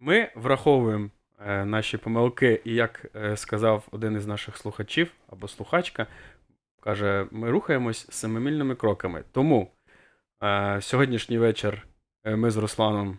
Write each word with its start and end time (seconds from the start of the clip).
Ми 0.00 0.30
враховуємо 0.34 1.10
е, 1.46 1.64
наші 1.64 1.96
помилки, 1.96 2.60
і 2.64 2.74
як 2.74 3.06
е, 3.16 3.36
сказав 3.36 3.88
один 3.90 4.16
із 4.16 4.26
наших 4.26 4.56
слухачів 4.56 5.12
або 5.28 5.48
слухачка, 5.48 6.06
каже: 6.80 7.26
ми 7.30 7.50
рухаємось 7.50 8.06
семимільними 8.10 8.74
кроками. 8.74 9.24
Тому 9.32 9.70
е, 10.42 10.78
сьогоднішній 10.82 11.38
вечір 11.38 11.86
е, 12.24 12.36
ми 12.36 12.50
з 12.50 12.56
Русланом. 12.56 13.18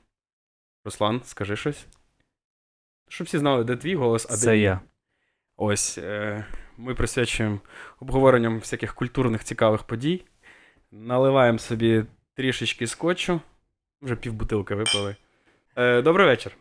Руслан, 0.86 1.21
скажи 1.24 1.56
щось. 1.56 1.88
Щоб 3.10 3.28
всі 3.28 3.38
знали, 3.38 3.64
де 3.64 3.75
твій 3.75 3.96
голос, 3.96 4.25
а 4.25 4.30
де 4.30 4.38
Це 4.38 4.57
я. 4.57 4.80
Ось 5.56 5.98
е, 5.98 6.46
ми 6.78 6.96
присвячуємо 6.96 7.60
обговоренням 8.00 8.60
всяких 8.60 8.93
культурних 8.96 9.43
цікавих 9.43 9.84
подій. 9.84 10.25
Наливаємо 10.92 11.60
собі 11.60 12.06
трішечки 12.34 12.88
скотчу. 12.88 13.42
Вже 14.02 14.16
півбутилки 14.16 14.75
випили. 14.75 15.16
Е, 15.75 16.02
добрий 16.02 16.28
вечір. 16.28 16.57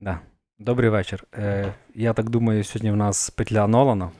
Да. 0.00 0.20
Добрий 0.58 0.90
вечір. 0.90 1.24
Е, 1.34 1.74
я 1.94 2.12
так 2.12 2.30
думаю, 2.30 2.64
сьогодні 2.64 2.90
в 2.90 2.96
нас 2.96 3.30
петля 3.30 3.66
Нолана. 3.66 4.10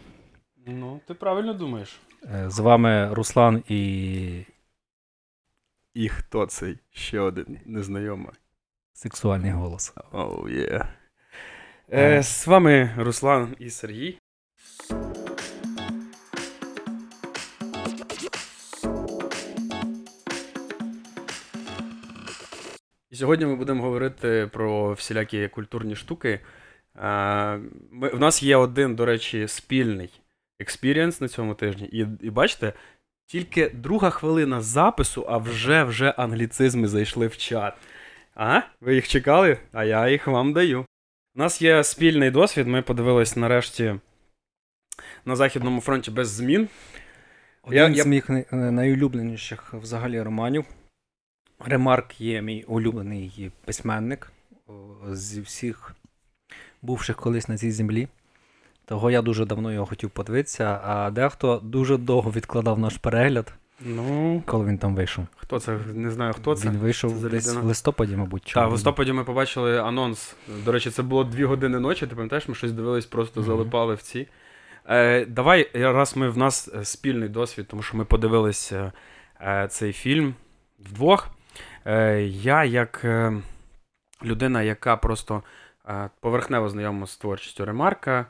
Ну, 0.66 1.00
ти 1.08 1.14
правильно 1.14 1.54
думаєш. 1.54 2.00
Е, 2.34 2.50
з 2.50 2.58
вами 2.58 3.14
Руслан 3.14 3.62
і 3.68 4.44
І 5.94 6.08
хто 6.08 6.46
цей? 6.46 6.78
Ще 6.90 7.20
один 7.20 7.58
незнайомий. 7.66 8.32
сексуальний 8.92 9.50
голос. 9.50 9.94
Оу, 10.12 10.48
є. 10.48 10.88
Е, 11.92 12.22
з 12.22 12.46
вами 12.46 12.90
Руслан 12.96 13.56
і 13.58 13.70
Сергій. 13.70 14.18
Сьогодні 23.18 23.46
ми 23.46 23.56
будемо 23.56 23.82
говорити 23.82 24.48
про 24.52 24.92
всілякі 24.92 25.48
культурні 25.48 25.96
штуки. 25.96 26.40
Ми, 27.90 28.08
в 28.12 28.20
нас 28.20 28.42
є 28.42 28.56
один, 28.56 28.94
до 28.94 29.04
речі, 29.04 29.48
спільний 29.48 30.20
експірієнс 30.60 31.20
на 31.20 31.28
цьому 31.28 31.54
тижні. 31.54 31.88
І, 31.92 32.06
і 32.20 32.30
бачите, 32.30 32.72
тільки 33.26 33.68
друга 33.68 34.10
хвилина 34.10 34.60
запису, 34.60 35.26
а 35.28 35.38
вже 35.38 35.84
вже 35.84 36.10
англіцизми 36.10 36.88
зайшли 36.88 37.26
в 37.26 37.36
чат. 37.36 37.74
А? 38.34 38.60
Ви 38.80 38.94
їх 38.94 39.08
чекали? 39.08 39.58
А 39.72 39.84
я 39.84 40.08
їх 40.08 40.26
вам 40.26 40.52
даю. 40.52 40.80
У 41.34 41.38
нас 41.38 41.62
є 41.62 41.84
спільний 41.84 42.30
досвід. 42.30 42.66
Ми 42.66 42.82
подивились 42.82 43.36
нарешті 43.36 43.94
на 45.24 45.36
Західному 45.36 45.80
фронті 45.80 46.10
без 46.10 46.28
змін. 46.28 46.68
Один 47.62 47.78
Я- 47.78 47.88
я- 47.88 48.02
з 48.02 48.06
моїх 48.06 48.30
найулюбленіших 48.52 49.74
взагалі 49.74 50.22
романів. 50.22 50.64
Ремарк 51.64 52.20
є 52.20 52.42
мій 52.42 52.64
улюблений 52.68 53.50
письменник 53.64 54.32
зі 55.12 55.40
всіх 55.40 55.94
бувших 56.82 57.16
колись 57.16 57.48
на 57.48 57.56
цій 57.58 57.70
землі. 57.70 58.08
Того 58.84 59.10
я 59.10 59.22
дуже 59.22 59.44
давно 59.46 59.72
його 59.72 59.86
хотів 59.86 60.10
подивитися, 60.10 60.80
а 60.84 61.10
дехто 61.10 61.60
дуже 61.64 61.96
довго 61.96 62.30
відкладав 62.30 62.78
наш 62.78 62.96
перегляд, 62.96 63.52
Ну, 63.80 64.42
коли 64.46 64.64
він 64.64 64.78
там 64.78 64.94
вийшов. 64.94 65.24
хто 65.36 65.60
це? 65.60 65.78
Не 65.94 66.10
знаю, 66.10 66.32
хто 66.32 66.54
це. 66.56 66.68
Він 66.68 66.76
вийшов 66.76 67.20
Це 67.22 67.28
десь 67.28 67.54
в 67.54 67.64
листопаді, 67.64 68.16
мабуть. 68.16 68.52
Так, 68.54 68.68
в 68.68 68.72
листопаді 68.72 69.12
ми 69.12 69.24
побачили 69.24 69.78
анонс. 69.78 70.36
До 70.64 70.72
речі, 70.72 70.90
це 70.90 71.02
було 71.02 71.24
дві 71.24 71.44
години 71.44 71.78
ночі. 71.80 72.06
Ти 72.06 72.14
пам'ятаєш, 72.14 72.48
ми 72.48 72.54
щось 72.54 72.72
дивились, 72.72 73.06
просто 73.06 73.40
Мгм. 73.40 73.46
залипали 73.46 73.94
в 73.94 74.02
ці. 74.02 74.28
Е, 74.88 75.24
давай, 75.26 75.70
раз 75.74 76.16
ми 76.16 76.28
в 76.30 76.38
нас 76.38 76.68
спільний 76.82 77.28
досвід, 77.28 77.66
тому 77.68 77.82
що 77.82 77.96
ми 77.96 78.04
подивились 78.04 78.72
е, 78.72 78.92
е, 79.40 79.68
цей 79.70 79.92
фільм 79.92 80.34
вдвох. 80.80 81.28
Е, 81.88 82.22
я, 82.22 82.64
як 82.64 83.00
е, 83.04 83.42
людина, 84.24 84.62
яка 84.62 84.96
просто 84.96 85.42
е, 85.88 86.10
поверхнево 86.20 86.68
знайома 86.68 87.06
з 87.06 87.16
творчістю 87.16 87.64
Ремарка, 87.64 88.26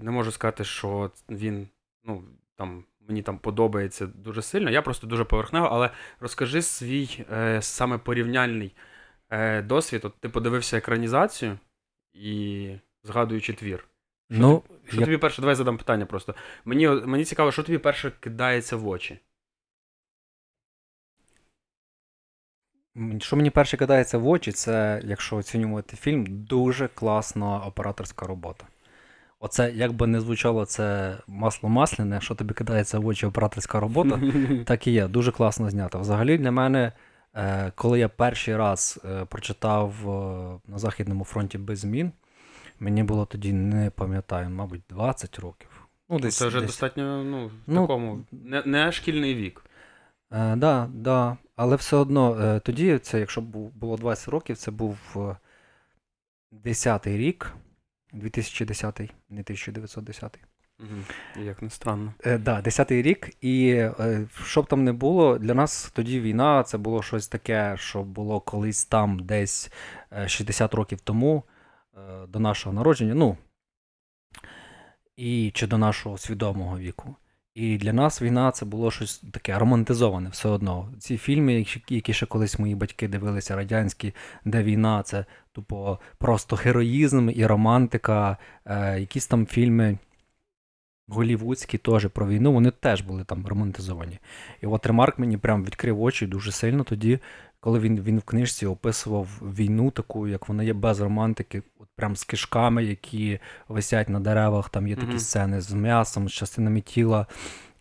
не 0.00 0.10
можу 0.10 0.32
сказати, 0.32 0.64
що 0.64 1.10
він 1.30 1.68
ну, 2.04 2.24
там, 2.56 2.84
мені 3.08 3.22
там 3.22 3.38
подобається 3.38 4.06
дуже 4.06 4.42
сильно. 4.42 4.70
Я 4.70 4.82
просто 4.82 5.06
дуже 5.06 5.24
поверхнево, 5.24 5.68
але 5.72 5.90
розкажи 6.20 6.62
свій 6.62 7.24
саме 7.60 7.98
порівняльний 7.98 8.74
досвід. 9.62 10.04
От 10.04 10.14
ти 10.20 10.28
подивився 10.28 10.76
екранізацію 10.76 11.58
і 12.12 12.68
згадуючи 13.04 13.52
твір. 13.52 13.78
Що, 14.30 14.40
Ну, 14.40 14.62
ти, 14.84 14.90
що 14.90 15.00
я- 15.00 15.04
тобі 15.04 15.16
перше, 15.16 15.42
давай 15.42 15.54
задам 15.54 15.78
питання 15.78 16.06
просто. 16.06 16.34
Мені, 16.64 16.88
мені 16.88 17.24
цікаво, 17.24 17.52
що 17.52 17.62
тобі 17.62 17.78
перше 17.78 18.12
кидається 18.20 18.76
в 18.76 18.88
очі. 18.88 19.18
Що 23.18 23.36
мені 23.36 23.50
перше 23.50 23.76
кидається 23.76 24.18
в 24.18 24.28
очі, 24.28 24.52
це, 24.52 25.02
якщо 25.04 25.36
оцінювати 25.36 25.96
фільм, 25.96 26.24
дуже 26.28 26.88
класна 26.88 27.58
операторська 27.58 28.26
робота. 28.26 28.64
Оце, 29.40 29.72
як 29.74 29.92
би 29.92 30.06
не 30.06 30.20
звучало 30.20 30.64
це 30.66 31.16
масло 31.26 31.68
масляне, 31.68 32.20
що 32.20 32.34
тобі 32.34 32.54
кидається 32.54 32.98
в 32.98 33.06
очі 33.06 33.26
операторська 33.26 33.80
робота, 33.80 34.20
так 34.64 34.86
і 34.86 34.92
є, 34.92 35.08
дуже 35.08 35.32
класно 35.32 35.70
знято. 35.70 36.00
Взагалі, 36.00 36.38
для 36.38 36.50
мене, 36.50 36.92
е, 37.34 37.72
коли 37.74 37.98
я 37.98 38.08
перший 38.08 38.56
раз 38.56 39.00
е, 39.04 39.24
прочитав 39.24 39.92
е, 40.02 40.70
на 40.72 40.78
Західному 40.78 41.24
фронті 41.24 41.58
без 41.58 41.78
змін, 41.78 42.12
мені 42.80 43.02
було 43.02 43.26
тоді, 43.26 43.52
не 43.52 43.90
пам'ятаю, 43.90 44.50
мабуть, 44.50 44.82
20 44.88 45.38
років. 45.38 45.68
Ну, 46.10 46.18
десь, 46.18 46.36
Це 46.36 46.46
вже 46.46 46.58
десь. 46.60 46.66
достатньо 46.66 47.24
ну, 47.24 47.46
в 47.46 47.50
Ну, 47.66 47.80
такому. 47.80 48.20
Не, 48.32 48.62
не 48.66 48.92
шкільний 48.92 49.34
вік. 49.34 49.64
Е, 50.32 50.56
да, 50.56 50.90
да. 50.94 51.36
Але 51.56 51.76
все 51.76 51.96
одно, 51.96 52.40
е, 52.40 52.60
тоді, 52.60 52.98
це, 52.98 53.20
якщо 53.20 53.40
бу- 53.40 53.68
було 53.74 53.96
20 53.96 54.28
років, 54.28 54.56
це 54.56 54.70
був 54.70 54.98
е, 55.16 55.36
10-й 56.52 57.16
рік, 57.16 57.52
2010, 58.12 59.00
не 59.28 59.40
1910. 59.42 60.38
Угу. 60.80 61.44
Як 61.44 61.62
не 61.62 61.70
странно. 61.70 62.14
Е, 62.24 62.38
да, 62.38 62.60
10-й 62.60 63.02
рік, 63.02 63.30
і 63.40 63.70
е, 63.70 64.28
що 64.44 64.62
б 64.62 64.66
там 64.66 64.84
не 64.84 64.92
було, 64.92 65.38
для 65.38 65.54
нас 65.54 65.90
тоді 65.94 66.20
війна 66.20 66.62
це 66.62 66.78
було 66.78 67.02
щось 67.02 67.28
таке, 67.28 67.76
що 67.78 68.02
було 68.02 68.40
колись 68.40 68.84
там 68.84 69.18
десь 69.18 69.72
е, 70.12 70.28
60 70.28 70.74
років 70.74 71.00
тому, 71.00 71.44
е, 71.96 72.26
до 72.26 72.40
нашого 72.40 72.72
народження, 72.74 73.14
ну, 73.14 73.36
і 75.16 75.50
чи 75.54 75.66
до 75.66 75.78
нашого 75.78 76.18
свідомого 76.18 76.78
віку. 76.78 77.16
І 77.54 77.76
для 77.78 77.92
нас 77.92 78.22
війна 78.22 78.50
це 78.50 78.64
було 78.66 78.90
щось 78.90 79.18
таке 79.18 79.58
романтизоване 79.58 80.28
все 80.28 80.48
одно. 80.48 80.92
Ці 80.98 81.16
фільми, 81.18 81.66
які- 81.88 82.12
ще 82.12 82.26
колись 82.26 82.58
мої 82.58 82.74
батьки 82.74 83.08
дивилися, 83.08 83.56
радянські, 83.56 84.14
де 84.44 84.62
війна 84.62 85.02
це 85.02 85.24
тупо 85.52 85.98
просто 86.18 86.56
героїзм 86.56 87.30
і 87.34 87.46
романтика, 87.46 88.36
е, 88.64 89.00
якісь 89.00 89.26
там 89.26 89.46
фільми 89.46 89.98
голівудські 91.08 91.78
теж 91.78 92.06
про 92.06 92.28
війну, 92.28 92.52
вони 92.52 92.70
теж 92.70 93.00
були 93.00 93.24
там 93.24 93.46
романтизовані. 93.46 94.18
І 94.60 94.66
от 94.66 94.86
Ремарк 94.86 95.18
мені 95.18 95.38
прям 95.38 95.64
відкрив 95.64 96.02
очі 96.02 96.26
дуже 96.26 96.52
сильно 96.52 96.84
тоді, 96.84 97.18
коли 97.64 97.78
він, 97.78 98.00
він 98.00 98.18
в 98.18 98.22
книжці 98.22 98.66
описував 98.66 99.26
війну 99.42 99.90
таку, 99.90 100.28
як 100.28 100.48
вона 100.48 100.62
є 100.62 100.72
без 100.72 101.00
романтики, 101.00 101.62
от 101.78 101.88
прям 101.96 102.16
з 102.16 102.24
кишками, 102.24 102.84
які 102.84 103.38
висять 103.68 104.08
на 104.08 104.20
деревах, 104.20 104.68
там 104.68 104.88
є 104.88 104.94
такі 104.94 105.08
Мгм. 105.08 105.18
сцени 105.18 105.60
з 105.60 105.72
м'ясом, 105.72 106.28
з 106.28 106.32
частинами 106.32 106.80
тіла, 106.80 107.26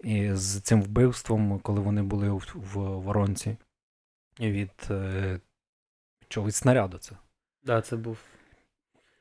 і 0.04 0.34
з 0.34 0.62
цим 0.62 0.82
вбивством, 0.82 1.60
коли 1.60 1.82
вони 1.82 2.04
були 2.04 2.30
в, 2.30 2.54
в 2.56 2.80
воронці. 2.80 3.58
Від 4.40 4.72
е, 4.90 5.40
чого 6.28 6.48
від 6.48 6.56
снаряду 6.56 6.98
це. 6.98 7.16
Да, 7.66 7.82
це 7.82 7.96
був. 7.96 8.18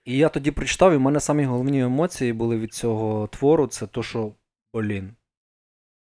І 0.05 0.17
я 0.17 0.29
тоді 0.29 0.51
прочитав, 0.51 0.93
і 0.93 0.97
в 0.97 1.01
мене 1.01 1.21
самі 1.21 1.45
головні 1.45 1.81
емоції 1.83 2.33
були 2.33 2.59
від 2.59 2.75
цього 2.75 3.27
твору, 3.27 3.67
це 3.67 3.87
то, 3.87 4.03
що, 4.03 4.33
блін, 4.75 5.15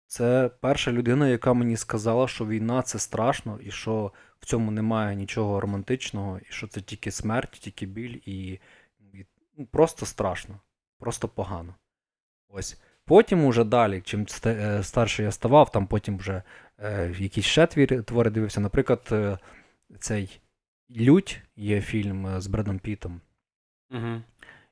це 0.09 0.51
перша 0.61 0.93
людина, 0.93 1.29
яка 1.29 1.53
мені 1.53 1.77
сказала, 1.77 2.29
що 2.29 2.47
війна 2.47 2.83
це 2.83 2.99
страшно, 2.99 3.59
і 3.63 3.71
що 3.71 4.13
в 4.41 4.47
цьому 4.47 4.71
немає 4.71 5.17
нічого 5.17 5.61
романтичного, 5.61 6.39
і 6.39 6.47
що 6.49 6.67
це 6.67 6.81
тільки 6.81 7.11
смерть, 7.11 7.51
тільки 7.51 7.87
біль, 7.87 8.19
і, 8.27 8.61
і 8.99 9.27
ну, 9.57 9.67
просто 9.67 10.07
страшно, 10.07 10.61
просто 10.99 11.29
погано. 11.29 11.75
Ось. 12.49 12.81
Потім 13.05 13.45
уже 13.45 13.65
далі, 13.65 14.01
чим 14.01 14.27
е, 14.47 14.83
старше 14.83 15.23
я 15.23 15.33
ставав, 15.33 15.71
там 15.71 15.87
потім 15.87 16.19
вже 16.19 16.43
е, 16.79 17.15
якісь 17.19 17.45
ще 17.45 17.63
твір- 17.67 18.03
твори 18.03 18.31
дивився. 18.31 18.61
Наприклад, 18.61 19.09
е, 19.13 19.39
цей 19.99 20.41
Лють 20.97 21.43
є 21.57 21.81
фільм 21.81 22.27
е, 22.27 22.41
з 22.41 22.47
Бредом 22.47 22.79
Пітом. 22.79 23.21
Угу. 23.91 24.23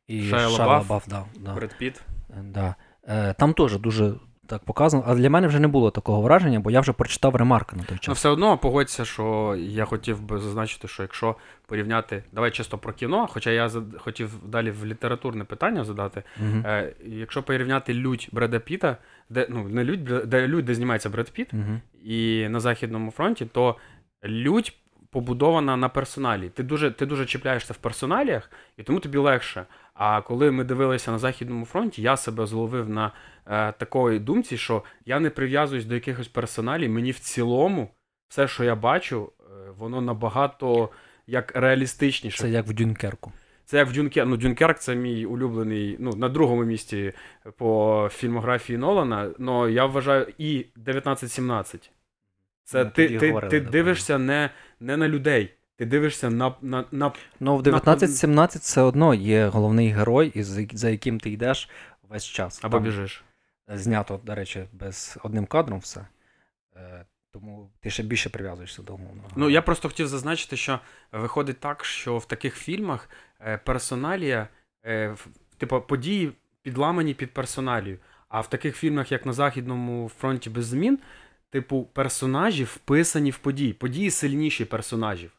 І 0.07 0.31
Лабаф, 0.33 0.59
Лабаф, 0.59 1.09
да, 1.09 1.25
да, 1.41 1.55
Бред 1.55 1.79
Піт. 1.79 2.03
е, 2.31 2.43
да. 2.43 2.75
Е, 3.09 3.35
Там 3.35 3.55
теж 3.55 3.79
дуже 3.79 4.15
так 4.47 4.65
показано, 4.65 5.05
але 5.07 5.21
для 5.21 5.31
мене 5.31 5.47
вже 5.47 5.61
не 5.61 5.69
було 5.69 5.91
такого 5.91 6.21
враження, 6.21 6.61
бо 6.61 6.71
я 6.71 6.81
вже 6.81 6.93
прочитав 6.93 7.37
ремарка 7.37 7.77
на 7.77 7.83
той 7.83 7.99
Ну, 8.09 8.15
все 8.15 8.29
одно 8.29 8.59
погодься, 8.59 9.05
що 9.05 9.55
я 9.59 9.85
хотів 9.85 10.21
би 10.23 10.39
зазначити, 10.39 10.89
що 10.89 11.03
якщо 11.03 11.37
порівняти, 11.67 12.23
давай 12.33 12.51
чисто 12.51 12.79
про 12.79 12.93
кіно, 12.93 13.27
хоча 13.31 13.51
я 13.51 13.69
зад- 13.69 13.99
хотів 13.99 14.31
далі 14.49 14.71
в 14.71 14.87
літературне 14.87 15.45
питання 15.45 15.85
задати. 15.85 16.23
Мгм. 16.41 16.63
Е, 16.67 16.93
якщо 17.07 17.43
порівняти 17.43 17.95
лють 17.95 18.29
Бреда 18.33 18.59
Піта, 18.59 18.97
де 19.31 19.47
ну 19.51 19.69
не 19.69 19.85
лють, 19.85 20.05
де 20.05 20.49
лють, 20.49 20.65
де 20.65 20.75
знімається 20.75 21.11
Бред 21.11 21.31
Піт, 21.31 21.53
Мгм. 21.53 21.81
і 22.05 22.47
на 22.49 22.61
Західному 22.61 23.11
фронті, 23.11 23.47
то 23.47 23.77
лють 24.25 24.77
побудована 25.11 25.77
на 25.77 25.89
персоналі. 25.89 26.49
Ти 26.49 26.63
дуже 26.63 26.91
ти 26.91 27.07
дуже 27.07 27.27
чіпляєшся 27.27 27.73
в 27.73 27.77
персоналіях, 27.77 28.51
і 28.77 28.83
тому 28.83 29.01
тобі 29.01 29.19
легше. 29.19 29.65
А 29.99 30.23
коли 30.23 30.51
ми 30.51 30.65
дивилися 30.65 31.11
на 31.11 31.19
Західному 31.19 31.67
фронті, 31.67 32.03
я 32.03 32.17
себе 32.17 32.47
зловив 32.47 32.89
на 32.89 33.13
е, 33.47 33.73
такої 33.73 34.19
думці, 34.19 34.57
що 34.57 34.83
я 35.05 35.21
не 35.21 35.31
прив'язуюсь 35.31 35.85
до 35.85 35.95
якихось 35.95 36.29
персоналів. 36.29 36.91
Мені 36.91 37.11
в 37.11 37.19
цілому 37.19 37.91
все, 38.29 38.49
що 38.49 38.65
я 38.65 38.75
бачу, 38.75 39.33
е, 39.41 39.71
воно 39.79 40.01
набагато 40.01 40.91
як 41.27 41.57
реалістичніше. 41.57 42.39
Це 42.39 42.51
як 42.51 42.67
в 42.67 42.73
Дюнкерку. 42.73 43.33
Це 43.65 43.77
як 43.77 43.89
в 43.89 43.93
Дюнкерк. 43.93 44.29
Ну, 44.29 44.37
Дюнкерк 44.37 44.79
це 44.79 44.95
мій 44.95 45.27
улюблений, 45.27 45.97
ну, 45.99 46.11
на 46.11 46.29
другому 46.29 46.65
місці 46.65 47.13
по 47.57 48.09
фільмографії 48.13 48.79
Нолана. 48.79 49.31
але 49.41 49.73
я 49.73 49.87
вважаю 49.87 50.27
і 50.39 50.59
1917. 50.59 51.91
Це 52.65 52.85
Ми 52.85 52.91
ти, 52.91 53.19
ти, 53.19 53.29
говорили, 53.29 53.51
ти 53.51 53.61
дивишся 53.61 54.19
не, 54.19 54.51
не 54.81 54.97
на 54.97 55.09
людей, 55.09 55.55
ти 55.77 55.87
дивишся 55.87 56.31
на, 56.31 56.55
на, 56.63 56.85
на 56.93 57.13
Ну, 57.41 57.57
в 57.57 57.59
1917 57.59 58.63
все 58.63 58.81
одно 58.81 59.15
є 59.15 59.47
головний 59.47 59.91
герой, 59.91 60.33
і 60.35 60.43
за- 60.43 60.91
яким 60.91 61.21
ти 61.21 61.31
йдеш 61.31 61.69
весь 62.09 62.25
час. 62.25 62.61
або 62.63 62.77
Там 62.77 62.85
біжиш. 62.85 63.25
Знято, 63.69 64.21
до 64.25 64.35
речі, 64.35 64.65
без 64.73 65.19
одним 65.23 65.47
кадром 65.47 65.79
все. 65.81 66.07
Е, 66.77 67.05
Тому 67.33 67.71
ти 67.81 67.91
ще 67.91 68.03
більше 68.03 68.31
прив'язуєшся 68.31 68.83
до 68.83 68.93
головного. 68.93 69.29
Ну, 69.37 69.51
я 69.51 69.63
просто 69.63 69.89
хотів 69.89 70.09
зазначити, 70.09 70.57
що 70.57 70.81
виходить 71.13 71.61
так, 71.61 71.85
що 71.85 72.19
в 72.19 72.25
таких 72.25 72.55
фільмах 72.57 73.11
е, 73.41 73.59
персоналія, 73.59 74.49
е, 74.85 75.17
типу, 75.59 75.81
події 75.81 76.33
підламані 76.63 77.15
під 77.15 77.35
персоналію. 77.35 77.99
А 78.29 78.41
в 78.41 78.51
таких 78.51 78.77
фільмах, 78.77 79.13
як 79.13 79.27
на 79.27 79.33
Західному 79.33 80.11
фронті 80.21 80.51
без 80.51 80.67
змін, 80.67 80.99
типу, 81.51 81.83
персонажі 81.93 82.65
вписані 82.65 83.31
в 83.31 83.39
події. 83.39 83.73
Події 83.73 84.11
сильніші 84.11 84.65
персонажів. 84.65 85.33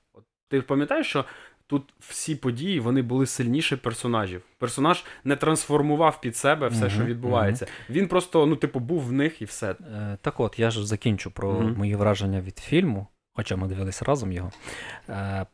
Ти 0.49 0.61
пам'ятаєш, 0.61 1.07
що 1.07 1.25
тут 1.67 1.83
всі 1.99 2.35
події 2.35 2.79
вони 2.79 3.01
були 3.01 3.25
сильніші 3.25 3.75
персонажів. 3.75 4.41
Персонаж 4.57 5.03
не 5.23 5.35
трансформував 5.35 6.21
під 6.21 6.35
себе 6.37 6.67
все, 6.67 6.89
що 6.89 6.99
Мгм, 6.99 7.07
відбувається. 7.07 7.67
Він 7.89 8.07
просто, 8.07 8.45
ну, 8.45 8.55
типу, 8.55 8.79
був 8.79 9.01
в 9.01 9.11
них 9.11 9.41
і 9.41 9.45
все. 9.45 9.71
Е, 9.71 10.17
Так 10.21 10.39
от, 10.39 10.59
я 10.59 10.71
ж 10.71 10.87
закінчу 10.87 11.31
про 11.31 11.51
Мгм. 11.61 11.73
мої 11.77 11.95
враження 11.95 12.41
від 12.41 12.59
фільму, 12.59 13.07
хоча 13.33 13.55
ми 13.55 13.67
дивилися 13.67 14.05
разом 14.05 14.31
його. 14.31 14.51
Е, 15.09 15.45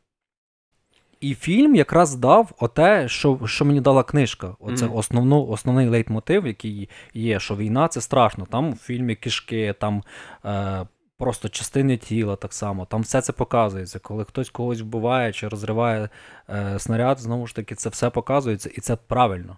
І 1.21 1.35
фільм 1.35 1.75
якраз 1.75 2.15
дав 2.15 2.51
оте, 2.59 3.07
що, 3.09 3.39
що 3.45 3.65
мені 3.65 3.81
дала 3.81 4.03
книжка. 4.03 4.55
Оце 4.59 4.85
Мгм. 4.85 4.95
основну, 4.95 5.47
основний 5.47 5.87
лейтмотив, 5.87 6.47
який 6.47 6.89
є, 7.13 7.39
що 7.39 7.55
війна 7.55 7.87
це 7.87 8.01
страшно. 8.01 8.45
Там 8.45 8.73
в 8.73 8.75
фільмі 8.77 9.15
кишки, 9.15 9.73
там 9.79 10.03
е, 10.45 10.85
просто 11.17 11.49
частини 11.49 11.97
тіла 11.97 12.35
так 12.35 12.53
само. 12.53 12.85
Там 12.85 13.01
все 13.01 13.21
це 13.21 13.33
показується. 13.33 13.99
Коли 13.99 14.25
хтось 14.25 14.49
когось 14.49 14.81
вбиває 14.81 15.33
чи 15.33 15.47
розриває 15.47 16.09
е, 16.49 16.79
снаряд, 16.79 17.19
знову 17.19 17.47
ж 17.47 17.55
таки, 17.55 17.75
це 17.75 17.89
все 17.89 18.09
показується, 18.09 18.69
і 18.73 18.81
це 18.81 18.95
правильно. 18.95 19.57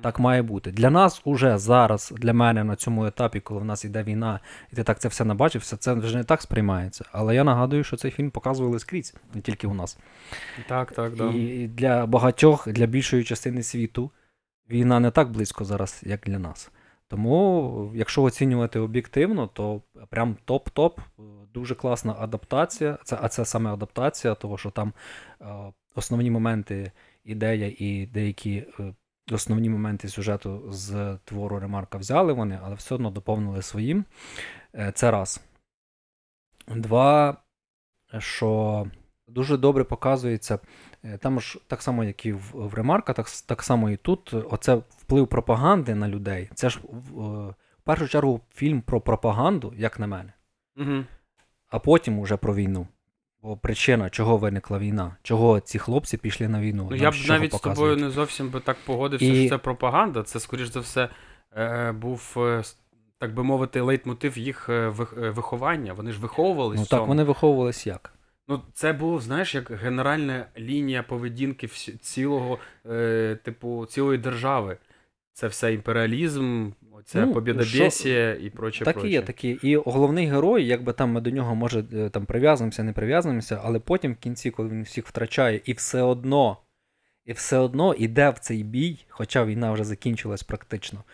Так 0.00 0.18
має 0.18 0.42
бути. 0.42 0.72
Для 0.72 0.90
нас 0.90 1.22
уже 1.24 1.58
зараз, 1.58 2.12
для 2.16 2.32
мене 2.32 2.64
на 2.64 2.76
цьому 2.76 3.06
етапі, 3.06 3.40
коли 3.40 3.60
в 3.60 3.64
нас 3.64 3.84
йде 3.84 4.02
війна, 4.02 4.40
і 4.72 4.76
ти 4.76 4.84
так 4.84 4.98
це 4.98 5.08
все 5.08 5.24
набачився, 5.24 5.76
це 5.76 5.92
вже 5.92 6.16
не 6.16 6.24
так 6.24 6.42
сприймається. 6.42 7.04
Але 7.12 7.34
я 7.34 7.44
нагадую, 7.44 7.84
що 7.84 7.96
цей 7.96 8.10
фільм 8.10 8.30
показували 8.30 8.78
скрізь, 8.78 9.14
не 9.34 9.40
тільки 9.40 9.66
у 9.66 9.74
нас. 9.74 9.98
Так, 10.68 10.92
так, 10.92 11.16
да. 11.16 11.30
І 11.30 11.66
для 11.68 12.06
багатьох, 12.06 12.68
для 12.68 12.86
більшої 12.86 13.24
частини 13.24 13.62
світу, 13.62 14.10
війна 14.70 15.00
не 15.00 15.10
так 15.10 15.30
близько 15.30 15.64
зараз, 15.64 16.02
як 16.06 16.20
для 16.20 16.38
нас. 16.38 16.70
Тому, 17.08 17.92
якщо 17.94 18.22
оцінювати 18.22 18.78
об'єктивно, 18.78 19.46
то 19.46 19.82
прям 20.10 20.36
топ-топ, 20.46 20.98
дуже 21.54 21.74
класна 21.74 22.16
адаптація. 22.18 22.98
Це, 23.04 23.18
а 23.22 23.28
це 23.28 23.44
саме 23.44 23.72
адаптація, 23.72 24.34
того 24.34 24.58
що 24.58 24.70
там 24.70 24.92
е, 25.40 25.72
основні 25.94 26.30
моменти, 26.30 26.92
ідея 27.24 27.74
і 27.78 28.06
деякі 28.06 28.66
е, 28.80 28.94
основні 29.30 29.70
моменти 29.70 30.08
сюжету 30.08 30.72
з 30.72 31.18
твору 31.24 31.58
Ремарка 31.58 31.98
взяли 31.98 32.32
вони, 32.32 32.58
але 32.62 32.74
все 32.74 32.94
одно 32.94 33.10
доповнили 33.10 33.62
своїм. 33.62 34.04
Е, 34.74 34.92
Це 34.94 35.10
раз. 35.10 35.40
Два, 36.68 37.36
що 38.18 38.86
дуже 39.28 39.56
добре 39.56 39.84
показується. 39.84 40.58
е, 41.04 41.18
Там 41.18 41.40
ж 41.40 41.58
так 41.66 41.82
само, 41.82 42.04
як 42.04 42.26
і 42.26 42.32
в, 42.32 42.50
в 42.54 42.74
Ремарка, 42.74 43.12
так, 43.12 43.26
так 43.46 43.62
само 43.62 43.90
і 43.90 43.96
тут. 43.96 44.34
Оце 44.50 44.74
вплив 44.74 45.26
пропаганди 45.28 45.94
на 45.94 46.08
людей. 46.08 46.50
Це 46.54 46.70
ж 46.70 46.80
в, 46.82 47.54
першу 47.84 48.08
чергу 48.08 48.40
фільм 48.54 48.80
про 48.80 49.00
пропаганду, 49.00 49.72
як 49.76 49.98
на 49.98 50.06
мене, 50.06 50.32
Угу. 50.76 51.04
а 51.70 51.78
потім 51.78 52.18
уже 52.18 52.36
про 52.36 52.54
війну. 52.54 52.86
Бо 53.42 53.56
причина, 53.56 54.10
чого 54.10 54.36
виникла 54.36 54.78
війна, 54.78 55.16
чого 55.22 55.60
ці 55.60 55.78
хлопці 55.78 56.16
пішли 56.16 56.48
на 56.48 56.60
війну. 56.60 56.88
Ну, 56.90 56.96
я 56.96 57.10
б 57.10 57.14
навіть 57.28 57.54
з 57.54 57.60
тобою 57.60 57.96
не 57.96 58.10
зовсім 58.10 58.48
би 58.50 58.60
так 58.60 58.76
погодився, 58.86 59.26
І- 59.26 59.40
що 59.40 59.48
це 59.48 59.58
пропаганда. 59.58 60.22
Це, 60.22 60.40
скоріш 60.40 60.68
за 60.68 60.80
все, 60.80 61.08
е, 61.56 61.92
був, 61.92 62.34
е, 62.36 62.62
так 63.18 63.34
би 63.34 63.42
мовити, 63.44 63.80
лейтмотив 63.80 64.38
їх 64.38 64.68
вих- 64.68 65.32
виховання. 65.34 65.92
Вони 65.92 66.12
ж 66.12 66.20
виховувалися. 66.20 66.80
Ну 66.80 66.86
так 66.98 67.08
вони 67.08 67.24
виховувались 67.24 67.86
як? 67.86 68.14
Ну, 68.48 68.62
це 68.72 68.92
було, 68.92 69.20
знаєш, 69.20 69.54
як 69.54 69.70
генеральна 69.70 70.46
лінія 70.58 71.02
поведінки 71.02 71.66
всі- 71.66 71.92
цілого, 71.92 72.58
е, 72.90 73.38
типу, 73.44 73.86
цілої 73.86 74.18
держави. 74.18 74.76
Це 75.32 75.46
все 75.46 75.72
імперіалізм, 75.74 76.70
оця 76.92 77.26
Ну, 77.26 77.32
побєдобєсія 77.34 78.34
і 78.34 78.50
проче. 78.50 78.84
Так 78.84 79.04
і 79.04 79.08
є, 79.08 79.22
так 79.22 79.44
і 79.44 79.48
є. 79.48 79.58
І 79.62 79.76
головний 79.76 80.26
герой, 80.26 80.66
якби 80.66 80.92
там 80.92 81.10
ми 81.10 81.20
до 81.20 81.30
нього 81.30 81.54
може 81.54 81.84
е, 81.92 82.10
там 82.10 82.26
прив'язуємося, 82.26 82.82
не 82.82 82.92
прив'язуємося, 82.92 83.60
але 83.64 83.78
потім 83.78 84.12
в 84.12 84.16
кінці, 84.16 84.50
коли 84.50 84.68
він 84.68 84.82
всіх 84.82 85.06
втрачає, 85.06 85.60
і 85.64 85.72
все 85.72 86.02
одно, 86.02 86.56
і 87.24 87.32
все 87.32 87.58
одно 87.58 87.94
іде 87.94 88.30
в 88.30 88.38
цей 88.38 88.62
бій, 88.62 89.04
хоча 89.08 89.44
війна 89.44 89.72
вже 89.72 89.84
закінчилась 89.84 90.42
практично. 90.42 91.04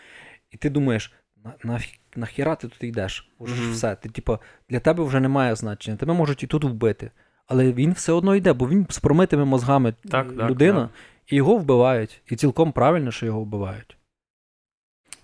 І 0.50 0.56
ти 0.56 0.70
думаєш, 0.70 1.12
на, 1.44 1.54
на, 1.64 1.80
нахіра 2.16 2.54
ти 2.54 2.68
тут 2.68 2.84
йдеш? 2.84 3.30
Уже 3.38 3.54
ж 3.54 3.62
Мгм. 3.62 3.72
все. 3.72 3.94
Ти, 3.96 4.08
типу, 4.08 4.38
для 4.68 4.80
тебе 4.80 5.04
вже 5.04 5.20
немає 5.20 5.54
значення. 5.54 5.96
Тебе 5.96 6.14
можуть 6.14 6.42
і 6.42 6.46
тут 6.46 6.64
вбити. 6.64 7.10
Але 7.46 7.72
він 7.72 7.92
все 7.92 8.12
одно 8.12 8.34
йде, 8.34 8.52
бо 8.52 8.68
він 8.68 8.86
з 8.90 8.98
промитими 8.98 9.44
мозгами 9.44 9.94
Так, 10.10 10.26
е, 10.32 10.36
так, 10.36 10.50
людина, 10.50 10.80
так. 10.80 10.90
і 11.26 11.36
його 11.36 11.56
вбивають. 11.56 12.22
І 12.26 12.36
цілком 12.36 12.72
правильно, 12.72 13.10
що 13.10 13.26
його 13.26 13.40
вбивають. 13.40 13.96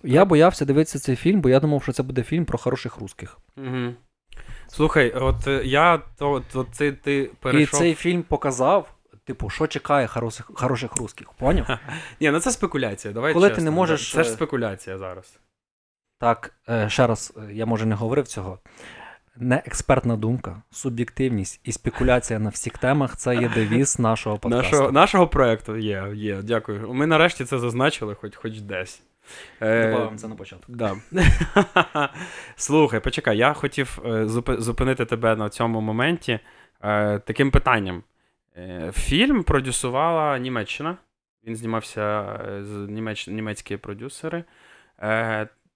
Я 0.03 0.25
боявся 0.25 0.65
дивитися 0.65 0.99
цей 0.99 1.15
фільм, 1.15 1.41
бо 1.41 1.49
я 1.49 1.59
думав, 1.59 1.83
що 1.83 1.91
це 1.91 2.03
буде 2.03 2.23
фільм 2.23 2.45
про 2.45 2.57
хороших 2.57 2.97
русських. 2.97 3.37
Угу. 3.57 3.93
Слухай, 4.67 5.11
от 5.11 5.47
е, 5.47 5.61
я 5.65 5.97
то, 6.17 6.43
то 6.53 6.63
ти, 6.63 6.91
ти 6.91 7.29
перейшов. 7.39 7.79
І 7.79 7.83
цей 7.83 7.93
фільм 7.93 8.23
показав, 8.23 8.93
типу, 9.23 9.49
що 9.49 9.67
чекає 9.67 10.07
хороших, 10.07 10.51
хороших 10.53 10.95
русських. 10.95 11.31
Поняв? 11.31 11.67
Ні, 12.19 12.31
ну 12.31 12.39
це 12.39 12.51
спекуляція. 12.51 13.13
Давай 13.13 13.33
Коли 13.33 13.49
ти 13.49 13.61
не 13.61 13.71
можеш, 13.71 14.11
Це 14.11 14.23
ж 14.23 14.29
е, 14.29 14.33
спекуляція 14.33 14.97
зараз. 14.97 15.39
Так, 16.19 16.53
ще 16.87 17.07
раз, 17.07 17.33
я 17.51 17.65
може 17.65 17.85
не 17.85 17.95
говорив 17.95 18.27
цього. 18.27 18.59
Не 19.37 19.55
експертна 19.65 20.15
думка, 20.15 20.61
суб'єктивність 20.71 21.61
і 21.63 21.71
спекуляція 21.71 22.39
на 22.39 22.49
всіх 22.49 22.77
темах 22.77 23.17
це 23.17 23.35
є 23.35 23.49
девіз 23.49 23.99
нашого 23.99 24.37
подкасту. 24.37 24.71
Нашого, 24.71 24.91
нашого 24.91 25.27
проєкту 25.27 25.77
є, 25.77 26.11
є, 26.13 26.41
дякую. 26.43 26.93
Ми 26.93 27.07
нарешті 27.07 27.45
це 27.45 27.59
зазначили, 27.59 28.15
хоч, 28.15 28.35
хоч 28.35 28.59
десь. 28.59 29.03
Е, 29.61 29.91
Добавимо 29.91 30.17
це 30.17 30.27
на 30.27 30.35
початок. 30.35 30.65
Да. 30.69 30.95
Слухай, 32.55 32.99
почекай, 32.99 33.37
я 33.37 33.53
хотів 33.53 33.99
е, 34.05 34.27
зупинити 34.57 35.05
тебе 35.05 35.35
на 35.35 35.49
цьому 35.49 35.81
моменті 35.81 36.39
е, 36.81 37.19
таким 37.19 37.51
питанням. 37.51 38.03
Фільм 38.93 39.43
продюсувала 39.43 40.37
Німеччина. 40.39 40.97
Він 41.47 41.55
знімався 41.55 42.39
з 42.61 42.69
німеч... 42.89 43.27
німецькі 43.27 43.77
продюсери. 43.77 44.43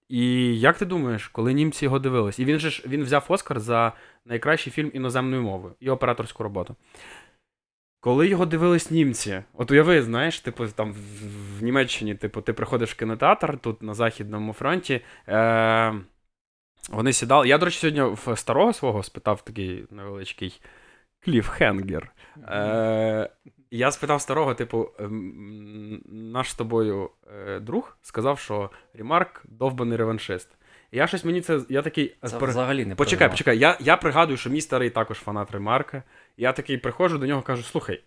І 0.08 0.58
як 0.60 0.78
ти 0.78 0.84
думаєш, 0.84 1.28
коли 1.28 1.52
німці 1.52 1.84
його 1.84 1.98
дивились? 1.98 2.38
І 2.38 2.44
він 2.44 2.58
же 2.58 2.70
ж 2.70 2.82
він 2.86 3.02
взяв 3.02 3.24
Оскар 3.28 3.60
за 3.60 3.92
найкращий 4.24 4.72
фільм 4.72 4.90
іноземною 4.94 5.42
мовою 5.42 5.74
і 5.80 5.90
операторську 5.90 6.42
роботу. 6.42 6.76
Коли 8.00 8.28
його 8.28 8.46
дивились 8.46 8.90
німці, 8.90 9.42
от 9.54 9.70
уяви, 9.70 10.02
знаєш, 10.02 10.40
типу, 10.40 10.66
там 10.66 10.92
в, 10.92 10.96
в 11.58 11.62
Німеччині, 11.62 12.14
типу, 12.14 12.40
ти 12.40 12.52
приходиш 12.52 12.92
в 12.92 12.96
кінотеатр 12.96 13.58
тут 13.58 13.82
на 13.82 13.94
Західному 13.94 14.52
фронті. 14.52 15.00
Е, 15.28 15.94
вони 16.90 17.12
сідали. 17.12 17.48
Я, 17.48 17.58
до 17.58 17.64
речі, 17.64 17.78
сьогодні 17.78 18.02
в 18.02 18.36
старого 18.36 18.72
свого 18.72 19.02
спитав 19.02 19.44
такий 19.44 19.84
невеличкий 19.90 20.60
кліфхенгер. 21.20 22.12
Е, 22.48 23.30
я 23.70 23.90
спитав 23.90 24.20
старого, 24.20 24.54
типу, 24.54 24.90
ем, 24.98 26.02
наш 26.06 26.50
з 26.50 26.54
тобою 26.54 27.10
е, 27.38 27.60
друг 27.60 27.98
сказав, 28.02 28.38
що 28.38 28.70
Ремарк 28.94 29.42
довбаний 29.48 29.96
реваншист. 29.96 30.48
Я 30.92 31.06
щось 31.06 31.24
мені 31.24 31.40
це. 31.40 31.60
Я 31.68 31.82
такий. 31.82 32.16
Це 32.24 32.38
пер- 32.38 32.48
взагалі 32.48 32.84
не 32.84 32.94
Почекай, 32.94 33.30
почекай. 33.30 33.58
Я, 33.58 33.78
я 33.80 33.96
пригадую, 33.96 34.36
що 34.36 34.50
мій 34.50 34.60
старий 34.60 34.90
також 34.90 35.18
фанат 35.18 35.50
Ремарка. 35.50 36.02
Я 36.36 36.52
такий 36.52 36.78
приходжу 36.78 37.18
до 37.18 37.26
нього 37.26 37.42
кажу: 37.42 37.62
слухай, 37.62 38.04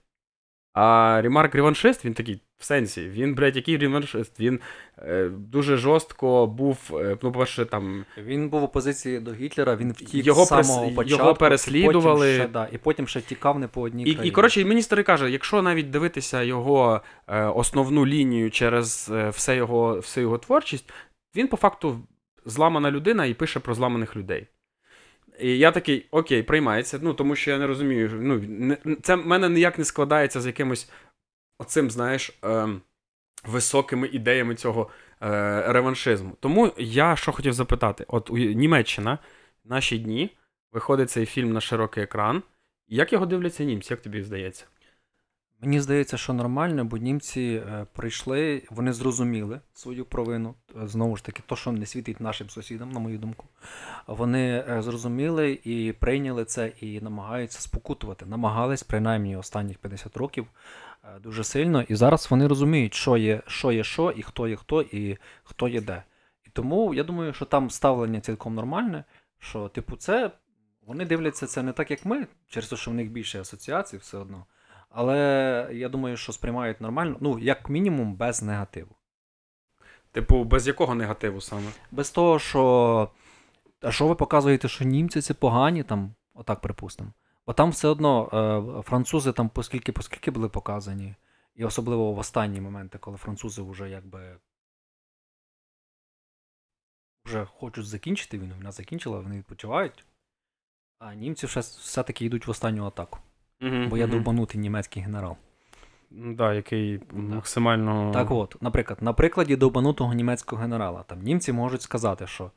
а 0.74 1.20
Ремарк 1.22 1.56
реваншист? 1.56 2.06
Він 2.06 2.14
такий, 2.14 2.42
В 2.60 2.63
сенсі, 2.63 3.10
він, 3.10 3.36
блядь, 3.36 3.56
який 3.56 3.78
реваншист. 3.78 4.39
Він 4.39 4.60
е, 4.98 5.30
дуже 5.30 5.78
жорстко 5.78 6.48
був, 6.48 6.78
е, 6.94 7.18
ну, 7.24 7.32
по-перше, 7.32 7.66
там. 7.66 8.06
Він 8.18 8.50
був 8.50 8.62
в 8.62 8.63
опозиції 8.63 9.20
до 9.20 9.34
Гітлера, 9.34 9.75
він 9.75 9.92
втік 9.92 10.25
Його 10.25 10.46
з 10.46 10.48
самого 10.48 10.86
перес- 10.86 10.96
початку. 10.96 11.20
його 11.20 11.32
і 11.32 11.36
переслідували. 11.39 12.28
потім 12.28 12.42
ще, 12.44 12.48
да, 12.48 12.70
і 12.72 12.78
потім 12.78 13.08
ще 13.08 13.22
тікав 13.22 13.60
не 13.60 13.68
по 13.68 13.82
одній 13.82 14.04
І, 14.04 14.06
країні. 14.13 14.28
і 14.28 14.32
коротше, 14.32 14.66
мені 14.66 14.82
старий 14.82 15.06
каже, 15.06 15.32
якщо 15.32 15.62
навіть 15.62 15.89
дивитися 15.89 16.44
його 16.44 17.01
е, 17.28 17.44
основну 17.44 18.06
лінію 18.06 18.51
через 18.51 19.10
е, 19.13 19.30
все 19.30 19.56
його, 19.56 19.96
всю 19.96 20.22
його 20.24 20.38
творчість, 20.38 20.89
він 21.36 21.48
по 21.48 21.58
факту 21.58 22.00
зламана 22.46 22.92
людина 22.92 23.25
і 23.25 23.34
пише 23.34 23.60
про 23.60 23.74
зламаних 23.74 24.16
людей. 24.16 24.48
І 25.42 25.58
я 25.58 25.72
такий, 25.72 26.06
окей, 26.12 26.44
приймається. 26.44 27.00
Ну, 27.01 27.13
тому 27.13 27.36
що 27.36 27.51
я 27.51 27.58
не 27.58 27.68
розумію. 27.68 28.12
Ну, 28.22 28.42
не, 28.48 28.96
це 29.01 29.16
в 29.16 29.28
мене 29.28 29.50
ніяк 29.50 29.78
не 29.78 29.86
складається 29.86 30.42
з 30.42 30.46
якимось 30.46 30.89
оцим, 31.60 31.92
знаєш, 31.92 32.39
е, 32.44 32.68
високими 33.44 34.08
ідеями 34.08 34.56
цього 34.56 34.89
е, 35.22 35.63
реваншизму. 35.68 36.38
Тому 36.39 36.74
я 36.78 37.16
що 37.16 37.32
хотів 37.32 37.54
запитати: 37.54 38.06
от 38.08 38.30
у 38.30 38.38
Німеччина 38.38 39.20
в 39.66 39.70
наші 39.70 40.00
дні 40.00 40.38
виходить 40.72 41.12
цей 41.12 41.25
фільм 41.25 41.54
на 41.54 41.62
широкий 41.62 42.04
екран. 42.04 42.44
Як 42.88 43.13
його 43.13 43.25
дивляться 43.25 43.63
німці, 43.63 43.94
як 43.94 44.01
тобі 44.01 44.24
здається? 44.24 44.66
Мені 45.62 45.80
здається, 45.80 46.18
що 46.18 46.34
нормально, 46.34 46.86
бо 46.86 46.98
німці 46.98 47.42
е, 47.42 47.86
прийшли, 47.94 48.63
вони 48.70 48.94
зрозуміли 48.94 49.60
свою 49.74 50.06
провину. 50.06 50.56
Е, 50.84 50.88
Знову 50.88 51.18
ж 51.18 51.24
таки, 51.24 51.44
то, 51.46 51.56
що 51.56 51.72
не 51.72 51.86
світить 51.86 52.20
нашим 52.20 52.50
сусідам, 52.50 52.92
на 52.92 53.00
мою 53.00 53.18
думку. 53.18 53.46
Вони 54.08 54.66
е, 54.70 54.82
зрозуміли 54.82 55.60
і 55.63 55.94
прийняли 56.00 56.46
це, 56.46 56.68
і 56.82 57.01
намагаються 57.01 57.62
спокутувати. 57.62 58.25
Намагались, 58.25 58.84
принаймні, 58.84 59.38
останніх 59.38 59.78
50 59.78 60.18
років 60.18 60.48
дуже 61.22 61.44
сильно. 61.44 61.82
І 61.82 61.96
зараз 61.96 62.27
вони 62.32 62.48
розуміють, 62.48 62.94
що 62.94 63.18
є, 63.18 63.41
що 63.48 63.72
є 63.72 63.84
що, 63.84 64.12
і 64.12 64.22
хто 64.24 64.48
є 64.48 64.56
хто, 64.56 64.82
і 64.82 65.18
хто 65.44 65.68
є 65.68 65.82
де. 65.82 66.03
І 66.46 66.50
тому 66.50 66.94
я 66.94 67.03
думаю, 67.03 67.34
що 67.34 67.46
там 67.46 67.70
ставлення 67.70 68.22
цілком 68.22 68.56
нормальне, 68.56 69.03
що, 69.39 69.68
типу, 69.68 69.96
це 69.96 70.32
вони 70.89 71.06
дивляться 71.06 71.48
це 71.48 71.63
не 71.63 71.72
так, 71.74 71.91
як 71.91 72.06
ми, 72.06 72.27
через 72.48 72.70
те, 72.70 72.75
що 72.75 72.91
в 72.91 72.94
них 72.94 73.12
більше 73.12 73.41
асоціацій 73.41 73.98
все 73.98 74.18
одно. 74.18 74.46
Але 74.89 75.70
я 75.74 75.89
думаю, 75.89 76.18
що 76.18 76.32
сприймають 76.32 76.82
нормально, 76.82 77.18
ну, 77.20 77.39
як 77.39 77.70
мінімум, 77.70 78.15
без 78.15 78.44
негативу. 78.44 78.96
Типу, 80.12 80.44
без 80.44 80.68
якого 80.68 80.96
негативу 80.96 81.41
саме? 81.41 81.72
Без 81.91 82.12
того, 82.12 82.39
що. 82.39 83.12
А 83.82 83.91
що 83.91 84.08
ви 84.08 84.15
показуєте, 84.15 84.68
що 84.68 84.86
німці 84.86 85.22
це 85.22 85.34
погані, 85.34 85.84
там, 85.84 86.15
отак 86.34 86.60
припустимо. 86.60 87.13
Бо 87.50 87.53
там 87.53 87.70
все 87.72 87.88
одно 87.88 88.29
е, 88.79 88.82
французи 88.82 89.32
там 89.32 89.50
поскільки, 89.50 89.91
поскільки 89.91 90.32
були 90.32 90.50
показані, 90.50 91.15
і 91.56 91.65
особливо 91.65 92.13
в 92.13 92.18
останні 92.18 92.62
моменти, 92.62 92.98
коли 92.98 93.18
французи 93.18 93.62
вже 93.62 93.89
якби. 93.89 94.38
вже 97.25 97.46
хочуть 97.46 97.86
закінчити 97.86 98.39
війну, 98.39 98.53
вона 98.58 98.72
закінчила, 98.72 99.20
вони 99.20 99.38
відпочивають. 99.38 100.06
А 101.00 101.13
німці 101.13 101.46
все, 101.46 101.60
все-таки 101.60 102.25
йдуть 102.25 102.48
в 102.48 102.50
останню 102.50 102.86
атаку. 102.86 103.20
Бо 103.62 103.98
я 103.98 104.08
довбанутий 104.08 104.62
німецький 104.62 105.03
генерал. 105.03 105.38
Ну, 106.10 106.34
да, 106.34 106.53
який 106.53 107.01
максимально. 107.12 108.12
Так 108.12 108.32
от, 108.32 108.62
наприклад, 108.62 109.01
на 109.01 109.13
прикладі 109.13 109.56
довбанутого 109.56 110.13
німецького 110.13 110.62
генерала, 110.62 111.03
там 111.03 111.22
німці 111.22 111.53
можуть 111.53 111.82
сказати, 111.82 112.27
що 112.27 112.51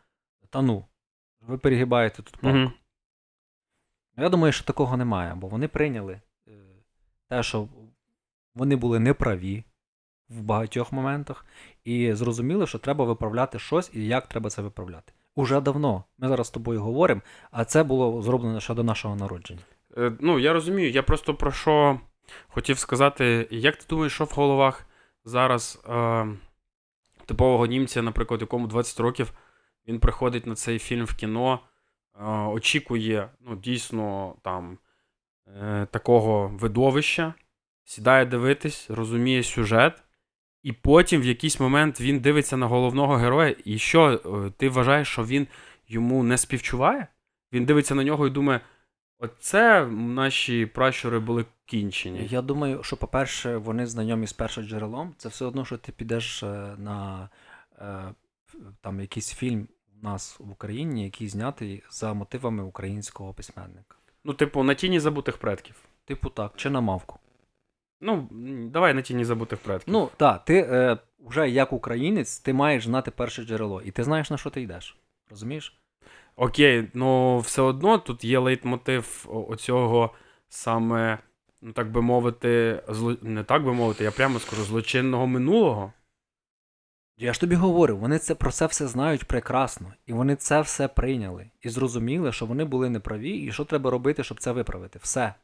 та 0.50 0.62
ну, 0.62 0.84
ви 1.40 1.58
перегибаєте 1.58 2.16
тут 2.16 2.36
палку. 2.36 2.58
Мгм. 2.58 2.72
Я 4.16 4.28
думаю, 4.28 4.52
що 4.52 4.64
такого 4.64 4.96
немає, 4.96 5.34
бо 5.34 5.48
вони 5.48 5.68
прийняли 5.68 6.20
е, 6.48 6.50
те, 7.28 7.42
що 7.42 7.68
вони 8.54 8.76
були 8.76 8.98
неправі 8.98 9.64
в 10.28 10.42
багатьох 10.42 10.92
моментах, 10.92 11.46
і 11.84 12.14
зрозуміли, 12.14 12.66
що 12.66 12.78
треба 12.78 13.04
виправляти 13.04 13.58
щось 13.58 13.90
і 13.94 14.06
як 14.06 14.26
треба 14.26 14.50
це 14.50 14.62
виправляти. 14.62 15.12
Уже 15.34 15.60
давно. 15.60 16.04
Ми 16.18 16.28
зараз 16.28 16.46
з 16.46 16.50
тобою 16.50 16.82
говоримо, 16.82 17.20
а 17.50 17.64
це 17.64 17.82
було 17.82 18.22
зроблено 18.22 18.60
ще 18.60 18.74
до 18.74 18.84
нашого 18.84 19.16
народження. 19.16 19.60
Е, 19.96 20.12
Ну, 20.20 20.38
я 20.38 20.52
розумію, 20.52 20.90
я 20.90 21.02
просто 21.02 21.34
про 21.34 21.52
що 21.52 22.00
хотів 22.48 22.78
сказати, 22.78 23.48
як 23.50 23.76
ти 23.76 23.84
думаєш, 23.88 24.12
що 24.12 24.24
в 24.24 24.32
головах 24.34 24.86
зараз 25.24 25.82
е, 25.88 26.26
типового 27.26 27.66
німця, 27.66 28.02
наприклад, 28.02 28.40
якому 28.40 28.66
20 28.66 29.00
років 29.00 29.32
він 29.88 29.98
приходить 29.98 30.46
на 30.46 30.54
цей 30.54 30.78
фільм 30.78 31.04
в 31.04 31.14
кіно, 31.14 31.60
очікує 32.52 33.28
ну, 33.40 33.56
дійсно 33.56 34.34
там 34.42 34.78
е, 35.62 35.86
такого 35.90 36.48
видовища, 36.48 37.34
сідає 37.84 38.26
дивитись, 38.26 38.90
розуміє 38.90 39.42
сюжет, 39.42 40.02
і 40.62 40.72
потім 40.72 41.20
в 41.20 41.24
якийсь 41.24 41.60
момент 41.60 42.00
він 42.00 42.20
дивиться 42.20 42.56
на 42.56 42.66
головного 42.66 43.14
героя, 43.14 43.54
і 43.64 43.78
що, 43.78 44.12
е, 44.12 44.50
ти 44.56 44.68
вважаєш, 44.68 45.08
що 45.08 45.24
він 45.24 45.46
йому 45.88 46.22
не 46.22 46.38
співчуває? 46.38 47.06
Він 47.52 47.64
дивиться 47.64 47.94
на 47.94 48.04
нього 48.04 48.26
і 48.26 48.30
думає. 48.30 48.60
Оце 49.18 49.86
наші 49.86 50.66
пращури 50.66 51.18
були 51.18 51.44
кінчені. 51.66 52.26
Я 52.30 52.42
думаю, 52.42 52.82
що, 52.82 52.96
по-перше, 52.96 53.56
вони 53.56 53.86
знайомі 53.86 54.26
з 54.26 54.32
першоджерелом. 54.32 55.14
Це 55.18 55.28
все 55.28 55.44
одно, 55.44 55.64
що 55.64 55.78
ти 55.78 55.92
підеш 55.92 56.42
е, 56.42 56.74
на 56.78 57.28
е, 57.78 58.14
там 58.80 59.00
якийсь 59.00 59.34
фільм 59.34 59.68
нас 60.02 60.40
в 60.40 60.50
Україні, 60.50 61.04
який 61.04 61.28
знятий 61.28 61.82
за 61.90 62.14
мотивами 62.14 62.62
українського 62.62 63.34
письменника. 63.34 63.96
Ну, 64.24 64.34
типу, 64.34 64.62
на 64.62 64.74
тіні 64.74 65.00
забутих 65.00 65.36
предків. 65.36 65.76
Типу 66.04 66.28
так, 66.28 66.52
чи 66.56 66.70
на 66.70 66.80
мавку. 66.80 67.18
Ну, 68.00 68.28
давай 68.72 68.94
на 68.94 69.02
тіні 69.02 69.24
забутих 69.24 69.58
предків. 69.58 69.92
Ну, 69.92 70.10
так, 70.16 70.44
ти 70.44 70.58
е, 70.58 70.98
вже 71.26 71.50
як 71.50 71.72
українець, 71.72 72.38
ти 72.38 72.52
маєш 72.52 72.84
знати 72.84 73.10
перше 73.10 73.42
джерело, 73.42 73.82
і 73.82 73.90
ти 73.90 74.04
знаєш, 74.04 74.30
на 74.30 74.36
що 74.36 74.50
ти 74.50 74.62
йдеш. 74.62 74.96
Розумієш? 75.30 75.78
Окей, 76.36 76.88
ну 76.94 77.38
все 77.38 77.62
одно 77.62 77.98
тут 77.98 78.24
є 78.24 78.38
лейтмотив 78.38 79.26
оцього 79.48 80.14
саме, 80.48 81.18
ну 81.62 81.72
так 81.72 81.90
би 81.90 82.02
мовити, 82.02 82.82
зло... 82.88 83.16
не 83.22 83.44
так 83.44 83.64
би 83.64 83.72
мовити, 83.72 84.04
я 84.04 84.10
прямо 84.10 84.38
скажу, 84.38 84.64
злочинного 84.64 85.26
минулого. 85.26 85.92
Я 87.16 87.32
ж 87.32 87.40
тобі 87.40 87.54
говорю, 87.54 87.96
вони 87.96 88.18
це 88.18 88.34
про 88.34 88.50
це 88.50 88.66
все 88.66 88.86
знають 88.86 89.24
прекрасно, 89.24 89.92
і 90.06 90.12
вони 90.12 90.36
це 90.36 90.60
все 90.60 90.88
прийняли 90.88 91.50
і 91.60 91.68
зрозуміли, 91.68 92.32
що 92.32 92.46
вони 92.46 92.64
були 92.64 92.90
неправі, 92.90 93.30
і 93.30 93.52
що 93.52 93.64
треба 93.64 93.90
робити, 93.90 94.24
щоб 94.24 94.40
це 94.40 94.52
виправити. 94.52 94.98
Все. 95.02 95.34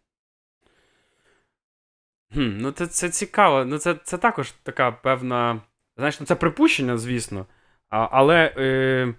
Хм, 2.33 2.59
ну 2.59 2.71
це, 2.73 2.87
це 2.87 3.09
цікаво. 3.09 3.65
Ну, 3.65 3.79
це, 3.79 3.95
це 3.95 4.19
також 4.19 4.53
така 4.53 4.93
певна. 4.93 5.61
Знаєш, 5.97 6.21
ну 6.21 6.27
це 6.27 6.35
припущення, 6.35 6.99
звісно. 6.99 7.47
А, 7.89 8.09
але 8.11 8.55
е, 8.57 9.15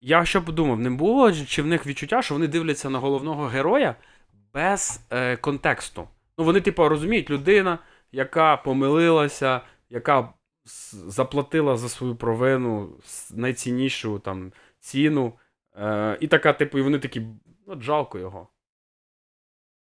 я 0.00 0.24
що 0.24 0.44
подумав, 0.44 0.78
не 0.78 0.90
було 0.90 1.32
чи 1.32 1.62
в 1.62 1.66
них 1.66 1.86
відчуття, 1.86 2.22
що 2.22 2.34
вони 2.34 2.48
дивляться 2.48 2.90
на 2.90 2.98
головного 2.98 3.46
героя 3.46 3.94
без 4.54 5.00
е, 5.10 5.36
контексту. 5.36 6.08
Ну, 6.38 6.44
вони, 6.44 6.60
типу, 6.60 6.88
розуміють, 6.88 7.30
людина, 7.30 7.78
яка 8.12 8.56
помилилася, 8.56 9.60
яка 9.90 10.28
заплатила 10.92 11.76
за 11.76 11.88
свою 11.88 12.16
провину 12.16 12.96
найціннішу 13.30 14.18
там, 14.18 14.52
ціну. 14.80 15.32
Е, 15.76 16.18
і 16.20 16.28
така, 16.28 16.52
типу, 16.52 16.78
і 16.78 16.82
вони 16.82 16.98
такі, 16.98 17.22
от 17.66 17.82
жалко 17.82 18.18
його. 18.18 18.48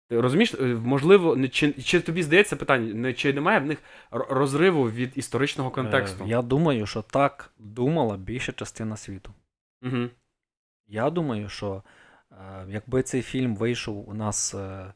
Ти 0.09 0.21
розумієш, 0.21 0.53
е, 0.53 0.65
можливо, 0.65 1.35
не- 1.35 1.47
чи, 1.47 1.73
чи 1.73 2.01
тобі 2.01 2.23
здається 2.23 2.55
питання, 2.55 2.93
не, 2.93 3.13
чи 3.13 3.33
немає 3.33 3.59
в 3.59 3.65
них 3.65 3.79
розриву 4.11 4.89
від 4.89 5.17
історичного 5.17 5.71
контексту? 5.71 6.23
Е, 6.23 6.27
Я 6.27 6.41
думаю, 6.41 6.85
що 6.85 7.01
так 7.01 7.53
думала 7.57 8.17
більша 8.17 8.51
частина 8.51 8.97
світу. 8.97 9.33
Угу. 9.83 10.09
Я 10.87 11.09
думаю, 11.09 11.49
що 11.49 11.83
е, 12.31 12.35
якби 12.69 13.03
цей 13.03 13.21
фільм 13.21 13.55
вийшов 13.55 14.09
у 14.09 14.13
нас 14.13 14.53
е, 14.55 14.93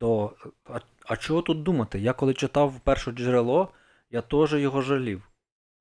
до. 0.00 0.32
А, 0.64 0.78
а 1.06 1.16
чого 1.16 1.42
тут 1.42 1.62
думати? 1.62 2.00
Я 2.00 2.12
коли 2.12 2.34
читав 2.34 2.80
перше 2.84 3.12
джерело, 3.12 3.68
я 4.12 4.22
теж 4.22 4.54
його 4.54 4.82
жалів. 4.82 5.22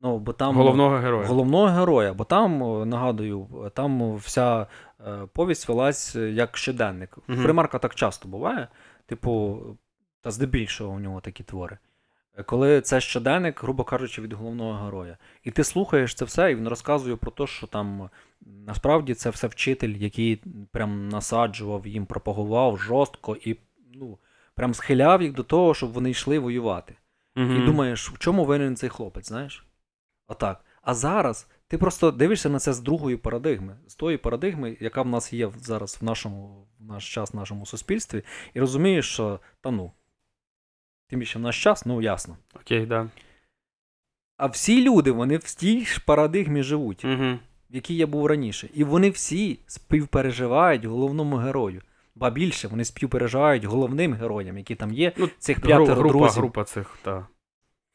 Ну, 0.01 0.19
бо 0.19 0.33
там 0.33 0.55
Головного 0.55 0.97
героя. 0.97 1.27
головного 1.27 1.67
героя, 1.67 2.13
бо 2.13 2.23
там, 2.23 2.59
нагадую, 2.89 3.71
там 3.73 4.15
вся 4.15 4.67
е, 5.07 5.27
повість 5.33 5.67
велась 5.67 6.15
е, 6.15 6.31
як 6.31 6.57
щоденник. 6.57 7.17
В 7.27 7.43
Примарка 7.43 7.79
так 7.79 7.95
часто 7.95 8.29
буває. 8.29 8.67
Типу, 9.05 9.59
та 10.21 10.31
здебільшого 10.31 10.93
у 10.93 11.00
нього 11.00 11.21
такі 11.21 11.43
твори. 11.43 11.77
Е, 12.38 12.43
Коли 12.43 12.81
це 12.81 13.01
щоденник, 13.01 13.63
грубо 13.63 13.83
кажучи, 13.83 14.21
від 14.21 14.33
головного 14.33 14.85
героя. 14.85 15.17
І 15.43 15.51
ти 15.51 15.63
слухаєш 15.63 16.13
це 16.13 16.25
все, 16.25 16.51
і 16.51 16.55
він 16.55 16.67
розказує 16.67 17.15
про 17.15 17.31
те, 17.31 17.47
що 17.47 17.67
там 17.67 18.09
насправді 18.65 19.13
це 19.13 19.29
все 19.29 19.47
вчитель, 19.47 19.93
який 19.95 20.43
прям 20.71 21.09
насаджував 21.09 21.88
їм, 21.88 22.05
пропагував 22.05 22.77
жорстко 22.77 23.35
і 23.35 23.57
ну, 23.93 24.17
прям 24.55 24.73
схиляв 24.73 25.21
їх 25.21 25.33
до 25.33 25.43
того, 25.43 25.73
щоб 25.73 25.91
вони 25.91 26.09
йшли 26.09 26.39
воювати. 26.39 26.95
Мгм. 27.35 27.61
І 27.61 27.65
думаєш, 27.65 28.11
в 28.11 28.17
чому 28.17 28.45
винен 28.45 28.75
цей 28.75 28.89
хлопець, 28.89 29.27
знаєш? 29.27 29.65
Отак. 30.27 30.65
А 30.81 30.93
зараз 30.93 31.47
ти 31.67 31.77
просто 31.77 32.11
дивишся 32.11 32.50
на 32.50 32.59
це 32.59 32.73
з 32.73 32.79
другої 32.79 33.17
парадигми, 33.17 33.77
з 33.88 33.95
тої 33.95 34.17
парадигми, 34.17 34.77
яка 34.79 35.01
в 35.01 35.07
нас 35.07 35.33
є 35.33 35.51
зараз 35.57 35.97
в 36.01 36.03
нашому 36.05 36.67
в 36.79 36.85
наш 36.85 37.13
час, 37.13 37.33
в 37.33 37.35
нашому 37.35 37.65
суспільстві, 37.65 38.23
і 38.53 38.59
розумієш, 38.59 39.13
що 39.13 39.39
та 39.61 39.71
ну. 39.71 39.91
Тим 41.09 41.19
більше 41.19 41.39
в 41.39 41.41
наш 41.41 41.63
час, 41.63 41.85
ну 41.85 42.01
ясно. 42.01 42.38
Окей, 42.55 42.85
да. 42.85 43.09
А 44.38 44.47
всі 44.47 44.83
люди, 44.89 45.11
вони 45.11 45.38
в 45.38 45.55
тій 45.55 45.85
ж 45.85 46.01
парадигмі 46.05 46.63
живуть, 46.63 47.05
Угу. 47.05 47.39
в 47.69 47.75
якій 47.75 47.95
я 47.95 48.07
був 48.07 48.25
раніше. 48.25 48.69
І 48.73 48.83
вони 48.83 49.09
всі 49.09 49.59
співпереживають 49.67 50.85
головному 50.85 51.35
герою. 51.35 51.81
Ба 52.15 52.29
більше, 52.29 52.67
вони 52.67 52.85
співпереживають 52.85 53.63
головним 53.63 54.13
героям, 54.13 54.57
які 54.57 54.75
там 54.75 54.93
є, 54.93 55.11
Ну, 55.17 55.29
цих 55.39 55.59
п'ятеро 55.61 55.95
група, 55.95 56.09
друзів. 56.09 56.37
група 56.41 56.63
цих, 56.63 56.97
так. 57.03 57.25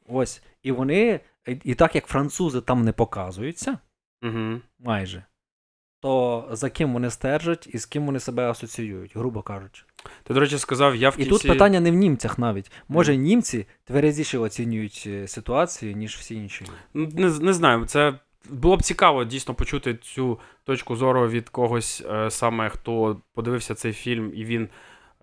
Ось. 0.09 0.43
І 0.63 0.73
вони, 0.73 1.21
і 1.65 1.75
так 1.75 1.95
як 1.95 2.07
французи 2.07 2.61
там 2.61 2.85
не 2.85 2.93
показуються, 2.93 3.79
Угу. 4.23 4.61
майже, 4.79 5.25
то 6.01 6.49
за 6.53 6.71
ким 6.71 6.93
вони 6.93 7.11
стержать 7.11 7.69
і 7.73 7.79
з 7.79 7.87
ким 7.87 8.07
вони 8.07 8.21
себе 8.21 8.51
асоціюють, 8.51 9.17
грубо 9.17 9.43
кажучи. 9.43 9.85
Ти, 10.23 10.35
до 10.35 10.41
речі, 10.41 10.59
сказав, 10.59 10.97
я 10.97 11.11
в 11.11 11.21
І 11.21 11.27
тут 11.27 11.43
питання 11.43 11.81
не 11.81 11.91
в 11.91 11.95
німцях 11.95 12.39
навіть. 12.39 12.73
Може, 12.89 13.17
німці 13.17 13.67
тверезіше 13.85 14.39
оцінюють 14.39 15.05
е, 15.07 15.29
ситуацію, 15.29 15.97
ніж 15.97 16.17
всі 16.17 16.35
інші. 16.35 16.65
Не, 16.95 17.31
не 17.31 17.53
знаю, 17.53 17.85
це 17.87 18.19
було 18.51 18.77
б 18.77 18.83
цікаво 18.83 19.25
дійсно 19.25 19.55
почути 19.55 19.95
цю 19.95 20.39
точку 20.65 20.97
зору 20.97 21.29
від 21.29 21.49
когось 21.49 22.05
е, 22.11 22.31
саме, 22.31 22.69
хто 22.69 23.21
подивився 23.35 23.75
цей 23.75 23.93
фільм, 23.93 24.33
і 24.35 24.45
він, 24.45 24.69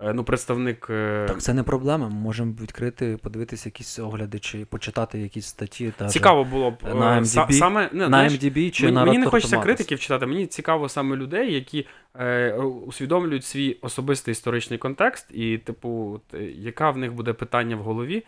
е, 0.01 0.13
ну, 0.13 0.24
представник. 0.24 0.88
е, 0.89 1.25
Так 1.27 1.42
це 1.42 1.53
не 1.53 1.63
проблема. 1.63 2.10
Ми 2.10 2.15
можемо 2.15 2.53
відкрити, 2.62 3.18
подивитися 3.24 3.70
якісь 3.70 4.00
огляди 4.00 4.39
чи 4.39 4.65
почитати 4.65 5.20
якісь 5.20 5.46
статті. 5.46 5.94
Та 5.98 6.08
Цікаво 6.08 6.44
було 6.44 6.72
б 6.72 6.75
на 6.84 7.22
MDB? 7.22 7.51
саме 7.51 7.89
не, 7.94 8.00
на 8.00 8.08
знаєш, 8.08 8.34
MDB 8.34 8.72
чи 8.72 8.84
мені, 8.84 8.96
на 8.96 9.06
мені 9.06 9.18
не 9.18 9.25
хочеться 9.25 9.58
критиків 9.58 10.00
читати, 10.00 10.25
мені 10.25 10.48
цікаво 10.48 10.89
саме 10.89 11.15
людей, 11.15 11.53
які 11.53 11.88
е, 12.20 12.53
усвідомлюють 12.88 13.46
свій 13.46 13.77
особистий 13.82 14.32
історичний 14.32 14.80
контекст, 14.80 15.27
і, 15.32 15.58
типу, 15.58 16.13
от, 16.15 16.42
яка 16.56 16.92
в 16.92 16.98
них 16.98 17.13
буде 17.13 17.34
питання 17.34 17.75
в 17.75 17.80
голові. 17.80 18.24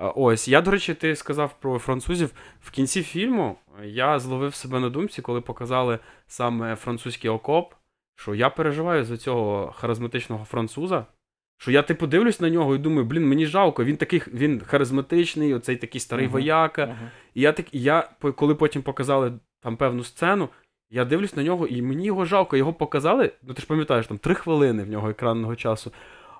А, 0.00 0.08
Ось, 0.08 0.48
я, 0.48 0.60
до 0.60 0.70
речі, 0.70 0.94
ти 0.94 1.16
сказав 1.16 1.60
про 1.60 1.78
французів. 1.78 2.30
В 2.60 2.70
кінці 2.70 3.02
фільму 3.02 3.56
я 3.84 4.18
зловив 4.18 4.54
себе 4.54 4.80
на 4.80 4.90
думці, 4.90 5.22
коли 5.22 5.40
показали 5.40 5.98
саме 6.26 6.76
французький 6.76 7.30
окоп, 7.30 7.74
що 8.16 8.34
я 8.34 8.50
переживаю 8.50 9.04
за 9.04 9.16
цього 9.16 9.72
харизматичного 9.76 10.44
француза. 10.44 11.06
Що 11.58 11.70
я 11.70 11.82
типу 11.82 12.06
дивлюсь 12.06 12.40
на 12.40 12.50
нього 12.50 12.74
і 12.74 12.78
думаю, 12.78 13.04
блін, 13.04 13.28
мені 13.28 13.46
жалко, 13.46 13.84
він 13.84 13.96
такий 13.96 14.22
він 14.32 14.60
харизматичний, 14.60 15.54
оцей 15.54 15.76
такий 15.76 16.00
старий 16.00 16.26
Мгм. 16.26 16.32
вояка. 16.32 16.86
Мгм. 16.86 17.10
І 17.34 17.40
я 17.40 17.52
так, 17.52 17.66
я, 17.74 18.10
коли 18.36 18.54
потім 18.54 18.82
показали 18.82 19.32
там 19.62 19.76
певну 19.76 20.04
сцену, 20.04 20.48
я 20.90 21.04
дивлюсь 21.04 21.36
на 21.36 21.42
нього, 21.42 21.66
і 21.66 21.82
мені 21.82 22.04
його 22.06 22.24
жалко. 22.24 22.56
Його 22.56 22.72
показали, 22.72 23.32
ну 23.42 23.54
ти 23.54 23.62
ж 23.62 23.68
пам'ятаєш, 23.68 24.06
там 24.06 24.18
три 24.18 24.34
хвилини 24.34 24.84
в 24.84 24.88
нього 24.88 25.10
екранного 25.10 25.56
часу. 25.56 25.92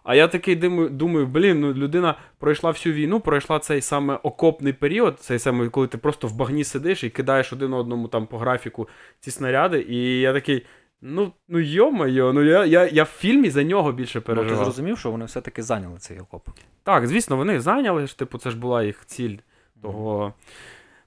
А 0.04 0.14
я 0.14 0.28
такий 0.28 0.56
думаю, 0.56 0.88
думаю, 0.88 1.26
блін, 1.26 1.60
ну 1.60 1.72
людина 1.74 2.14
пройшла 2.38 2.70
всю 2.70 2.94
війну, 2.94 3.20
пройшла 3.20 3.58
цей 3.58 3.80
саме 3.80 4.14
окопний 4.14 4.72
період, 4.72 5.20
цей 5.20 5.38
саме, 5.38 5.68
коли 5.68 5.86
ти 5.86 5.98
просто 5.98 6.28
в 6.28 6.36
багні 6.36 6.64
сидиш 6.64 7.04
і 7.04 7.10
кидаєш 7.10 7.52
один 7.52 7.72
одному 7.72 8.08
там 8.08 8.26
по 8.26 8.38
графіку 8.38 8.88
ці 9.20 9.30
снаряди. 9.30 9.86
І 9.88 10.20
я 10.20 10.32
такий, 10.32 10.66
ну, 11.00 11.32
ну 11.48 11.58
йо-моє, 11.58 12.32
ну 12.32 12.42
я, 12.42 12.64
я, 12.64 12.86
я 12.86 13.02
в 13.02 13.06
фільмі 13.06 13.50
за 13.50 13.62
нього 13.62 13.92
більше 13.92 14.22
Ну, 14.28 14.44
ти 14.44 14.64
зрозумів, 14.64 14.98
що 14.98 15.10
вони 15.10 15.24
все-таки 15.24 15.62
зайняли 15.62 15.98
цей 15.98 16.20
окоп. 16.20 16.48
Так, 16.82 17.06
звісно, 17.06 17.36
вони 17.36 17.60
зайняли 17.60 18.06
ж, 18.06 18.18
типу, 18.18 18.38
це 18.38 18.50
ж 18.50 18.56
була 18.56 18.82
їх 18.82 19.06
ціль 19.06 19.36
того. 19.82 20.34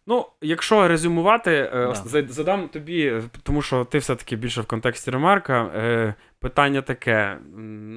Ну, 0.08 0.26
якщо 0.42 0.88
резюмувати, 0.88 1.52
е, 1.52 1.94
Да. 2.14 2.24
задам 2.28 2.68
тобі, 2.68 3.14
тому 3.44 3.62
що 3.62 3.86
ти 3.86 3.98
все-таки 3.98 4.36
більше 4.36 4.62
в 4.62 4.66
контексті 4.66 5.12
ремарка. 5.12 5.72
Е, 5.76 6.14
питання 6.40 6.82
таке: 6.82 7.38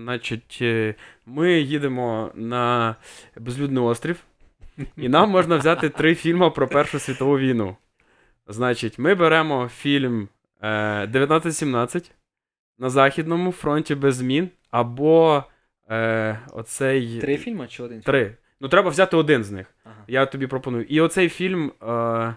значить, 0.04 0.58
е, 0.62 0.94
ми 1.26 1.52
їдемо 1.52 2.30
на 2.34 2.96
безлюдний 3.36 3.82
острів, 3.84 4.20
і 4.96 5.08
нам 5.08 5.30
можна 5.30 5.56
взяти 5.56 5.88
три 5.88 6.14
фільми 6.14 6.50
про 6.50 6.68
Першу 6.68 6.98
світову 6.98 7.38
війну. 7.38 7.76
Значить, 8.46 8.98
ми 8.98 9.14
беремо 9.14 9.68
фільм 9.68 10.28
е, 10.62 11.02
1917 11.02 12.12
на 12.78 12.90
Західному 12.90 13.52
фронті 13.52 13.94
без 13.94 14.16
змін, 14.16 14.48
або 14.70 15.44
е, 15.90 16.40
оцей. 16.52 17.20
Три 17.20 17.36
фільми 17.36 17.66
чи 17.66 17.82
один 17.82 18.02
фільм? 18.02 18.04
Три. 18.04 18.34
Ну, 18.60 18.68
треба 18.68 18.90
взяти 18.90 19.16
один 19.16 19.44
з 19.44 19.50
них. 19.50 19.74
Ага. 19.84 20.04
Я 20.08 20.26
тобі 20.26 20.46
пропоную. 20.46 20.84
І 20.84 21.00
оцей 21.00 21.28
фільм. 21.28 21.72
Е, 21.82 22.34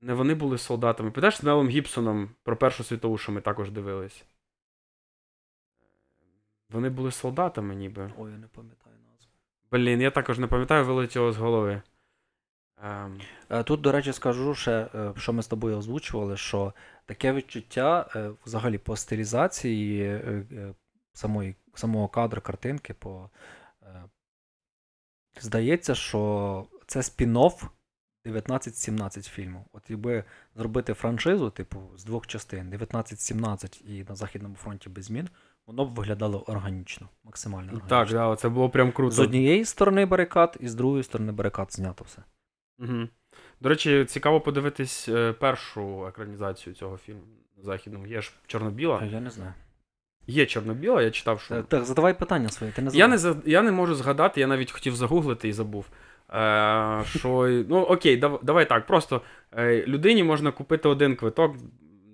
не 0.00 0.14
вони 0.14 0.34
були 0.34 0.58
солдатами. 0.58 1.10
Пам'ятаєш 1.10 1.36
з 1.36 1.42
Мелом 1.42 1.68
Гібсоном 1.68 2.30
про 2.42 2.56
Першу 2.56 2.84
світову, 2.84 3.18
що 3.18 3.32
ми 3.32 3.40
також 3.40 3.70
дивились? 3.70 4.24
Вони 6.70 6.90
були 6.90 7.10
солдатами, 7.10 7.74
ніби. 7.74 8.12
Ой, 8.18 8.30
я 8.32 8.38
не 8.38 8.46
пам'ятаю 8.46 8.96
назву. 9.12 9.30
Блін, 9.70 10.00
я 10.00 10.10
також 10.10 10.38
не 10.38 10.46
пам'ятаю, 10.46 10.84
вилетіло 10.84 11.32
з 11.32 11.36
голови. 11.36 11.82
Ем, 12.82 13.20
Е, 13.50 13.62
Тут, 13.62 13.80
до 13.80 13.92
речі, 13.92 14.12
скажу 14.12 14.54
ще, 14.54 14.88
е, 14.94 15.12
що 15.16 15.32
ми 15.32 15.42
з 15.42 15.46
тобою 15.46 15.76
озвучували, 15.76 16.36
що 16.36 16.72
таке 17.06 17.32
відчуття 17.32 18.10
е, 18.16 18.30
взагалі 18.46 18.78
по 18.78 18.96
стилізації 18.96 20.20
самої, 21.12 21.54
самого 21.74 22.08
кадру, 22.08 22.40
картинки, 22.40 22.94
по, 22.94 23.30
здається, 25.40 25.94
що 25.94 26.66
це 26.86 27.00
спін-офф 27.00 27.68
19-17 28.26 29.30
фільму. 29.30 29.64
От 29.72 29.82
якби 29.90 30.24
зробити 30.56 30.94
франшизу, 30.94 31.50
типу, 31.50 31.80
з 31.96 32.04
двох 32.04 32.26
частин 32.26 32.70
19-17 32.70 33.82
і 33.84 34.04
на 34.08 34.14
Західному 34.14 34.54
фронті 34.54 34.88
без 34.88 35.04
змін, 35.04 35.28
воно 35.66 35.84
б 35.84 35.94
виглядало 35.94 36.40
органічно, 36.40 37.08
максимально 37.24 37.72
органічно. 37.72 37.88
так, 37.88 38.08
да, 38.08 38.36
це 38.36 38.48
було 38.48 38.70
прям 38.70 38.92
круто. 38.92 39.14
З 39.14 39.18
однієї 39.18 39.64
сторони 39.64 40.06
барикад, 40.06 40.56
і 40.60 40.68
з 40.68 40.74
другої 40.74 41.02
сторони 41.02 41.32
барикад 41.32 41.72
знято 41.72 42.04
все. 42.04 42.22
Угу. 42.78 43.08
До 43.60 43.68
речі, 43.68 44.04
цікаво 44.04 44.40
подивитись 44.40 45.08
е, 45.08 45.32
першу 45.32 46.06
екранізацію 46.06 46.74
цього 46.74 46.96
фільму 46.96 47.22
західного. 47.58 48.06
Є 48.06 48.22
ж 48.22 48.32
чорно-біла. 48.46 49.04
Я 49.04 49.20
не 49.20 49.30
знаю. 49.30 49.52
Є 50.26 50.46
чорно-біла, 50.46 51.02
я 51.02 51.10
читав, 51.10 51.40
що. 51.40 51.54
Так, 51.54 51.66
так, 51.66 51.84
задавай 51.84 52.18
питання 52.18 52.48
своє. 52.48 52.72
Ти 52.72 52.82
не 52.82 52.90
Я 52.94 53.08
не, 53.08 53.18
за- 53.18 53.42
я 53.44 53.62
не 53.62 53.72
можу 53.72 53.94
згадати, 53.94 54.40
я 54.40 54.46
навіть 54.46 54.72
хотів 54.72 54.96
загуглити 54.96 55.48
і 55.48 55.52
забув. 55.52 55.86
Е, 56.30 57.02
що, 57.06 57.64
ну 57.68 57.76
окей, 57.80 58.16
дав, 58.16 58.40
давай 58.42 58.68
так. 58.68 58.86
Просто 58.86 59.22
е, 59.56 59.86
людині 59.86 60.24
можна 60.24 60.52
купити 60.52 60.88
один 60.88 61.16
квиток 61.16 61.56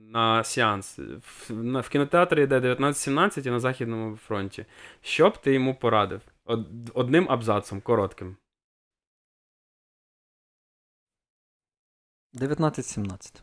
на 0.08 0.44
сеанс. 0.44 0.98
В, 0.98 1.52
на, 1.52 1.80
в 1.80 1.88
кінотеатрі 1.88 2.42
йде 2.42 2.56
1917 2.56 3.46
і 3.46 3.50
на 3.50 3.60
Західному 3.60 4.16
фронті. 4.16 4.66
Що 5.02 5.28
б 5.30 5.36
ти 5.38 5.52
йому 5.52 5.74
порадив? 5.74 6.20
Од, 6.44 6.66
одним 6.94 7.26
абзацом, 7.30 7.80
коротким. 7.80 8.36
19-17. 12.34 13.40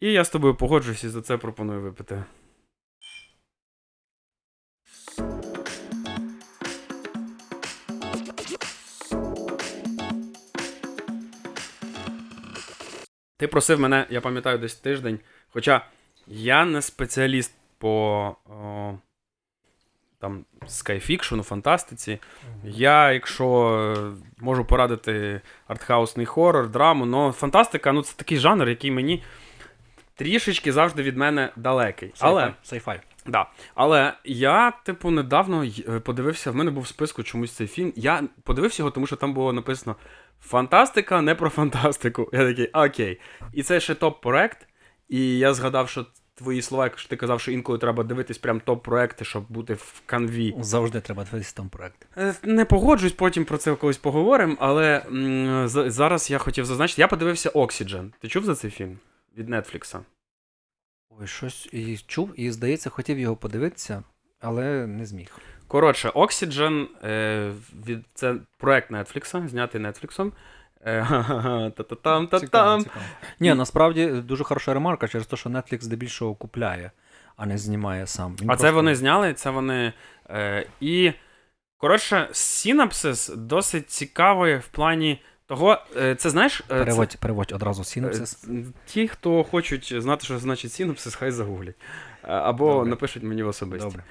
І 0.00 0.12
я 0.12 0.24
з 0.24 0.30
тобою 0.30 0.54
погоджуюсь 0.54 1.04
і 1.04 1.08
за 1.08 1.22
це 1.22 1.36
пропоную 1.36 1.80
випити. 1.80 2.24
Ти 13.36 13.46
просив 13.46 13.80
мене, 13.80 14.06
я 14.10 14.20
пам'ятаю, 14.20 14.58
десь 14.58 14.74
тиждень. 14.74 15.18
Хоча 15.52 15.86
я 16.26 16.64
не 16.64 16.82
спеціаліст 16.82 17.54
по 17.78 18.36
о, 18.46 18.94
там, 20.18 20.44
скайфікшену, 20.66 21.42
фантастиці. 21.42 22.18
Я, 22.64 23.12
якщо 23.12 23.68
е, 23.98 24.24
можу 24.38 24.64
порадити 24.64 25.40
артхаусний 25.66 26.26
хорор, 26.26 26.68
драму, 26.68 27.18
але 27.18 27.32
фантастика 27.32 27.92
ну, 27.92 28.02
це 28.02 28.16
такий 28.16 28.38
жанр, 28.38 28.68
який 28.68 28.90
мені 28.90 29.22
трішечки 30.14 30.72
завжди 30.72 31.02
від 31.02 31.16
мене 31.16 31.50
далекий. 31.56 32.12
Але, 32.18 32.54
Сайфай. 32.62 33.00
да. 33.26 33.46
Але 33.74 34.12
я, 34.24 34.70
типу, 34.70 35.10
недавно 35.10 35.64
е, 35.88 36.00
подивився, 36.00 36.50
в 36.50 36.56
мене 36.56 36.70
був 36.70 36.82
в 36.82 36.86
списку 36.86 37.22
чомусь 37.22 37.52
цей 37.52 37.66
фільм. 37.66 37.92
Я 37.96 38.22
подивився 38.42 38.82
його, 38.82 38.90
тому 38.90 39.06
що 39.06 39.16
там 39.16 39.34
було 39.34 39.52
написано 39.52 39.96
Фантастика, 40.40 41.20
не 41.22 41.34
про 41.34 41.50
фантастику. 41.50 42.30
Я 42.32 42.46
такий, 42.48 42.66
окей. 42.66 43.20
І 43.52 43.62
це 43.62 43.80
ще 43.80 43.94
топ-проект. 43.94 44.66
І 45.08 45.38
я 45.38 45.54
згадав, 45.54 45.88
що 45.88 46.06
твої 46.34 46.62
слова, 46.62 46.84
якщо 46.84 47.08
ти 47.08 47.16
казав, 47.16 47.40
що 47.40 47.52
інколи 47.52 47.78
треба 47.78 48.04
дивитись 48.04 48.38
прям 48.38 48.60
топ-проекти, 48.66 49.24
щоб 49.24 49.44
бути 49.48 49.74
в 49.74 50.02
канві. 50.06 50.54
Завжди 50.60 51.00
треба 51.00 51.24
дивитися 51.24 51.54
там 51.56 51.68
проект. 51.68 52.06
Е, 52.16 52.34
Не 52.42 52.64
погоджуюсь, 52.64 53.12
потім 53.14 53.44
про 53.44 53.58
це 53.58 53.74
колись 53.74 53.96
поговоримо, 53.98 54.56
але 54.60 55.02
м, 55.08 55.68
за- 55.68 55.90
зараз 55.90 56.30
я 56.30 56.38
хотів 56.38 56.64
зазначити, 56.64 57.02
я 57.02 57.08
подивився 57.08 57.50
Oxygen. 57.50 58.10
Ти 58.20 58.28
чув 58.28 58.44
за 58.44 58.54
цей 58.54 58.70
фільм? 58.70 58.98
Від 59.36 59.48
Нетфлікса. 59.48 60.00
Ой, 61.20 61.26
щось 61.26 61.68
і 61.72 61.98
чув, 62.06 62.32
і 62.40 62.50
здається, 62.50 62.90
хотів 62.90 63.18
його 63.18 63.36
подивитися, 63.36 64.02
але 64.40 64.86
не 64.86 65.06
зміг. 65.06 65.38
Коротше, 65.68 66.08
Oxygen 66.08 66.86
е, 67.04 67.52
від, 67.86 68.04
це 68.14 68.34
проект 68.58 68.90
Нетфлікса, 68.90 69.48
знятий 69.48 69.80
Нетфліксом. 69.80 70.32
Е, 70.86 71.06
Та-та-там, 71.76 72.26
та-там. 72.26 72.84
Ні, 73.40 73.54
насправді 73.54 74.06
дуже 74.06 74.44
хороша 74.44 74.74
ремарка 74.74 75.08
через 75.08 75.26
те, 75.26 75.36
що 75.36 75.50
Netflix 75.50 75.80
здебільшого 75.80 76.34
купляє, 76.34 76.90
а 77.36 77.46
не 77.46 77.58
знімає 77.58 78.06
сам. 78.06 78.36
Він 78.40 78.50
А 78.50 78.56
це 78.56 78.70
вони 78.70 78.94
зняли, 78.94 79.34
це 79.34 79.50
вони. 79.50 79.92
Е, 80.30 80.66
і 80.80 81.12
Коротше, 81.78 82.28
синапсис 82.32 83.28
досить 83.28 83.90
цікавий 83.90 84.56
в 84.56 84.66
плані 84.66 85.22
того, 85.46 85.78
е, 85.96 86.14
це 86.14 86.30
знаєш. 86.30 86.60
е, 86.60 86.64
Переводь, 86.68 87.12
це, 87.12 87.18
переводь 87.18 87.52
одразу 87.52 87.84
синапсис. 87.84 88.46
Ті, 88.86 89.08
хто 89.08 89.44
хочуть 89.44 89.94
знати, 90.02 90.24
що 90.24 90.38
значить 90.38 90.72
синапсис, 90.72 91.14
хай 91.14 91.30
загуглять. 91.30 91.76
Або 92.22 92.72
Добре. 92.72 92.90
напишуть 92.90 93.22
мені 93.22 93.42
в 93.42 93.48
особисті. 93.48 93.86
Добре. 93.88 94.02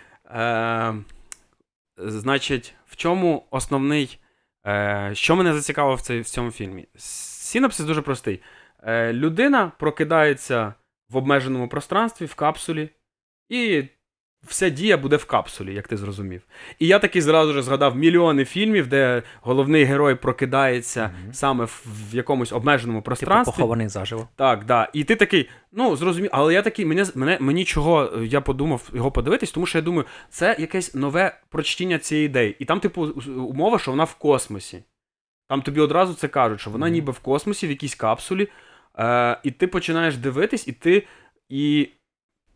Значить, 1.97 2.75
в 2.85 2.95
чому 2.95 3.47
основний. 3.51 4.19
Е, 4.67 5.11
що 5.13 5.35
мене 5.35 5.53
зацікавило 5.53 5.95
в, 5.95 6.01
цей, 6.01 6.21
в 6.21 6.25
цьому 6.25 6.51
фільмі? 6.51 6.87
Сінапсис 6.95 7.85
дуже 7.85 8.01
простий. 8.01 8.41
Е, 8.83 9.13
людина 9.13 9.71
прокидається 9.79 10.73
в 11.09 11.17
обмеженому 11.17 11.69
пространстві, 11.69 12.25
в 12.25 12.35
капсулі, 12.35 12.89
і 13.49 13.83
вся 14.47 14.69
дія 14.69 14.97
буде 14.97 15.15
в 15.15 15.25
капсулі, 15.25 15.73
як 15.73 15.87
ти 15.87 15.97
зрозумів. 15.97 16.41
І 16.79 16.87
я 16.87 16.99
таки 16.99 17.21
зразу 17.21 17.53
ж 17.53 17.61
згадав 17.63 17.95
мільйони 17.95 18.45
фільмів, 18.45 18.87
де 18.87 19.23
головний 19.41 19.83
герой 19.83 20.15
прокидається 20.15 21.03
Мгм. 21.23 21.33
саме 21.33 21.65
в, 21.65 21.85
якомусь 22.11 22.51
обмеженому 22.53 22.99
Типу 22.99 23.05
пространстві. 23.05 23.51
похований 23.51 23.87
заживо. 23.87 24.27
Так, 24.35 24.65
да. 24.65 24.89
І 24.93 25.03
ти 25.03 25.15
такий, 25.15 25.49
ну 25.71 25.95
зрозумів, 25.95 26.29
але 26.33 26.53
я 26.53 26.61
такий, 26.61 26.85
мене, 26.85 27.05
мене, 27.15 27.37
мені 27.41 27.65
чого 27.65 28.03
е, 28.17 28.25
я 28.25 28.41
подумав 28.41 28.89
його 28.93 29.11
подивитись, 29.11 29.51
тому 29.51 29.65
що 29.65 29.77
я 29.77 29.81
думаю, 29.81 30.05
це 30.29 30.55
якесь 30.59 30.95
нове 30.95 31.37
прочтіння 31.49 31.99
цієї 31.99 32.25
ідеї. 32.25 32.55
І 32.59 32.65
там, 32.65 32.79
типу, 32.79 33.01
умова, 33.37 33.79
що 33.79 33.91
вона 33.91 34.03
в 34.03 34.13
космосі. 34.15 34.83
Там 35.49 35.61
тобі 35.61 35.79
одразу 35.79 36.13
це 36.13 36.27
кажуть, 36.27 36.59
що 36.61 36.69
вона 36.69 36.85
Мгм. 36.85 36.93
ніби 36.93 37.11
в 37.11 37.19
космосі, 37.19 37.67
в 37.67 37.69
якійсь 37.69 37.95
капсулі, 37.95 38.47
е, 38.99 39.37
і 39.43 39.51
ти 39.51 39.67
починаєш 39.67 40.17
дивитись, 40.17 40.67
і 40.67 40.71
ти. 40.71 41.07
І 41.49 41.89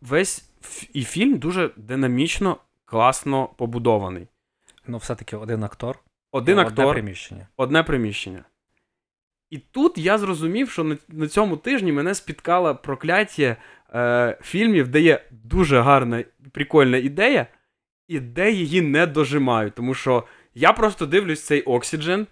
весь 0.00 0.49
і 0.92 1.04
фільм 1.04 1.38
дуже 1.38 1.70
динамічно, 1.76 2.56
класно 2.84 3.48
побудований. 3.56 4.28
Ну, 4.86 4.96
все-таки 4.96 5.36
один 5.36 5.64
актор. 5.64 5.98
Один 6.32 6.58
одне 6.58 6.70
актор, 6.70 6.94
приміщення. 6.94 7.48
одне 7.56 7.82
приміщення. 7.82 8.44
І 9.50 9.58
тут 9.58 9.98
я 9.98 10.18
зрозумів, 10.18 10.70
що 10.70 10.84
на, 10.84 10.96
на 11.08 11.28
цьому 11.28 11.56
тижні 11.56 11.92
мене 11.92 12.14
спіткало 12.14 12.76
прокляття 12.76 13.56
е, 13.94 14.38
фільмів, 14.42 14.88
де 14.88 15.00
є 15.00 15.24
дуже 15.30 15.80
гарна, 15.80 16.24
прикольна 16.52 16.96
ідея, 16.96 17.46
і 18.08 18.20
де 18.20 18.50
її 18.52 18.80
не 18.80 19.06
дожимають. 19.06 19.74
Тому 19.74 19.94
що 19.94 20.24
я 20.54 20.72
просто 20.72 21.06
дивлюсь 21.06 21.46
цей 21.46 21.64
Oxygen 21.64 22.26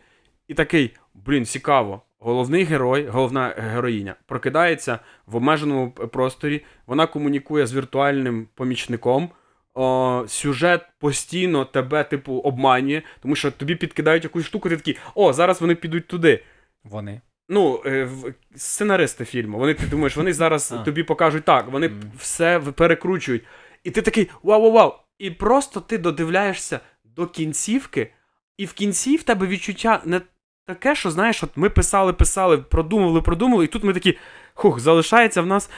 і 0.48 0.54
такий, 0.54 0.96
блін, 1.14 1.44
цікаво. 1.46 2.02
Головний 2.20 2.64
герой, 2.64 3.06
головна 3.06 3.54
героїня, 3.56 4.14
прокидається 4.26 4.98
в 5.26 5.36
обмеженому 5.36 5.90
просторі, 5.90 6.64
вона 6.86 7.06
комунікує 7.06 7.66
з 7.66 7.74
віртуальним 7.74 8.48
помічником. 8.54 9.30
О, 9.74 10.24
сюжет 10.28 10.86
постійно 10.98 11.64
тебе, 11.64 12.04
типу, 12.04 12.34
обманює, 12.34 13.02
тому 13.22 13.36
що 13.36 13.50
тобі 13.50 13.74
підкидають 13.74 14.24
якусь 14.24 14.46
штуку, 14.46 14.68
ти 14.68 14.76
такий, 14.76 14.96
о, 15.14 15.32
зараз 15.32 15.60
вони 15.60 15.74
підуть 15.74 16.06
туди. 16.06 16.44
Вони. 16.84 17.20
Ну, 17.48 17.82
е, 17.86 18.08
сценаристи 18.56 19.24
фільму. 19.24 19.58
Вони 19.58 19.74
ти 19.74 19.86
думаєш, 19.86 20.16
вони 20.16 20.32
зараз 20.32 20.72
А. 20.80 20.82
тобі 20.82 21.02
покажуть 21.02 21.44
так, 21.44 21.68
вони 21.68 21.88
Мгм. 21.88 22.02
все 22.18 22.60
перекручують. 22.60 23.42
І 23.84 23.90
ти 23.90 24.02
такий 24.02 24.30
вау-вау-вау. 24.42 24.92
І 25.18 25.30
просто 25.30 25.80
ти 25.80 25.98
додивляєшся 25.98 26.80
до 27.04 27.26
кінцівки, 27.26 28.12
і 28.56 28.64
в 28.64 28.72
кінці 28.72 29.16
в 29.16 29.22
тебе 29.22 29.46
відчуття 29.46 30.02
не 30.04 30.20
таке, 30.68 30.94
що 30.94 31.10
знаєш, 31.10 31.42
от 31.42 31.50
ми 31.56 31.70
писали, 31.70 32.12
писали, 32.12 32.58
продумували, 32.58 33.22
продумували, 33.22 33.64
і 33.64 33.68
тут 33.68 33.84
ми 33.84 33.92
такі, 33.92 34.18
хух, 34.54 34.80
залишається 34.80 35.42
в 35.42 35.46
нас 35.46 35.70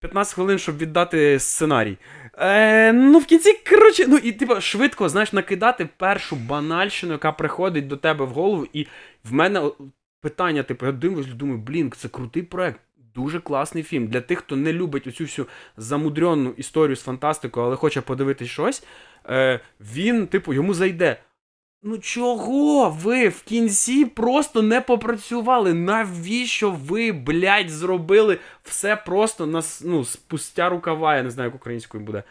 15 0.00 0.34
хвилин, 0.34 0.58
щоб 0.58 0.78
віддати 0.78 1.38
сценарій. 1.38 1.98
Е, 2.38 2.92
ну, 2.92 3.18
в 3.18 3.26
кінці, 3.26 3.52
коротше, 3.70 4.04
ну 4.08 4.16
і 4.16 4.32
типу, 4.32 4.60
швидко, 4.60 5.08
знаєш, 5.08 5.32
накидати 5.32 5.88
першу 5.96 6.36
банальщину, 6.36 7.12
яка 7.12 7.32
приходить 7.32 7.86
до 7.86 7.96
тебе 7.96 8.24
в 8.24 8.28
голову, 8.28 8.66
і 8.72 8.86
в 9.24 9.32
мене 9.32 9.70
питання, 10.20 10.62
типу, 10.62 10.86
я 10.86 10.92
дивлюсь, 10.92 11.26
думаю, 11.26 11.58
блін, 11.58 11.92
це 11.96 12.08
крутий 12.08 12.42
проект. 12.42 12.80
Дуже 13.14 13.40
класний 13.40 13.82
фільм. 13.82 14.06
Для 14.06 14.20
тих, 14.20 14.38
хто 14.38 14.56
не 14.56 14.72
любить 14.72 15.06
оцю 15.06 15.24
всю 15.24 15.46
замудренну 15.76 16.50
історію 16.56 16.96
з 16.96 17.02
фантастикою, 17.02 17.66
але 17.66 17.76
хоче 17.76 18.00
подивитись 18.00 18.48
щось, 18.48 18.84
е, 19.30 19.60
він, 19.80 20.26
типу, 20.26 20.54
йому 20.54 20.74
зайде. 20.74 21.16
Ну 21.82 21.98
чого 21.98 22.90
ви 22.90 23.28
в 23.28 23.42
кінці 23.42 24.04
просто 24.04 24.62
не 24.62 24.80
попрацювали? 24.80 25.74
Навіщо 25.74 26.70
ви, 26.70 27.12
блядь, 27.12 27.70
зробили 27.70 28.38
все 28.62 28.96
просто 28.96 29.46
на, 29.46 29.62
ну, 29.84 30.04
спустя 30.04 30.68
рукава, 30.68 31.16
я 31.16 31.22
не 31.22 31.30
знаю, 31.30 31.48
як 31.48 31.54
українською 31.54 32.04
буде. 32.04 32.22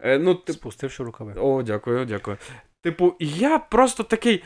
Е, 0.00 0.18
ну, 0.18 0.34
тип... 0.34 0.56
Спустивши 0.56 1.02
рукави. 1.02 1.34
О, 1.38 1.62
дякую, 1.62 2.04
дякую. 2.04 2.36
Типу, 2.82 3.14
я 3.20 3.58
просто 3.58 4.02
такий. 4.02 4.44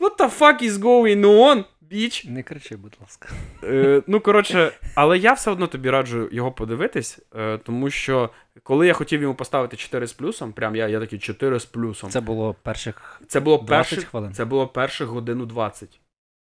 What 0.00 0.16
the 0.18 0.38
fuck 0.38 0.62
is 0.62 0.72
going 0.72 1.24
on, 1.24 1.64
біч? 1.90 2.24
Не 2.24 2.42
кричи, 2.42 2.76
будь 2.76 2.96
ласка. 3.00 3.28
Е, 3.64 4.02
ну, 4.06 4.20
коротше, 4.20 4.72
але 4.94 5.18
я 5.18 5.32
все 5.32 5.50
одно 5.50 5.66
тобі 5.66 5.90
раджу 5.90 6.28
його 6.32 6.52
подивитись, 6.52 7.18
е, 7.36 7.58
тому 7.58 7.90
що 7.90 8.30
коли 8.62 8.86
я 8.86 8.92
хотів 8.92 9.22
йому 9.22 9.34
поставити 9.34 9.76
4 9.76 10.06
з 10.06 10.12
плюсом, 10.12 10.52
прям 10.52 10.76
я, 10.76 10.88
я 10.88 11.00
такий 11.00 11.18
4 11.18 11.60
з 11.60 11.64
плюсом. 11.64 12.10
Це 12.10 12.20
було 12.20 12.54
перших, 12.62 13.22
Це 13.28 13.40
було 13.40 13.56
20 13.58 13.68
перших, 13.68 14.10
хвилин? 14.10 14.32
це 14.32 14.44
було 14.44 14.68
перших 14.68 15.08
годину 15.08 15.46
20. 15.46 16.00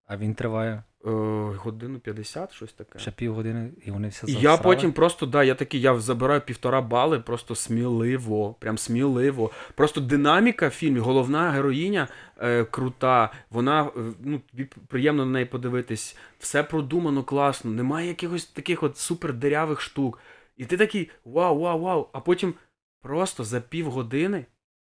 а 0.05 0.17
він 0.17 0.33
триває 0.35 0.83
годину 1.11 1.99
50, 1.99 2.53
щось 2.53 2.73
таке. 2.73 2.99
ще 2.99 3.11
півгодини, 3.11 3.69
і 3.85 3.91
вони 3.91 4.07
всі 4.07 4.31
І 4.31 4.33
я 4.33 4.57
потім 4.57 4.91
просто, 4.91 5.25
да, 5.25 5.43
я 5.43 5.55
такий, 5.55 5.81
я 5.81 5.99
забираю 5.99 6.41
півтора 6.41 6.81
бали, 6.81 7.19
просто 7.19 7.55
сміливо, 7.55 8.55
прям 8.59 8.77
сміливо. 8.77 9.51
Просто 9.75 10.01
динаміка 10.01 10.67
в 10.67 10.71
фільмі, 10.71 10.99
головна 10.99 11.51
героїня 11.51 12.07
е, 12.37 12.63
крута, 12.63 13.31
вона 13.49 13.83
е, 13.83 13.99
ну, 14.23 14.41
приємно 14.87 15.25
на 15.25 15.31
неї 15.31 15.45
подивитись, 15.45 16.17
все 16.39 16.63
продумано 16.63 17.23
класно, 17.23 17.71
немає 17.71 18.07
якихось 18.07 18.45
таких 18.45 18.83
от 18.83 18.97
супер 18.97 19.33
дирявих 19.33 19.81
штук. 19.81 20.19
І 20.57 20.65
ти 20.65 20.77
такий 20.77 21.09
вау, 21.25 21.59
вау, 21.59 21.79
вау. 21.79 22.07
А 22.13 22.19
потім 22.19 22.53
просто 23.01 23.43
за 23.43 23.61
півгодини 23.61 24.45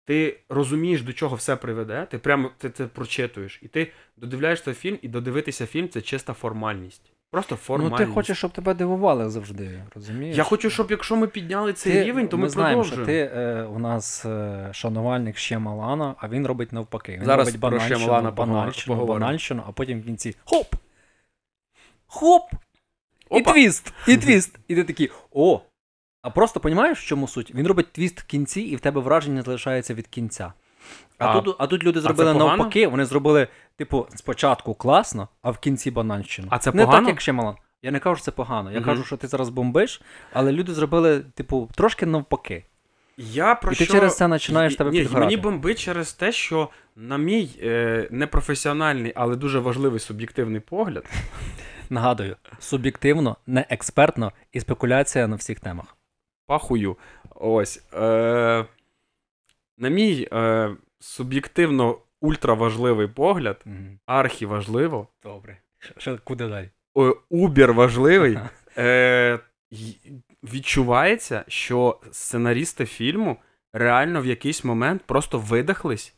ти 0.08 0.40
розумієш, 0.50 1.02
до 1.02 1.14
чого 1.14 1.36
все 1.36 1.56
приведе, 1.56 2.08
ти 2.12 2.18
прямо 2.18 2.52
ти 2.58 2.70
це 2.70 2.86
прочитуєш. 2.88 3.60
І 3.64 3.68
ти 3.68 3.92
додивляєшся 4.18 4.74
фільм, 4.74 5.00
і 5.02 5.08
додивитися 5.08 5.66
фільм 5.66 5.90
це 5.90 6.02
чиста 6.02 6.34
формальність. 6.34 7.02
Просто 7.32 7.56
формальність. 7.56 8.00
Ну, 8.00 8.06
ти 8.06 8.12
хочеш, 8.14 8.38
щоб 8.38 8.52
тебе 8.52 8.74
дивували 8.74 9.30
завжди, 9.30 9.84
розумієш? 9.96 10.38
Я 10.38 10.44
хочу, 10.44 10.70
щоб 10.70 10.92
якщо 10.92 11.16
ми 11.16 11.28
підняли 11.28 11.74
цей 11.74 11.94
Ти- 11.94 12.04
рівень, 12.04 12.28
то 12.28 12.38
ми 12.38 12.44
ми, 12.44 12.50
знаємо, 12.50 12.82
продовжуємо. 12.82 13.28
що 13.28 13.34
ти 13.34 13.40
е, 13.42 13.64
у 13.64 13.80
нас 13.80 14.26
е, 14.26 14.70
шанувальник 14.74 15.38
Шьямалана, 15.38 16.16
а 16.18 16.28
він 16.28 16.48
робить 16.48 16.72
навпаки. 16.74 17.12
Він 17.12 17.26
Зараз 17.26 17.48
робить 17.48 17.62
про 17.62 17.70
банальщину, 17.70 18.00
поговоримо- 18.06 18.32
банальщину, 18.36 18.96
поговоримо. 18.96 19.26
банальщину, 19.26 19.64
а 19.68 19.72
потім 19.72 20.02
в 20.02 20.06
кінці 20.06 20.36
хоп! 20.46 20.76
Хоп! 22.08 22.44
І 23.32 23.42
твіст! 23.42 23.94
І 24.08 24.18
твіст! 24.18 24.60
І 24.68 24.76
ти 24.76 24.84
такий, 24.84 25.12
о! 25.32 25.62
А 26.28 26.30
просто 26.30 26.62
розумієш, 26.64 27.00
в 27.00 27.06
чому 27.06 27.28
суть? 27.28 27.56
Він 27.56 27.68
робить 27.68 27.92
твіст 27.92 28.20
в 28.20 28.24
кінці, 28.26 28.62
і 28.62 28.76
в 28.76 28.80
тебе 28.80 29.02
враження 29.02 29.42
залишається 29.42 29.94
від 29.94 30.08
кінця. 30.08 30.54
А, 31.18 31.28
А- 31.28 31.42
тут, 31.42 31.56
а 31.60 31.68
тут 31.68 31.84
люди 31.84 32.02
зробили 32.02 32.34
погано? 32.34 32.58
навпаки, 32.58 32.88
вони 32.88 33.06
зробили, 33.06 33.48
типу, 33.76 34.08
спочатку 34.16 34.74
класно, 34.74 35.28
а 35.42 35.52
в 35.52 35.58
кінці 35.58 35.92
банальщину. 35.92 36.48
А 36.52 36.58
це 36.58 36.72
Не 36.72 36.86
так, 36.86 37.08
як 37.08 37.22
Шямалан. 37.22 37.56
Я 37.82 37.92
не 37.92 38.00
кажу, 38.00 38.16
що 38.16 38.26
це 38.26 38.32
погано. 38.32 38.72
Я 38.72 38.80
Мгм. 38.80 38.86
кажу, 38.86 39.04
що 39.04 39.18
ти 39.18 39.28
зараз 39.28 39.50
бомбиш, 39.50 40.02
але 40.34 40.52
люди 40.52 40.74
зробили, 40.74 41.20
типу, 41.20 41.70
трошки 41.76 42.06
навпаки. 42.06 42.66
Я 43.18 43.56
про 43.56 43.72
І 43.72 43.76
ти 43.76 43.86
через 43.86 44.18
це 44.18 44.28
починаєш 44.28 44.76
тебе 44.76 44.92
Ні, 44.92 45.00
підгорати. 45.00 45.26
Мені 45.26 45.38
бомбить 45.38 45.80
через 45.80 46.14
те, 46.14 46.32
що 46.32 46.70
на 46.96 47.18
мій 47.18 47.50
е, 47.64 48.08
непрофесіональний, 48.12 49.14
але 49.16 49.36
дуже 49.36 49.60
важливий 49.60 50.00
суб'єктивний 50.00 50.60
погляд. 50.60 51.06
Нагадую, 51.90 52.36
суб'єктивно, 52.60 53.38
не 53.48 53.66
експертно 53.70 54.32
і 54.52 54.60
спекуляція 54.60 55.28
на 55.28 55.36
всіх 55.36 55.60
темах. 55.60 55.97
Пахую. 56.48 56.98
Ось. 57.36 57.84
Е, 57.94 58.66
на 59.78 59.90
мій 59.90 60.28
е, 60.34 60.76
суб'єктивно 61.00 61.98
ультраважливий 62.22 63.08
погляд, 63.08 63.64
архіважливо, 64.06 65.08
Добре. 65.24 65.58
Що, 65.98 66.20
куди 66.24 66.48
далі? 66.48 66.70
е, 66.98 67.14
убір 67.30 67.74
важливий. 67.74 68.40
Е, 68.78 69.40
відчувається, 70.44 71.46
що 71.48 72.00
сценарісти 72.12 72.86
фільму 72.86 73.38
реально 73.74 74.22
в 74.22 74.26
якийсь 74.26 74.64
момент 74.64 75.02
просто 75.06 75.40
видихлись. 75.40 76.16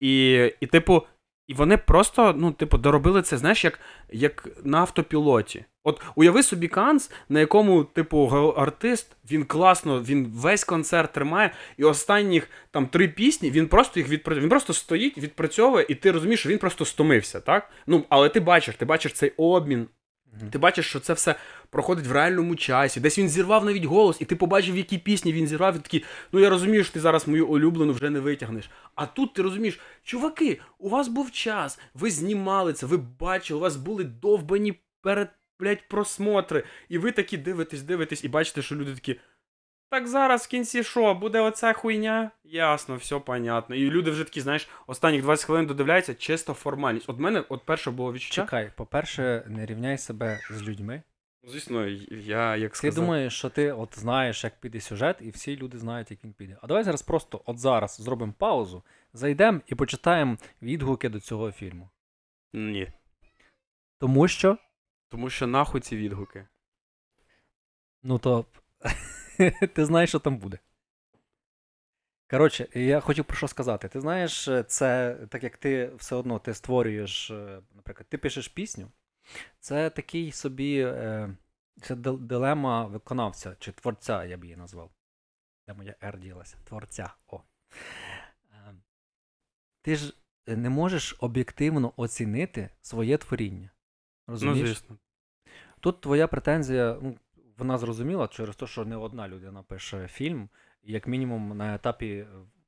І, 0.00 0.32
і 0.60 0.66
типу, 0.66 1.02
і 1.50 1.54
вони 1.54 1.76
просто, 1.76 2.34
ну, 2.38 2.52
типу, 2.52 2.78
доробили 2.78 3.22
це, 3.22 3.38
знаєш, 3.38 3.64
як, 3.64 3.80
як 4.12 4.48
на 4.64 4.78
автопілоті. 4.78 5.64
От 5.84 6.02
уяви 6.14 6.42
собі 6.42 6.68
канц, 6.68 7.10
на 7.28 7.40
якому, 7.40 7.84
типу, 7.84 8.26
артист, 8.56 9.16
він 9.30 9.44
класно, 9.44 10.02
він 10.02 10.26
весь 10.34 10.64
концерт 10.64 11.12
тримає, 11.12 11.50
і 11.76 11.84
останніх 11.84 12.48
там 12.70 12.86
три 12.86 13.08
пісні 13.08 13.50
він 13.50 13.66
просто 13.66 14.00
їх 14.00 14.08
відпрацьовує. 14.08 14.42
Він 14.42 14.50
просто 14.50 14.72
стоїть, 14.72 15.18
відпрацьовує, 15.18 15.86
і 15.88 15.94
ти 15.94 16.10
розумієш, 16.10 16.40
що 16.40 16.48
він 16.48 16.58
просто 16.58 16.84
стомився, 16.84 17.40
так? 17.40 17.70
Ну, 17.86 18.04
але 18.08 18.28
ти 18.28 18.40
бачиш, 18.40 18.74
ти 18.74 18.84
бачиш 18.84 19.12
цей 19.12 19.32
обмін. 19.36 19.86
Ти 20.50 20.58
бачиш, 20.58 20.86
що 20.86 21.00
це 21.00 21.12
все 21.12 21.34
проходить 21.70 22.06
в 22.06 22.12
реальному 22.12 22.56
часі. 22.56 23.00
Десь 23.00 23.18
він 23.18 23.28
зірвав 23.28 23.64
навіть 23.64 23.84
голос, 23.84 24.20
і 24.20 24.24
ти 24.24 24.36
побачив, 24.36 24.76
які 24.76 24.98
пісні 24.98 25.32
він 25.32 25.46
зірвав, 25.46 25.76
і 25.76 25.78
такий, 25.78 26.04
ну 26.32 26.40
я 26.40 26.50
розумію, 26.50 26.84
що 26.84 26.92
ти 26.92 27.00
зараз 27.00 27.28
мою 27.28 27.48
улюблену 27.48 27.92
вже 27.92 28.10
не 28.10 28.20
витягнеш. 28.20 28.70
А 28.94 29.06
тут 29.06 29.34
ти 29.34 29.42
розумієш, 29.42 29.80
чуваки, 30.02 30.60
у 30.78 30.88
вас 30.88 31.08
був 31.08 31.30
час, 31.30 31.78
ви 31.94 32.10
знімали 32.10 32.72
це, 32.72 32.86
ви 32.86 32.96
бачили, 32.96 33.58
у 33.58 33.62
вас 33.62 33.76
були 33.76 34.04
довбані 34.04 34.80
перед 35.02 35.28
блядь, 35.60 35.88
просмотри. 35.88 36.64
І 36.88 36.98
ви 36.98 37.12
такі 37.12 37.36
дивитесь, 37.36 37.82
дивитесь, 37.82 38.24
і 38.24 38.28
бачите, 38.28 38.62
що 38.62 38.74
люди 38.74 38.94
такі. 38.94 39.20
Так 39.90 40.08
зараз 40.08 40.44
в 40.44 40.48
кінці 40.48 40.84
що, 40.84 41.14
буде 41.14 41.40
оця 41.40 41.72
хуйня? 41.72 42.30
Ясно, 42.44 42.96
все 42.96 43.18
понятно. 43.18 43.76
І 43.76 43.90
люди 43.90 44.10
вже 44.10 44.24
такі, 44.24 44.40
знаєш, 44.40 44.68
останніх 44.86 45.22
20 45.22 45.46
хвилин 45.46 45.66
додивляються, 45.66 46.14
чисто 46.14 46.54
формальність. 46.54 47.08
От 47.08 47.18
мене 47.18 47.44
от 47.48 47.62
перше 47.64 47.90
було 47.90 48.12
відчуття. 48.12 48.42
Чекай, 48.42 48.72
по-перше, 48.76 49.44
не 49.48 49.66
рівняй 49.66 49.98
себе 49.98 50.40
з 50.50 50.62
людьми. 50.62 51.02
Звісно, 51.44 51.86
я 52.10 52.56
як 52.56 52.78
Ти 52.78 52.90
думаєш, 52.90 53.38
що 53.38 53.50
ти 53.50 53.72
от 53.72 53.98
знаєш, 53.98 54.44
як 54.44 54.60
піде 54.60 54.80
сюжет, 54.80 55.16
і 55.20 55.30
всі 55.30 55.56
люди 55.56 55.78
знають, 55.78 56.10
як 56.10 56.24
він 56.24 56.32
піде. 56.32 56.58
А 56.62 56.66
давай 56.66 56.84
зараз 56.84 57.02
просто 57.02 57.42
от 57.44 57.58
зараз 57.58 57.96
зробимо 57.96 58.32
паузу, 58.38 58.82
зайдемо 59.12 59.60
і 59.66 59.74
почитаємо 59.74 60.36
відгуки 60.62 61.08
до 61.08 61.20
цього 61.20 61.52
фільму. 61.52 61.90
Ні. 62.52 62.92
Тому 63.98 64.28
що, 64.28 64.58
Тому 65.08 65.30
що 65.30 65.46
нахуй 65.46 65.80
ці 65.80 65.96
відгуки. 65.96 66.46
ну 68.02 68.18
то 68.18 68.44
ти 69.74 69.84
знаєш, 69.84 70.10
що 70.10 70.18
там 70.18 70.36
буде. 70.38 70.58
Коротше, 72.30 72.68
я 72.74 73.00
хотів 73.00 73.24
про 73.24 73.36
що 73.36 73.48
сказати. 73.48 73.88
Ти 73.88 74.00
знаєш, 74.00 74.48
це 74.66 75.16
так 75.28 75.42
як 75.42 75.56
ти 75.56 75.86
все 75.96 76.16
одно 76.16 76.38
ти 76.38 76.54
створюєш, 76.54 77.30
е, 77.30 77.60
наприклад, 77.74 78.06
ти 78.08 78.18
пишеш 78.18 78.48
пісню, 78.48 78.90
це 79.60 79.90
такий 79.90 80.32
собі. 80.32 80.80
е, 80.80 81.36
Це 81.82 81.94
дилема 81.96 82.84
виконавця 82.86 83.56
чи 83.58 83.72
творця, 83.72 84.24
я 84.24 84.36
б 84.36 84.44
її 84.44 84.56
назвав. 84.56 84.90
Де 85.68 85.74
моя 85.74 85.94
R 86.02 86.18
ділася? 86.18 86.56
Творця. 86.64 87.14
О. 87.26 87.40
Е, 88.52 88.74
Ти 89.82 89.96
ж 89.96 90.14
не 90.46 90.70
можеш 90.70 91.16
об'єктивно 91.20 91.92
оцінити 91.96 92.70
своє 92.82 93.18
творіння. 93.18 93.70
Розумієш? 94.26 94.60
Ну, 94.60 94.66
звісно. 94.66 94.96
Тут 95.80 96.00
твоя 96.00 96.26
претензія, 96.26 96.98
ну, 97.02 97.16
вона 97.60 97.78
зрозуміла 97.78 98.28
через 98.28 98.56
те, 98.56 98.66
що 98.66 98.84
не 98.84 98.96
одна 98.96 99.28
людина 99.28 99.62
пише 99.62 100.08
фільм, 100.08 100.48
і 100.82 100.92
як 100.92 101.06
мінімум 101.06 101.56
на 101.56 101.74
етапі 101.74 102.06
е, 102.06 102.26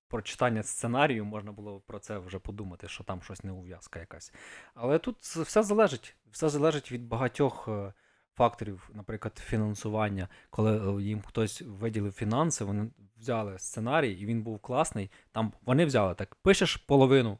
прочитання 0.08 0.62
сценарію 0.62 1.24
можна 1.24 1.52
було 1.52 1.80
про 1.80 1.98
це 1.98 2.18
вже 2.18 2.38
подумати, 2.38 2.88
що 2.88 3.04
там 3.04 3.22
щось 3.22 3.44
не 3.44 3.52
ув'язка 3.52 4.00
якась. 4.00 4.32
Але 4.74 4.98
тут 4.98 5.16
все 5.18 5.62
залежить. 5.62 6.16
Все 6.30 6.48
залежить 6.48 6.92
від 6.92 7.08
багатьох 7.08 7.68
е, 7.68 7.92
факторів, 8.34 8.90
наприклад, 8.94 9.38
фінансування. 9.38 10.28
Коли 10.50 10.98
е, 10.98 11.02
їм 11.02 11.22
хтось 11.22 11.62
виділив 11.62 12.12
фінанси, 12.12 12.64
вони 12.64 12.90
взяли 13.16 13.58
сценарій, 13.58 14.12
і 14.12 14.26
він 14.26 14.42
був 14.42 14.58
класний. 14.58 15.10
Там 15.32 15.52
вони 15.62 15.84
взяли 15.84 16.14
так: 16.14 16.34
пишеш 16.34 16.76
половину 16.76 17.38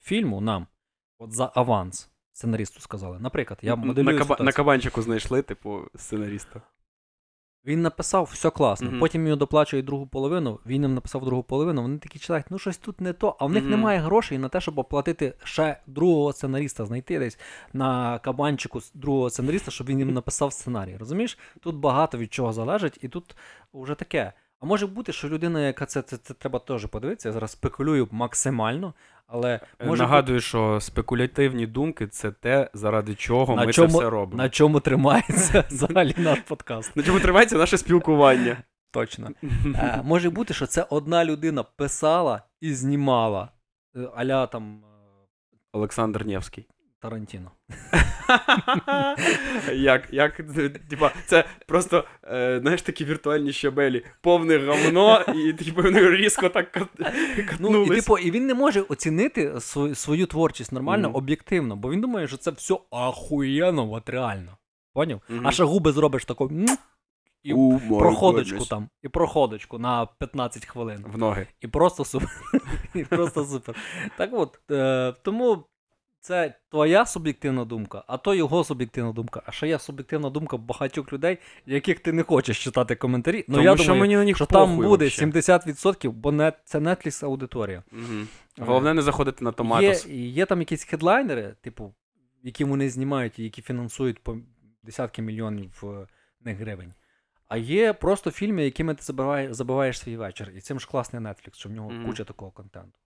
фільму 0.00 0.40
нам, 0.40 0.66
от 1.18 1.32
за 1.32 1.52
аванс. 1.54 2.08
Сценаристу 2.32 2.80
сказали. 2.80 3.18
Наприклад, 3.20 3.58
я 3.62 3.76
моделюю 3.76 4.18
на, 4.18 4.24
каба- 4.24 4.42
на 4.42 4.52
кабанчику 4.52 5.02
знайшли, 5.02 5.42
типу, 5.42 5.88
сценаріста. 5.94 6.62
Він 7.66 7.82
написав 7.82 8.28
все 8.32 8.50
класно. 8.50 8.90
Мгм. 8.90 9.00
Потім 9.00 9.26
йому 9.26 9.36
доплачують 9.36 9.86
другу 9.86 10.06
половину. 10.06 10.58
Він 10.66 10.82
їм 10.82 10.94
написав 10.94 11.24
другу 11.24 11.42
половину. 11.42 11.82
Вони 11.82 11.98
такі 11.98 12.18
читають, 12.18 12.46
ну 12.50 12.58
щось 12.58 12.78
тут 12.78 13.00
не 13.00 13.12
то. 13.12 13.36
А 13.38 13.46
в 13.46 13.50
них 13.50 13.62
Мгм. 13.62 13.70
немає 13.70 13.98
грошей 13.98 14.38
на 14.38 14.48
те, 14.48 14.60
щоб 14.60 14.78
оплатити 14.78 15.34
ще 15.44 15.80
другого 15.86 16.32
сценаріста, 16.32 16.86
знайти 16.86 17.18
десь 17.18 17.38
на 17.72 18.18
кабанчику 18.18 18.80
другого 18.94 19.30
сценаріста, 19.30 19.70
щоб 19.70 19.86
він 19.86 19.98
їм 19.98 20.12
написав 20.14 20.52
сценарій. 20.52 20.96
Розумієш? 20.96 21.38
Тут 21.60 21.76
багато 21.76 22.18
від 22.18 22.32
чого 22.32 22.52
залежить, 22.52 22.98
і 23.02 23.08
тут 23.08 23.36
вже 23.74 23.94
таке. 23.94 24.32
А 24.60 24.66
може 24.66 24.86
бути, 24.86 25.12
що 25.12 25.28
людина, 25.28 25.66
яка 25.66 25.86
це, 25.86 26.02
це, 26.02 26.16
це 26.16 26.34
треба 26.34 26.58
теж 26.58 26.86
подивитися. 26.86 27.28
Я 27.28 27.32
зараз 27.32 27.50
спекулюю 27.50 28.08
максимально, 28.10 28.94
але 29.26 29.60
Е, 29.80 29.86
може 29.86 30.02
Нагадую, 30.02 30.40
що 30.40 30.80
спекулятивні 30.80 31.66
думки 31.66 32.06
це 32.06 32.30
те, 32.32 32.70
заради 32.74 33.14
чого 33.14 33.56
На 33.56 33.64
ми 33.64 33.72
чому- 33.72 33.88
це 33.88 33.98
все 33.98 34.10
робимо. 34.10 34.42
на 34.42 34.48
чому 34.50 34.80
тримається 34.80 35.64
взагалі 35.70 36.14
наш 36.18 36.38
подкаст. 36.40 36.96
На 36.96 37.02
чому 37.02 37.20
тримається 37.20 37.56
наше 37.56 37.78
спілкування. 37.78 38.56
Точно. 38.90 39.30
Е, 39.74 40.00
може 40.04 40.30
бути, 40.30 40.54
що 40.54 40.66
це 40.66 40.86
одна 40.90 41.24
людина 41.24 41.62
писала 41.62 42.42
і 42.60 42.74
знімала 42.74 43.48
е, 43.96 44.08
аля 44.16 44.46
там 44.46 44.82
Олександр 45.72 46.26
Невський. 46.26 46.66
Тарантіно. 47.02 47.50
як, 49.74 50.08
як, 50.12 50.36
типа, 50.90 51.10
це 51.26 51.44
просто, 51.66 52.04
е, 52.24 52.58
знаєш, 52.62 52.82
такі 52.82 53.04
віртуальні 53.04 53.52
щабелі, 53.52 54.04
повне 54.20 54.58
говно, 54.58 55.20
і 55.20 55.52
типу, 55.52 55.82
вони 55.82 56.10
різко 56.10 56.48
так 56.48 56.76
кат- 56.76 57.12
Ну, 57.60 57.82
і, 57.82 57.88
типу, 58.00 58.18
і 58.18 58.30
він 58.30 58.46
не 58.46 58.54
може 58.54 58.80
оцінити 58.80 59.60
свою, 59.60 59.94
свою 59.94 60.26
творчість 60.26 60.72
нормально, 60.72 61.08
Мгм. 61.08 61.16
об'єктивно, 61.16 61.76
бо 61.76 61.90
він 61.90 62.00
думає, 62.00 62.28
що 62.28 62.36
це 62.36 62.50
все 62.50 62.76
ахуєнно, 62.90 63.92
от 63.92 64.08
реально. 64.08 64.56
Поняв? 64.94 65.20
Мгм. 65.28 65.46
А 65.46 65.52
ще 65.52 65.64
губи 65.64 65.92
зробиш 65.92 66.24
тако 66.24 66.46
м, 66.46 66.66
і 67.42 67.54
мой 67.54 67.80
проходочку 67.98 68.58
goodness. 68.58 68.68
там, 68.68 68.88
і 69.02 69.08
проходочку 69.08 69.78
на 69.78 70.06
15 70.06 70.66
хвилин. 70.66 71.04
В 71.12 71.18
ноги. 71.18 71.46
І 71.60 71.68
просто 71.68 72.04
супер. 72.04 72.30
І 72.94 73.04
просто 73.04 73.44
супер. 73.44 73.74
Так 74.16 74.30
от, 74.32 74.60
е, 74.70 75.14
тому 75.22 75.64
це 76.22 76.54
твоя 76.70 77.06
суб'єктивна 77.06 77.64
думка, 77.64 78.04
а 78.06 78.16
то 78.16 78.34
його 78.34 78.64
суб'єктивна 78.64 79.12
думка. 79.12 79.42
А 79.46 79.52
ще 79.52 79.68
є 79.68 79.78
суб'єктивна 79.78 80.30
думка 80.30 80.56
багатьох 80.56 81.12
людей, 81.12 81.38
яких 81.66 82.00
ти 82.00 82.12
не 82.12 82.22
хочеш 82.22 82.64
читати 82.64 82.96
коментарі. 82.96 83.44
Ну 83.48 83.54
Тому 83.54 83.64
я 83.64 83.76
що 83.76 83.84
думаю, 83.84 84.00
мені 84.00 84.16
на 84.16 84.24
них 84.24 84.36
що 84.36 84.46
там 84.46 84.68
похуй 84.70 84.86
буде 84.86 85.04
вообще. 85.04 85.26
70%, 85.26 86.10
бо 86.10 86.32
не, 86.32 86.52
це 86.64 86.78
Netflix 86.78 87.24
аудиторія. 87.24 87.82
Мгм. 87.90 88.28
Головне 88.58 88.94
не 88.94 89.02
заходити 89.02 89.44
на 89.44 89.50
Є, 89.50 89.54
томатос. 89.54 90.06
є 90.08 90.46
там 90.46 90.58
якісь 90.60 90.84
хедлайнери, 90.84 91.54
типу, 91.60 91.94
які 92.42 92.64
вони 92.64 92.90
знімають 92.90 93.38
і 93.38 93.44
які 93.44 93.62
фінансують 93.62 94.18
по 94.22 94.36
десятки 94.82 95.22
мільйонів 95.22 95.82
е, 95.84 96.06
не 96.40 96.54
гривень. 96.54 96.92
А 97.48 97.56
є 97.56 97.92
просто 97.92 98.30
фільми, 98.30 98.64
якими 98.64 98.94
ти 98.94 99.02
забиваєш, 99.02 99.52
забиваєш 99.52 99.98
свій 99.98 100.16
вечір. 100.16 100.52
І 100.56 100.60
цим 100.60 100.80
ж 100.80 100.88
класний 100.88 101.22
Netflix, 101.22 101.54
що 101.54 101.68
в 101.68 101.72
нього 101.72 101.90
Мгм. 101.90 102.06
куча 102.06 102.24
такого 102.24 102.50
контенту. 102.50 102.98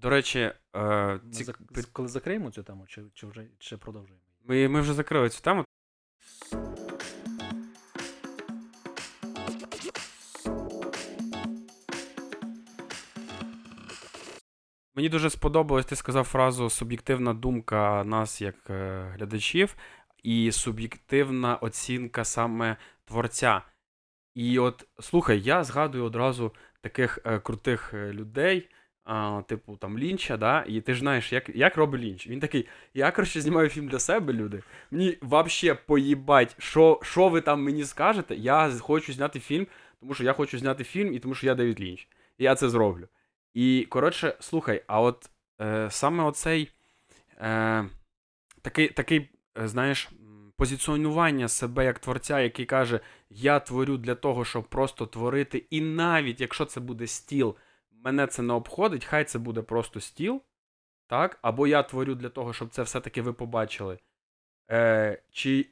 До 0.00 0.10
речі, 0.10 0.38
е, 0.38 0.80
Ми 1.24 1.30
ці... 1.32 1.44
зак- 1.44 1.86
Коли 1.92 2.08
закриємо 2.08 2.50
цю 2.50 2.62
тему, 2.62 2.84
чи, 2.88 3.02
чи 3.14 3.26
вже 3.26 3.46
чи 3.58 3.76
продовжуємо? 3.76 4.22
ми, 4.44 4.68
ми 4.68 4.80
вже 4.80 4.94
закрили 4.94 5.28
цю 5.28 5.40
тему. 5.42 5.64
Мені 14.94 15.08
дуже 15.08 15.30
сподобалось, 15.30 15.86
ти 15.86 15.96
сказав 15.96 16.24
фразу 16.24 16.70
суб'єктивна 16.70 17.34
думка 17.34 18.04
нас 18.04 18.40
як 18.40 18.70
е, 18.70 19.02
глядачів, 19.16 19.76
і 20.22 20.52
суб'єктивна 20.52 21.56
оцінка 21.56 22.24
саме 22.24 22.76
творця. 23.04 23.62
І 24.34 24.58
от 24.58 24.88
слухай, 25.00 25.40
я 25.40 25.64
згадую 25.64 26.04
одразу 26.04 26.54
таких 26.80 27.18
е, 27.24 27.38
крутих 27.38 27.94
е, 27.94 28.12
людей, 28.12 28.68
а, 29.10 29.42
типу 29.46 29.76
там 29.76 29.98
Лінча, 29.98 30.36
да? 30.36 30.64
і 30.68 30.80
ти 30.80 30.94
ж 30.94 31.00
знаєш, 31.00 31.32
як, 31.32 31.48
як 31.48 31.76
робить 31.76 32.00
Лінч. 32.00 32.26
Він 32.26 32.40
такий: 32.40 32.68
я 32.94 33.10
коротше 33.10 33.40
знімаю 33.40 33.68
фільм 33.68 33.88
для 33.88 33.98
себе, 33.98 34.32
люди. 34.32 34.62
Мені 34.90 35.18
вообще 35.20 35.74
поїбать, 35.74 36.56
що, 36.58 37.00
що 37.02 37.28
ви 37.28 37.40
там 37.40 37.62
мені 37.62 37.84
скажете. 37.84 38.34
Я 38.34 38.70
хочу 38.80 39.12
зняти 39.12 39.40
фільм, 39.40 39.66
тому 40.00 40.14
що 40.14 40.24
я 40.24 40.32
хочу 40.32 40.58
зняти 40.58 40.84
фільм, 40.84 41.14
і 41.14 41.18
тому 41.18 41.34
що 41.34 41.46
я 41.46 41.54
Девід 41.54 41.80
Лінч. 41.80 42.08
І 42.38 42.44
я 42.44 42.54
це 42.54 42.68
зроблю. 42.68 43.08
І 43.54 43.86
коротше, 43.88 44.36
слухай, 44.40 44.82
а 44.86 45.00
от 45.00 45.30
е, 45.60 45.88
саме 45.90 46.24
оцей 46.24 46.70
е, 47.40 47.84
такий, 48.62 48.88
такий, 48.88 49.30
е, 49.58 49.68
знаєш, 49.68 50.10
позиціонування 50.56 51.48
себе 51.48 51.84
як 51.84 51.98
творця, 51.98 52.40
який 52.40 52.66
каже: 52.66 53.00
Я 53.30 53.60
творю 53.60 53.96
для 53.96 54.14
того, 54.14 54.44
щоб 54.44 54.64
просто 54.64 55.06
творити, 55.06 55.64
і 55.70 55.80
навіть 55.80 56.40
якщо 56.40 56.64
це 56.64 56.80
буде 56.80 57.06
стіл, 57.06 57.56
мене 58.04 58.26
це 58.26 58.42
не 58.42 58.52
обходить, 58.52 59.04
хай 59.04 59.24
це 59.24 59.38
буде 59.38 59.62
просто 59.62 60.00
стіл. 60.00 60.42
Так? 61.06 61.38
Або 61.42 61.66
я 61.66 61.82
творю 61.82 62.14
для 62.14 62.28
того, 62.28 62.52
щоб 62.52 62.68
це 62.68 62.82
все-таки 62.82 63.22
ви 63.22 63.32
побачили. 63.32 63.98
Е, 64.70 65.22
Чи 65.30 65.66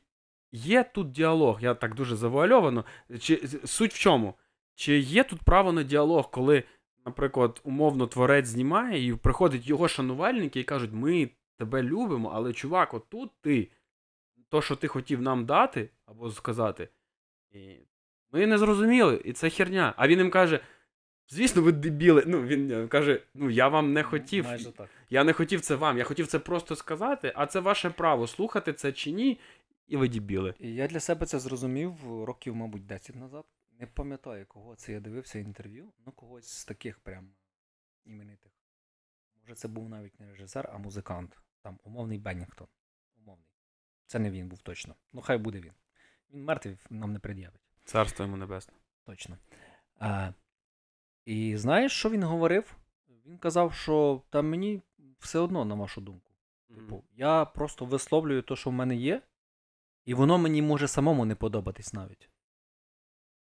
є 0.52 0.84
тут 0.84 1.10
діалог? 1.10 1.62
Я 1.62 1.74
так 1.74 1.94
дуже 1.94 2.16
завуальовано. 2.16 2.84
Чи 3.20 3.48
суть 3.64 3.94
в 3.94 3.98
чому? 3.98 4.34
Чи 4.74 4.98
є 4.98 5.24
тут 5.24 5.42
право 5.42 5.72
на 5.72 5.82
діалог, 5.82 6.30
коли, 6.30 6.62
наприклад, 7.06 7.60
умовно 7.64 8.06
творець 8.06 8.46
знімає, 8.46 9.06
і 9.06 9.14
приходять 9.14 9.66
його 9.66 9.88
шанувальники 9.88 10.60
і 10.60 10.64
кажуть, 10.64 10.92
ми 10.92 11.30
тебе 11.56 11.82
любимо, 11.82 12.30
але 12.34 12.52
чувак, 12.52 12.94
отут 12.94 13.30
ти, 13.40 13.70
то, 14.48 14.62
що 14.62 14.76
ти 14.76 14.88
хотів 14.88 15.22
нам 15.22 15.46
дати 15.46 15.90
або 16.06 16.30
сказати, 16.30 16.88
ми 18.32 18.46
не 18.46 18.58
зрозуміли, 18.58 19.22
і 19.24 19.32
це 19.32 19.50
херня. 19.50 19.94
А 19.96 20.08
він 20.08 20.18
їм 20.18 20.30
каже: 20.30 20.60
Звісно, 21.28 21.62
ви 21.62 21.72
дебіли. 21.72 22.24
Ну, 22.26 22.42
він 22.42 22.70
е, 22.70 22.88
каже: 22.88 23.22
ну 23.34 23.50
я 23.50 23.68
вам 23.68 23.92
не 23.92 24.02
хотів. 24.02 24.44
Майже 24.44 24.72
так. 24.72 24.88
Я 25.10 25.24
не 25.24 25.32
хотів 25.32 25.60
це 25.60 25.74
вам, 25.74 25.98
я 25.98 26.04
хотів 26.04 26.26
це 26.26 26.38
просто 26.38 26.76
сказати, 26.76 27.32
а 27.36 27.46
це 27.46 27.60
ваше 27.60 27.90
право 27.90 28.26
слухати 28.26 28.72
це 28.72 28.92
чи 28.92 29.10
ні, 29.10 29.40
і 29.88 29.96
ви 29.96 30.08
дібіли. 30.08 30.54
Я 30.58 30.86
для 30.86 31.00
себе 31.00 31.26
це 31.26 31.38
зрозумів 31.38 32.24
років, 32.24 32.54
мабуть, 32.54 32.86
10 32.86 33.16
назад. 33.16 33.44
Не 33.80 33.86
пам'ятаю, 33.86 34.46
кого 34.48 34.74
це 34.74 34.92
я 34.92 35.00
дивився 35.00 35.38
інтерв'ю, 35.38 35.92
ну 36.06 36.12
когось 36.12 36.48
з 36.48 36.64
таких 36.64 36.98
прям 36.98 37.30
іменитих. 38.04 38.52
Може, 39.40 39.54
це 39.54 39.68
був 39.68 39.88
навіть 39.88 40.20
не 40.20 40.30
режисер, 40.30 40.70
а 40.72 40.78
музикант. 40.78 41.38
Там 41.62 41.78
умовний 41.84 42.18
Беннінгтон. 42.18 42.66
Умовний. 43.16 43.46
Це 44.06 44.18
не 44.18 44.30
він 44.30 44.48
був 44.48 44.62
точно. 44.62 44.94
Ну, 45.12 45.20
хай 45.20 45.38
буде 45.38 45.60
він. 45.60 45.72
Він 46.32 46.44
мертвий, 46.44 46.76
нам 46.90 47.12
не 47.12 47.18
пред'явить. 47.18 47.60
Царство 47.84 48.24
йому 48.24 48.36
небесне. 48.36 48.74
Точно. 49.04 49.38
А, 49.98 50.32
і 51.28 51.56
знаєш, 51.56 51.92
що 51.92 52.10
він 52.10 52.22
говорив? 52.22 52.76
Він 53.26 53.38
казав, 53.38 53.74
що 53.74 54.22
там 54.30 54.50
мені 54.50 54.82
все 55.18 55.38
одно, 55.38 55.64
на 55.64 55.74
вашу 55.74 56.00
думку. 56.00 56.32
Типу, 56.74 57.04
я 57.12 57.44
просто 57.44 57.84
висловлюю 57.84 58.42
те, 58.42 58.56
що 58.56 58.70
в 58.70 58.72
мене 58.72 58.96
є, 58.96 59.22
і 60.04 60.14
воно 60.14 60.38
мені 60.38 60.62
може 60.62 60.88
самому 60.88 61.24
не 61.24 61.34
подобатись 61.34 61.92
навіть. 61.92 62.30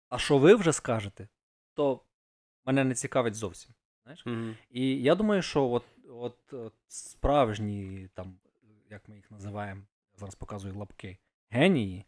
А 0.09 0.17
що 0.17 0.37
ви 0.37 0.55
вже 0.55 0.73
скажете, 0.73 1.27
то 1.73 2.01
мене 2.65 2.83
не 2.83 2.95
цікавить 2.95 3.35
зовсім. 3.35 3.73
Знаєш? 4.03 4.25
Мгм. 4.25 4.57
І 4.69 5.01
я 5.01 5.15
думаю, 5.15 5.41
що 5.41 5.69
от, 5.69 5.85
от, 6.09 6.53
от 6.53 6.73
справжні, 6.87 8.09
там, 8.13 8.39
як 8.89 9.09
ми 9.09 9.15
їх 9.15 9.31
називаємо, 9.31 9.81
я 10.13 10.19
зараз 10.19 10.35
показую 10.35 10.75
лапки, 10.75 11.17
генії, 11.49 12.05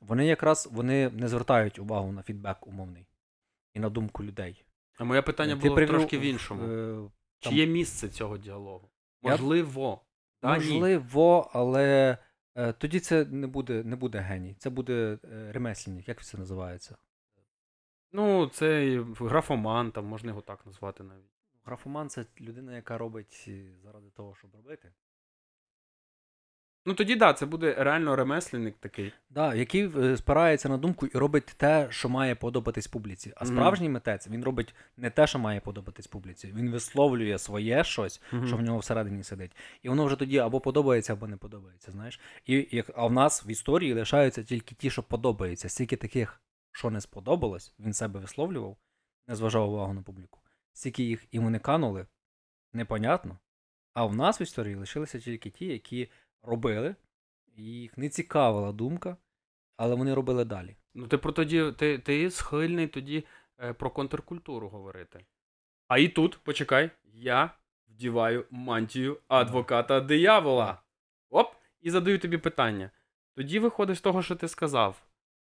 вони 0.00 0.26
якраз 0.26 0.68
вони 0.72 1.10
не 1.10 1.28
звертають 1.28 1.78
увагу 1.78 2.12
на 2.12 2.22
фідбек 2.22 2.66
умовний 2.66 3.06
і 3.74 3.80
на 3.80 3.88
думку 3.90 4.24
людей. 4.24 4.64
А 4.98 5.04
моє 5.04 5.22
питання 5.22 5.54
Ти 5.54 5.60
було 5.60 5.74
привів, 5.74 5.90
трошки 5.90 6.18
в 6.18 6.20
іншому. 6.20 6.62
е, 6.62 7.10
Чи 7.38 7.48
там- 7.50 7.58
є 7.58 7.66
місце 7.66 8.08
цього 8.08 8.38
діалогу? 8.38 8.90
Я- 9.22 9.30
Можливо. 9.30 10.00
Та, 10.40 10.58
ні. 10.58 10.64
Можливо, 10.64 11.50
але 11.52 12.18
е, 12.54 12.72
тоді 12.72 13.00
це 13.00 13.24
не 13.24 13.46
буде, 13.46 13.84
не 13.84 13.96
буде 13.96 14.18
геній, 14.18 14.54
це 14.58 14.70
буде 14.70 15.18
е, 15.24 15.52
ремесленник, 15.52 16.08
як 16.08 16.24
це 16.24 16.38
називається? 16.38 16.96
Ну, 18.12 18.46
це 18.46 18.86
і 18.86 18.98
графоман, 19.00 19.92
там 19.92 20.04
можна 20.06 20.30
його 20.30 20.40
так 20.40 20.66
назвати 20.66 21.02
навіть. 21.04 21.30
Графоман 21.64 22.08
це 22.08 22.24
людина, 22.40 22.76
яка 22.76 22.98
робить 22.98 23.44
е, 23.48 23.72
заради 23.82 24.10
того, 24.10 24.34
щоб 24.34 24.54
робити. 24.54 24.92
Ну 26.86 26.94
тоді 26.94 27.16
да, 27.16 27.32
це 27.32 27.46
буде 27.46 27.74
реально 27.78 28.16
ремесленник 28.16 28.76
такий. 28.78 29.12
Да, 29.30 29.54
який 29.54 29.90
е, 29.98 30.16
спирається 30.16 30.68
на 30.68 30.76
думку 30.76 31.06
і 31.06 31.18
робить 31.18 31.54
те, 31.56 31.86
що 31.90 32.08
має 32.08 32.34
подобатись 32.34 32.86
публіці. 32.86 33.32
А 33.36 33.46
справжній 33.46 33.88
митець 33.88 34.28
він 34.28 34.44
робить 34.44 34.74
не 34.96 35.10
те, 35.10 35.26
що 35.26 35.38
має 35.38 35.60
подобатись 35.60 36.06
публіці. 36.06 36.52
Він 36.56 36.70
висловлює 36.70 37.38
своє 37.38 37.84
щось, 37.84 38.22
що 38.46 38.56
в 38.56 38.62
нього 38.62 38.78
всередині 38.78 39.22
сидить. 39.22 39.56
І 39.82 39.88
воно 39.88 40.04
вже 40.04 40.16
тоді 40.16 40.38
або 40.38 40.60
подобається, 40.60 41.12
або 41.12 41.26
не 41.26 41.36
подобається. 41.36 41.92
Знаєш? 41.92 42.20
І 42.46 42.68
як 42.70 42.90
а 42.96 43.06
в 43.06 43.12
нас 43.12 43.46
в 43.46 43.48
історії 43.48 43.94
лишаються 43.94 44.42
тільки 44.42 44.74
ті, 44.74 44.90
що 44.90 45.02
подобаються. 45.02 45.68
Стільки 45.68 45.96
таких, 45.96 46.42
що 46.72 46.90
не 46.90 47.00
сподобалось, 47.00 47.74
він 47.78 47.92
себе 47.92 48.20
висловлював, 48.20 48.76
не 49.28 49.34
зважав 49.34 49.70
увагу 49.70 49.94
на 49.94 50.02
публіку. 50.02 50.40
Стільки 50.72 51.02
їх 51.02 51.26
і 51.30 51.38
вони 51.38 51.58
канули, 51.58 52.06
непонятно. 52.72 53.38
А 53.94 54.04
в 54.04 54.16
нас 54.16 54.40
в 54.40 54.42
історії 54.42 54.74
лишилися 54.74 55.18
тільки 55.18 55.50
ті, 55.50 55.66
які 55.66 56.08
робили, 56.42 56.94
їх 57.56 57.98
не 57.98 58.08
цікавила 58.08 58.72
думка, 58.72 59.16
але 59.76 59.94
вони 59.94 60.14
робили 60.14 60.44
далі. 60.44 60.76
Ну, 60.94 61.06
ти 61.06 61.18
про 61.18 61.32
тоді, 61.32 61.72
ти, 61.72 61.98
ти 61.98 62.30
схильний 62.30 62.88
тоді 62.88 63.24
е, 63.58 63.72
про 63.72 63.90
контркультуру 63.90 64.68
говорити. 64.68 65.24
А 65.88 65.98
і 65.98 66.08
тут, 66.08 66.38
почекай, 66.38 66.90
я 67.04 67.50
вдіваю 67.88 68.46
мантію 68.50 69.20
адвоката 69.28 70.00
диявола. 70.00 70.82
Оп, 71.30 71.54
і 71.80 71.90
задаю 71.90 72.18
тобі 72.18 72.38
питання. 72.38 72.90
Тоді 73.34 73.58
виходить 73.58 73.96
з 73.96 74.00
того, 74.00 74.22
що 74.22 74.36
ти 74.36 74.48
сказав: 74.48 75.06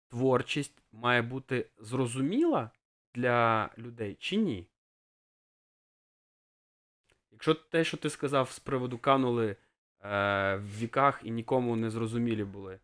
творчість 0.08 0.82
має 0.92 1.22
бути 1.22 1.70
зрозуміла 1.78 2.70
для 3.14 3.70
людей 3.78 4.16
чи 4.20 4.36
ні? 4.36 4.66
Якщо 7.30 7.54
те, 7.54 7.84
що 7.84 7.96
ти 7.96 8.10
сказав 8.10 8.50
з 8.50 8.58
приводу 8.58 8.98
канули 8.98 9.56
в 10.02 10.78
віках 10.78 11.20
і 11.24 11.30
нікому 11.30 11.76
не 11.76 11.90
зрозумілі 11.90 12.44
були, 12.44 12.80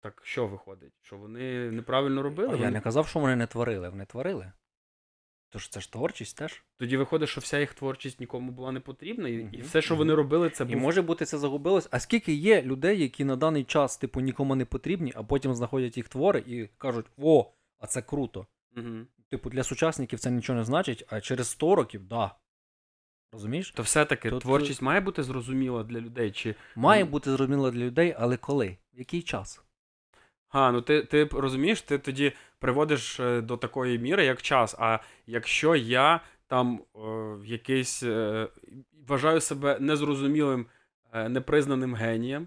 так 0.00 0.20
що 0.24 0.46
виходить? 0.46 0.92
Що 1.00 1.16
вони 1.16 1.70
неправильно 1.70 2.22
робили? 2.22 2.54
А 2.54 2.56
я 2.56 2.70
не 2.70 2.80
казав, 2.80 3.08
що 3.08 3.18
вони 3.18 3.36
не 3.36 3.46
творили, 3.46 3.88
вони 3.88 4.04
творили. 4.04 4.52
Тож 5.52 5.68
це 5.68 5.80
ж 5.80 5.92
творчість 5.92 6.36
теж. 6.36 6.64
Тоді 6.76 6.96
виходить, 6.96 7.28
що 7.28 7.40
вся 7.40 7.58
їх 7.58 7.74
творчість 7.74 8.20
нікому 8.20 8.52
була 8.52 8.72
не 8.72 8.80
потрібна, 8.80 9.28
і, 9.28 9.48
і 9.52 9.60
все, 9.60 9.82
що 9.82 9.94
мгм. 9.94 9.98
вони 9.98 10.14
робили, 10.14 10.50
це 10.50 10.66
І 10.68 10.76
може 10.76 11.02
бути 11.02 11.24
це 11.24 11.38
загубилось. 11.38 11.88
А 11.90 12.00
скільки 12.00 12.32
є 12.32 12.62
людей, 12.62 13.02
які 13.02 13.24
на 13.24 13.36
даний 13.36 13.64
час, 13.64 13.96
типу, 13.96 14.20
нікому 14.20 14.54
не 14.54 14.64
потрібні, 14.64 15.12
а 15.16 15.22
потім 15.22 15.54
знаходять 15.54 15.96
їх 15.96 16.08
твори 16.08 16.44
і 16.46 16.68
кажуть: 16.78 17.06
о, 17.18 17.52
а 17.78 17.86
це 17.86 18.02
круто. 18.02 18.46
Угу. 18.76 19.06
Типу, 19.30 19.50
для 19.50 19.62
сучасників 19.62 20.20
це 20.20 20.30
нічого 20.30 20.58
не 20.58 20.64
значить, 20.64 21.04
а 21.08 21.20
через 21.20 21.48
100 21.48 21.74
років, 21.74 22.04
да. 22.04 22.34
Розумієш? 23.32 23.70
То 23.70 23.82
все-таки 23.82 24.30
Тут- 24.30 24.42
творчість 24.42 24.82
має 24.82 25.00
бути 25.00 25.22
зрозуміла 25.22 25.84
для 25.84 26.00
людей, 26.00 26.30
чи 26.30 26.54
Має 26.76 27.04
бути 27.04 27.30
зрозуміло 27.30 27.70
для 27.70 27.84
людей, 27.84 28.14
але 28.18 28.36
коли? 28.36 28.76
В 28.94 28.98
який 28.98 29.22
час? 29.22 29.62
А, 30.48 30.72
ну 30.72 30.82
ти, 30.82 31.02
ти 31.02 31.24
розумієш, 31.32 31.82
ти 31.82 31.98
тоді 31.98 32.32
приводиш 32.58 33.20
е, 33.20 33.40
до 33.40 33.56
такої 33.56 33.98
міри, 33.98 34.24
як 34.24 34.42
час. 34.42 34.76
А 34.78 34.98
якщо 35.26 35.76
я 35.76 36.20
там 36.46 36.80
е, 36.96 37.00
якийсь 37.44 38.02
е, 38.02 38.48
вважаю 39.08 39.40
себе 39.40 39.76
незрозумілим, 39.80 40.66
е, 41.12 41.28
непризнаним 41.28 41.94
генієм, 41.94 42.46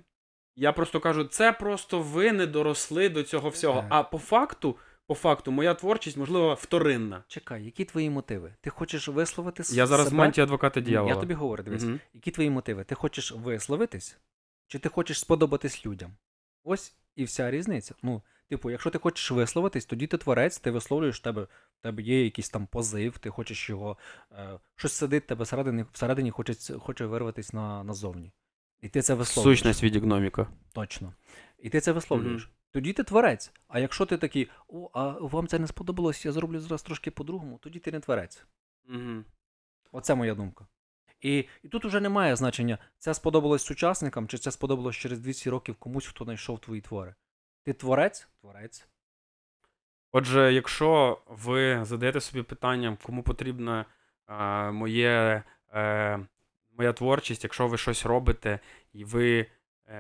я 0.56 0.72
просто 0.72 1.00
кажу, 1.00 1.24
це 1.24 1.52
просто 1.52 2.00
ви 2.00 2.32
не 2.32 2.46
доросли 2.46 3.10
до 3.10 3.24
цього 3.24 3.50
всього. 3.50 3.80
Е. 3.80 3.88
А 3.90 4.04
по 4.04 4.18
факту, 4.18 4.78
по 5.08 5.16
факту, 5.16 5.52
моя 5.52 5.74
творчість, 5.74 6.18
можливо, 6.18 6.54
вторинна. 6.54 7.24
Чекай, 7.28 7.66
які 7.66 7.86
твої 7.86 8.10
мотиви? 8.10 8.56
Ти 8.62 8.70
хочеш 8.70 9.08
висловити 9.08 9.64
Я 9.70 9.88
зараз 9.88 10.06
в 10.06 10.10
себе? 10.10 10.18
манті 10.18 10.42
адвоката 10.42 10.82
дьявола. 10.82 11.14
Я 11.14 11.20
тобі 11.20 11.34
говорю, 11.34 11.64
дивись. 11.64 11.84
Мгм. 11.84 12.00
Які 12.14 12.32
твої 12.32 12.50
мотиви? 12.50 12.84
Ти 12.84 12.96
хочеш 12.96 13.32
висловитись? 13.32 14.18
Чи 14.68 14.80
ти 14.80 14.90
хочеш 14.90 15.20
сподобатись 15.20 15.86
людям? 15.86 16.16
Ось 16.64 16.96
і 17.16 17.24
вся 17.24 17.52
різниця. 17.52 17.96
Ну, 18.04 18.22
типу, 18.50 18.70
якщо 18.72 18.90
ти 18.90 19.00
хочеш 19.00 19.32
висловитись, 19.32 19.86
тоді 19.86 20.08
ти 20.08 20.18
творець, 20.18 20.60
ти 20.60 20.72
висловлюєш 20.72 21.20
в 21.20 21.22
тебе, 21.22 21.42
в 21.80 21.82
тебе 21.82 22.04
є 22.04 22.24
якийсь 22.24 22.50
там 22.50 22.68
позив, 22.68 23.18
ти 23.18 23.30
хочеш 23.30 23.70
його. 23.70 23.98
Е, 24.32 24.60
щось 24.76 24.94
сидить 24.94 25.24
в 25.24 25.28
тебе 25.28 25.44
всередині, 25.44 25.86
всередині 25.92 26.32
хоче, 26.32 26.78
хоче 26.80 27.06
вирватися 27.06 27.58
на, 27.58 27.84
назовні. 27.84 28.32
І 28.82 28.90
ти 28.90 29.02
це 29.02 29.14
висловлюєш. 29.14 29.60
Сущність 29.60 29.84
від 29.84 29.96
гноміка. 29.96 30.48
Точно. 30.74 31.14
І 31.60 31.70
ти 31.70 31.80
це 31.82 31.92
висловлюєш. 31.92 32.50
Тоді 32.76 32.94
ти 32.94 33.04
творець. 33.04 33.52
А 33.68 33.80
якщо 33.80 34.06
ти 34.06 34.18
такий, 34.18 34.50
о, 34.68 34.90
а 34.94 35.10
вам 35.10 35.48
це 35.48 35.60
не 35.60 35.68
сподобалось, 35.68 36.26
я 36.26 36.32
зроблю 36.32 36.60
зараз 36.60 36.84
трошки 36.84 37.12
по-другому, 37.12 37.60
тоді 37.64 37.80
ти 37.80 37.92
не 37.92 38.00
творець. 38.00 38.46
Угу. 38.90 39.24
Оце 39.92 40.16
моя 40.16 40.36
думка. 40.36 40.68
І, 41.22 41.46
і 41.64 41.68
тут 41.68 41.86
уже 41.86 42.02
немає 42.02 42.36
значення, 42.36 42.78
це 42.98 43.14
сподобалось 43.14 43.64
сучасникам, 43.64 44.28
чи 44.28 44.38
це 44.38 44.52
сподобалось 44.52 44.96
через 44.96 45.20
200 45.20 45.50
років 45.50 45.76
комусь, 45.76 46.08
хто 46.08 46.24
знайшов 46.24 46.60
твої 46.60 46.82
твори. 46.82 47.16
Ти 47.64 47.74
творець? 47.74 48.28
Творець. 48.42 48.88
Отже, 50.12 50.54
якщо 50.54 51.22
ви 51.28 51.86
задаєте 51.86 52.22
собі 52.22 52.44
питання, 52.44 52.98
кому 53.04 53.24
потрібна 53.24 53.86
е, 54.30 54.72
моє, 54.72 55.44
е, 55.74 56.20
моя 56.78 56.94
творчість, 56.94 57.44
якщо 57.44 57.68
ви 57.68 57.78
щось 57.78 58.06
робите 58.06 58.60
і 58.94 59.06
ви 59.06 59.46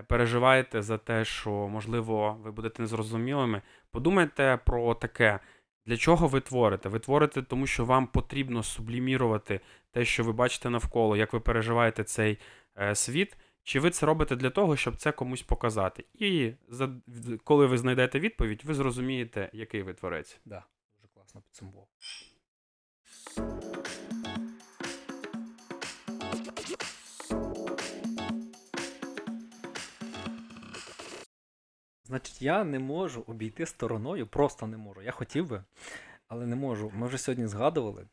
переживаєте 0.07 0.81
за 0.81 0.97
те, 0.97 1.25
що, 1.25 1.51
можливо, 1.51 2.37
ви 2.43 2.51
будете 2.51 2.81
незрозумілими, 2.81 3.61
подумайте 3.91 4.59
про 4.65 4.95
таке. 4.95 5.39
Для 5.85 5.97
чого 5.97 6.27
ви 6.27 6.41
творите? 6.41 6.89
Ви 6.89 6.99
творите, 6.99 7.41
тому 7.41 7.67
що 7.67 7.85
вам 7.85 8.07
потрібно 8.07 8.63
сублімірувати 8.63 9.59
те, 9.91 10.05
що 10.05 10.23
ви 10.23 10.31
бачите 10.31 10.69
навколо, 10.69 11.17
як 11.17 11.33
ви 11.33 11.39
переживаєте 11.39 12.03
цей 12.03 12.37
е, 12.77 12.95
світ, 12.95 13.37
чи 13.63 13.79
ви 13.79 13.89
це 13.89 14.05
робите 14.05 14.35
для 14.35 14.49
того, 14.49 14.75
щоб 14.75 14.95
це 14.95 15.11
комусь 15.11 15.41
показати? 15.41 16.05
І 16.13 16.51
за, 16.69 16.89
коли 17.43 17.65
ви 17.65 17.77
знайдете 17.77 18.19
відповідь, 18.19 18.61
ви 18.65 18.73
зрозумієте, 18.73 19.49
який 19.53 19.81
ви 19.81 19.93
творець. 19.93 20.39
Да, 20.45 20.63
дуже 20.97 21.13
класно 21.13 21.41
підсумував. 21.41 21.87
Значить, 32.05 32.41
я 32.41 32.63
не 32.63 32.79
можу 32.79 33.23
обійти 33.27 33.65
стороною, 33.65 34.27
просто 34.27 34.67
не 34.67 34.77
можу. 34.77 35.01
Я 35.01 35.11
хотів 35.11 35.47
би, 35.49 35.63
але 36.27 36.45
не 36.45 36.55
можу. 36.55 36.91
Ми 36.95 37.07
вже 37.07 37.17
сьогодні 37.17 37.47
згадували 37.47 38.07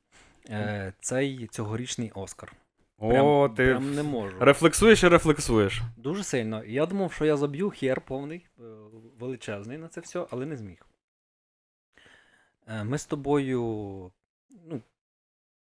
е, 0.51 0.93
цей 1.01 1.47
цьогорічний 1.47 2.11
Оскар. 2.15 2.53
Прям, 2.99 3.27
О, 3.27 3.49
ти 3.49 3.65
прям 3.71 3.95
не 3.95 4.03
можу. 4.03 4.39
рефлексуєш 4.41 5.03
і 5.03 5.09
рефлексуєш. 5.09 5.83
Дуже 5.97 6.25
сильно. 6.25 6.65
Я 6.65 6.87
думав, 6.87 7.13
що 7.13 7.25
я 7.25 7.37
заб'ю 7.37 7.71
хер 7.71 8.01
повний, 8.01 8.47
е, 8.59 8.63
величезний 9.19 9.79
на 9.79 9.89
це 9.89 10.01
все, 10.01 10.27
але 10.31 10.47
не 10.47 10.57
зміг. 10.57 10.87
Е, 12.67 12.85
Ми 12.85 12.99
з 12.99 13.07
тобою, 13.07 13.61
ну, 14.51 14.83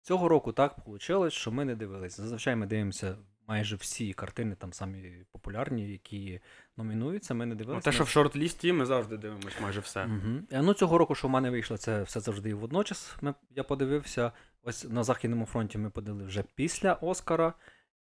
Цього 0.03 0.29
року 0.29 0.53
так 0.53 0.77
вийшло, 0.87 1.31
що 1.31 1.53
ми 1.53 1.65
не 1.65 1.75
дивилися. 1.75 2.23
Зазвичай 2.23 2.57
ми 2.57 2.67
дивимося 2.67 3.17
майже 3.47 3.77
всі 3.77 4.13
картини, 4.13 4.55
там 4.55 4.73
самі 4.73 5.13
популярні, 5.33 5.89
які 5.89 6.41
номінуються. 6.77 7.35
Ми 7.35 7.47
не 7.47 7.55
Ну, 7.55 7.59
дивилися. 7.59 7.85
те, 7.91 7.93
що 7.93 8.05
в 8.05 8.09
шорт-лісті, 8.09 8.73
ми 8.73 8.87
завжди 8.87 9.17
дивимось 9.17 9.61
майже 9.63 9.81
все. 9.81 10.05
Угу. 10.05 10.41
Ну, 10.51 10.75
цього 10.75 10.99
року, 10.99 11.15
що 11.15 11.29
в 11.29 11.31
мене 11.31 11.51
вийшло, 11.51 11.77
це 11.77 12.03
все 12.03 12.21
завжди 12.21 12.51
і 12.51 12.55
водночас. 12.55 13.17
Ми, 13.21 13.35
я 13.51 13.65
подивився. 13.65 14.33
Ось 14.63 14.85
на 14.91 15.05
Західному 15.05 15.47
фронті 15.47 15.79
ми 15.79 15.91
подивили 15.91 16.25
вже 16.25 16.45
після 16.55 16.93
Оскара. 16.93 17.53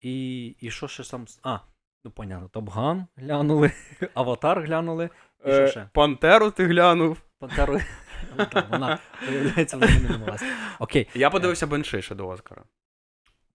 І, 0.00 0.46
і 0.60 0.70
що 0.70 0.88
ще 0.88 1.04
сам. 1.04 1.26
А, 1.42 1.58
ну 2.04 2.10
понятно, 2.10 2.48
Топган 2.48 3.06
глянули, 3.16 3.70
Аватар 4.14 4.60
глянули. 4.62 5.10
І 5.46 5.48
що 5.48 5.62
Е, 5.62 5.68
ще? 5.68 5.88
Пантеру 5.92 6.50
ти 6.50 6.64
глянув. 6.66 7.18
Пантеру. 7.38 7.80
Ну, 8.38 8.46
Вона, 8.70 8.98
виявляється, 9.28 9.76
вона 9.76 9.98
не. 10.18 10.38
Окей, 10.78 11.08
Я 11.14 11.30
подивився 11.30 11.66
Бенши 11.66 12.02
ще 12.02 12.14
до 12.14 12.28
Оскара. 12.28 12.64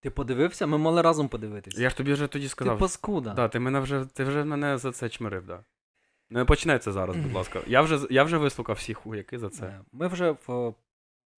Ти 0.02 0.10
подивився? 0.10 0.68
Ми 0.68 0.78
мали 0.78 1.02
разом 1.02 1.30
подивитися. 1.30 1.82
Я 1.82 1.90
ж 1.90 1.98
тобі 1.98 2.14
вже 2.14 2.28
тоді 2.28 2.46
Ти 2.46 2.50
сказав. 2.50 2.80
паскуда. 2.80 3.34
Да, 3.34 3.48
ти 3.48 3.60
мене 3.60 3.80
вже 3.80 4.06
ти 4.14 4.24
вже 4.24 4.44
мене 4.44 4.78
за 4.78 4.92
це 4.92 5.10
чмирив, 5.10 5.46
да. 5.46 5.64
Не 6.30 6.46
починай 6.46 6.80
це 6.80 6.92
зараз, 6.92 7.18
будь 7.18 7.34
ласка. 7.34 7.62
Я 7.68 7.82
вже 7.82 8.00
я 8.10 8.24
вже 8.24 8.38
вислухав 8.38 8.76
всі 8.76 8.94
хуяки 8.94 9.40
за 9.40 9.50
це. 9.50 9.66
Е, 9.66 9.82
Ми 9.92 10.08
вже 10.08 10.32
в, 10.32 10.70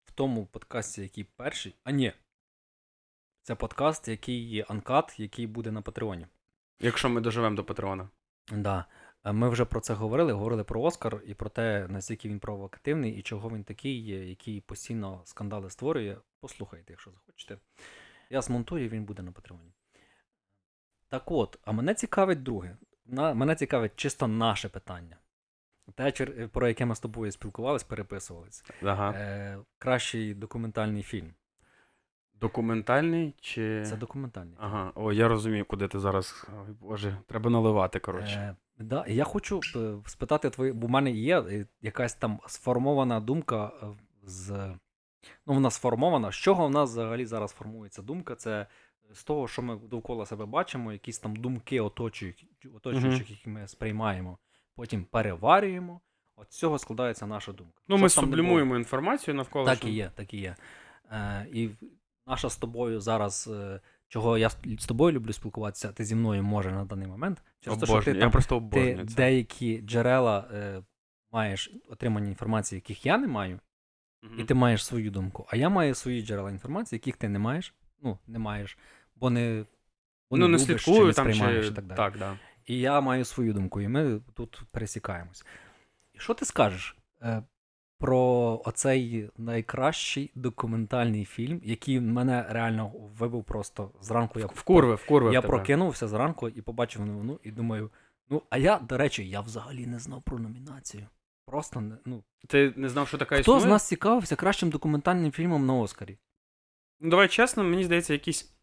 в 0.05 0.11
тому 0.15 0.45
подкасті, 0.45 1.01
який 1.01 1.23
перший. 1.23 1.75
А 1.83 1.91
ні. 1.91 2.13
Це 3.43 3.55
подкаст, 3.55 4.07
який 4.07 4.49
є 4.49 4.65
анкат, 4.67 5.19
який 5.19 5.47
буде 5.47 5.71
на 5.71 5.81
Патреоні. 5.81 6.27
Якщо 6.79 7.09
ми 7.09 7.21
доживемо 7.21 7.55
до 7.55 7.63
Патреона. 7.63 8.09
Да. 8.51 8.85
Е, 9.23 9.31
Ми 9.31 9.49
вже 9.49 9.65
про 9.65 9.79
це 9.79 9.93
говорили, 9.93 10.33
говорили 10.33 10.63
про 10.63 10.81
Оскар 10.81 11.21
і 11.27 11.33
про 11.33 11.49
те, 11.49 11.87
наскільки 11.89 12.29
він 12.29 12.39
провокативний 12.39 13.13
і 13.15 13.21
чого 13.21 13.49
він 13.49 13.63
такий, 13.63 14.01
є, 14.03 14.25
який 14.29 14.61
постійно 14.61 15.21
скандали 15.25 15.69
створює. 15.69 16.17
Послухайте, 16.41 16.93
якщо 16.93 17.11
захочете. 17.11 17.57
Я 18.31 18.41
змонтую, 18.41 18.85
і 18.85 18.89
він 18.89 19.05
буде 19.05 19.23
на 19.23 19.31
Патреоні. 19.31 19.73
Так 21.09 21.31
от, 21.31 21.59
а 21.65 21.71
мене 21.71 21.93
цікавить 21.93 22.43
друге. 22.43 22.77
На, 23.05 23.33
мене 23.33 23.55
цікавить 23.55 23.91
чисто 23.95 24.27
наше 24.27 24.69
питання. 24.69 25.17
Те, 25.95 26.11
про 26.47 26.67
яке 26.67 26.85
ми 26.85 26.95
з 26.95 26.99
тобою 26.99 27.31
спілкувалися, 27.31 27.85
переписувалися. 27.89 28.63
Ага. 28.83 29.11
Е, 29.11 29.59
кращий 29.77 30.33
документальний 30.33 31.03
фільм. 31.03 31.33
Документальний 32.33 33.35
чи. 33.41 33.83
Це 33.85 33.97
документальний. 33.97 34.57
Ага, 34.59 34.91
о, 34.95 35.13
я 35.13 35.27
розумію, 35.27 35.65
куди 35.65 35.87
ти 35.87 35.99
зараз. 35.99 36.47
Ой, 36.49 36.75
Боже, 36.81 37.17
треба 37.27 37.49
наливати, 37.49 37.99
коротше. 37.99 38.55
Е, 38.79 38.83
да, 38.83 39.05
я 39.07 39.23
хочу 39.23 39.61
е, 39.75 39.93
спитати 40.05 40.49
твої, 40.49 40.71
бо 40.71 40.87
в 40.87 40.89
мене 40.89 41.11
є 41.11 41.39
е, 41.39 41.65
якась 41.81 42.13
там 42.13 42.39
сформована 42.47 43.19
думка 43.19 43.71
е, 43.83 43.85
з. 44.23 44.75
Ну, 45.47 45.53
вона 45.53 45.71
сформована. 45.71 46.31
З 46.31 46.35
чого 46.35 46.67
в 46.67 46.71
нас 46.71 46.89
взагалі 46.89 47.25
зараз 47.25 47.51
формується 47.51 48.01
думка? 48.01 48.35
Це 48.35 48.67
з 49.13 49.23
того, 49.23 49.47
що 49.47 49.61
ми 49.61 49.75
довкола 49.75 50.25
себе 50.25 50.45
бачимо, 50.45 50.91
якісь 50.91 51.19
там 51.19 51.35
думки 51.35 51.81
оточуючих, 51.81 52.49
оточуючих, 52.75 53.29
які 53.31 53.49
ми 53.49 53.67
сприймаємо, 53.67 54.37
потім 54.75 55.03
переварюємо. 55.05 56.01
От 56.35 56.53
з 56.53 56.57
цього 56.57 56.79
складається 56.79 57.27
наша 57.27 57.51
думка. 57.51 57.81
ну, 57.87 57.95
Щоб 57.97 58.01
ми 58.01 58.09
сублімуємо 58.09 58.75
інформацію 58.75 59.35
навколо. 59.35 59.65
Так 59.65 59.85
і 59.85 59.91
є, 59.91 60.11
так 60.15 60.33
і 60.33 60.37
є. 60.37 60.55
Е, 61.11 61.47
і 61.53 61.69
наша 62.27 62.49
з 62.49 62.57
тобою 62.57 62.99
зараз, 62.99 63.49
е, 63.53 63.81
чого 64.07 64.37
я 64.37 64.49
з 64.49 64.85
тобою 64.85 65.11
люблю 65.11 65.33
спілкуватися, 65.33 65.91
ти 65.91 66.05
зі 66.05 66.15
мною 66.15 66.43
може 66.43 66.71
на 66.71 66.85
даний 66.85 67.07
момент. 67.07 67.43
Через 67.59 67.79
те, 67.79 67.85
що 67.85 68.01
ти, 68.01 68.11
Я 68.11 68.19
там, 68.19 68.31
просто 68.31 68.55
ти 68.55 68.65
обожнюю 68.65 69.07
це. 69.07 69.15
деякі 69.15 69.81
джерела 69.81 70.47
е, 70.53 70.83
маєш 71.31 71.71
отримані 71.89 72.29
інформації, 72.29 72.77
яких 72.77 73.05
я 73.05 73.17
не 73.17 73.27
маю, 73.27 73.59
Мгм. 74.23 74.39
і 74.39 74.43
ти 74.43 74.53
маєш 74.53 74.85
свою 74.85 75.11
думку. 75.11 75.45
А 75.49 75.55
я 75.55 75.69
маю 75.69 75.95
свої 75.95 76.25
джерела 76.25 76.51
інформації, 76.51 76.97
яких 76.97 77.17
ти 77.17 77.29
не 77.29 77.39
маєш. 77.39 77.75
Ну, 78.01 78.17
не 78.27 78.39
маєш, 78.39 78.77
бо 79.15 79.29
не, 79.29 79.65
бо 80.29 80.37
ну, 80.37 80.47
не 80.47 80.57
любиш, 80.57 80.67
чи 80.67 80.79
слідкую 80.83 81.07
не 81.07 81.13
там 81.13 81.33
чи. 81.33 81.67
і 81.67 81.71
так 81.71 81.85
далі. 81.85 81.97
Так, 81.97 82.17
да. 82.17 82.37
І 82.65 82.79
я 82.79 83.01
маю 83.01 83.25
свою 83.25 83.53
думку, 83.53 83.81
і 83.81 83.87
ми 83.87 84.21
тут 84.33 84.61
пересікаємось. 84.71 85.45
І 86.13 86.19
що 86.19 86.33
ти 86.33 86.45
скажеш 86.45 86.97
е, 87.21 87.43
про 87.97 88.61
оцей 88.65 89.29
найкращий 89.37 90.31
документальний 90.35 91.25
фільм, 91.25 91.61
який 91.63 91.99
мене 91.99 92.45
реально 92.49 92.91
вибив 93.17 93.43
просто 93.43 93.91
зранку. 94.01 94.39
Я, 94.39 94.45
Вкурви, 94.45 94.95
вкурви. 94.95 95.33
я 95.33 95.41
прокинувся 95.41 96.07
зранку 96.07 96.49
і 96.49 96.61
побачив 96.61 97.05
новину, 97.05 97.39
і 97.43 97.51
думаю: 97.51 97.91
ну, 98.29 98.41
а 98.49 98.57
я, 98.57 98.77
до 98.77 98.97
речі, 98.97 99.29
я 99.29 99.41
взагалі 99.41 99.85
не 99.85 99.99
знав 99.99 100.21
про 100.21 100.39
номінацію. 100.39 101.07
Просто 101.45 101.81
не. 101.81 101.97
Ну, 102.05 102.23
Ти 102.47 102.73
не 102.75 102.89
знав, 102.89 103.07
що 103.07 103.17
така 103.17 103.35
хто 103.35 103.41
існує? 103.41 103.61
з 103.61 103.65
нас 103.65 103.87
цікавився 103.87 104.35
кращим 104.35 104.69
документальним 104.69 105.31
фільмом 105.31 105.65
на 105.65 105.73
Оскарі? 105.73 106.17
Ну, 106.99 107.09
давай 107.09 107.27
чесно, 107.27 107.63
мені 107.63 107.83
здається, 107.83 108.13
якісь 108.13 108.53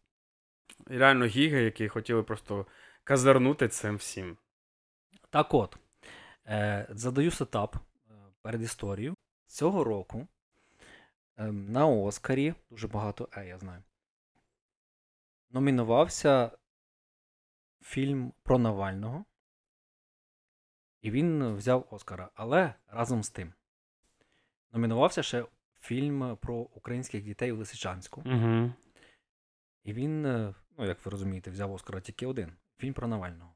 реально 0.85 1.25
гіги, 1.25 1.61
які 1.63 1.87
хотіли 1.87 2.23
просто 2.23 2.65
казарнути 3.03 3.67
цим 3.67 3.95
всім. 3.95 4.37
Так 5.29 5.53
от, 5.53 5.77
е, 6.45 6.87
задаю 6.89 7.31
сетап 7.31 7.75
е, 7.75 7.79
перед 8.41 8.61
історією. 8.61 9.15
Цього 9.47 9.83
року 9.83 10.27
е, 11.37 11.51
на 11.51 11.87
Оскарі, 11.87 12.53
дуже 12.69 12.87
багато 12.87 13.29
е, 13.37 13.47
я 13.47 13.57
знаю, 13.57 13.83
номінувався 15.51 16.51
фільм 17.81 18.33
про 18.43 18.57
Навального. 18.57 19.25
І 21.01 21.11
він 21.11 21.55
взяв 21.55 21.87
Оскара. 21.89 22.29
Але 22.33 22.73
разом 22.87 23.23
з 23.23 23.29
тим 23.29 23.53
номінувався 24.71 25.23
ще 25.23 25.45
фільм 25.79 26.37
про 26.41 26.55
українських 26.55 27.23
дітей 27.23 27.51
у 27.51 27.57
Лисичанську. 27.57 28.23
Угу. 28.25 28.71
І 29.83 29.93
він, 29.93 30.25
е, 30.25 30.53
ну 30.77 30.85
як 30.85 31.05
ви 31.05 31.11
розумієте, 31.11 31.51
взяв 31.51 31.73
Оскара 31.73 32.01
тільки 32.01 32.27
один 32.27 32.53
фільм 32.77 32.93
про 32.93 33.07
Навального. 33.07 33.53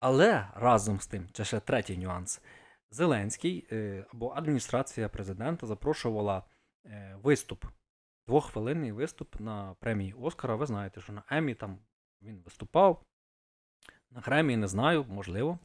Але 0.00 0.48
разом 0.54 1.00
з 1.00 1.06
тим, 1.06 1.28
це 1.32 1.44
ще 1.44 1.60
третій 1.60 1.98
нюанс. 1.98 2.42
Зеленський 2.90 3.66
е, 3.72 4.06
або 4.12 4.30
адміністрація 4.30 5.08
президента 5.08 5.66
запрошувала 5.66 6.42
е, 6.86 7.18
виступ, 7.22 7.64
двоххвилинний 8.26 8.92
виступ 8.92 9.40
на 9.40 9.74
премії 9.80 10.12
Оскара. 10.12 10.54
Ви 10.56 10.66
знаєте, 10.66 11.00
що 11.00 11.12
на 11.12 11.22
Емі 11.30 11.54
там 11.54 11.78
він 12.22 12.42
виступав. 12.44 13.04
На 14.14 14.20
Гремі 14.20 14.56
не 14.56 14.68
знаю, 14.68 15.04
можливо. 15.08 15.58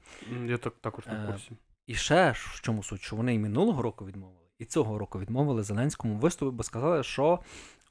Я 0.45 0.57
так, 0.57 0.73
також 0.81 1.07
Е, 1.07 1.13
на 1.13 1.27
курсі. 1.27 1.51
І 1.87 1.95
ще 1.95 2.31
в 2.31 2.61
чому 2.61 2.83
суть, 2.83 3.01
що 3.01 3.15
вони 3.15 3.35
і 3.35 3.39
минулого 3.39 3.81
року 3.81 4.05
відмовили, 4.05 4.47
і 4.57 4.65
цього 4.65 4.97
року 4.97 5.19
відмовили 5.19 5.63
Зеленському 5.63 6.15
виступу, 6.15 6.51
бо 6.51 6.63
сказали, 6.63 7.03
що 7.03 7.39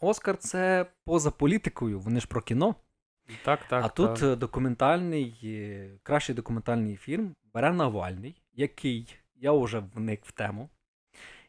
Оскар 0.01 0.37
це 0.37 0.87
поза 1.05 1.31
політикою, 1.31 2.01
вони 2.01 2.21
ж 2.21 2.29
про 2.29 2.43
кіно. 2.43 2.75
Так, 3.45 3.65
так. 3.69 3.85
а 3.85 3.89
тут 3.89 4.15
так. 4.15 4.23
е, 4.23 4.37
документальний, 4.37 5.41
е, 5.45 5.91
кращий 6.03 6.35
документальний 6.35 6.97
фільм 6.97 7.35
бере 7.55 7.73
Навальний, 7.73 8.43
який, 8.53 9.15
я 9.35 9.53
вже 9.53 9.79
вник 9.79 10.25
в 10.25 10.33
тему, 10.33 10.69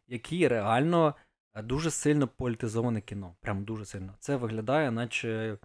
який 0.07 0.47
реально 0.47 1.15
е, 1.53 1.61
дуже 1.61 1.91
сильно 1.91 2.27
політизоване 2.27 3.01
кіно. 3.01 3.35
Прям 3.41 3.63
дуже 3.63 3.85
сильно. 3.85 4.13
Це 4.19 4.35
виглядає, 4.35 4.91
наче 4.91 5.57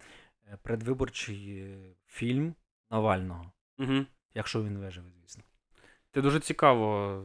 е, 0.47 0.57
предвиборчий 0.61 1.59
е, 1.59 1.95
фільм 2.07 2.55
Навального, 2.91 3.51
Угу. 3.79 4.05
якщо 4.35 4.63
він 4.63 4.77
виживе, 4.77 5.07
звісно. 5.21 5.43
Ти 6.11 6.21
дуже 6.21 6.39
цікаво. 6.39 7.21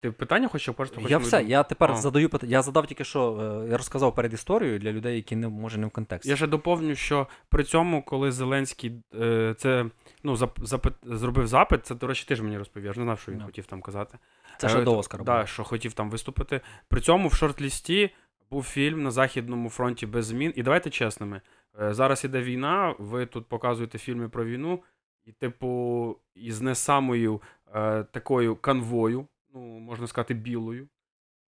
Ти 0.00 0.10
питання 0.12 0.48
хочеш 0.48 0.74
просто 0.74 1.00
Я 1.08 1.18
все, 1.18 1.42
я 1.42 1.62
тепер 1.62 1.92
А. 1.92 1.96
задаю 1.96 2.28
питання. 2.28 2.52
Я 2.52 2.62
задав 2.62 2.86
тільки 2.86 3.04
що, 3.04 3.38
е, 3.64 3.68
я 3.70 3.76
розказав 3.76 4.14
перед 4.14 4.32
історією 4.32 4.78
для 4.78 4.92
людей, 4.92 5.16
які 5.16 5.36
не 5.36 5.48
може 5.48 5.78
не 5.78 5.86
в 5.86 5.90
контексті. 5.90 6.30
Я 6.30 6.36
ще 6.36 6.46
доповню, 6.46 6.94
що 6.94 7.26
при 7.48 7.64
цьому, 7.64 8.02
коли 8.02 8.32
Зеленський 8.32 9.02
е, 9.14 9.54
це 9.58 9.86
ну, 10.22 10.36
запит, 10.62 10.92
зробив 11.02 11.46
запит, 11.46 11.86
це, 11.86 11.94
до 11.94 12.06
речі, 12.06 12.24
ти 12.28 12.36
ж 12.36 12.42
мені 12.42 12.58
розповів, 12.58 12.86
я 12.86 12.92
ж 12.92 12.98
не 12.98 13.04
знав, 13.04 13.20
що 13.20 13.32
він 13.32 13.38
Да. 13.38 13.44
хотів 13.44 13.66
там 13.66 13.82
казати. 13.82 14.18
Це 14.58 14.68
ще 14.68 14.78
Е, 14.78 14.82
до 14.84 14.98
Оскара. 14.98 15.24
Було. 15.24 15.46
що 15.46 15.64
хотів 15.64 15.92
там 15.92 16.10
виступити. 16.10 16.60
При 16.88 17.00
цьому 17.00 17.28
в 17.28 17.32
шорт-лісті 17.34 18.10
був 18.50 18.64
фільм 18.64 19.02
на 19.02 19.10
Західному 19.10 19.70
фронті 19.70 20.06
без 20.06 20.26
змін. 20.26 20.52
І 20.56 20.62
давайте 20.62 20.90
чесними. 20.90 21.40
Е, 21.82 21.94
Зараз 21.94 22.24
іде 22.24 22.42
війна, 22.42 22.94
ви 22.98 23.26
тут 23.26 23.46
показуєте 23.46 23.98
фільми 23.98 24.28
про 24.28 24.44
війну, 24.44 24.82
і, 25.24 25.32
типу, 25.32 26.16
із 26.34 26.60
не 26.60 26.74
самою 26.74 27.42
е, 27.74 28.02
такою 28.02 28.56
канвою, 28.56 29.26
ну, 29.54 29.60
можна 29.60 30.06
сказати, 30.06 30.34
білою. 30.34 30.88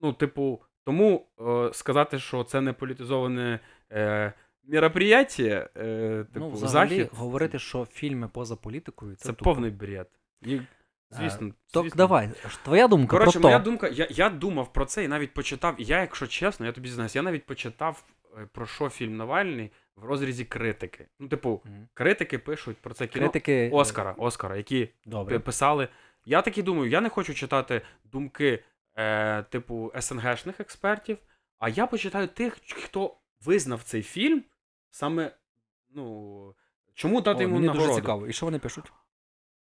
Ну, 0.00 0.12
типу, 0.12 0.62
тому 0.84 1.26
е, 1.40 1.70
сказати, 1.72 2.18
що 2.18 2.44
це 2.44 2.60
не 2.60 2.72
політизоване 2.72 3.60
е, 3.92 4.32
мероприятие, 4.64 5.68
е, 5.76 6.24
типу, 6.32 6.46
ну, 6.46 6.50
взагалі, 6.50 6.88
захід, 6.96 7.10
говорити, 7.12 7.58
що 7.58 7.84
фільми 7.84 8.28
поза 8.28 8.56
політикою, 8.56 9.14
це, 9.16 9.22
це 9.24 9.32
тупо. 9.32 9.44
повний 9.44 9.70
бред. 9.70 10.08
І, 10.42 10.60
звісно, 11.10 11.48
Так, 11.72 11.82
звісно. 11.82 11.96
давай, 11.96 12.30
ж 12.48 12.58
твоя 12.64 12.88
думка 12.88 13.10
Коротше, 13.10 13.38
про 13.40 13.48
моя 13.48 13.58
то. 13.58 13.64
думка, 13.64 13.88
я, 13.88 14.06
я 14.10 14.30
думав 14.30 14.72
про 14.72 14.84
це 14.84 15.04
і 15.04 15.08
навіть 15.08 15.34
почитав. 15.34 15.74
Я, 15.78 16.00
якщо 16.00 16.26
чесно, 16.26 16.66
я 16.66 16.72
тобі 16.72 16.88
знаюсь, 16.88 17.16
я 17.16 17.22
навіть 17.22 17.46
почитав 17.46 18.04
е, 18.38 18.46
про 18.52 18.66
що 18.66 18.88
фільм 18.88 19.16
Навальний 19.16 19.70
в 20.00 20.04
розрізі 20.04 20.44
критики. 20.44 21.06
Ну, 21.18 21.28
типу, 21.28 21.60
Мгм. 21.64 21.88
критики 21.94 22.38
пишуть 22.38 22.76
про 22.76 22.94
це 22.94 23.06
кіно 23.06 23.24
Критики 23.24 23.52
е, 23.52 23.70
Оскара, 23.72 24.14
Оскара, 24.18 24.56
які 24.56 24.88
Добре. 25.06 25.38
писали. 25.38 25.88
Я 26.24 26.42
таки 26.42 26.62
думаю, 26.62 26.90
я 26.90 27.00
не 27.00 27.08
хочу 27.08 27.34
читати 27.34 27.82
думки, 28.04 28.64
е, 28.96 29.42
типу, 29.42 29.92
СНГшних 30.00 30.60
експертів, 30.60 31.18
а 31.58 31.68
я 31.68 31.86
почитаю 31.86 32.28
тих, 32.28 32.58
хто 32.74 33.16
визнав 33.44 33.82
цей 33.82 34.02
фільм 34.02 34.42
саме. 34.90 35.34
Ну, 35.94 36.54
чому 36.94 37.20
дати 37.20 37.38
О, 37.38 37.42
йому 37.42 37.54
мені 37.54 37.66
нагороду? 37.66 37.88
дуже 37.88 38.00
цікаво. 38.00 38.26
І 38.26 38.32
що 38.32 38.46
вони 38.46 38.58
пишуть? 38.58 38.92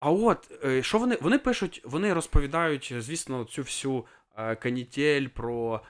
А 0.01 0.11
от 0.11 0.51
е, 0.65 0.83
що 0.83 0.99
вони 0.99 1.19
вони 1.21 1.39
пишуть, 1.39 1.81
вони 1.85 2.13
розповідають, 2.15 2.95
звісно, 2.99 3.45
цю 3.45 3.63
всю 3.63 4.05
е, 4.37 4.57
канітель 4.57 5.27
про 5.27 5.81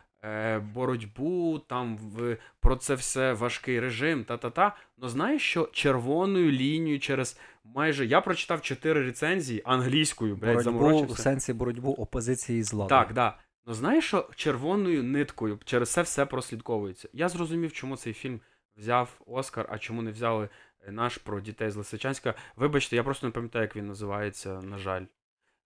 боротьбу, 0.75 1.59
там 1.59 1.97
в, 1.97 2.37
про 2.61 2.77
це 2.77 2.95
все 2.95 3.33
важкий 3.33 3.81
режим, 3.81 4.25
та-та-та. 4.25 4.77
Ну 4.99 5.09
знаєш, 5.09 5.43
що 5.43 5.69
червоною 5.73 6.51
лінією 6.51 7.01
через 7.01 7.39
майже 7.65 8.07
я 8.07 8.21
прочитав 8.21 8.63
чотири 8.63 9.03
рецензії 9.03 9.63
англійською, 9.65 10.37
блядь, 10.37 10.65
Боротьбу 10.65 11.13
в 11.13 11.19
сенсі 11.19 11.53
боротьбу 11.53 11.93
опозиції 11.93 12.63
з 12.63 12.73
владою. 12.73 13.01
Так, 13.01 13.15
да. 13.15 13.39
Ну 13.67 13.75
знаєш, 13.75 14.05
що 14.05 14.29
червоною 14.37 15.03
ниткою 15.03 15.59
через 15.65 15.89
це 15.89 16.03
все 16.03 16.27
прослідковується. 16.27 17.09
Я 17.13 17.29
зрозумів, 17.29 17.73
чому 17.73 17.97
цей 17.97 18.13
фільм 18.13 18.41
взяв 18.77 19.21
Оскар, 19.27 19.67
а 19.71 19.79
чому 19.79 20.03
не 20.03 20.11
взяли 20.11 20.49
е, 20.87 20.93
наш 20.93 21.19
про 21.19 21.41
дітей 21.41 21.71
з 21.71 21.77
Лисичанська. 21.77 22.35
Вибачте, 22.57 22.97
я 22.97 23.03
просто 23.03 23.27
не 23.27 23.31
пам'ятаю, 23.31 23.63
як 23.63 23.77
він 23.77 23.87
називається, 23.87 24.63
на 24.63 24.79
жаль. 24.79 25.05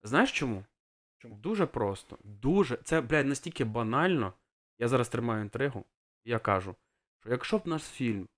Знаєш 0.02 0.32
чому? 0.32 0.64
Чому? 1.18 1.34
Дуже 1.34 1.66
просто. 1.66 2.18
Дуже. 2.24 2.76
Це, 2.76 3.00
блядь, 3.00 3.26
настільки 3.26 3.64
банально. 3.64 4.32
Я 4.78 4.88
зараз 4.88 5.08
тримаю 5.08 5.42
інтригу, 5.42 5.84
і 6.24 6.30
я 6.30 6.38
кажу, 6.38 6.76
що 7.20 7.30
якщо 7.30 7.58
б 7.58 7.66
наш 7.66 7.82
фільм 7.82 8.28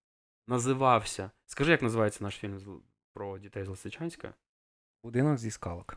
називався. 0.47 1.31
Скажи, 1.47 1.71
як 1.73 1.83
називається 1.83 2.25
наш 2.25 2.35
фільм 2.35 2.83
про 3.13 3.39
дітей 3.39 3.65
з 3.65 3.69
Лисичанська? 3.69 4.35
Будинок 5.03 5.39
зі 5.39 5.51
скалок. 5.51 5.97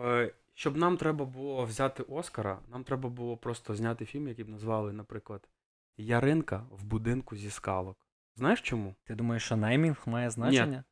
Е, 0.00 0.34
Щоб 0.54 0.76
нам 0.76 0.96
треба 0.96 1.24
було 1.24 1.64
взяти 1.64 2.02
Оскара, 2.02 2.60
нам 2.68 2.84
треба 2.84 3.08
було 3.08 3.36
просто 3.36 3.74
зняти 3.74 4.04
фільм, 4.04 4.28
який 4.28 4.44
б 4.44 4.48
назвали, 4.48 4.92
наприклад, 4.92 5.48
Яринка 5.96 6.66
в 6.70 6.84
будинку 6.84 7.36
зі 7.36 7.50
скалок. 7.50 8.06
Знаєш 8.34 8.60
чому? 8.60 8.94
Ти 9.04 9.14
думаєш, 9.14 9.44
що 9.44 9.56
неймінг 9.56 10.02
має 10.06 10.30
значення? 10.30 10.84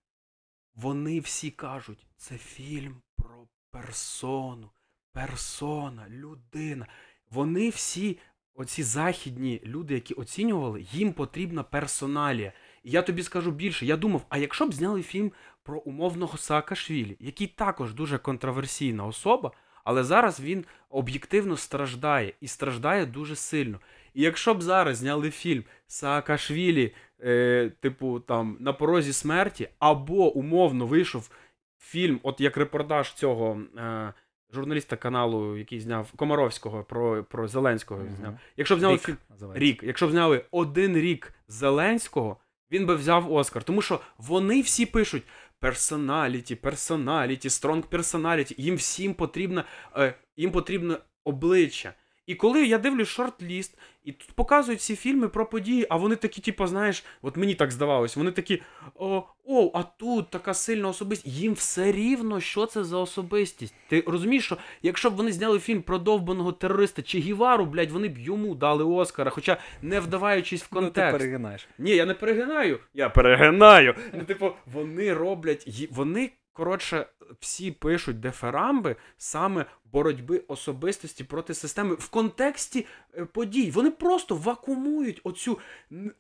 Вони 0.75 1.21
всі 1.21 1.51
кажуть, 1.51 2.07
це 2.17 2.39
фільм 2.39 3.03
про 3.17 3.49
персону, 3.71 4.71
персона, 5.13 6.09
людина. 6.09 6.87
Вони 7.31 7.69
всі, 7.71 8.19
оці 8.55 8.83
західні 8.83 9.61
люди, 9.65 9.95
які 9.95 10.15
оцінювали, 10.15 10.87
їм 10.93 11.13
потрібна 11.13 11.63
персоналія. 11.63 12.53
І 12.85 12.91
я 12.91 13.03
тобі 13.03 13.23
скажу 13.23 13.51
більше, 13.51 13.87
я 13.87 13.97
думав, 13.97 14.27
а 14.29 14.39
якщо 14.39 14.67
б 14.67 14.75
зняли 14.75 15.03
фільм 15.03 15.33
про 15.63 15.79
умовного 15.79 16.39
Саакашвілі, 16.39 17.17
який 17.21 17.47
також 17.47 17.95
дуже 17.95 18.19
контроверсійна 18.19 19.07
особа, 19.07 19.53
але 19.85 20.05
зараз 20.05 20.41
він 20.41 20.65
об'єктивно 20.91 21.57
страждає 21.57 22.33
і 22.41 22.49
страждає 22.49 23.07
дуже 23.07 23.37
сильно. 23.37 23.81
І 24.15 24.23
якщо 24.23 24.55
б 24.55 24.63
зараз 24.63 24.97
зняли 24.97 25.31
фільм 25.31 25.65
Саакашвілі, 25.87 26.95
е, 27.21 27.73
типу 27.81 28.21
там 28.21 28.57
на 28.61 28.73
порозі 28.73 29.13
смерті, 29.13 29.69
або 29.79 30.33
умовно 30.33 30.87
вийшов 30.87 31.31
фільм, 31.79 32.21
от 32.23 32.41
як 32.41 32.57
репортаж 32.57 33.13
цього 33.13 33.61
е, 33.77 34.13
журналіста 34.55 34.97
каналу, 34.97 35.57
який 35.57 35.81
зняв 35.81 36.13
Комаровського 36.17 36.85
про, 36.85 37.25
про 37.25 37.49
Зеленського. 37.49 38.01
Мгм. 38.01 38.17
Зняв. 38.17 38.39
Якщо 38.57 38.77
б 38.77 38.79
зняли 38.79 38.95
Рік 38.95 39.19
рік, 39.55 39.83
якщо 39.83 40.07
б 40.07 40.11
зняли 40.11 40.45
один 40.51 40.97
рік 40.97 41.35
Зеленського, 41.49 42.37
він 42.71 42.87
би 42.87 42.95
взяв 42.95 43.33
Оскар. 43.33 43.63
Тому 43.63 43.83
що 43.83 44.01
вони 44.19 44.61
всі 44.61 44.87
пишуть 44.87 45.23
персоналіті, 45.59 46.55
персоналіті, 46.55 47.51
стронг 47.51 47.87
персоналіті. 47.87 48.55
Їм 48.59 48.77
всім 48.77 49.15
потрібно, 49.15 49.65
е, 49.97 50.15
їм 50.37 50.51
потрібно 50.51 50.99
обличчя. 51.25 51.95
І 52.27 52.35
коли 52.35 52.67
я 52.67 52.79
дивлюсь 52.79 53.09
шорт-ліст, 53.09 53.79
і 54.05 54.13
тут 54.13 54.33
показують 54.33 54.81
всі 54.81 54.97
фільми 54.97 55.29
про 55.29 55.47
події, 55.47 55.87
а 55.91 55.97
вони 55.97 56.17
такі, 56.17 56.41
типу, 56.41 56.67
знаєш, 56.67 57.05
от 57.23 57.37
мені 57.37 57.55
так 57.55 57.71
здавалось, 57.71 58.17
вони 58.17 58.31
такі: 58.31 58.63
о, 58.95 59.23
о, 59.45 59.71
а 59.75 59.83
тут 59.83 60.31
така 60.31 60.55
сильна 60.55 60.89
особистість. 60.89 61.37
Їм 61.37 61.53
все 61.53 61.93
рівно, 61.93 62.41
що 62.41 62.67
це 62.67 62.85
за 62.85 62.97
особистість. 62.99 63.75
Ти 63.89 64.05
розумієш, 64.07 64.45
що 64.45 64.57
якщо 64.83 65.11
б 65.11 65.15
вони 65.15 65.33
зняли 65.33 65.59
фільм 65.59 65.83
про 65.83 65.99
довбаного 65.99 66.53
терориста 66.53 67.03
чи 67.03 67.19
Гівару, 67.19 67.65
блядь, 67.67 67.91
вони 67.91 68.09
б 68.09 68.19
йому 68.19 68.55
дали 68.55 68.85
Оскара, 68.85 69.31
хоча 69.31 69.57
не 69.83 70.01
вдаваючись 70.01 70.63
в 70.63 70.69
Ну, 70.73 70.81
ти 70.81 70.85
контекст. 70.85 71.19
перегинаєш. 71.19 71.69
Ні, 71.79 71.91
я 71.91 72.07
не 72.07 72.15
перегинаю. 72.15 72.79
Я 72.95 73.09
перегинаю. 73.09 73.95
Ну, 74.15 74.25
типу, 74.25 74.51
вони 74.67 75.15
роблять, 75.15 75.89
вони, 75.91 76.31
коротше, 76.55 77.07
всі 77.41 77.71
пишуть 77.71 78.21
деферамби 78.21 78.97
саме 79.17 79.67
боротьби 79.93 80.43
особистості 80.49 81.25
проти 81.25 81.55
системи 81.55 81.95
в 81.95 82.09
контексті 82.09 82.87
е, 83.15 83.25
подій. 83.25 83.71
Вони 83.71 83.91
просто 83.91 84.37
вакуумують 84.37 85.21
оцю 85.25 85.59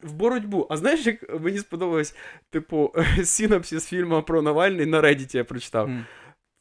в 0.02 0.12
боротьбу. 0.12 0.66
А 0.70 0.76
знаєш, 0.76 1.06
як 1.06 1.40
мені 1.40 1.58
сподобалось, 1.58 2.14
типу, 2.50 2.94
синапсис 3.24 3.86
фільму 3.86 4.22
про 4.22 4.42
Навальний 4.42 4.86
на 4.86 5.00
Reddit 5.00 5.36
я 5.36 5.44
прочитав. 5.44 5.88
М. 5.88 6.06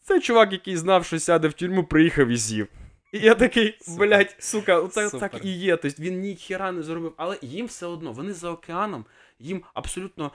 Це 0.01 0.19
чувак, 0.19 0.51
який 0.51 0.77
знав, 0.77 1.05
що 1.05 1.19
сяде 1.19 1.47
в 1.47 1.53
тюрму, 1.53 1.83
приїхав 1.83 2.27
і 2.27 2.37
сів. 2.37 2.67
І 3.11 3.19
я 3.19 3.35
такий, 3.35 3.77
блядь, 3.97 4.35
сука, 4.39 4.79
оце 4.79 5.09
Супер. 5.09 5.31
так 5.31 5.45
і 5.45 5.49
є. 5.49 5.77
Тобто 5.77 6.03
він 6.03 6.19
ні 6.19 6.35
хіра 6.35 6.71
не 6.71 6.83
зробив, 6.83 7.13
але 7.17 7.37
їм 7.41 7.65
все 7.65 7.85
одно, 7.85 8.11
вони 8.11 8.33
за 8.33 8.51
океаном, 8.51 9.05
їм 9.39 9.61
абсолютно 9.73 10.31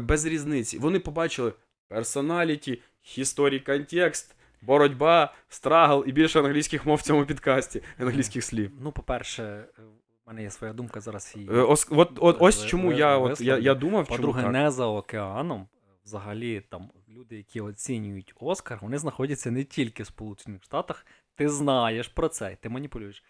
без 0.00 0.26
різниці. 0.26 0.78
Вони 0.78 1.00
побачили 1.00 1.52
персоналіті, 1.90 2.82
історій, 3.16 3.60
контекст, 3.60 4.36
боротьба, 4.62 5.34
страгл 5.48 6.04
і 6.06 6.12
більше 6.12 6.40
англійських 6.40 6.86
мов 6.86 6.96
в 6.96 7.02
цьому 7.02 7.26
підкасті, 7.26 7.82
англійських 7.98 8.44
слів. 8.44 8.72
Ну, 8.80 8.92
по-перше, 8.92 9.42
е, 9.42 9.82
в 10.24 10.28
мене 10.28 10.42
є 10.42 10.50
своя 10.50 10.72
думка 10.72 11.00
зараз 11.00 11.32
її. 11.36 11.48
Е, 11.50 11.52
Ос, 11.52 11.88
от, 11.90 12.10
от, 12.16 12.36
ось 12.40 12.66
чому 12.66 12.88
ви- 12.88 12.94
я, 12.94 13.18
от, 13.18 13.40
я, 13.40 13.58
я 13.58 13.74
думав, 13.74 14.06
чому 14.06 14.16
По-друге, 14.16 14.42
так. 14.42 14.52
не 14.52 14.70
за 14.70 14.86
океаном. 14.86 15.68
Взагалі, 16.04 16.60
там 16.60 16.90
люди, 17.08 17.36
які 17.36 17.60
оцінюють 17.60 18.34
Оскар, 18.40 18.78
вони 18.82 18.98
знаходяться 18.98 19.50
не 19.50 19.64
тільки 19.64 20.02
в 20.02 20.06
Сполучених 20.06 20.64
Штатах. 20.64 21.06
Ти 21.34 21.48
знаєш 21.48 22.08
про 22.08 22.28
це, 22.28 22.56
ти 22.60 22.68
маніпулюєш. 22.68 23.24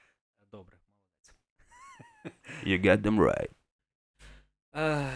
Добре, 0.53 0.77
молодець. 0.87 1.33
You 2.67 2.87
get 2.87 3.03
them 3.03 3.19
right. 3.19 3.51
Е, 4.75 5.13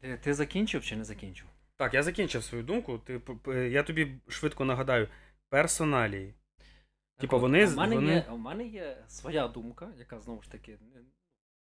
ти, 0.00 0.18
ти 0.22 0.34
закінчив 0.34 0.84
чи 0.84 0.96
не 0.96 1.04
закінчив? 1.04 1.46
Так, 1.82 1.94
я 1.94 2.02
закінчив 2.02 2.44
свою 2.44 2.64
думку. 2.64 2.98
Ти, 2.98 3.20
я 3.70 3.82
тобі 3.82 4.20
швидко 4.28 4.64
нагадаю. 4.64 5.08
Персоналії. 5.48 6.34
От, 7.22 7.32
вони 7.32 7.66
у 7.66 7.70
мене, 7.76 7.94
вони- 7.94 8.12
є, 8.12 8.26
у 8.30 8.36
мене 8.36 8.66
є 8.66 9.04
своя 9.08 9.48
думка, 9.48 9.92
яка 9.98 10.20
знову 10.20 10.42
ж 10.42 10.50
таки 10.50 10.78
не- 10.80 11.04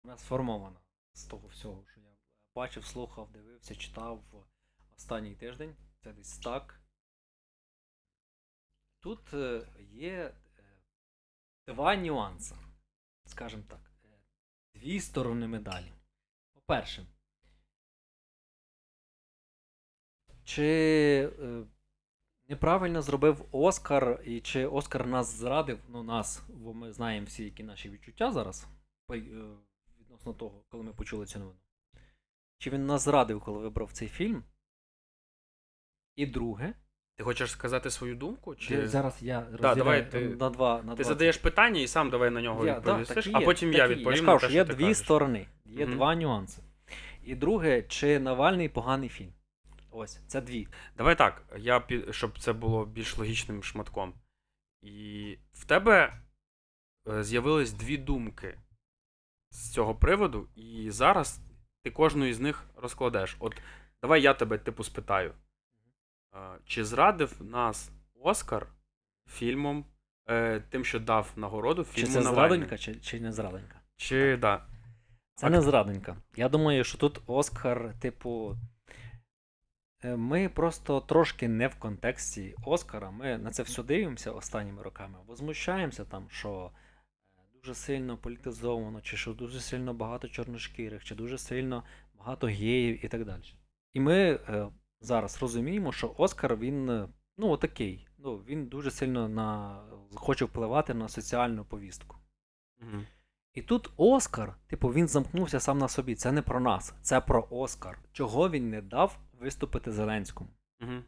вона 0.03 0.17
сформована 0.17 0.79
з 1.13 1.25
того 1.25 1.47
всього, 1.47 1.85
що 1.91 2.01
я 2.01 2.07
бачив, 2.55 2.85
слухав, 2.85 3.31
дивився, 3.31 3.75
читав 3.75 4.23
останній 4.97 5.35
тиждень. 5.35 5.75
Це 6.03 6.13
десь 6.13 6.37
так. 6.37 6.81
Тут 8.99 9.33
е, 9.33 9.67
є 9.91 10.33
е, 10.59 10.63
два 11.67 11.95
нюанси, 11.95 12.55
скажімо 13.25 13.63
так. 13.67 13.91
Е, 14.05 14.07
Дві 14.75 14.99
сторони 14.99 15.47
медалі. 15.47 15.93
По-перше, 16.53 17.05
чи 20.43 20.65
е, 21.41 21.63
неправильно 22.49 23.01
зробив 23.01 23.45
Оскар, 23.51 24.21
і 24.25 24.39
чи 24.39 24.65
Оскар 24.65 25.07
нас 25.07 25.35
зрадив, 25.35 25.79
ну 25.89 26.03
нас, 26.03 26.43
бо 26.49 26.73
ми 26.73 26.93
знаємо 26.93 27.25
всі, 27.25 27.43
які 27.43 27.63
наші 27.63 27.89
відчуття 27.89 28.31
зараз 28.31 28.67
е, 29.11 29.15
відносно 30.01 30.33
того, 30.33 30.63
коли 30.69 30.83
ми 30.83 30.93
почули 30.93 31.25
цю 31.25 31.39
новину. 31.39 31.59
Чи 32.57 32.69
він 32.69 32.85
нас 32.85 33.01
зрадив, 33.01 33.41
коли 33.41 33.59
вибрав 33.59 33.91
цей 33.91 34.07
фільм? 34.07 34.43
І 36.15 36.25
друге, 36.25 36.73
Ти 37.15 37.23
хочеш 37.23 37.51
сказати 37.51 37.89
свою 37.89 38.15
думку? 38.15 38.55
Чи... 38.55 38.67
Чи... 38.67 38.87
зараз 38.87 39.17
я 39.21 39.41
розділяю 39.51 39.75
давай 39.75 40.11
ти- 40.11 40.35
на 40.35 40.49
два. 40.49 40.81
На 40.83 40.95
Ти 40.95 41.03
два 41.03 41.13
задаєш 41.13 41.37
питання 41.37 41.81
і 41.81 41.87
сам 41.87 42.09
давай 42.09 42.29
на 42.29 42.41
нього 42.41 42.65
Я- 42.65 42.79
да, 42.79 43.05
так 43.05 43.25
а 43.33 43.41
потім 43.41 43.69
так 43.71 43.77
я 43.77 43.87
відповім. 43.87 44.11
Я 44.11 44.15
ж 44.15 44.25
кажу, 44.25 44.39
що 44.39 44.55
є 44.55 44.65
ти 44.65 44.73
дві 44.73 44.83
кажеш. 44.83 44.97
сторони, 44.97 45.47
є 45.65 45.85
Мгм. 45.85 45.95
два 45.95 46.15
нюанси. 46.15 46.61
І 47.23 47.35
друге, 47.35 47.81
чи 47.83 48.19
Навальний 48.19 48.69
поганий 48.69 49.09
фільм. 49.09 49.33
Ось, 49.95 50.19
це 50.27 50.41
дві. 50.41 50.67
Давай 50.97 51.17
так, 51.17 51.43
я 51.57 51.83
щоб 52.11 52.39
це 52.39 52.53
було 52.53 52.85
більш 52.85 53.17
логічним 53.17 53.63
шматком. 53.63 54.13
І 54.81 55.37
в 55.53 55.65
тебе 55.65 56.21
е, 57.07 57.23
з'явились 57.23 57.71
дві 57.73 57.97
думки 57.97 58.59
з 59.49 59.71
цього 59.73 59.95
приводу, 59.95 60.47
і 60.55 60.91
зараз 60.91 61.41
ти 61.83 61.91
кожну 61.91 62.25
із 62.25 62.39
них 62.39 62.69
розкладеш. 62.75 63.37
От 63.39 63.61
давай 64.01 64.21
я 64.21 64.33
тебе 64.33 64.57
типу 64.57 64.83
спитаю. 64.83 65.33
Е, 66.35 66.59
Чи 66.65 66.85
зрадив 66.85 67.41
нас 67.41 67.91
Оскар 68.21 68.67
фільмом, 69.29 69.85
е, 70.29 70.59
тим, 70.59 70.85
що 70.85 70.99
дав 70.99 71.31
нагороду 71.35 71.83
Чи 71.83 71.91
фільму 71.91 72.13
це 72.13 72.21
Навальний? 72.21 72.49
зрадонька, 72.49 72.77
чи, 72.77 72.95
чи 72.95 73.19
не 73.19 73.31
зрадонька? 73.31 73.81
Чи 73.97 74.37
да. 74.37 74.65
Це 75.35 75.49
не 75.49 75.61
зрадонька. 75.61 76.17
Я 76.35 76.49
думаю, 76.49 76.83
що 76.83 76.97
тут 76.97 77.21
Оскар, 77.25 77.93
типу. 77.99 78.57
Е, 80.03 80.15
Ми 80.15 80.49
просто 80.49 81.01
трошки 81.01 81.47
не 81.47 81.67
в 81.67 81.75
контексті 81.75 82.55
Оскара. 82.65 83.11
Ми 83.11 83.37
на 83.37 83.51
це 83.51 83.63
все 83.63 83.83
дивимося 83.83 84.31
останніми 84.31 84.83
роками. 84.83 85.19
Возмущаємося 85.27 86.05
там, 86.05 86.29
що 86.29 86.71
е, 87.37 87.41
дуже 87.53 87.75
сильно 87.75 88.17
політизовано, 88.17 89.01
чи 89.01 89.17
що 89.17 89.33
дуже 89.33 89.59
сильно 89.59 89.93
багато 89.93 90.27
чорношкірих, 90.27 91.03
чи 91.03 91.15
дуже 91.15 91.37
сильно 91.37 91.83
багато 92.17 92.47
геїв 92.47 93.05
і 93.05 93.07
так 93.07 93.25
далі. 93.25 93.43
І 93.93 93.99
ми 93.99 94.15
е, 94.15 94.67
зараз 95.01 95.41
розуміємо, 95.41 95.91
що 95.91 96.15
Оскар 96.17 96.57
він 96.57 96.89
е, 96.89 97.07
ну 97.37 97.49
отакий. 97.49 98.07
Ну, 98.17 98.37
він 98.37 98.65
дуже 98.65 98.91
сильно 98.91 99.29
на, 99.29 99.81
хоче 100.15 100.45
впливати 100.45 100.93
на 100.93 101.09
соціальну 101.09 101.65
повістку. 101.65 102.17
Мгм. 102.79 103.05
І 103.53 103.61
тут 103.61 103.91
Оскар, 103.97 104.55
типу, 104.67 104.87
він 104.87 105.07
замкнувся 105.07 105.59
сам 105.59 105.77
на 105.77 105.87
собі. 105.87 106.15
Це 106.15 106.31
не 106.31 106.41
про 106.41 106.59
нас, 106.59 106.93
це 107.01 107.21
про 107.21 107.47
Оскар. 107.49 107.99
Чого 108.11 108.49
він 108.49 108.69
не 108.69 108.81
дав 108.81 109.19
виступити 109.43 109.91
Зеленському? 109.91 110.49
Мгм. 110.79 111.03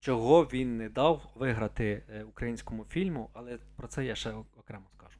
Чого 0.00 0.44
він 0.44 0.76
не 0.76 0.88
дав 0.88 1.32
виграти 1.34 2.04
е, 2.08 2.24
українському 2.24 2.84
фільму, 2.84 3.30
але 3.34 3.58
про 3.76 3.88
це 3.88 4.04
я 4.04 4.14
ще 4.14 4.32
окремо 4.32 4.86
скажу. 4.90 5.18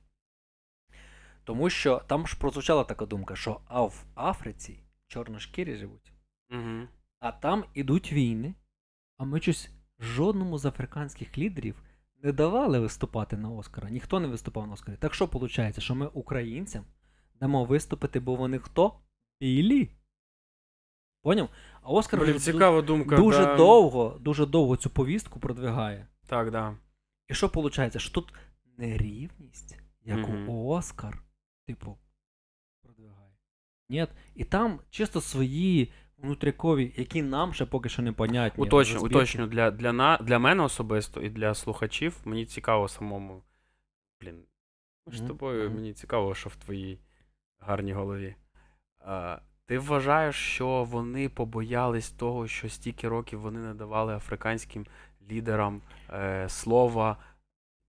Тому 1.45 1.71
що 1.71 1.99
там 2.07 2.27
ж 2.27 2.39
прозвучала 2.39 2.85
така 2.85 3.07
думка, 3.07 3.37
що 3.37 3.61
а 3.67 3.83
в 3.83 4.05
Африці 4.15 4.81
чорношкірі 5.07 5.77
живуть, 5.77 6.13
Мгм. 6.51 6.89
а 7.21 7.33
там 7.33 7.65
ідуть 7.75 8.13
війни, 8.13 8.55
а 9.17 9.25
ми 9.25 9.41
щось 9.41 9.71
жодному 9.99 10.59
з 10.59 10.67
африканських 10.67 11.39
лідерів 11.39 11.83
не 12.23 12.33
давали 12.33 12.81
виступати 12.81 13.37
на 13.37 13.51
Оскара. 13.51 13.91
Ніхто 13.91 14.21
не 14.21 14.29
виступав 14.29 14.67
на 14.67 14.73
Оскарі. 14.73 14.97
Так 14.97 15.15
що 15.15 15.27
виходить, 15.27 15.81
що 15.83 15.95
ми 15.95 16.07
українцям 16.07 16.85
дамо 17.35 17.65
виступити, 17.65 18.21
бо 18.21 18.35
вони 18.35 18.59
хто? 18.59 19.01
Білі. 19.41 19.91
Поняв? 21.27 21.49
А 21.83 21.89
Оскар 21.89 22.21
Блін, 22.21 22.39
цікава 22.39 22.83
думка. 22.83 23.17
дуже 23.17 23.45
да. 23.45 23.57
довго, 23.57 24.19
дуже 24.21 24.47
довго 24.47 24.77
цю 24.77 24.91
повістку 24.91 25.41
продвигає. 25.41 26.07
Так, 26.27 26.51
да. 26.51 26.77
І 27.29 27.35
що 27.35 27.47
виходить? 27.47 28.01
Що 28.01 28.13
тут 28.13 28.33
нерівність, 28.79 29.79
яку 30.05 30.33
Мгм. 30.33 30.51
Оскар, 30.51 31.23
типу, 31.67 31.99
продвигає. 32.83 33.31
Ні. 33.89 34.07
І 34.35 34.45
там 34.45 34.81
чисто 34.91 35.21
свої 35.21 35.93
внутрікові, 36.17 36.95
які 36.97 37.23
нам 37.23 37.55
ще 37.55 37.67
поки 37.67 37.89
що 37.89 38.03
не 38.03 38.13
понятні. 38.13 38.65
Уточню, 38.65 39.01
уточню, 39.01 39.47
для, 39.47 39.71
для, 39.71 39.93
на, 39.93 40.17
для 40.17 40.39
мене 40.39 40.63
особисто 40.63 41.23
і 41.23 41.31
для 41.31 41.55
слухачів 41.55 42.17
мені 42.25 42.47
цікаво 42.47 42.89
самому. 42.89 43.43
Блін, 44.21 44.45
ми 45.07 45.13
з 45.13 45.21
тобою, 45.21 45.65
мгм. 45.65 45.75
мені 45.75 45.93
цікаво, 45.93 46.35
що 46.35 46.49
в 46.51 46.57
твоїй 46.57 47.01
гарній 47.59 47.93
голові. 47.93 48.35
А, 48.99 49.39
ти 49.67 49.79
вважаєш, 49.79 50.37
що 50.37 50.85
вони 50.85 51.29
побоялись 51.29 52.11
того, 52.11 52.49
що 52.49 52.69
стільки 52.69 53.09
років 53.09 53.41
вони 53.41 53.61
не 53.61 53.75
давали 53.75 54.15
африканським 54.15 54.87
лідерам 55.31 55.83
е, 56.11 56.49
слова 56.49 57.17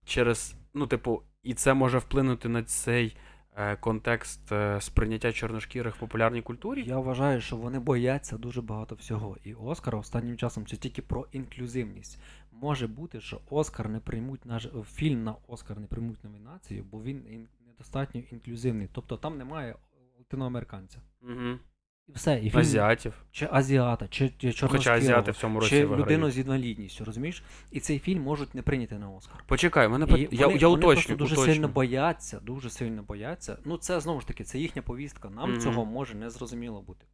через. 0.06 0.56
Ну, 0.74 0.88
типу, 0.88 1.22
і 1.44 1.54
це 1.54 1.74
може 1.74 1.98
вплинути 1.98 2.50
на 2.50 2.64
цей 2.64 3.18
е, 3.56 3.76
контекст 3.76 4.52
е, 4.52 4.82
сприйняття 4.82 5.32
чорношкірих 5.32 5.96
в 5.96 6.00
популярній 6.00 6.42
культурі? 6.42 6.84
Я 6.84 7.00
вважаю, 7.00 7.42
що 7.42 7.56
вони 7.56 7.80
бояться 7.80 8.38
дуже 8.38 8.62
багато 8.62 8.96
всього. 8.96 9.38
І 9.44 9.54
Оскар 9.54 9.96
останнім 9.96 10.38
часом 10.38 10.66
це 10.66 10.76
тільки 10.76 11.02
про 11.02 11.28
інклюзивність. 11.32 12.20
Може 12.52 12.88
бути, 12.88 13.22
що 13.22 13.42
Оскар 13.50 13.90
не 13.90 14.00
приймуть 14.00 14.46
наш 14.46 14.68
фільм 14.94 15.24
на 15.24 15.36
Оскар 15.48 15.80
не 15.80 15.88
приймуть 15.88 16.24
номінацію, 16.24 16.86
бо 16.92 17.02
він 17.02 17.48
недостатньо 17.68 18.22
інклюзивний. 18.32 18.90
Тобто 18.92 19.18
там 19.18 19.38
немає 19.38 19.76
латиноамериканця. 20.32 21.02
Угу. 21.22 21.60
І 22.08 22.12
все. 22.14 22.40
І 22.44 22.50
фільм, 22.50 22.60
Азіатів. 22.62 23.14
чи 23.32 23.48
азіата, 23.52 24.08
чи, 24.08 24.30
чи 24.30 24.68
Хоча 24.68 24.94
азіати 24.94 25.32
в 25.32 25.38
цьому 25.38 25.60
році 25.60 25.70
чи 25.70 25.86
виграють. 25.86 26.06
людину 26.06 26.32
з 26.32 26.38
інвалідністю, 26.40 27.06
розумієш? 27.06 27.44
І 27.72 27.80
цей 27.80 28.00
фільм 28.00 28.22
можуть 28.22 28.56
не 28.56 28.62
прийняти 28.62 28.98
на 28.98 29.10
Оскар. 29.10 29.44
Почекай, 29.48 29.88
мене 29.88 30.06
І 30.06 30.28
я, 30.32 30.48
вони, 30.48 30.60
я 30.60 30.68
вони 30.68 30.86
уточню. 30.86 30.94
просто 30.94 31.16
дуже 31.16 31.36
уточню. 31.36 31.54
сильно 31.54 31.68
бояться, 31.68 32.40
дуже 32.40 32.70
сильно 32.70 33.04
бояться. 33.04 33.58
Ну, 33.66 33.78
це 33.78 34.00
знову 34.00 34.22
ж 34.22 34.28
таки, 34.28 34.44
це 34.44 34.60
їхня 34.60 34.82
повістка. 34.82 35.30
Нам 35.30 35.52
Мгм. 35.52 35.60
цього 35.62 35.86
може 35.86 36.16
не 36.16 36.30
зрозуміло 36.30 36.82
бути. 36.82 37.06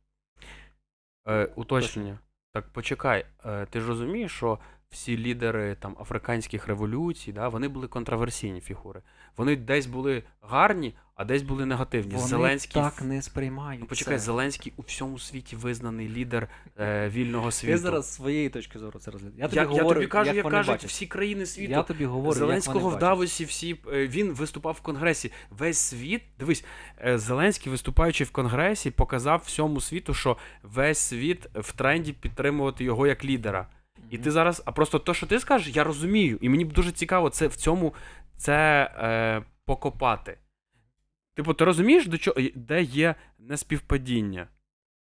Е, 1.27 1.45
уточнення. 1.55 2.19
Так 2.53 2.69
почекай, 2.69 3.25
е, 3.45 3.65
ти 3.65 3.81
ж 3.81 3.87
розумієш, 3.87 4.31
що 4.31 4.59
всі 4.93 5.17
лідери 5.17 5.75
там 5.79 5.97
африканських 6.01 6.67
революцій, 6.67 7.31
да, 7.31 7.47
вони 7.47 7.67
були 7.67 7.87
контроверсійні 7.87 8.61
фігури. 8.61 9.01
Вони 9.37 9.55
десь 9.55 9.85
були 9.85 10.23
гарні, 10.41 10.95
а 11.15 11.25
десь 11.25 11.41
були 11.41 11.65
негативні. 11.65 12.15
Вони 12.15 12.27
Зеленський 12.27 12.81
так 12.81 13.01
не 13.01 13.21
сприймають. 13.21 13.81
Ну, 13.81 13.87
почекай, 13.87 14.17
це. 14.17 14.23
Зеленський 14.23 14.73
у 14.77 14.81
всьому 14.81 15.19
світі 15.19 15.55
визнаний 15.55 16.09
лідер 16.09 16.47
е, 16.79 17.09
вільного 17.09 17.51
світу. 17.51 17.73
Ти 17.73 17.77
зараз 17.77 18.05
з 18.05 18.13
своєї 18.13 18.49
точки 18.49 18.79
зору 18.79 18.99
це 18.99 19.11
розглядаєш. 19.11 19.41
Я 19.41 19.47
тобі 19.47 19.75
я, 19.75 19.81
говорю, 19.81 19.87
я 19.87 19.93
тобі 19.93 20.07
кажу, 20.07 20.27
як, 20.27 20.35
як 20.35 20.49
кажуть 20.49 20.75
бачать. 20.75 20.89
всі 20.89 21.05
країни 21.05 21.45
світу. 21.45 21.71
Я 21.71 21.83
тобі 21.83 22.05
говорю, 22.05 22.39
Зеленського 22.39 22.89
як 22.89 22.97
в 22.97 22.99
Давосі 22.99 23.45
всі 23.45 23.79
е, 23.93 24.07
він 24.07 24.33
виступав 24.33 24.73
в 24.73 24.81
Конгресі. 24.81 25.31
Весь 25.49 25.77
світ, 25.77 26.21
дивись, 26.39 26.65
е, 27.05 27.17
Зеленський, 27.17 27.71
виступаючи 27.71 28.23
в 28.23 28.31
Конгресі, 28.31 28.91
показав 28.91 29.43
всьому 29.45 29.81
світу, 29.81 30.13
що 30.13 30.37
весь 30.63 30.99
світ 30.99 31.49
в 31.55 31.71
тренді 31.71 32.13
підтримувати 32.13 32.83
його 32.83 33.07
як 33.07 33.25
лідера. 33.25 33.67
І 34.09 34.17
ти 34.17 34.31
зараз, 34.31 34.63
а 34.65 34.71
просто 34.71 34.99
те, 34.99 35.13
що 35.13 35.27
ти 35.27 35.39
скажеш, 35.39 35.75
я 35.75 35.83
розумію. 35.83 36.37
І 36.41 36.49
мені 36.49 36.65
дуже 36.65 36.91
цікаво 36.91 37.29
це 37.29 37.47
в 37.47 37.55
цьому 37.55 37.93
це 38.37 38.91
е, 38.97 39.43
покопати. 39.65 40.37
Типу, 41.35 41.53
ти 41.53 41.65
розумієш, 41.65 42.07
до 42.07 42.17
чого, 42.17 42.37
де 42.55 42.81
є 42.81 43.15
неспівпадіння? 43.39 44.47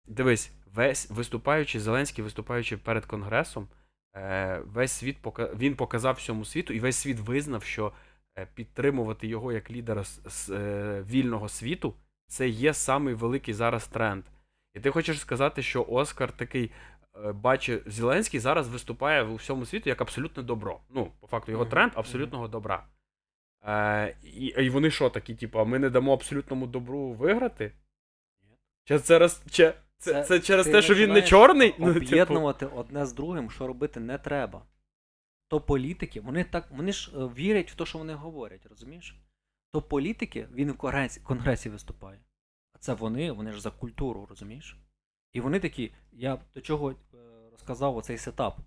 Дивись, 0.05 0.51
весь 0.73 1.09
виступаючи, 1.09 1.79
Зеленський, 1.79 2.23
виступаючи 2.23 2.77
перед 2.77 3.05
Конгресом, 3.05 3.67
е, 4.15 4.61
весь 4.65 4.91
світ 4.91 5.17
пока, 5.21 5.45
він 5.45 5.75
показав 5.75 6.15
всьому 6.15 6.45
світу, 6.45 6.73
і 6.73 6.79
весь 6.79 6.95
світ 6.95 7.19
визнав, 7.19 7.63
що 7.63 7.91
е, 8.37 8.47
підтримувати 8.53 9.27
його 9.27 9.51
як 9.51 9.71
лідера 9.71 10.03
з, 10.03 10.21
з, 10.25 10.49
е, 10.49 11.03
вільного 11.09 11.49
світу 11.49 11.93
це 12.27 12.49
є 12.49 12.73
самий 12.73 13.13
великий 13.13 13.53
зараз 13.53 13.87
тренд. 13.87 14.23
І 14.73 14.79
ти 14.79 14.89
хочеш 14.89 15.19
сказати, 15.19 15.63
що 15.63 15.85
Оскар 15.89 16.31
такий 16.31 16.71
бачить, 17.33 17.83
Зеленський 17.85 18.39
зараз 18.39 18.69
виступає 18.69 19.23
у 19.23 19.35
всьому 19.35 19.65
світу 19.65 19.89
як 19.89 20.01
абсолютне 20.01 20.43
добро. 20.43 20.79
Ну, 20.89 21.11
по 21.19 21.27
факту, 21.27 21.51
його 21.51 21.65
тренд 21.65 21.91
абсолютного 21.95 22.47
добра. 22.47 22.87
Е, 23.63 24.15
і, 24.23 24.45
і 24.45 24.69
вони 24.69 24.91
що 24.91 25.09
такі, 25.09 25.35
типу, 25.35 25.65
ми 25.65 25.79
не 25.79 25.89
дамо 25.89 26.13
абсолютному 26.13 26.67
добру 26.67 27.13
виграти? 27.13 27.71
Чи 28.83 28.99
це, 28.99 29.19
роз- 29.19 29.49
чи, 29.49 29.73
це, 29.97 30.13
Це 30.13 30.23
це 30.23 30.39
через 30.39 30.65
те, 30.65 30.81
що 30.81 30.95
він 30.95 31.13
не 31.13 31.21
чорний? 31.21 31.75
Ну, 31.79 31.93
типу, 31.93 32.75
одне 32.75 33.05
з 33.05 33.13
другим, 33.13 33.51
що 33.51 33.67
робити 33.67 33.99
не 33.99 34.17
треба. 34.17 34.65
То 35.47 35.61
політики, 35.61 36.21
вони 36.21 36.43
так, 36.43 36.71
вони 36.71 36.91
ж 36.91 37.11
е, 37.15 37.19
вірять 37.19 37.71
в 37.71 37.75
те, 37.75 37.85
що 37.85 37.97
вони 37.97 38.13
говорять, 38.13 38.65
розумієш? 38.65 39.15
То 39.71 39.81
політики, 39.81 40.47
він 40.51 40.71
в 40.71 40.77
конгресі, 40.77 41.19
конгресі 41.19 41.69
виступає. 41.69 42.19
А 42.73 42.77
це 42.77 42.93
вони, 42.93 43.31
вони 43.31 43.51
ж 43.51 43.61
за 43.61 43.71
культуру, 43.71 44.25
розумієш? 44.29 44.77
І 45.33 45.41
вони 45.41 45.59
такі, 45.59 45.93
я 46.11 46.41
до 46.53 46.61
чого 46.61 46.91
е, 46.91 46.95
розказав 47.51 47.97
оцей 47.97 48.17
сетап, 48.17 48.59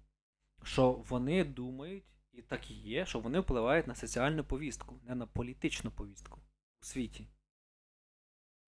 що 0.62 0.92
вони 0.92 1.44
думають, 1.44 2.04
і 2.32 2.42
так 2.42 2.70
і 2.70 2.74
є, 2.74 3.06
що 3.06 3.20
вони 3.20 3.40
впливають 3.40 3.86
на 3.86 3.94
соціальну 3.94 4.44
повістку, 4.44 5.00
не 5.02 5.14
на 5.14 5.26
політичну 5.26 5.90
повістку 5.90 6.40
у 6.82 6.84
світі. 6.84 7.26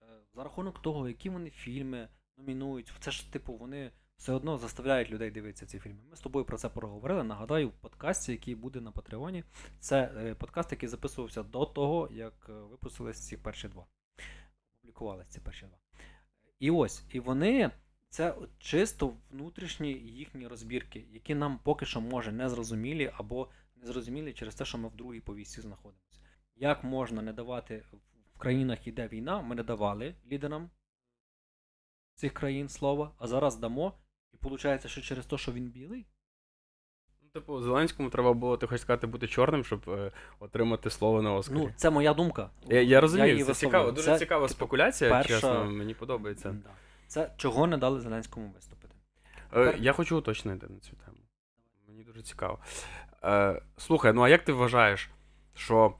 Е, 0.02 0.06
За 0.34 0.44
рахунок 0.44 0.82
того, 0.82 1.08
які 1.08 1.30
вони 1.30 1.50
фільми 1.50 2.08
номінують, 2.36 2.92
це 3.00 3.10
ж, 3.10 3.32
типу, 3.32 3.56
вони 3.56 3.92
все 4.16 4.32
одно 4.32 4.58
заставляють 4.58 5.10
людей 5.10 5.30
дивитися 5.30 5.66
ці 5.66 5.78
фільми. 5.78 6.02
Ми 6.10 6.16
з 6.16 6.20
тобою 6.20 6.44
про 6.44 6.58
це 6.58 6.68
проговорили. 6.68 7.24
Нагадаю, 7.24 7.68
в 7.68 7.72
подкасті, 7.72 8.32
який 8.32 8.54
буде 8.54 8.80
на 8.80 8.92
Патреоні, 8.92 9.44
це 9.78 10.12
е, 10.16 10.34
подкаст, 10.34 10.72
який 10.72 10.88
записувався 10.88 11.42
до 11.42 11.66
того, 11.66 12.08
як 12.12 12.48
випустились 12.48 13.26
ці 13.26 13.36
перші 13.36 13.68
два. 13.68 13.86
Опублікувалися 14.74 15.30
ці 15.30 15.40
перші 15.40 15.66
два. 15.66 15.78
І 16.58 16.70
ось, 16.70 17.04
і 17.10 17.20
вони. 17.20 17.70
Це 18.08 18.34
чисто 18.58 19.12
внутрішні 19.30 19.92
їхні 19.92 20.46
розбірки, 20.46 21.04
які 21.12 21.34
нам 21.34 21.58
поки 21.62 21.86
що 21.86 22.00
може 22.00 22.32
не 22.32 22.48
зрозумілі 22.48 23.12
або 23.16 23.48
не 23.76 23.86
зрозумілі 23.86 24.32
через 24.32 24.54
те, 24.54 24.64
що 24.64 24.78
ми 24.78 24.88
в 24.88 24.96
другій 24.96 25.20
повісті 25.20 25.60
знаходимося. 25.60 26.20
Як 26.56 26.84
можна 26.84 27.22
не 27.22 27.32
давати 27.32 27.82
в- 27.92 28.38
країнах, 28.38 28.86
іде 28.86 29.08
війна, 29.08 29.42
ми 29.42 29.54
не 29.54 29.62
давали 29.62 30.14
лідерам 30.32 30.70
цих 32.14 32.32
країн 32.32 32.68
слова, 32.68 33.12
а 33.18 33.26
зараз 33.26 33.56
дамо, 33.56 33.92
і 34.32 34.36
виходить, 34.42 34.86
що 34.86 35.00
через 35.00 35.26
те, 35.26 35.38
що 35.38 35.52
він 35.52 35.70
білий, 35.70 36.06
Ну, 37.22 37.28
типу, 37.28 37.60
Зеленському 37.62 38.10
треба 38.10 38.32
було, 38.32 38.56
ти 38.56 38.66
хочеш 38.66 38.80
сказати, 38.80 39.06
бути 39.06 39.28
чорним, 39.28 39.64
щоб 39.64 39.84
е, 39.90 40.12
отримати 40.40 40.90
слово 40.90 41.22
на 41.22 41.34
Оскарі. 41.34 41.58
ну 41.58 41.72
це 41.76 41.90
моя 41.90 42.14
думка. 42.14 42.50
я, 42.66 42.82
я 42.82 43.00
розумію, 43.00 43.32
її 43.32 43.44
це 43.44 43.54
цікаво, 43.54 43.92
дуже 43.92 44.06
Це, 44.12 44.18
цікава 44.18 44.46
типу, 44.46 44.54
спекуляція, 44.58 45.10
перша- 45.10 45.28
чесно, 45.28 45.64
мені 45.70 45.94
подобається. 45.94 46.52
Да. 46.52 46.70
Це 47.06 47.32
чого 47.36 47.66
не 47.66 47.76
дали 47.76 48.00
Зеленському 48.00 48.48
виступити. 48.48 48.94
Е, 49.54 49.76
я 49.78 49.92
хочу 49.92 50.18
уточнити 50.18 50.66
на 50.68 50.78
цю 50.80 50.96
тему. 50.96 51.16
Мені 51.88 52.04
дуже 52.04 52.22
цікаво. 52.22 52.58
Е, 53.24 53.62
слухай, 53.76 54.12
ну 54.12 54.22
а 54.22 54.28
як 54.28 54.44
ти 54.44 54.52
вважаєш, 54.52 55.10
що 55.54 55.94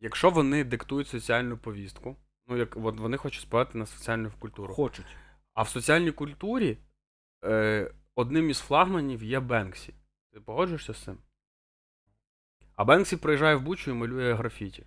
якщо 0.00 0.30
вони 0.30 0.64
диктують 0.64 1.08
соціальну 1.08 1.58
повістку, 1.58 2.16
ну 2.46 2.56
як 2.56 2.76
от 2.76 3.00
вони 3.00 3.16
хочуть 3.16 3.42
спати 3.42 3.78
на 3.78 3.86
соціальну 3.86 4.30
культуру, 4.38 4.74
Хочуть. 4.74 5.06
а 5.54 5.62
в 5.62 5.68
соціальній 5.68 6.12
культурі 6.12 6.78
е, 7.44 7.90
одним 8.14 8.50
із 8.50 8.58
флагманів 8.58 9.22
є 9.22 9.40
Бенксі. 9.40 9.94
Ти 10.32 10.40
погоджуєшся 10.40 10.94
з 10.94 11.02
цим? 11.04 11.18
А 12.76 12.84
Бенксі 12.84 13.16
приїжджає 13.16 13.56
в 13.56 13.62
Бучу 13.62 13.90
і 13.90 13.94
малює 13.94 14.34
графіті. 14.34 14.86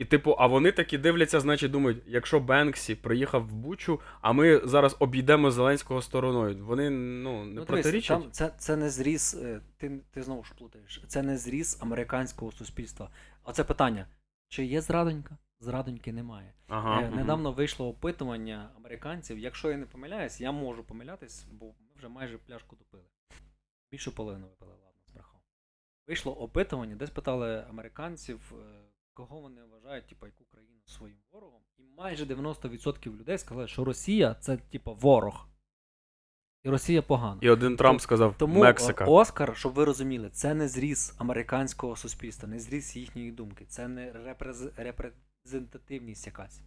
І, 0.00 0.04
типу, 0.04 0.34
а 0.38 0.46
вони 0.46 0.72
такі 0.72 0.98
дивляться, 0.98 1.40
значить, 1.40 1.70
думають, 1.70 2.02
якщо 2.06 2.40
Бенксі 2.40 2.94
приїхав 2.94 3.48
в 3.48 3.52
Бучу, 3.54 4.00
а 4.20 4.32
ми 4.32 4.60
зараз 4.64 4.96
обійдемо 4.98 5.50
Зеленського 5.50 6.02
стороною. 6.02 6.64
Вони 6.66 6.90
ну, 6.90 7.44
не 7.44 7.44
Ну, 7.44 7.52
дивись, 7.52 7.66
протирічать. 7.66 8.22
там 8.22 8.30
це, 8.32 8.52
це 8.58 8.76
не 8.76 8.90
зріз, 8.90 9.38
е, 9.42 9.60
ти, 9.76 10.00
ти 10.10 10.22
знову 10.22 10.44
ж 10.44 10.54
плутаєш, 10.58 11.04
це 11.08 11.22
не 11.22 11.38
зріз 11.38 11.78
американського 11.80 12.52
суспільства. 12.52 13.10
Оце 13.44 13.64
питання: 13.64 14.06
чи 14.48 14.64
є 14.64 14.80
зрадонька? 14.80 15.36
Зрадоньки 15.60 16.12
немає. 16.12 16.52
Ага, 16.68 17.02
Е. 17.02 17.10
Недавно 17.10 17.52
вийшло 17.52 17.88
опитування 17.88 18.70
американців. 18.76 19.38
Якщо 19.38 19.70
я 19.70 19.76
не 19.76 19.86
помиляюсь, 19.86 20.40
я 20.40 20.52
можу 20.52 20.84
помилятись, 20.84 21.46
бо 21.52 21.66
ми 21.66 21.88
вже 21.96 22.08
майже 22.08 22.38
пляшку 22.38 22.76
допили. 22.76 23.04
Більшу 23.90 24.14
половину 24.14 24.46
випили, 24.46 24.72
ладно, 24.72 25.00
збрехав. 25.08 25.40
Вийшло 26.08 26.32
опитування, 26.32 26.96
де 26.96 27.06
спитали 27.06 27.64
американців, 27.70 28.52
е, 28.52 28.79
кого 29.14 29.40
вони 29.40 29.60
вважають, 29.64 30.06
типу, 30.06 30.26
яку 30.26 30.44
країну 30.44 30.80
своїм 30.84 31.18
ворогом. 31.32 31.60
І 31.78 31.82
майже 31.96 32.24
90% 32.24 33.18
людей 33.18 33.38
сказали, 33.38 33.68
що 33.68 33.84
Росія 33.84 34.34
це, 34.34 34.56
типу, 34.56 34.94
ворог. 34.94 35.46
І 36.64 36.70
Росія 36.70 37.02
погана. 37.02 37.38
І 37.40 37.50
один 37.50 37.76
Трамп 37.76 38.00
сказав 38.00 38.34
Тому 38.38 38.60
Мексика. 38.60 39.04
Оскар, 39.04 39.56
щоб 39.56 39.72
ви 39.72 39.84
розуміли, 39.84 40.30
це 40.30 40.54
не 40.54 40.68
зріз 40.68 41.14
американського 41.18 41.96
суспільства, 41.96 42.48
не 42.48 42.60
зріз 42.60 42.96
їхньої 42.96 43.32
думки, 43.32 43.64
це 43.68 43.88
не 43.88 44.12
репрез... 44.12 44.70
репрезентативність 44.76 46.26
якась. 46.26 46.62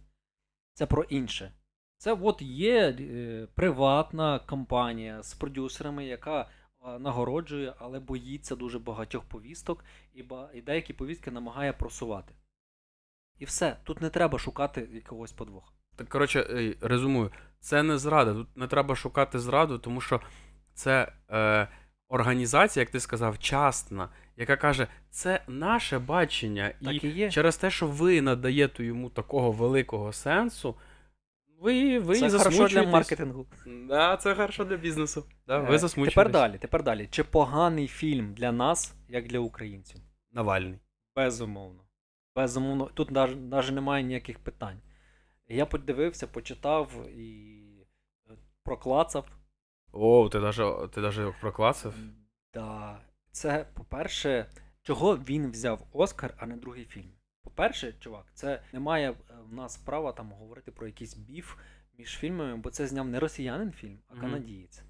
Це 0.74 0.86
про 0.86 1.02
інше. 1.02 1.52
Це 1.98 2.12
от 2.12 2.42
є 2.42 2.96
е, 3.00 3.48
приватна 3.54 4.38
компанія 4.38 5.22
з 5.22 5.34
продюсерами, 5.34 6.06
яка 6.06 6.48
нагороджує, 6.98 7.74
але 7.78 8.00
боїться 8.00 8.56
дуже 8.56 8.78
багатьох 8.78 9.24
повісток, 9.24 9.84
і, 10.54 10.60
деякі 10.60 10.92
повістки 10.92 11.30
намагає 11.30 11.72
просувати. 11.72 12.34
І 13.38 13.44
все, 13.44 13.76
тут 13.84 14.00
не 14.00 14.10
треба 14.10 14.38
шукати 14.38 14.88
якогось 14.92 15.32
подвоха. 15.32 15.72
Так, 15.96 16.08
коротше, 16.08 16.46
ей, 16.50 16.76
резюмую, 16.80 17.30
це 17.60 17.82
не 17.82 17.98
зрада. 17.98 18.34
Тут 18.34 18.56
не 18.56 18.66
треба 18.66 18.96
шукати 18.96 19.38
зраду, 19.38 19.78
тому 19.78 20.00
що 20.00 20.20
це 20.74 21.12
е, 21.30 21.68
організація, 22.08 22.82
як 22.82 22.90
ти 22.90 23.00
сказав, 23.00 23.38
частна, 23.38 24.08
яка 24.36 24.56
каже, 24.56 24.86
це 25.10 25.42
наше 25.48 25.98
бачення. 25.98 26.74
І 26.80 26.96
і 26.96 27.08
є. 27.08 27.30
через 27.30 27.56
те, 27.56 27.70
що 27.70 27.86
ви 27.86 28.20
надаєте 28.20 28.84
йому 28.84 29.10
такого 29.10 29.52
великого 29.52 30.12
сенсу, 30.12 30.74
ви, 31.64 31.98
ви 31.98 32.14
Це 32.20 32.38
хорошо 32.38 32.68
для 32.68 32.82
маркетингу. 32.82 33.46
Да, 33.88 34.16
це 34.16 34.34
хорошо 34.34 34.64
для 34.64 34.76
бізнесу. 34.76 35.24
Да, 35.46 35.58
ви 35.58 35.74
Е, 35.74 35.78
засмучуєтесь. 35.78 36.14
Тепер 36.14 36.32
далі, 36.32 36.58
тепер 36.58 36.82
далі. 36.82 37.08
Чи 37.10 37.24
поганий 37.24 37.88
фільм 37.88 38.34
для 38.34 38.52
нас, 38.52 38.94
як 39.08 39.26
для 39.28 39.38
українців? 39.38 40.00
Навальний. 40.32 40.78
Безумовно. 41.16 41.80
Безумовно. 42.36 42.90
Тут 42.94 43.10
навіть 43.10 43.72
немає 43.72 44.04
ніяких 44.04 44.38
питань. 44.38 44.80
Я 45.48 45.66
подивився, 45.66 46.26
почитав 46.26 47.08
і 47.16 47.60
е, 48.30 48.32
проклацав. 48.64 49.26
О, 49.92 50.28
ти 50.28 50.40
даже, 50.40 50.72
ти 50.94 51.00
даже 51.00 51.34
проклацав? 51.40 51.94
Да. 52.54 52.98
Це, 53.32 53.66
по-перше, 53.74 54.46
чого 54.82 55.16
він 55.16 55.50
взяв 55.50 55.86
Оскар, 55.92 56.34
а 56.38 56.46
не 56.46 56.56
другий 56.56 56.84
фільм. 56.84 57.12
По-перше, 57.54 57.94
чувак, 58.00 58.26
це 58.34 58.60
немає 58.72 59.10
е, 59.10 59.14
в 59.50 59.54
нас 59.54 59.76
права 59.76 60.12
там 60.12 60.32
говорити 60.32 60.70
про 60.70 60.86
якийсь 60.86 61.14
біф 61.16 61.54
між 61.98 62.08
фільмами, 62.18 62.56
бо 62.56 62.70
це 62.70 62.86
зняв 62.86 63.08
не 63.08 63.20
росіянин 63.20 63.72
фільм, 63.72 63.98
а 64.08 64.20
канадієць. 64.20 64.82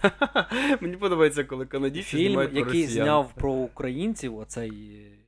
Мені 0.80 0.96
подобається, 0.96 1.44
коли 1.44 1.66
канадійці 1.66 2.08
Фільм, 2.16 2.26
знімають 2.26 2.50
про 2.50 2.60
який 2.60 2.82
росіян. 2.82 3.04
зняв 3.04 3.32
про 3.34 3.52
українців, 3.52 4.36
оцей 4.38 4.96
е, 4.96 5.18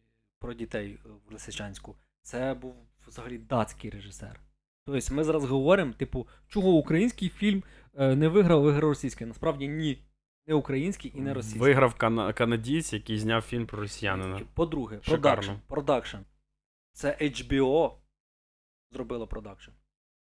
про 0.40 0.54
дітей 0.54 0.98
е, 1.06 1.08
в 1.28 1.32
Лисичанську, 1.32 1.96
це 2.22 2.54
був 2.54 2.74
взагалі 3.06 3.38
датський 3.38 3.90
режисер. 3.90 4.40
Тобто 4.86 5.14
ми 5.14 5.24
зараз 5.24 5.44
говоримо, 5.44 5.92
типу, 5.92 6.26
чого 6.48 6.70
український 6.70 7.28
фільм 7.28 7.62
не 7.94 8.28
виграв, 8.28 8.62
виграв 8.62 8.90
російський. 8.90 9.26
Насправді 9.26 9.68
ні. 9.68 9.98
Не 10.46 10.54
український 10.54 11.12
і 11.16 11.20
не 11.20 11.34
російський. 11.34 11.60
Виграв 11.60 11.94
кана- 11.94 12.32
канадієць, 12.34 12.92
який 12.92 13.18
зняв 13.18 13.42
фільм 13.42 13.66
про 13.66 13.80
росіянина. 13.80 14.40
По-друге, 14.54 14.96
Шикарно. 15.02 15.20
продакшн. 15.22 15.52
Продакшн. 15.68 16.16
Це 16.98 17.16
HBO 17.20 17.96
зробило 18.90 19.26
продакшн. 19.26 19.70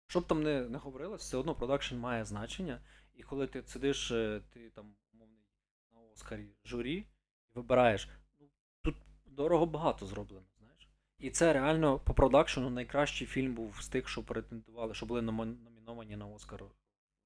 Щоб 0.06 0.26
там 0.26 0.42
не, 0.42 0.68
не 0.68 0.78
говорилось, 0.78 1.22
все 1.22 1.36
одно 1.36 1.54
продакшн 1.54 1.96
має 1.96 2.24
значення. 2.24 2.80
І 3.14 3.22
коли 3.22 3.46
ти 3.46 3.62
сидиш, 3.62 4.10
е, 4.10 4.40
ти 4.50 4.70
там 4.70 4.96
умовний 5.12 5.46
на 5.92 6.00
Оскарі 6.00 6.48
журі 6.64 6.94
і 6.94 7.06
вибираєш, 7.54 8.08
ну 8.40 8.46
тут 8.82 8.96
дорого 9.26 9.66
багато 9.66 10.06
зроблено, 10.06 10.46
знаєш. 10.58 10.88
І 11.18 11.30
це 11.30 11.52
реально 11.52 11.98
по 11.98 12.14
продакшену 12.14 12.70
найкращий 12.70 13.26
фільм 13.26 13.54
був 13.54 13.82
з 13.82 13.88
тих, 13.88 14.08
що 14.08 14.22
претендували, 14.22 14.94
що 14.94 15.06
були 15.06 15.22
номіновані 15.22 16.16
на 16.16 16.26
Оскар 16.26 16.64
в 16.64 16.70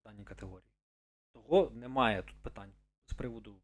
даній 0.04 0.24
категорії. 0.24 0.70
Того 1.32 1.70
немає 1.74 2.22
тут 2.22 2.36
питань 2.42 2.72
з 3.06 3.12
приводу 3.12 3.60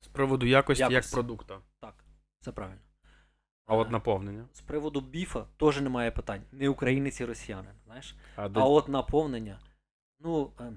З 0.00 0.08
приводу 0.08 0.46
якості, 0.46 0.82
як 0.82 0.92
Якості. 0.92 1.14
продукта. 1.14 1.60
так, 1.80 2.04
це 2.40 2.52
правильно. 2.52 2.82
А 3.66 3.76
от 3.76 3.90
наповнення. 3.90 4.48
З 4.52 4.60
приводу 4.60 5.00
біфа 5.00 5.46
теж 5.56 5.80
немає 5.80 6.10
питань. 6.10 6.42
Не 6.52 6.68
українець 6.68 7.20
і 7.20 7.24
росіянин, 7.24 7.74
знаєш. 7.84 8.16
А, 8.36 8.48
А 8.54 8.64
от 8.64 8.88
наповнення. 8.88 9.60
Ну, 10.18 10.52
е, 10.60 10.72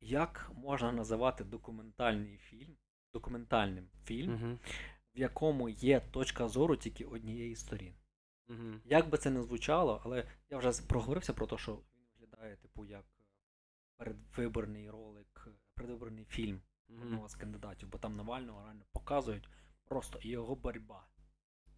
як 0.00 0.50
можна 0.56 0.92
називати 0.92 1.44
документальний 1.44 2.36
фільм, 2.38 2.76
документальним 3.12 3.88
фільм, 4.04 4.32
Мгм. 4.32 4.58
в 5.14 5.18
якому 5.18 5.68
є 5.68 6.00
точка 6.00 6.48
зору 6.48 6.76
тільки 6.76 7.04
однієї 7.04 7.56
сторін? 7.56 7.94
Мгм. 8.48 8.80
Як 8.84 9.08
би 9.08 9.18
це 9.18 9.30
не 9.30 9.42
звучало, 9.42 10.00
але 10.04 10.24
я 10.50 10.58
вже 10.58 10.82
проговорився 10.86 11.32
про 11.32 11.46
те, 11.46 11.58
що 11.58 11.72
він 11.72 12.06
виглядає, 12.12 12.56
типу, 12.56 12.84
як 12.84 13.04
передвиборний 13.96 14.90
ролик, 14.90 15.48
передвиборний 15.74 16.24
фільм 16.24 16.60
одного 16.88 17.28
з 17.28 17.34
кандидатів, 17.34 17.88
бо 17.88 17.98
там 17.98 18.16
Навального 18.16 18.62
реально 18.64 18.84
показують 18.92 19.48
просто 19.84 20.18
його 20.22 20.54
боротьба. 20.54 21.06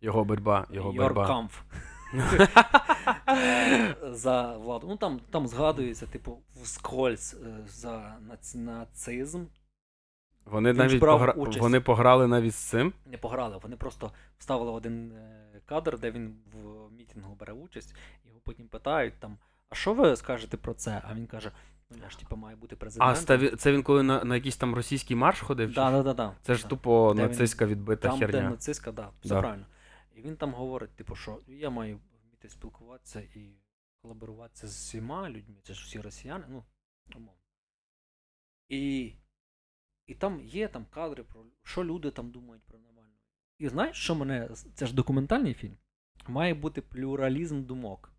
Його 0.01 0.25
боротьба, 0.25 0.67
його 0.71 0.93
боротьба. 0.93 1.49
За 4.11 4.57
владу. 4.57 4.87
Ну 4.89 4.97
там, 4.97 5.21
там 5.31 5.47
згадується, 5.47 6.07
типу, 6.07 6.39
вскользь 6.63 7.37
е, 7.47 7.67
за 7.69 8.17
нац- 8.31 8.57
нацизм. 8.57 9.45
Вони 10.45 10.71
Він 10.71 10.77
навіть 10.79 11.01
погра... 11.01 11.33
участь. 11.33 11.61
вони 11.61 11.81
пограли 11.81 12.27
навіть 12.27 12.55
з 12.55 12.59
цим. 12.59 12.93
Не 13.07 13.19
пограли, 13.19 13.59
вони 13.63 13.77
просто 13.77 14.13
вставили 14.39 14.71
один 14.71 15.13
е, 15.13 15.61
кадр, 15.67 15.99
де 15.99 16.11
він 16.11 16.37
в 16.53 16.93
мітингу 16.99 17.35
бере 17.41 17.53
участь, 17.53 17.95
його 18.25 18.41
потім 18.45 18.69
питають 18.69 19.15
там, 19.21 19.39
а 19.71 19.75
що 19.75 19.95
ви 19.95 20.17
скажете 20.17 20.57
про 20.57 20.75
це? 20.75 21.03
А 21.11 21.15
він 21.15 21.27
каже: 21.27 21.51
ну 21.91 21.97
я 22.05 22.11
ж 22.11 22.19
типу 22.19 22.37
має 22.37 22.57
бути 22.57 22.77
президентом. 22.77 23.13
А 23.13 23.17
ставі... 23.17 23.49
це 23.49 23.73
він 23.73 23.83
коли 23.83 24.03
на, 24.03 24.25
на 24.25 24.35
якийсь 24.35 24.57
там 24.57 24.75
російський 24.75 25.17
марш 25.17 25.41
ходив? 25.41 25.73
Да, 25.75 25.91
да, 25.91 26.03
да, 26.03 26.15
да, 26.15 26.33
Це 26.43 26.55
ж 26.55 26.63
да. 26.63 26.69
тупо 26.69 27.13
Де 27.17 27.23
він- 27.23 27.31
нацистська 27.31 27.67
відбита 27.67 28.09
Там, 28.09 28.19
де 28.19 28.43
нацистська, 28.43 28.93
да, 28.93 29.09
все 29.21 29.35
Да. 29.35 29.41
правильно. 29.41 29.67
І 30.19 30.23
він 30.23 30.37
там 30.37 30.55
говорить, 30.55 30.97
типу, 30.97 31.15
що 31.15 31.41
я 31.47 31.71
маю 31.71 32.01
вміти 32.25 32.49
спілкуватися 32.49 33.21
і 33.21 33.53
колаборуватися 34.03 34.69
з 34.69 34.77
всіма 34.77 35.31
людьми, 35.31 35.57
це 35.63 35.75
ж 35.75 35.85
всі 35.85 36.01
росіяни, 36.01 36.45
ну, 36.49 36.65
умовно. 37.17 37.41
І, 38.69 39.13
і 40.07 40.15
там 40.15 40.41
є 40.41 40.69
там 40.69 40.87
кадри 40.91 41.25
про 41.25 41.47
що 41.63 41.85
люди 41.85 42.11
там 42.11 42.31
думають 42.31 42.63
про 42.63 42.79
Навального. 42.79 43.19
І 43.59 43.69
знаєш, 43.69 43.97
що 43.97 44.15
мене. 44.15 44.49
Це 44.75 44.87
ж 44.87 44.95
документальний 44.95 45.55
фільм. 45.55 45.77
Має 46.29 46.55
бути 46.55 46.83
плюралізм 46.83 47.65
думок. 47.65 48.13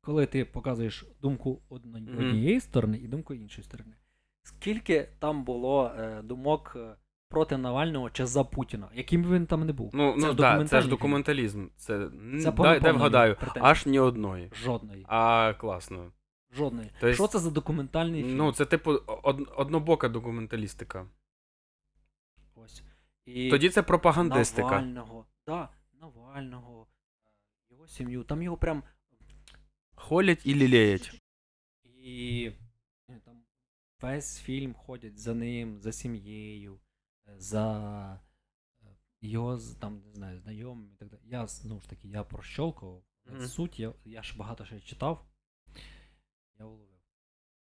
Коли 0.00 0.26
ти 0.26 0.44
показуєш 0.44 1.04
думку 1.20 1.62
однієї 1.68 2.60
сторони 2.60 2.98
і 2.98 3.08
думку 3.08 3.34
іншої 3.34 3.64
сторони. 3.64 3.96
Скільки 4.42 5.08
там 5.18 5.44
було 5.44 5.86
е, 5.86 6.22
думок 6.22 6.72
е, 6.76 6.96
проти 7.30 7.56
Навального 7.56 8.10
чи 8.10 8.26
за 8.26 8.44
Путіна, 8.44 8.88
яким 8.94 9.22
би 9.22 9.30
він 9.34 9.46
там 9.46 9.66
не 9.66 9.72
був? 9.72 9.90
Ну, 9.94 10.12
Це 10.12 10.26
ну 10.26 10.26
ж 10.26 10.34
да, 10.34 10.64
це 10.64 10.80
ж 10.80 10.88
документалізм. 10.88 11.66
Це, 11.76 12.10
Це 12.42 12.52
дай, 12.52 12.80
дай 12.80 12.92
вгадаю, 12.92 13.36
претензій. 13.36 13.68
аж 13.68 13.86
ні 13.86 13.98
одної. 13.98 14.50
Жодної. 14.54 15.04
А, 15.08 15.54
класно. 15.58 16.12
Жодної. 16.52 16.90
То 17.00 17.06
есть- 17.08 17.14
Що 17.14 17.26
це 17.26 17.38
за 17.38 17.50
документальний 17.50 18.22
фільм? 18.22 18.36
Ну, 18.36 18.52
це 18.52 18.64
типу 18.64 18.90
од... 19.06 19.48
однобока 19.56 20.08
документалістика. 20.08 21.06
Ось. 22.54 22.82
І 23.26 23.50
Тоді 23.50 23.68
це 23.68 23.82
пропагандистика. 23.82 24.68
Навального. 24.68 25.26
Да, 25.46 25.68
Навального, 26.00 26.86
е, 27.24 27.28
його 27.70 27.86
сім'ю. 27.86 28.22
Там 28.24 28.42
його 28.42 28.56
прям. 28.56 28.82
Холять 29.94 30.46
і 30.46 30.54
лілеять. 30.54 31.20
І 32.02 32.52
е, 33.10 33.20
там 33.24 33.34
весь 34.00 34.40
фільм 34.40 34.74
ходять 34.74 35.18
за 35.18 35.34
ним, 35.34 35.80
за 35.80 35.92
сім'єю, 35.92 36.80
за 37.38 38.20
е, 38.82 38.86
його 39.20 39.58
там, 39.80 40.02
не 40.06 40.12
знаю, 40.12 40.38
знайомими 40.38 40.88
і 40.94 40.96
так 40.96 41.08
далі. 41.08 41.20
Я 41.24 41.46
знову 41.46 41.80
ж 41.80 41.90
таки, 41.90 42.08
я 42.08 42.24
прощолкував. 42.24 43.02
Мгм. 43.26 43.46
Суть, 43.46 43.80
я, 43.80 43.92
я 44.04 44.22
ж 44.22 44.34
багато 44.38 44.64
ще 44.64 44.80
читав. 44.80 45.24
Я 46.58 46.64
уловив. 46.64 47.00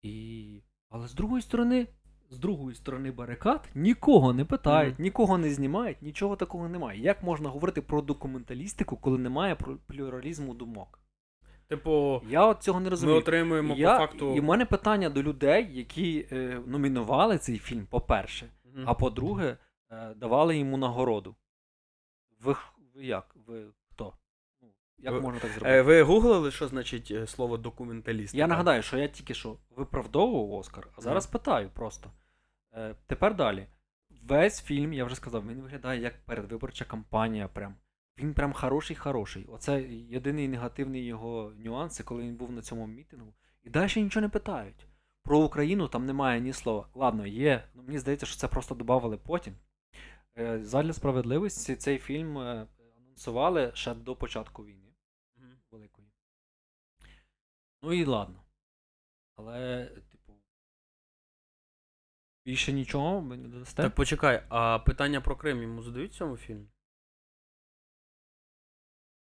І... 0.02 0.62
Але 0.90 1.08
з 1.08 1.14
другої 1.14 1.42
сторони, 1.42 1.88
з 2.30 2.38
другої 2.38 2.76
сторони 2.76 3.12
барикад 3.12 3.70
нікого 3.76 4.34
не 4.34 4.46
питають, 4.46 5.00
нікого 5.00 5.38
не 5.38 5.50
знімають, 5.50 6.02
нічого 6.02 6.36
такого 6.36 6.70
немає. 6.70 7.02
Як 7.02 7.24
можна 7.24 7.50
говорити 7.50 7.82
про 7.82 8.02
документалістику, 8.02 8.98
коли 8.98 9.18
немає 9.18 9.56
про- 9.56 9.78
плюралізму 9.78 10.54
думок? 10.54 11.00
Типу, 11.68 12.22
Я 12.30 12.46
от 12.46 12.64
цього 12.64 12.80
не 12.80 12.90
ми 12.90 13.12
отримуємо 13.12 13.76
Я, 13.76 13.92
по 13.92 14.06
факту. 14.06 14.36
І 14.36 14.40
в 14.40 14.44
мене 14.44 14.66
питання 14.66 15.10
до 15.10 15.24
людей, 15.24 15.70
які 15.72 16.28
е, 16.32 16.62
номінували 16.66 17.38
цей 17.38 17.58
фільм, 17.58 17.86
по-перше, 17.86 18.50
Мгм. 18.76 18.84
а 18.90 18.94
по-друге, 18.94 19.58
е, 19.90 20.14
давали 20.14 20.58
йому 20.58 20.78
нагороду. 20.78 21.36
Ви, 22.40 22.54
х- 22.54 22.74
ви 22.96 23.06
як? 23.06 23.36
Ви 23.48 23.66
хто? 23.90 24.14
Ну, 24.62 24.68
Як 24.98 25.14
Ви- 25.14 25.22
можна 25.22 25.40
так 25.40 25.52
зробити? 25.52 25.72
Е, 25.76 25.82
ви 25.82 26.02
гуглили, 26.02 26.52
що 26.52 26.68
значить 26.68 27.12
е, 27.12 27.28
слово 27.28 27.58
документаліст? 27.58 28.36
Я 28.36 28.48
нагадаю, 28.48 28.82
що 28.82 28.98
я 28.98 29.08
тільки 29.08 29.34
що 29.34 29.58
виправдовував 29.70 30.52
Оскар, 30.60 30.88
а 30.98 31.02
зараз 31.02 31.28
питаю 31.28 31.70
просто. 31.70 32.12
Е, 32.74 32.96
тепер 33.08 33.36
далі. 33.36 33.68
Весь 34.24 34.62
фільм, 34.62 34.94
я 34.94 35.06
вже 35.06 35.16
сказав, 35.16 35.48
він 35.48 35.62
виглядає 35.62 36.02
як 36.02 36.26
передвиборча 36.26 36.86
кампанія. 36.86 37.48
Прям. 37.48 37.76
Він 38.18 38.34
прям 38.34 38.54
хороший-хороший. 38.54 39.46
Оце 39.46 39.82
єдиний 39.92 40.48
негативний 40.48 41.06
його 41.06 41.54
нюанс, 41.58 41.96
це 41.96 42.04
коли 42.04 42.22
він 42.24 42.36
був 42.36 42.52
на 42.52 42.62
цьому 42.62 42.88
мітингу. 42.88 43.34
І 43.64 43.70
далі 43.70 44.04
нічого 44.04 44.22
не 44.22 44.30
питають. 44.30 44.88
Про 45.24 45.40
Україну 45.40 45.88
там 45.88 46.06
немає 46.06 46.42
ні 46.42 46.54
слова. 46.54 46.90
Ладно, 46.94 47.26
є. 47.26 47.70
Ну, 47.74 47.84
мені 47.84 48.00
здається, 48.00 48.26
що 48.26 48.36
це 48.38 48.48
просто 48.48 48.76
додавали 48.76 49.18
потім. 49.18 49.56
Е, 50.38 50.64
Задля 50.64 50.94
справедливості 50.94 51.76
цей 51.76 51.98
фільм 51.98 52.38
е, 52.38 52.68
анонсували 52.98 53.72
ще 53.76 53.94
до 53.94 54.16
початку 54.16 54.66
війни 54.66 54.94
Мгм. 55.36 55.58
великої. 55.72 56.08
Ну 57.84 57.94
і 57.94 58.06
ладно. 58.06 58.44
Але, 59.36 59.86
типу. 60.12 60.34
Більше 62.46 62.74
нічого 62.74 63.20
ви 63.20 63.38
не 63.38 63.48
додасте? 63.48 63.84
Так 63.84 63.96
почекай, 63.96 64.44
а 64.50 64.80
питання 64.80 65.22
про 65.22 65.36
Крим 65.36 65.62
йому 65.62 65.82
задають 65.82 66.12
в 66.12 66.16
цьому 66.16 66.38
фільмі? 66.38 66.68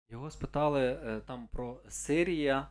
Його 0.08 0.30
спитали 0.30 0.80
е, 0.82 1.20
там 1.20 1.48
про 1.48 1.80
Сирія, 1.88 2.68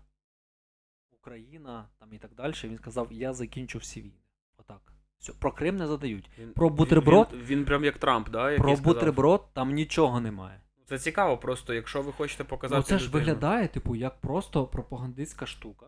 Україна 1.24 1.90
там 2.00 2.14
і 2.14 2.18
так 2.18 2.34
далі. 2.36 2.54
Він 2.64 2.78
сказав, 2.78 3.08
я 3.12 3.34
закінчу 3.34 3.80
всі 3.80 4.02
війни. 4.02 4.22
Отак. 4.58 4.94
Все. 5.20 5.34
Про 5.34 5.52
Крим 5.52 5.76
не 5.76 5.88
задають. 5.88 6.30
Він, 6.40 6.54
Про 6.54 6.70
бутерброд? 6.70 7.28
Він, 7.34 7.42
він, 7.42 7.66
прям 7.66 7.84
як 7.84 7.98
Трамп, 7.98 8.30
да? 8.30 8.52
Який 8.52 8.64
Про 8.64 8.76
сказав. 8.76 8.94
бутерброд 8.94 9.54
там 9.54 9.74
нічого 9.74 10.20
немає. 10.20 10.62
Це 10.86 11.00
цікаво, 11.00 11.38
просто 11.38 11.74
якщо 11.74 12.02
ви 12.02 12.12
хочете 12.12 12.44
показати. 12.44 12.80
Ну, 12.80 12.84
це 12.84 13.00
ж 13.00 13.12
виглядає, 13.12 13.68
типу, 13.68 13.96
як 13.96 14.22
просто 14.22 14.68
пропагандистська 14.68 15.46
штука. 15.46 15.86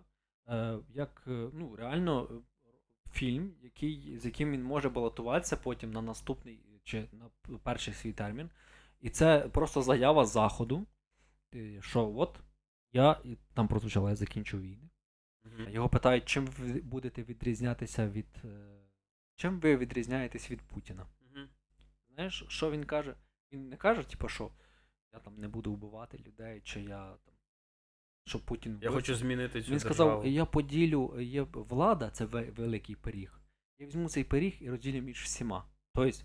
Е, 0.47 0.77
як 0.93 1.23
е, 1.27 1.49
ну, 1.53 1.75
реально 1.75 2.27
е, 2.31 2.33
фільм, 3.11 3.53
який, 3.63 4.17
з 4.19 4.25
яким 4.25 4.51
він 4.51 4.63
може 4.63 4.89
балотуватися 4.89 5.57
потім 5.57 5.91
на 5.91 6.01
наступний 6.01 6.59
чи 6.83 7.07
на 7.13 7.57
перший 7.63 7.93
свій 7.93 8.13
термін. 8.13 8.49
І 9.01 9.09
це 9.09 9.39
просто 9.39 9.81
заява 9.81 10.25
заходу, 10.25 10.87
що 11.79 12.13
от 12.15 12.39
я 12.93 13.19
і 13.23 13.37
там 13.53 13.67
прозвучало, 13.67 14.09
я 14.09 14.15
закінчу 14.15 14.57
війни. 14.57 14.89
Мгм. 15.59 15.69
Його 15.69 15.89
питають, 15.89 16.25
чим 16.25 16.45
ви 16.45 16.81
будете 16.81 17.23
відрізнятися 17.23 18.07
від. 18.09 18.25
е, 18.45 18.71
Чим 19.37 19.59
ви 19.59 19.77
відрізняєтесь 19.77 20.51
від 20.51 20.61
Путіна? 20.61 21.05
Мгм. 21.21 21.49
Знаєш, 22.13 22.43
що 22.47 22.71
він 22.71 22.83
каже? 22.83 23.15
Він 23.51 23.69
не 23.69 23.77
каже, 23.77 24.03
типу, 24.03 24.27
що 24.27 24.51
я 25.13 25.19
там 25.19 25.37
не 25.37 25.47
буду 25.47 25.73
вбивати 25.73 26.17
людей, 26.17 26.61
чи 26.63 26.81
я 26.81 27.17
там. 27.25 27.35
Що 28.27 28.39
Путін 28.39 28.79
Я 28.81 28.91
хочу 28.91 29.15
змінити 29.15 29.61
цю 29.61 29.71
Він 29.71 29.77
державу. 29.79 29.93
сказав, 29.95 30.25
я 30.27 30.45
поділю, 30.45 31.21
є 31.21 31.41
влада, 31.41 32.09
це 32.09 32.25
великий 32.25 32.95
пиріг. 32.95 33.39
Я 33.79 33.87
візьму 33.87 34.09
цей 34.09 34.23
пиріг 34.23 34.57
і 34.59 34.69
розділю 34.69 35.01
між 35.01 35.23
всіма. 35.23 35.65
Тобто, 35.93 36.17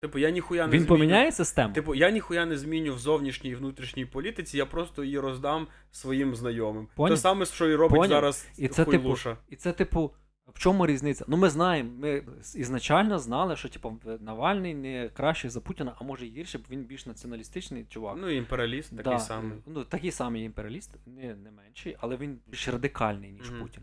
Типу, 0.00 0.18
я 0.18 0.30
ніхуя 0.30 0.66
не 0.66 0.72
він 0.72 0.80
зміню. 0.80 0.88
поміняє 0.94 1.32
систему? 1.32 1.74
Типу, 1.74 1.94
я 1.94 2.10
ніхуя 2.10 2.46
не 2.46 2.56
зміню 2.58 2.94
в 2.94 2.98
зовнішній 2.98 3.50
і 3.50 3.54
внутрішній 3.54 4.06
політиці, 4.06 4.56
я 4.58 4.66
просто 4.66 5.04
її 5.04 5.18
роздам 5.18 5.66
своїм 5.90 6.34
знайомим. 6.34 6.88
Поняв? 6.94 7.16
Те 7.16 7.20
саме, 7.20 7.46
що 7.46 7.68
і 7.68 7.74
робить 7.74 7.96
Поняв? 7.96 8.08
зараз 8.10 8.48
І 8.58 8.68
це, 8.68 8.84
типу, 8.84 8.98
хуйлуша. 9.02 9.36
І 9.48 9.56
це, 9.56 9.72
типу, 9.72 10.14
в 10.54 10.58
чому 10.58 10.86
різниця? 10.86 11.24
Ну, 11.28 11.36
ми 11.36 11.50
знаємо, 11.50 11.90
ми 11.98 12.22
ізначально 12.54 13.18
знали, 13.18 13.56
що 13.56 13.68
типу, 13.68 14.00
Навальний 14.20 14.74
не 14.74 15.08
кращий 15.08 15.50
за 15.50 15.60
Путіна, 15.60 15.94
а 16.00 16.04
може 16.04 16.26
і 16.26 16.30
гірше, 16.30 16.58
бо 16.58 16.64
він 16.70 16.84
більш 16.84 17.06
націоналістичний 17.06 17.84
чувак. 17.84 18.16
Ну, 18.20 18.28
і 18.30 18.36
імперіаліст 18.36 18.90
такий 18.96 19.12
Да, 19.12 19.18
самий. 19.18 19.58
Ну, 19.66 19.84
такий 19.84 20.10
самий 20.10 20.44
імперіаліст, 20.44 20.90
не, 21.06 21.34
не 21.34 21.50
менший, 21.50 21.96
але 22.00 22.16
він 22.16 22.38
більш 22.46 22.68
радикальний, 22.68 23.32
ніж 23.32 23.50
Мгм. 23.50 23.60
Путін. 23.62 23.82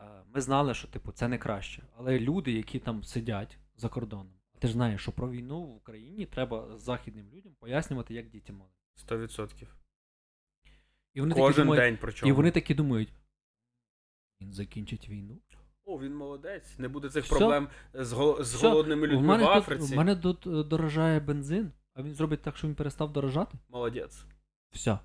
Е, 0.00 0.04
Ми 0.34 0.40
знали, 0.40 0.74
що 0.74 0.88
типу, 0.88 1.12
це 1.12 1.28
не 1.28 1.38
краще. 1.38 1.82
Але 1.98 2.18
люди, 2.18 2.52
які 2.52 2.78
там 2.78 3.04
сидять 3.04 3.58
за 3.76 3.88
кордоном, 3.88 4.32
ти 4.60 4.66
ж 4.68 4.72
знаєш, 4.72 5.02
що 5.02 5.12
про 5.12 5.30
війну 5.30 5.62
в 5.62 5.76
Україні 5.76 6.26
треба 6.26 6.78
західним 6.78 7.30
людям 7.32 7.52
пояснювати, 7.60 8.14
як 8.14 8.30
дітям 8.30 8.56
мали. 8.56 8.70
100%. 9.08 9.66
І 11.14 11.20
вони 11.20 11.34
такі 11.34 11.40
Кожен 11.46 11.64
думають, 11.64 11.82
день 11.84 11.98
причому. 12.00 12.30
і 12.30 12.32
вони 12.32 12.50
такі 12.50 12.74
думають, 12.74 13.12
він 14.40 14.52
закінчить 14.52 15.08
війну. 15.08 15.38
О, 15.84 15.98
він 15.98 16.14
молодець. 16.16 16.78
Не 16.78 16.88
буде 16.88 17.08
цих 17.08 17.24
Всьо. 17.24 17.38
проблем 17.38 17.68
з, 17.94 18.12
гол... 18.12 18.42
з 18.42 18.54
голодними 18.54 19.06
людьми 19.06 19.22
в 19.22 19.26
мене, 19.26 19.44
тут, 19.44 19.56
Африці. 19.56 19.94
у 19.94 19.96
мене 19.96 20.16
тут 20.16 20.46
е, 20.46 20.50
дорожає 20.64 21.20
бензин, 21.20 21.72
а 21.94 22.02
він 22.02 22.14
зробить 22.14 22.42
так, 22.42 22.56
що 22.56 22.66
він 22.68 22.74
перестав 22.74 23.12
дорожати. 23.12 23.58
Молодець. 23.68 24.24
Все. 24.70 24.98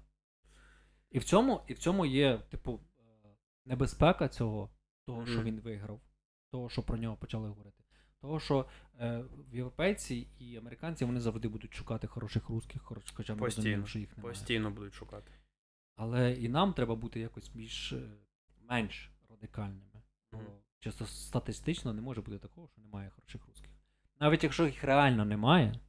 І 1.11 1.19
в 1.19 1.23
цьому, 1.23 1.61
і 1.67 1.73
в 1.73 1.79
цьому 1.79 2.05
є, 2.05 2.37
типу, 2.49 2.79
е, 2.99 3.03
небезпека 3.65 4.27
цього, 4.27 4.69
того, 5.05 5.25
що 5.25 5.35
Мгм. 5.35 5.43
він 5.43 5.59
виграв, 5.59 6.01
того, 6.51 6.69
що 6.69 6.83
про 6.83 6.97
нього 6.97 7.15
почали 7.17 7.47
говорити. 7.47 7.74
Того, 8.25 8.39
що 8.39 8.65
е, 8.99 9.23
європейці 9.51 10.27
і 10.39 10.57
американці 10.57 11.05
вони 11.05 11.19
завжди 11.19 11.47
будуть 11.47 11.73
шукати 11.73 12.07
хороших 12.07 12.49
русських, 12.49 12.81
хорош, 12.81 13.03
хоча 13.13 13.35
ми 13.35 13.41
розуміємо, 13.45 13.85
що 13.85 13.99
їх 13.99 14.17
немає. 14.17 14.33
Постійно 14.35 14.71
будуть 14.71 14.93
шукати. 14.93 15.31
Але 15.95 16.33
і 16.33 16.49
нам 16.49 16.73
треба 16.73 16.95
бути 16.95 17.19
якось 17.19 17.49
більш 17.49 17.91
е, 17.93 18.09
менш 18.61 19.11
радикальними. 19.29 20.01
Бо 20.31 20.37
Мгм. 20.37 20.47
чисто 20.79 21.05
статистично 21.05 21.93
не 21.93 22.01
може 22.01 22.21
бути 22.21 22.39
такого, 22.39 22.67
що 22.67 22.81
немає 22.81 23.09
хороших 23.09 23.47
русських. 23.47 23.71
Навіть 24.19 24.43
якщо 24.43 24.65
їх 24.65 24.83
реально 24.83 25.25
немає, 25.25 25.79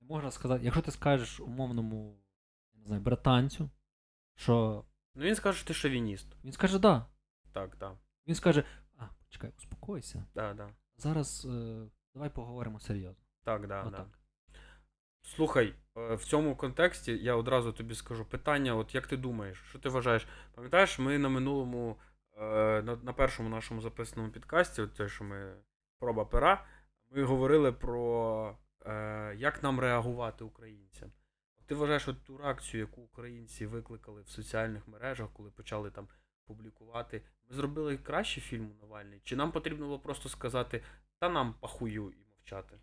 не 0.00 0.06
можна 0.08 0.30
сказати, 0.30 0.64
якщо 0.64 0.82
ти 0.82 0.90
скажеш 0.90 1.40
умовному, 1.40 2.18
я 2.74 2.80
не 2.80 2.86
знаю, 2.86 3.02
британцю, 3.02 3.70
що 4.34 4.84
Ну 5.14 5.22
він 5.24 5.34
скаже, 5.34 5.58
що 5.58 5.68
ти 5.68 5.74
шовініст. 5.74 6.26
він 6.44 6.52
скаже 6.52 6.78
да. 6.78 7.06
Так, 7.52 7.76
так. 7.76 7.96
Він 8.26 8.34
скаже, 8.34 8.64
а, 8.96 9.06
почекай, 9.24 9.52
успокойся. 9.58 10.24
Да, 10.34 10.54
да. 10.54 10.70
Зараз 10.98 11.46
е, 11.50 11.88
давай 12.14 12.30
поговоримо 12.30 12.80
серйозно. 12.80 13.24
Так, 13.44 13.66
да, 13.66 13.84
да. 13.84 14.06
Слухай, 15.22 15.74
е, 15.96 16.14
в 16.14 16.24
цьому 16.24 16.56
контексті 16.56 17.18
я 17.18 17.34
одразу 17.34 17.72
тобі 17.72 17.94
скажу 17.94 18.24
питання: 18.24 18.74
от 18.74 18.94
як 18.94 19.06
ти 19.06 19.16
думаєш, 19.16 19.64
що 19.68 19.78
ти 19.78 19.88
вважаєш? 19.88 20.26
Пам'ятаєш, 20.54 20.98
ми 20.98 21.18
на 21.18 21.28
минулому, 21.28 21.96
е, 22.36 22.42
на, 22.82 22.96
на 22.96 23.12
першому 23.12 23.48
нашому 23.48 23.80
записаному 23.80 24.32
підкасті, 24.32 24.82
от 24.82 24.94
те, 24.94 25.08
що 25.08 25.24
ми 25.24 25.56
проба 25.98 26.24
пера, 26.24 26.66
ми 27.10 27.24
говорили 27.24 27.72
про 27.72 28.58
е, 28.86 29.34
як 29.36 29.62
нам 29.62 29.80
реагувати 29.80 30.44
українцям. 30.44 31.12
Ти 31.66 31.74
вважаєш 31.74 32.08
от 32.08 32.24
ту 32.24 32.38
реакцію, 32.38 32.80
яку 32.80 33.02
українці 33.02 33.66
викликали 33.66 34.22
в 34.22 34.28
соціальних 34.28 34.88
мережах, 34.88 35.28
коли 35.32 35.50
почали 35.50 35.90
там 35.90 36.08
публікувати, 36.46 37.22
ми 37.48 37.56
зробили 37.56 37.96
кращий 37.96 38.42
фільм 38.42 38.70
у 38.70 38.86
Навальний? 38.86 39.20
Чи 39.24 39.36
нам 39.36 39.52
потрібно 39.52 39.86
було 39.86 39.98
просто 39.98 40.28
сказати, 40.28 40.82
та 41.18 41.28
нам 41.28 41.54
пахую 41.60 42.12
і 42.20 42.24
мовчати? 42.30 42.78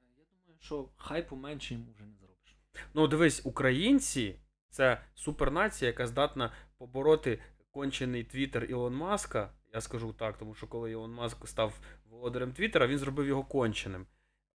Я 0.00 0.24
думаю, 0.32 0.60
що 0.60 0.88
хайпу 0.96 1.36
менше 1.36 1.74
йому 1.74 1.92
вже 1.92 2.04
не 2.04 2.16
зробиш. 2.16 2.56
Ну, 2.94 3.06
дивись, 3.06 3.46
українці 3.46 4.40
це 4.70 5.00
супернація, 5.14 5.90
яка 5.90 6.06
здатна 6.06 6.52
побороти 6.78 7.38
кончений 7.70 8.24
твіттер 8.24 8.64
Ілон 8.64 8.94
Маска. 8.94 9.50
Я 9.72 9.80
скажу 9.80 10.12
так, 10.12 10.38
тому 10.38 10.54
що 10.54 10.66
коли 10.66 10.90
Ілон 10.90 11.12
Маск 11.12 11.48
став 11.48 11.80
володарем 12.10 12.52
Твіттера, 12.52 12.86
він 12.86 12.98
зробив 12.98 13.26
його 13.26 13.44
конченим. 13.44 14.06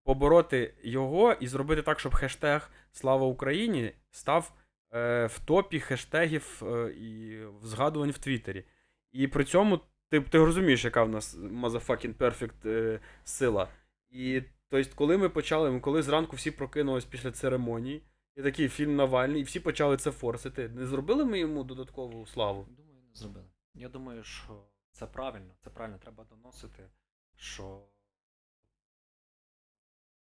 Побороти 0.03 0.73
його 0.83 1.33
і 1.33 1.47
зробити 1.47 1.81
так, 1.81 1.99
щоб 1.99 2.15
хештег 2.15 2.71
Слава 2.91 3.25
Україні 3.25 3.91
став 4.11 4.53
е, 4.93 5.25
в 5.25 5.39
топі 5.39 5.79
хештегів 5.79 6.63
е, 6.65 6.91
і 6.91 7.39
згадувань 7.61 8.11
в 8.11 8.17
Твіттері. 8.17 8.65
І 9.11 9.27
при 9.27 9.43
цьому 9.43 9.79
ти, 10.09 10.21
ти 10.21 10.37
розумієш, 10.37 10.85
яка 10.85 11.03
в 11.03 11.09
нас 11.09 11.37
motherfucking 11.37 12.15
perfect 12.15 12.69
е, 12.69 12.99
сила. 13.23 13.67
І 14.09 14.41
тобто, 14.69 14.95
коли 14.95 15.17
ми 15.17 15.29
почали, 15.29 15.79
коли 15.79 16.01
зранку 16.01 16.35
всі 16.35 16.51
прокинулись 16.51 17.05
після 17.05 17.31
церемонії, 17.31 18.03
і 18.35 18.41
такий 18.41 18.69
фільм 18.69 18.95
Навальний, 18.95 19.41
і 19.41 19.43
всі 19.43 19.59
почали 19.59 19.97
це 19.97 20.11
форсити. 20.11 20.69
Не 20.69 20.85
зробили 20.85 21.25
ми 21.25 21.39
йому 21.39 21.63
додаткову 21.63 22.25
славу? 22.25 22.67
Думаю, 22.69 23.01
не 23.09 23.13
зробили. 23.13 23.45
Я 23.73 23.89
думаю, 23.89 24.23
що 24.23 24.63
це 24.91 25.07
правильно. 25.07 25.53
Це 25.63 25.69
правильно 25.69 25.97
треба 25.97 26.23
доносити, 26.23 26.89
що, 27.35 27.87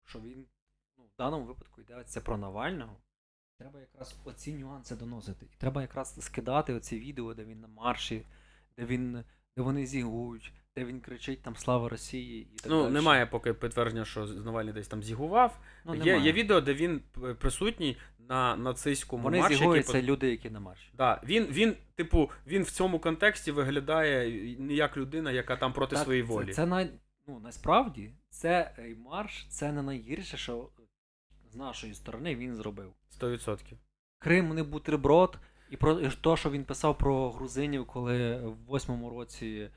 що 0.05 0.19
він 0.19 0.47
ну, 0.97 1.03
в 1.03 1.15
даному 1.17 1.45
випадку 1.45 1.81
йдеться 1.81 2.21
про 2.21 2.37
Навального. 2.37 2.97
Треба 3.59 3.79
якраз 3.79 4.15
оці 4.25 4.53
нюанси 4.53 4.95
доносити. 4.95 5.45
І 5.45 5.55
треба 5.57 5.81
якраз 5.81 6.15
скидати 6.19 6.73
оці 6.73 6.99
відео, 6.99 7.33
де 7.33 7.43
він 7.43 7.59
на 7.61 7.67
марші, 7.67 8.21
де 8.77 8.85
він, 8.85 9.23
де 9.57 9.63
вони 9.63 9.85
зігують, 9.85 10.53
де 10.75 10.85
він 10.85 10.99
кричить 11.01 11.41
там 11.41 11.55
Слава 11.55 11.89
Росії 11.89 12.41
і 12.53 12.55
так 12.59 12.71
Ну, 12.71 12.83
далі. 12.83 12.93
немає 12.93 13.25
поки 13.25 13.53
підтвердження, 13.53 14.05
що 14.05 14.25
Навальний 14.25 14.73
десь 14.73 14.87
там 14.87 15.03
зігував. 15.03 15.59
Ну, 15.85 15.95
є, 15.95 15.99
немає. 16.03 16.25
є 16.25 16.31
відео, 16.31 16.61
де 16.61 16.73
він 16.73 17.01
присутній 17.39 17.97
на 18.19 18.55
нацистському 18.55 19.23
Вони 19.23 19.39
марші. 19.39 19.55
зігують, 19.57 19.85
це 19.85 20.01
по- 20.01 20.07
люди, 20.07 20.29
які 20.31 20.49
на 20.49 20.59
марші. 20.59 20.89
Да, 20.93 21.21
він, 21.25 21.43
він, 21.45 21.75
типу, 21.95 22.29
він 22.47 22.63
в 22.63 22.71
цьому 22.71 22.99
контексті 22.99 23.51
виглядає 23.51 24.29
не 24.59 24.73
як 24.73 24.97
людина, 24.97 25.31
яка 25.31 25.55
там 25.57 25.73
проти 25.73 25.95
Так, 25.95 26.03
своєї 26.03 26.23
волі. 26.23 26.53
Це, 26.53 26.65
най... 26.65 26.89
ну, 27.27 27.39
насправді, 27.39 28.11
це 28.29 28.71
е, 28.79 28.95
марш, 29.05 29.45
це 29.49 29.71
не 29.71 29.81
найгірше, 29.81 30.37
що 30.37 30.69
нашої 31.57 31.93
сторони 31.93 32.35
він 32.35 32.55
зробив. 32.55 32.93
100%. 33.21 33.73
Крим 34.19 34.55
не 34.55 34.63
бутерброд, 34.63 35.39
і 35.69 35.77
про 35.77 35.99
і 35.99 36.09
то, 36.21 36.37
що 36.37 36.49
він 36.49 36.63
писав 36.63 36.97
про 36.97 37.31
грузинів, 37.31 37.85
коли 37.85 38.37
в 38.37 38.65
восьмому 38.67 39.09
році 39.09 39.45
е, 39.45 39.69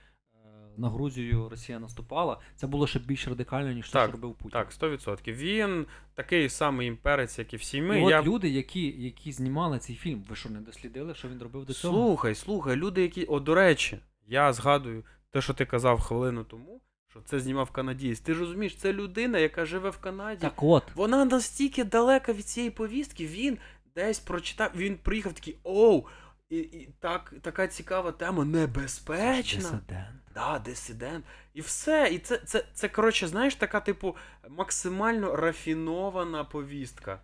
на 0.77 0.91
Грузію 0.91 1.49
Росія 1.49 1.79
наступала, 1.79 2.41
це 2.57 2.67
було 2.67 2.87
ще 2.87 2.99
більш 2.99 3.29
радикально, 3.29 3.73
ніж 3.73 3.91
те, 3.91 4.03
що 4.03 4.13
робив 4.13 4.35
Путін. 4.35 4.51
Так, 4.51 4.73
100%. 4.73 5.33
Він 5.33 5.87
такий 6.15 6.49
самий 6.49 6.89
імперець, 6.89 7.39
як 7.39 7.55
і 7.55 7.57
всі 7.57 7.83
ми. 7.83 8.01
і 8.01 8.05
от 8.05 8.11
Я... 8.11 8.23
люди, 8.23 8.49
які, 8.49 9.03
які 9.03 9.33
знімали 9.33 9.79
цей 9.79 9.97
фільм, 9.97 10.25
ви 10.29 10.37
що 10.37 10.51
не 10.51 10.61
дослідили, 10.61 11.15
що 11.15 11.29
він 11.29 11.43
робив 11.43 11.65
до 11.65 11.73
цього? 11.73 11.95
Слухай, 11.95 12.35
слухай, 12.35 12.77
люди, 12.77 13.03
які. 13.03 13.25
О, 13.25 13.41
до 13.41 13.55
речі, 13.55 13.99
я 14.27 14.53
згадую 14.53 15.05
те, 15.31 15.41
що 15.41 15.55
ти 15.55 15.67
казав 15.67 16.01
хвилину 16.01 16.45
тому, 16.45 16.81
що 17.11 17.21
це 17.21 17.41
знімав 17.41 17.71
канадієць. 17.71 18.21
Ти 18.21 18.35
ж 18.35 18.41
розумієш, 18.41 18.77
це 18.77 18.93
людина, 18.93 19.39
яка 19.39 19.65
живе 19.67 19.91
в 19.91 19.99
Канаді. 19.99 20.41
Так 20.41 20.63
от, 20.63 20.85
Вона 20.95 21.25
настільки 21.25 21.85
далека 21.85 22.33
від 22.33 22.47
цієї 22.47 22.71
повістки, 22.71 23.27
він 23.27 23.59
десь 23.95 24.19
прочитав, 24.19 24.71
він 24.77 24.97
приїхав 24.97 25.33
такий 25.33 25.59
оу. 25.63 26.07
І, 26.49 26.59
і 26.59 26.95
так, 27.01 27.35
така 27.43 27.69
цікава 27.69 28.13
тема, 28.13 28.45
небезпечна. 28.45 29.61
дисидент. 29.61 30.17
Да, 30.35 30.59
дисидент. 30.59 31.25
І 31.55 31.61
все. 31.61 32.09
І 32.13 32.19
це, 32.19 32.39
це, 32.39 32.65
це, 32.75 32.89
коротше, 32.89 33.27
знаєш, 33.29 33.55
така, 33.55 33.81
типу, 33.81 34.17
максимально 34.49 35.37
рафінована 35.37 36.45
повістка. 36.45 37.23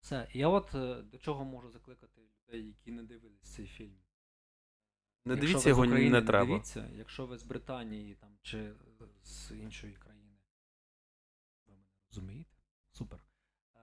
Все, 0.00 0.28
я 0.32 0.48
от 0.48 0.74
е, 0.74 0.96
до 1.12 1.18
чого 1.18 1.44
можу 1.44 1.70
закликати 1.70 2.20
людей, 2.20 2.66
які 2.66 2.92
не 2.92 3.02
дивились 3.02 3.42
цей 3.42 3.66
фільм. 3.66 3.94
Не 5.24 5.34
Якщо 5.34 5.48
дивіться 5.48 5.68
його 5.68 5.82
України, 5.82 6.20
не 6.20 6.26
треба. 6.26 6.46
Дивіться, 6.46 6.90
якщо 6.96 7.26
ви 7.26 7.38
з 7.38 7.42
Британії 7.42 8.14
там, 8.14 8.30
чи 8.42 8.72
з 9.22 9.50
іншої 9.50 9.92
країни, 9.92 10.36
ви 11.66 11.72
мене 11.74 11.86
розумієте? 12.10 12.50
Супер. 12.92 13.20
Е, 13.76 13.80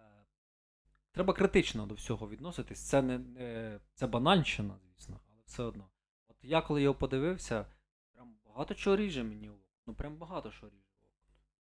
Треба 1.11 1.33
критично 1.33 1.85
до 1.85 1.95
всього 1.95 2.29
відноситись. 2.29 2.79
Це 2.79 3.01
не, 3.01 3.17
не 3.17 3.79
це 3.93 4.07
банальщина, 4.07 4.79
звісно, 4.83 5.19
але 5.31 5.41
все 5.45 5.63
одно. 5.63 5.89
От 6.27 6.37
я 6.41 6.61
коли 6.61 6.81
його 6.81 6.95
подивився, 6.95 7.65
прям 8.13 8.35
багато 8.45 8.73
чого 8.75 8.95
ріже 8.95 9.23
мені 9.23 9.49
око. 9.49 9.59
Ну 9.87 9.93
прям 9.93 10.17
багато 10.17 10.51
що 10.51 10.67
ріже. 10.67 10.89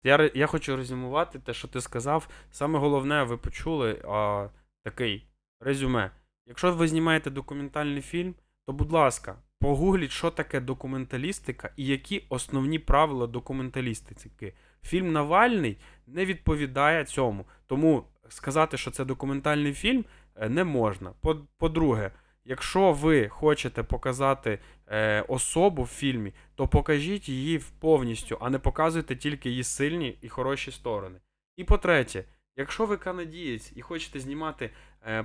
Я, 0.02 0.30
я 0.34 0.46
хочу 0.46 0.76
резюмувати 0.76 1.38
те, 1.38 1.54
що 1.54 1.68
ти 1.68 1.80
сказав. 1.80 2.28
Саме 2.50 2.78
головне, 2.78 3.22
ви 3.22 3.36
почули 3.36 4.02
а, 4.08 4.48
такий 4.82 5.26
резюме. 5.60 6.10
Якщо 6.46 6.74
ви 6.74 6.88
знімаєте 6.88 7.30
документальний 7.30 8.02
фільм, 8.02 8.34
то, 8.66 8.72
будь 8.72 8.92
ласка, 8.92 9.42
погугліть, 9.64 10.10
що 10.10 10.30
таке 10.30 10.60
документалістика 10.60 11.70
і 11.76 11.86
які 11.86 12.26
основні 12.28 12.78
правила 12.78 13.26
документалістики. 13.26 14.52
Фільм 14.82 15.12
Навальний 15.12 15.78
не 16.06 16.24
відповідає 16.24 17.04
цьому. 17.04 17.46
Тому 17.66 18.04
сказати, 18.28 18.76
що 18.76 18.90
це 18.90 19.04
документальний 19.04 19.72
фільм, 19.72 20.04
е, 20.36 20.48
не 20.48 20.64
можна. 20.64 21.12
По- 21.20 21.36
По-друге, 21.58 22.10
якщо 22.44 22.92
ви 22.92 23.28
хочете 23.28 23.82
показати 23.82 24.58
е, 24.88 25.20
особу 25.28 25.82
в 25.82 25.86
фільмі, 25.86 26.32
то 26.54 26.68
покажіть 26.68 27.28
її 27.28 27.60
повністю, 27.80 28.38
а 28.40 28.50
не 28.50 28.58
показуйте 28.58 29.16
тільки 29.16 29.50
її 29.50 29.64
сильні 29.64 30.18
і 30.22 30.28
хороші 30.28 30.70
сторони. 30.70 31.18
І 31.56 31.64
по-третє, 31.64 32.24
якщо 32.56 32.86
ви 32.86 32.96
канадієць 32.96 33.72
і 33.76 33.82
хочете 33.82 34.20
знімати 34.20 34.70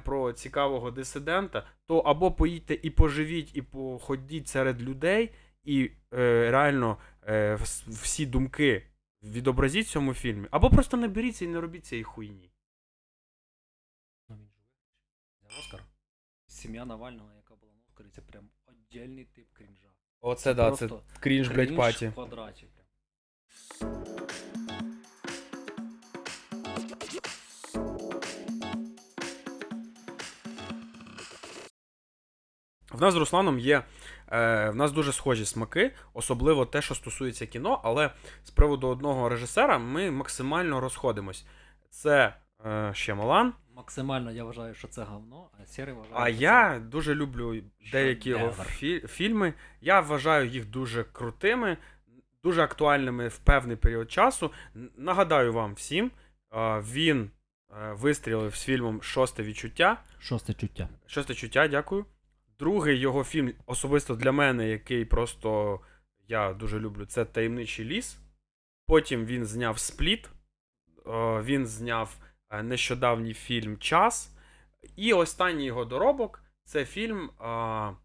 про 0.03 0.33
цікавого 0.33 0.91
дисидента, 0.91 1.67
то 1.85 1.99
або 1.99 2.31
поїдьте 2.31 2.79
і 2.83 2.89
поживіть, 2.89 3.57
і 3.57 3.61
походіть 3.61 4.47
серед 4.47 4.81
людей, 4.81 5.33
і 5.63 5.91
е, 6.13 6.51
реально 6.51 6.97
е, 7.27 7.55
всі 7.87 8.25
думки 8.25 8.87
відобразіть 9.23 9.87
в 9.87 9.89
цьому 9.89 10.13
фільмі, 10.13 10.47
або 10.51 10.69
просто 10.69 10.97
не 10.97 11.07
беріться 11.07 11.45
і 11.45 11.47
не 11.47 11.61
робіть 11.61 11.85
цієї 11.85 12.03
хуйні. 12.03 12.51
Ну, 14.29 14.37
Оскар. 15.59 15.83
Сім'я 16.47 16.85
Навального, 16.85 17.29
яка 17.35 17.55
була 17.55 17.73
на 17.73 17.81
Оскарі, 17.87 18.07
це 18.11 18.21
прям 18.21 18.49
віддільний 18.71 19.25
тип 19.25 19.47
крінжа. 19.53 19.87
Оце 20.21 20.53
да, 20.53 20.71
це 20.71 20.87
крінж, 20.87 21.01
Крінж 21.19 21.49
в 21.49 22.13
квадраті. 22.13 22.65
Прям. 23.79 24.39
В 32.91 33.01
нас 33.01 33.13
з 33.13 33.17
Русланом 33.17 33.59
є. 33.59 33.83
Е, 34.31 34.69
в 34.69 34.75
нас 34.75 34.91
дуже 34.91 35.13
схожі 35.13 35.45
смаки, 35.45 35.91
особливо 36.13 36.65
те, 36.65 36.81
що 36.81 36.95
стосується 36.95 37.45
кіно, 37.45 37.81
але 37.83 38.11
з 38.43 38.49
приводу 38.51 38.87
одного 38.87 39.29
режисера 39.29 39.77
ми 39.77 40.11
максимально 40.11 40.79
розходимось. 40.79 41.45
Це 41.89 42.33
е, 42.65 42.91
Щемалан, 42.93 43.53
Максимально 43.75 44.31
я 44.31 44.43
вважаю, 44.43 44.73
що 44.73 44.87
це 44.87 45.03
говно, 45.03 45.49
а 45.61 45.65
Сірий 45.65 45.93
вважає. 45.95 46.15
а 46.15 46.29
що 46.33 46.41
я 46.41 46.79
дуже 46.79 47.15
люблю 47.15 47.61
деякі 47.91 48.29
його 48.29 48.45
фі- 48.47 49.07
фільми. 49.07 49.53
Я 49.81 49.99
вважаю 49.99 50.47
їх 50.47 50.65
дуже 50.65 51.03
крутими, 51.03 51.77
дуже 52.43 52.61
актуальними 52.63 53.27
в 53.27 53.37
певний 53.37 53.75
період 53.77 54.11
часу. 54.11 54.51
Нагадаю 54.97 55.53
вам 55.53 55.73
всім, 55.73 56.11
е, 56.53 56.79
він 56.79 57.31
е, 57.71 57.93
вистрілив 57.93 58.55
з 58.55 58.63
фільмом 58.63 59.01
Шосте 59.01 59.43
відчуття. 59.43 59.97
шосте 60.19 60.53
чуття. 60.53 60.89
Шосте 61.07 61.33
чуття, 61.33 61.67
дякую. 61.67 62.05
Другий 62.59 62.99
його 62.99 63.23
фільм, 63.23 63.53
особисто 63.65 64.15
для 64.15 64.31
мене, 64.31 64.69
який 64.69 65.05
просто 65.05 65.79
я 66.27 66.53
дуже 66.53 66.79
люблю, 66.79 67.05
це 67.05 67.25
Таємничий 67.25 67.85
ліс. 67.85 68.17
Потім 68.85 69.25
він 69.25 69.45
зняв 69.45 69.79
Спліт. 69.79 70.29
е, 71.07 71.41
Він 71.41 71.67
зняв 71.67 72.17
е, 72.49 72.63
нещодавній 72.63 73.33
фільм 73.33 73.77
Час. 73.77 74.35
І 74.95 75.13
останній 75.13 75.65
його 75.65 75.85
доробок 75.85 76.43
це 76.63 76.85
фільм 76.85 77.29
е, 77.29 77.95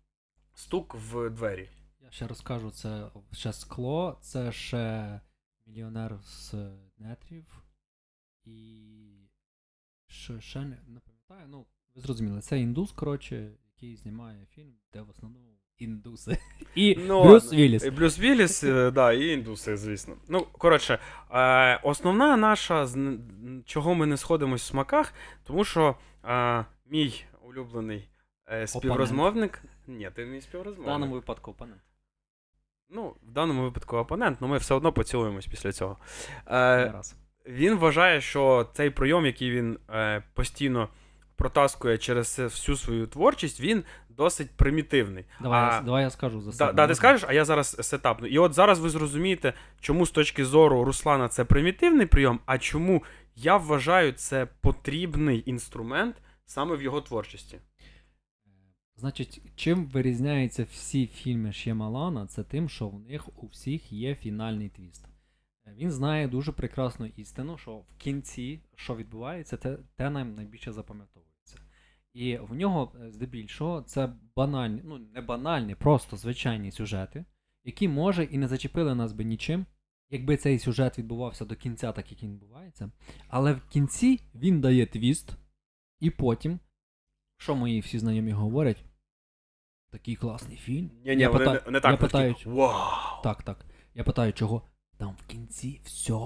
Стук 0.55 0.95
в 0.95 1.31
двері. 1.31 1.69
Я 2.01 2.11
ще 2.11 2.27
розкажу, 2.27 2.71
це 2.71 3.11
ще 3.33 3.53
скло, 3.53 4.19
це 4.21 4.53
ще 4.53 5.21
мільйонер 5.67 6.19
з 6.23 6.55
нетрів. 6.99 7.63
І 8.45 8.81
що 10.07 10.41
ще 10.41 10.61
не, 10.61 11.01
пам'ятаю, 11.01 11.49
ну, 11.49 11.67
ви 11.95 12.01
зрозуміли, 12.03 12.41
це 12.41 12.61
індус, 12.61 12.93
коротше, 12.93 13.51
який 13.75 13.97
знімає 13.97 14.47
фільм, 14.55 14.75
де 14.93 15.01
в 15.01 15.11
основному 15.11 15.59
індуси. 15.79 16.39
І 16.75 16.97
Ну, 16.99 17.25
Брюс. 17.25 17.53
Вілліс. 17.53 17.85
І 17.85 17.91
Брюс 17.91 18.19
Вілліс, 18.19 18.65
е, 18.65 18.91
да, 18.91 19.13
і 19.13 19.29
індуси, 19.29 19.77
звісно. 19.77 20.17
Ну, 20.29 20.47
коротше, 20.59 20.99
е, 21.31 21.81
основна 21.83 22.37
наша, 22.37 22.89
чого 23.65 23.95
ми 23.95 24.07
не 24.07 24.17
сходимось 24.17 24.63
в 24.63 24.67
смаках, 24.67 25.15
тому 25.45 25.65
що 25.65 25.97
е, 26.25 26.65
мій 26.87 27.25
улюблений 27.43 28.09
е, 28.49 28.67
співрозмовник. 28.67 29.63
Ні, 29.87 30.11
ти 30.15 30.27
не 30.27 30.39
В 30.39 30.85
даному 30.85 31.15
випадку 31.15 31.51
опонент. 31.51 31.83
Ну, 32.91 33.15
в 33.23 33.31
даному 33.33 33.63
випадку 33.63 33.97
опонент, 33.97 34.39
але 34.41 34.51
ми 34.51 34.57
все 34.57 34.75
одно 34.75 34.93
поцілуємось 34.93 35.47
після 35.47 35.73
цього. 35.73 35.99
Е, 36.47 36.91
раз. 36.93 37.17
він 37.47 37.75
вважає, 37.75 38.21
що 38.21 38.69
цей 38.73 38.91
прийом, 38.91 39.27
який 39.27 39.51
він 39.51 39.79
е, 39.91 40.23
постійно 40.35 40.89
протаскує 41.37 41.99
через 41.99 42.39
всю 42.39 42.77
свою 42.77 43.07
творчість, 43.07 43.61
він 43.61 43.85
досить 44.09 44.51
примітивний. 44.51 45.25
Давай, 45.41 45.71
а- 45.71 45.75
я, 45.75 45.81
давай 45.81 46.03
я 46.03 46.11
скажу 46.11 46.41
за 46.41 46.53
себе. 46.53 46.73
да, 46.73 46.87
ти 46.87 46.95
скажеш, 46.95 47.25
а 47.29 47.33
я 47.33 47.45
зараз 47.45 47.77
сетапну. 47.81 48.27
І 48.27 48.39
от 48.39 48.55
зараз 48.55 48.79
ви 48.79 48.91
зрозумієте, 48.91 49.53
чому 49.81 50.07
з 50.07 50.11
точки 50.11 50.45
зору 50.45 50.85
Руслана 50.85 51.29
це 51.29 51.45
примітивний 51.45 52.07
прийом, 52.07 52.41
а 52.47 52.59
чому 52.59 53.03
я 53.37 53.57
вважаю 53.57 54.13
це 54.13 54.47
потрібний 54.61 55.43
інструмент 55.47 56.17
саме 56.47 56.77
в 56.77 56.83
його 56.83 57.01
творчості. 57.01 57.59
Значить, 58.97 59.43
чим 59.57 59.87
вирізняються 59.87 60.67
всі 60.71 61.07
фільми 61.07 61.53
Шємалана, 61.53 62.27
це 62.27 62.43
тим, 62.43 62.69
що 62.69 62.89
в 62.89 63.01
них 63.01 63.43
у 63.43 63.47
всіх 63.47 63.93
є 63.93 64.15
фінальний 64.15 64.69
твіст. 64.69 65.09
Він 65.77 65.91
знає 65.91 66.29
дуже 66.29 66.53
прекрасну 66.53 67.07
істину, 67.07 67.59
що 67.59 67.77
в 67.77 67.95
кінці, 67.99 68.61
що 68.77 68.97
відбувається, 68.97 69.57
те, 69.57 69.79
те 69.97 70.11
нам 70.11 70.35
найбільше 70.35 70.73
запам'ятовується. 70.73 71.24
І 72.15 72.37
в 72.37 72.55
нього, 72.55 72.93
е, 73.01 73.11
здебільшого, 73.11 73.83
це 73.83 74.13
банальні, 74.37 74.81
ну 74.85 74.99
не 74.99 75.21
банальні, 75.21 75.75
просто 75.75 76.17
звичайні 76.17 76.71
сюжети, 76.71 77.25
які 77.65 77.89
може 77.89 78.25
і 78.25 78.39
не 78.39 78.49
зачепили 78.49 78.95
нас 78.95 79.13
би 79.13 79.25
нічим, 79.25 79.67
якби 80.11 80.37
цей 80.37 80.59
сюжет 80.59 80.99
відбувався 80.99 81.45
до 81.45 81.57
кінця, 81.57 81.93
так 81.93 82.13
як 82.13 82.23
він 82.23 82.33
відбувається. 82.33 82.91
Але 83.29 83.53
в 83.53 83.65
кінці 83.69 84.21
він 84.35 84.61
дає 84.61 84.87
твіст, 84.87 85.37
і 86.01 86.11
потім, 86.11 86.61
що 87.39 87.55
мої 87.57 87.81
всі 87.81 87.99
знайомі 87.99 88.33
говорять, 88.33 88.85
такий 89.91 90.17
класний 90.17 90.57
фільм. 90.57 90.91
Ні, 91.05 91.17
ні, 91.17 91.23
я 91.23 91.31
вони 91.31 91.39
питаю, 91.45 91.63
не, 91.67 91.71
не 91.73 91.81
так. 91.81 91.91
я 91.93 91.97
питаю, 91.97 92.35
Вау! 92.47 93.23
так, 93.23 93.43
так. 93.43 93.67
Я 93.95 94.05
питаю, 94.05 94.33
чого? 94.33 94.63
Там 94.97 95.17
в 95.25 95.27
кінці 95.27 95.81
все 95.85 96.19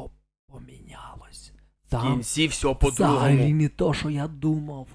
помінялось. 0.46 1.52
В 1.84 1.90
Там 1.90 2.12
кінці 2.12 2.46
все 2.46 2.68
взагалі 2.80 3.36
по-другому. 3.36 3.54
не 3.54 3.68
то, 3.68 3.94
що 3.94 4.10
я 4.10 4.28
думав. 4.28 4.88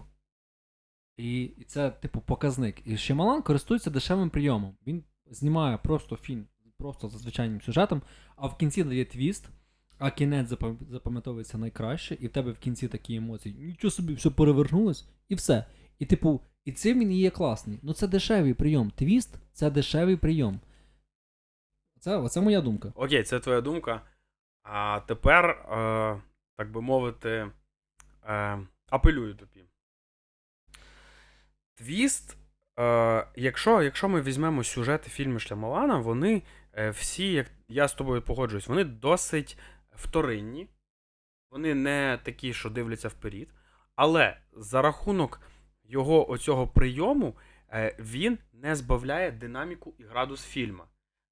І, 1.18 1.52
це, 1.68 1.90
типу, 1.90 2.22
показник. 2.22 2.82
І 2.86 2.98
Шямалан 2.98 3.42
користується 3.42 3.90
дешевим 3.90 4.30
прийомом. 4.30 4.78
Він 4.88 5.04
знімає 5.26 5.78
просто 5.78 6.16
фільм, 6.16 6.48
просто 6.78 7.10
за 7.10 7.18
звичайним 7.18 7.62
сюжетом, 7.62 8.02
а 8.36 8.48
в 8.48 8.58
кінці 8.58 8.84
дає 8.84 9.06
твіст, 9.06 9.50
а 9.98 10.12
кінець 10.12 10.54
запам'ятовується 10.90 11.58
найкраще, 11.58 12.18
і 12.20 12.28
в 12.28 12.32
тебе 12.32 12.52
в 12.52 12.58
кінці 12.58 12.88
такі 12.88 13.16
емоції. 13.16 13.56
Нічого 13.56 13.92
собі, 13.92 14.14
все 14.14 14.30
перевернулось, 14.30 15.06
і 15.30 15.36
все. 15.36 15.66
І, 16.00 16.06
типу, 16.06 16.42
і 16.66 16.72
цим 16.72 17.00
він 17.00 17.12
і 17.12 17.18
є 17.18 17.30
класний. 17.30 17.80
Ну 17.84 17.94
це 17.94 18.08
дешевий 18.08 18.54
прийом. 18.54 18.92
Твіст 18.92 19.36
це 19.52 19.70
дешевий 19.70 20.18
прийом. 20.18 20.60
Це, 22.00 22.18
оце 22.18 22.42
моя 22.42 22.62
думка. 22.62 22.92
Окей, 22.96 23.24
це 23.24 23.40
твоя 23.40 23.62
думка. 23.62 24.02
А 24.64 25.00
тепер, 25.08 25.46
е, 25.46 26.22
так 26.58 26.72
би 26.72 26.82
мовити, 26.82 27.52
е, 28.24 28.60
апелюю 28.90 29.36
тобі. 29.36 29.53
Твіст. 31.76 32.38
Е, 32.80 33.28
якщо, 33.36 33.82
якщо 33.82 34.10
ми 34.10 34.22
візьмемо 34.22 34.64
сюжети 34.64 35.10
фільму 35.10 35.40
Шлямалана, 35.40 35.98
вони 35.98 36.44
е, 36.74 36.90
всі, 36.90 37.32
як 37.32 37.48
я 37.68 37.88
з 37.88 37.94
тобою 37.94 38.22
погоджуюсь, 38.22 38.68
вони 38.68 38.84
досить 38.84 39.58
вторинні. 39.96 40.68
Вони 41.52 41.76
не 41.76 42.20
такі, 42.24 42.54
що 42.54 42.70
дивляться 42.70 43.08
вперед. 43.08 43.48
Але 43.96 44.38
за 44.54 44.82
рахунок 44.82 45.42
його 45.84 46.32
оцього 46.32 46.68
прийому 46.68 47.38
е, 47.70 47.96
він 48.00 48.38
не 48.54 48.76
збавляє 48.76 49.32
динаміку 49.32 49.94
і 49.98 50.04
градус 50.04 50.46
фільма. 50.46 50.88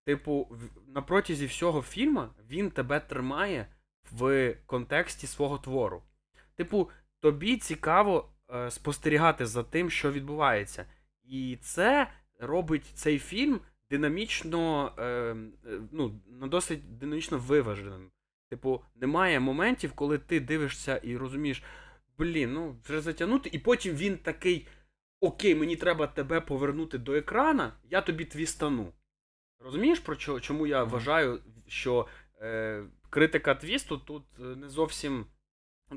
Типу, 0.05 0.57
на 0.87 1.01
протязі 1.01 1.45
всього 1.45 1.81
фільму 1.81 2.27
він 2.49 2.71
тебе 2.71 2.99
тримає 2.99 3.67
в 4.11 4.55
контексті 4.65 5.27
свого 5.27 5.57
твору. 5.57 6.03
Типу, 6.55 6.89
тобі 7.19 7.57
цікаво 7.57 8.30
спостерігати 8.69 9.45
за 9.45 9.63
тим, 9.63 9.89
що 9.89 10.11
відбувається. 10.11 10.85
І 11.23 11.57
це 11.61 12.07
робить 12.39 12.85
цей 12.85 13.19
фільм 13.19 13.59
динамічно, 13.89 14.93
е, 14.97 15.03
е, 15.03 15.35
ну, 15.91 16.19
досить 16.47 16.97
динамічно 16.97 17.37
виваженим. 17.37 18.11
Типу, 18.49 18.81
немає 18.95 19.39
моментів, 19.39 19.91
коли 19.95 20.17
ти 20.17 20.39
дивишся 20.39 20.97
і 20.97 21.17
розумієш, 21.17 21.63
блін, 22.17 22.53
ну 22.53 22.75
вже 22.85 23.01
затягнути, 23.01 23.49
і 23.53 23.59
потім 23.59 23.95
він 23.95 24.17
такий: 24.17 24.67
Окей, 25.19 25.55
мені 25.55 25.75
треба 25.75 26.07
тебе 26.07 26.41
повернути 26.41 26.97
до 26.97 27.13
екрана, 27.13 27.73
я 27.83 28.01
тобі 28.01 28.25
твістану. 28.25 28.93
Розумієш, 29.59 29.99
про 29.99 30.15
чому 30.15 30.67
я 30.67 30.83
вважаю, 30.83 31.39
що 31.67 32.07
е, 32.41 32.83
критика 33.09 33.55
твісту 33.55 33.97
тут 33.97 34.23
е, 34.39 34.43
не 34.43 34.69
зовсім 34.69 35.25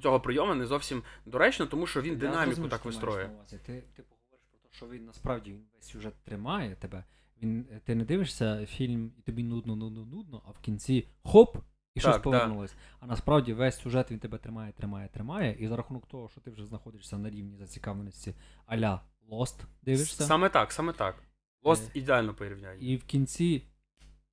цього 0.00 0.20
прийому 0.20 0.54
не 0.54 0.66
зовсім 0.66 1.02
доречно, 1.26 1.66
тому 1.66 1.86
що 1.86 2.02
він 2.02 2.16
динаміку 2.16 2.44
зрозумів, 2.44 2.70
так 2.70 2.82
ти 2.82 2.88
вистроює. 2.88 3.28
на. 3.28 3.58
Ти, 3.58 3.84
типу, 3.96 4.14
говориш 4.24 4.46
про 4.50 4.58
те, 4.58 4.68
що 4.76 4.88
він 4.88 5.04
насправді 5.04 5.52
він 5.52 5.64
весь 5.76 5.86
сюжет 5.88 6.14
тримає 6.24 6.76
тебе. 6.76 7.04
Він, 7.42 7.66
ти 7.84 7.94
не 7.94 8.04
дивишся 8.04 8.66
фільм, 8.66 9.12
і 9.18 9.22
тобі 9.22 9.42
нудно, 9.42 9.76
нудно, 9.76 10.04
нудно, 10.04 10.42
а 10.46 10.50
в 10.50 10.58
кінці 10.58 11.08
хоп, 11.22 11.56
і 11.94 12.00
щось 12.00 12.12
Так, 12.12 12.22
повернулось. 12.22 12.74
А 13.00 13.06
насправді 13.06 13.52
весь 13.52 13.80
сюжет 13.80 14.10
він 14.10 14.18
тебе 14.18 14.38
тримає, 14.38 14.72
тримає, 14.72 15.08
тримає. 15.08 15.56
І 15.58 15.68
за 15.68 15.76
рахунок 15.76 16.06
того, 16.06 16.28
що 16.28 16.40
ти 16.40 16.50
вже 16.50 16.66
знаходишся 16.66 17.18
на 17.18 17.30
рівні 17.30 17.56
зацікавленості 17.56 18.34
а-ля 18.66 19.00
Lost, 19.30 19.60
дивишся. 19.82 20.24
Саме 20.24 20.48
так, 20.48 20.72
саме 20.72 20.92
так. 20.92 21.22
Лост 21.62 21.88
Е, 21.96 21.98
ідеально 21.98 22.34
порівняння. 22.34 22.78
І 22.80 22.96
в 22.96 23.04
кінці, 23.04 23.62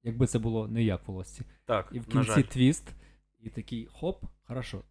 якби 0.04 0.28
це 0.28 0.40
було 0.40 0.68
не 0.68 0.84
як 0.84 1.08
в 1.08 1.12
Лості, 1.12 1.44
Так, 1.66 1.90
і 1.92 2.00
в 2.00 2.02
на 2.02 2.12
кінці 2.14 2.28
жаль. 2.32 2.42
твіст, 2.42 2.88
і 3.40 3.50
такий 3.50 3.86
хоп, 3.92 4.24
хорошо. 4.48 4.84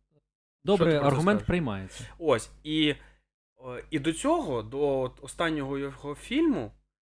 Добре, 0.65 0.99
про 0.99 1.09
аргумент 1.09 1.47
приймається. 1.47 2.05
Ось. 2.19 2.51
І, 2.65 2.89
е, 2.89 3.85
і 3.91 3.99
до 3.99 4.13
цього, 4.13 4.63
до 4.63 5.13
останнього 5.23 5.79
його 5.79 6.15
фільму, 6.15 6.73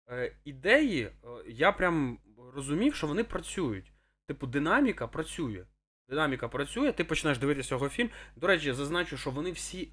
е, 0.10 0.36
ідеї, 0.46 1.04
е, 1.04 1.12
я 1.48 1.72
прям 1.72 2.20
розумів, 2.56 2.96
що 2.96 3.08
вони 3.08 3.24
працюють. 3.24 3.92
Типу, 4.28 4.48
динаміка 4.48 5.08
працює. 5.08 5.66
Динаміка 6.10 6.48
працює, 6.48 6.92
ти 6.92 7.04
починаєш 7.04 7.38
дивитися 7.38 7.76
його 7.76 7.90
фільм. 7.90 8.10
До 8.36 8.48
речі, 8.48 8.68
я 8.68 8.74
зазначу, 8.74 9.18
що 9.18 9.32
вони 9.32 9.52
всі 9.52 9.92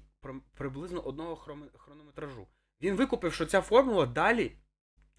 приблизно 0.53 1.01
одного 1.01 1.35
хронометражу. 1.77 2.47
Він 2.81 2.95
викупив, 2.95 3.33
що 3.33 3.45
ця 3.45 3.61
формула 3.61 4.05
далі 4.05 4.51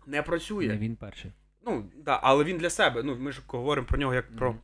не 0.06 0.22
працює. 0.22 0.66
Не 0.66 0.78
він 0.78 0.96
перший. 0.96 1.32
Ну, 1.62 1.90
да, 1.96 2.20
але 2.22 2.44
він 2.44 2.58
для 2.58 2.70
себе. 2.70 3.02
Ну, 3.02 3.16
ми 3.16 3.32
ж 3.32 3.42
говоримо 3.46 3.86
про 3.86 3.98
нього 3.98 4.14
як 4.14 4.36
про 4.36 4.50
Мгм. 4.50 4.60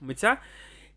митця. 0.00 0.42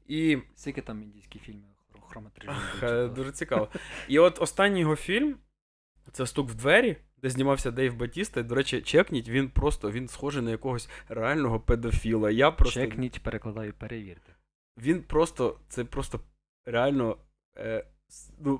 І 0.08 0.38
Скільки 0.56 0.82
там 0.82 1.04
індійські 1.04 1.40
фільми 1.40 1.71
хро- 2.12 2.14
хронометражі? 2.14 2.50
Ах, 2.50 2.84
е, 2.84 3.08
Дуже 3.08 3.32
цікаво. 3.32 3.68
І 4.08 4.20
от 4.20 4.42
останній 4.42 4.80
його 4.80 4.96
фільм 4.96 5.36
це 6.12 6.28
стук 6.28 6.50
в 6.50 6.54
двері, 6.56 6.98
де 7.18 7.30
знімався 7.30 7.72
Дейв 7.72 7.96
Батіста. 7.96 8.44
До 8.44 8.56
речі, 8.56 8.82
чекніть, 8.82 9.30
він 9.30 9.50
просто 9.50 9.92
він 9.92 10.08
схожий 10.08 10.44
на 10.44 10.52
якогось 10.52 10.90
реального 11.10 11.60
педофіла. 11.60 12.32
Я 12.32 12.52
просто 12.52 12.80
Чекніть, 12.80 13.24
перекладаю, 13.24 13.74
перевірте. 13.74 14.32
він 14.78 15.04
просто 15.04 15.60
це 15.70 15.84
просто 15.86 16.20
реально 16.66 17.18
е, 17.58 17.86
ну, 18.40 18.60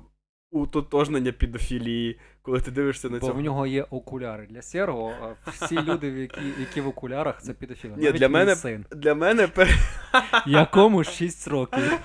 утотожнення 0.50 1.32
педофілії, 1.32 2.20
коли 2.42 2.60
ти 2.60 2.70
дивишся 2.70 3.10
на 3.10 3.18
Бо 3.18 3.26
цього. 3.26 3.38
в 3.38 3.42
нього 3.42 3.66
є 3.66 3.82
окуляри 3.82 4.46
для 4.46 4.62
серго, 4.62 5.12
а 5.22 5.50
всі 5.50 5.82
люди, 5.82 6.06
які, 6.08 6.40
які 6.60 6.80
в 6.80 6.88
окулярах, 6.88 7.42
це 7.42 7.52
підофіли. 7.54 7.94
Ні, 7.96 8.04
Навіть 8.04 8.18
для 8.18 8.28
мене- 8.28 8.56
син. 8.56 8.86
Для 8.90 9.14
мене. 9.14 9.48
Якому 10.46 11.04
6 11.04 11.48
років. 11.48 11.98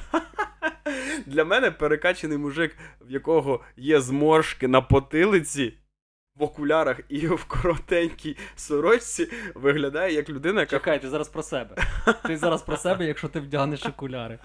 Для 1.25 1.45
мене 1.45 1.71
перекачаний 1.71 2.37
мужик, 2.37 2.77
в 3.01 3.11
якого 3.11 3.59
є 3.77 4.01
зморшки 4.01 4.67
на 4.67 4.81
потилиці, 4.81 5.73
в 6.39 6.43
окулярах 6.43 6.99
і 7.09 7.27
в 7.27 7.43
коротенькій 7.43 8.37
сорочці, 8.55 9.27
виглядає 9.55 10.13
як 10.13 10.29
людина, 10.29 10.59
яка. 10.59 10.77
Чекай, 10.77 11.01
ти 11.01 11.09
зараз 11.09 11.29
про 11.29 11.43
себе. 11.43 11.75
Ти 12.25 12.37
зараз 12.37 12.61
про 12.61 12.77
себе, 12.77 13.05
якщо 13.05 13.27
ти 13.27 13.39
вдягнеш 13.39 13.85
окуляри. 13.85 14.39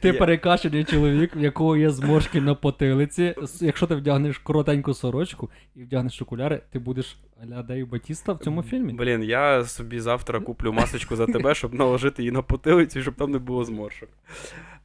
Ти 0.00 0.08
Я- 0.08 0.14
перекачаний 0.14 0.84
чоловік, 0.84 1.36
в 1.36 1.40
якого 1.40 1.76
є 1.76 1.90
зморшки 1.90 2.40
на 2.40 2.54
потилиці. 2.54 3.34
Якщо 3.60 3.86
ти 3.86 3.94
вдягнеш 3.94 4.38
коротеньку 4.38 4.94
сорочку 4.94 5.50
і 5.76 5.82
вдягнеш 5.82 6.22
окуляри, 6.22 6.60
ти 6.72 6.78
будеш 6.78 7.16
а-ля 7.42 7.84
Батіста 7.86 8.32
в 8.32 8.38
цьому 8.38 8.62
фільмі. 8.62 8.92
Блін, 8.92 9.22
я 9.22 9.64
собі 9.64 10.00
завтра 10.00 10.40
куплю 10.40 10.72
масочку 10.72 11.16
за 11.16 11.26
тебе, 11.26 11.54
щоб 11.54 11.74
наложити 11.74 12.22
її 12.22 12.32
на 12.32 12.42
потилицю, 12.42 13.02
щоб 13.02 13.14
там 13.14 13.30
не 13.30 13.38
було 13.38 13.64
зморшок. 13.64 14.08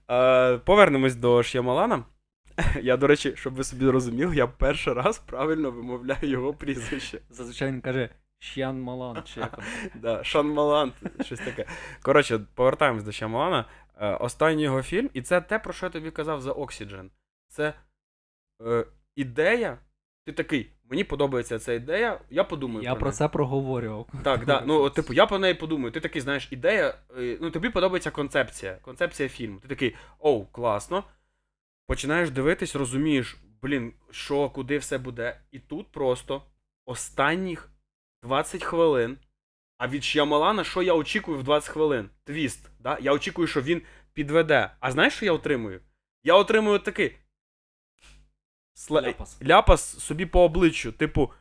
Е, 0.10 0.58
повернемось 0.58 1.16
до 1.16 1.44
Ш'ямалана. 1.44 2.04
Я, 2.82 2.98
до 2.98 3.08
речі, 3.08 3.34
щоб 3.36 3.56
ви 3.56 3.64
собі 3.64 3.90
розуміли, 3.90 4.36
я 4.36 4.48
перший 4.48 4.94
раз 4.94 5.20
правильно 5.20 5.72
вимовляю 5.72 6.30
його 6.30 6.54
прізвище. 6.54 7.22
Зазвичай 7.30 7.68
він 7.68 7.82
каже 7.82 8.10
Шян 8.40 8.82
Малан, 8.82 9.24
чи 9.24 9.40
як 9.40 9.56
там. 9.56 9.66
Да, 9.96 10.24
Шанмалан, 10.24 10.94
щось 11.22 11.40
таке. 11.40 11.66
Коротше, 12.02 12.40
повертаємось 12.56 13.04
до 13.04 13.12
Шямалана. 13.12 13.66
Е, 13.98 14.16
останній 14.16 14.64
його 14.64 14.84
фільм, 14.84 15.10
і 15.14 15.22
це 15.22 15.42
те, 15.42 15.60
про 15.60 15.74
що 15.74 15.86
я 15.86 15.90
тобі 15.90 16.12
казав 16.12 16.42
за 16.42 16.52
Oxygen. 16.52 17.10
Це 17.48 17.74
е, 18.66 18.86
ідея. 19.16 19.78
Ти 20.30 20.34
такий, 20.34 20.70
мені 20.90 21.04
подобається 21.04 21.60
ця 21.60 21.74
ідея, 21.74 22.20
я 22.30 22.44
подумаю. 22.44 22.84
Я 22.84 22.96
про 22.96 23.06
неї. 23.08 23.18
це 23.18 23.28
проговорював. 23.28 24.08
Так, 24.24 24.46
да. 24.46 24.64
Ну, 24.66 24.90
типу, 24.90 25.14
я 25.14 25.26
про 25.26 25.40
неї 25.40 25.54
подумаю. 25.54 25.92
Ти 25.92 26.00
такий, 26.00 26.22
знаєш, 26.22 26.48
ідея. 26.52 26.94
е, 27.18 27.38
Ну, 27.42 27.52
тобі 27.52 27.70
подобається 27.70 28.12
концепція. 28.12 28.78
Концепція 28.82 29.30
фільму. 29.30 29.60
Ти 29.60 29.68
такий, 29.68 29.96
оу, 30.20 30.46
класно. 30.46 31.04
Починаєш 31.88 32.30
дивитись, 32.30 32.76
розумієш, 32.76 33.38
блін, 33.62 33.94
що, 34.12 34.50
куди 34.50 34.78
все 34.78 34.98
буде. 34.98 35.40
І 35.52 35.60
тут 35.60 35.92
просто 35.92 36.42
останніх 36.86 37.70
20 38.24 38.64
хвилин. 38.64 39.18
А 39.78 39.88
від 39.88 40.04
Шямалана, 40.04 40.64
що 40.64 40.82
я 40.82 40.94
очікую 40.94 41.38
в 41.38 41.44
20 41.44 41.70
хвилин? 41.70 42.10
Твіст. 42.24 42.70
Да? 42.80 42.98
Я 43.02 43.14
очікую, 43.14 43.48
що 43.48 43.62
він 43.62 43.82
підведе. 44.14 44.72
А 44.80 44.92
знаєш, 44.92 45.14
що 45.14 45.26
я 45.26 45.34
отримую? 45.34 45.82
Я 46.24 46.36
отримую 46.36 46.80
такий. 46.80 47.16
Сле... 48.80 49.02
Ляпас. 49.02 49.42
ляпас 49.44 50.00
собі 50.00 50.26
по 50.26 50.44
обличчю. 50.44 50.92
Типу, 50.92 51.32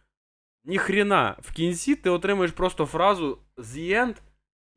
ніхрена. 0.65 1.37
В 1.41 1.53
кінці 1.53 1.97
ти 1.97 2.11
отримуєш 2.11 2.53
просто 2.53 2.87
фразу 2.87 3.39
The 3.57 3.91
end, 3.91 4.17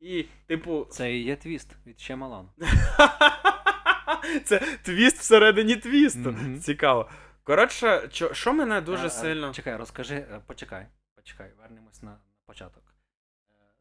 і, 0.00 0.24
типу. 0.46 0.86
Це 0.90 1.12
і 1.12 1.22
є 1.22 1.36
твіст 1.36 1.76
від 1.86 2.00
Шямалана. 2.00 2.48
Це 4.44 4.78
твіст 4.82 5.18
всередині 5.18 5.76
твісту. 5.76 6.32
Мгм. 6.32 6.60
Цікаво. 6.60 7.10
Коротше, 7.42 8.08
що, 8.12 8.34
що 8.34 8.52
мене 8.52 8.80
дуже 8.80 9.02
Е, 9.02 9.06
е, 9.06 9.10
сильно. 9.10 9.52
Чекай, 9.52 9.76
розкажи, 9.76 10.14
е, 10.14 10.40
почекай, 10.46 10.86
почекай, 11.14 11.52
вернемось 11.58 12.02
на, 12.02 12.20
початок. 12.46 12.82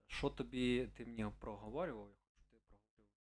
Що 0.08 0.30
тобі, 0.30 0.90
ти 0.98 1.06
мені 1.06 1.26
проговорював, 1.40 2.08
ти 2.52 2.58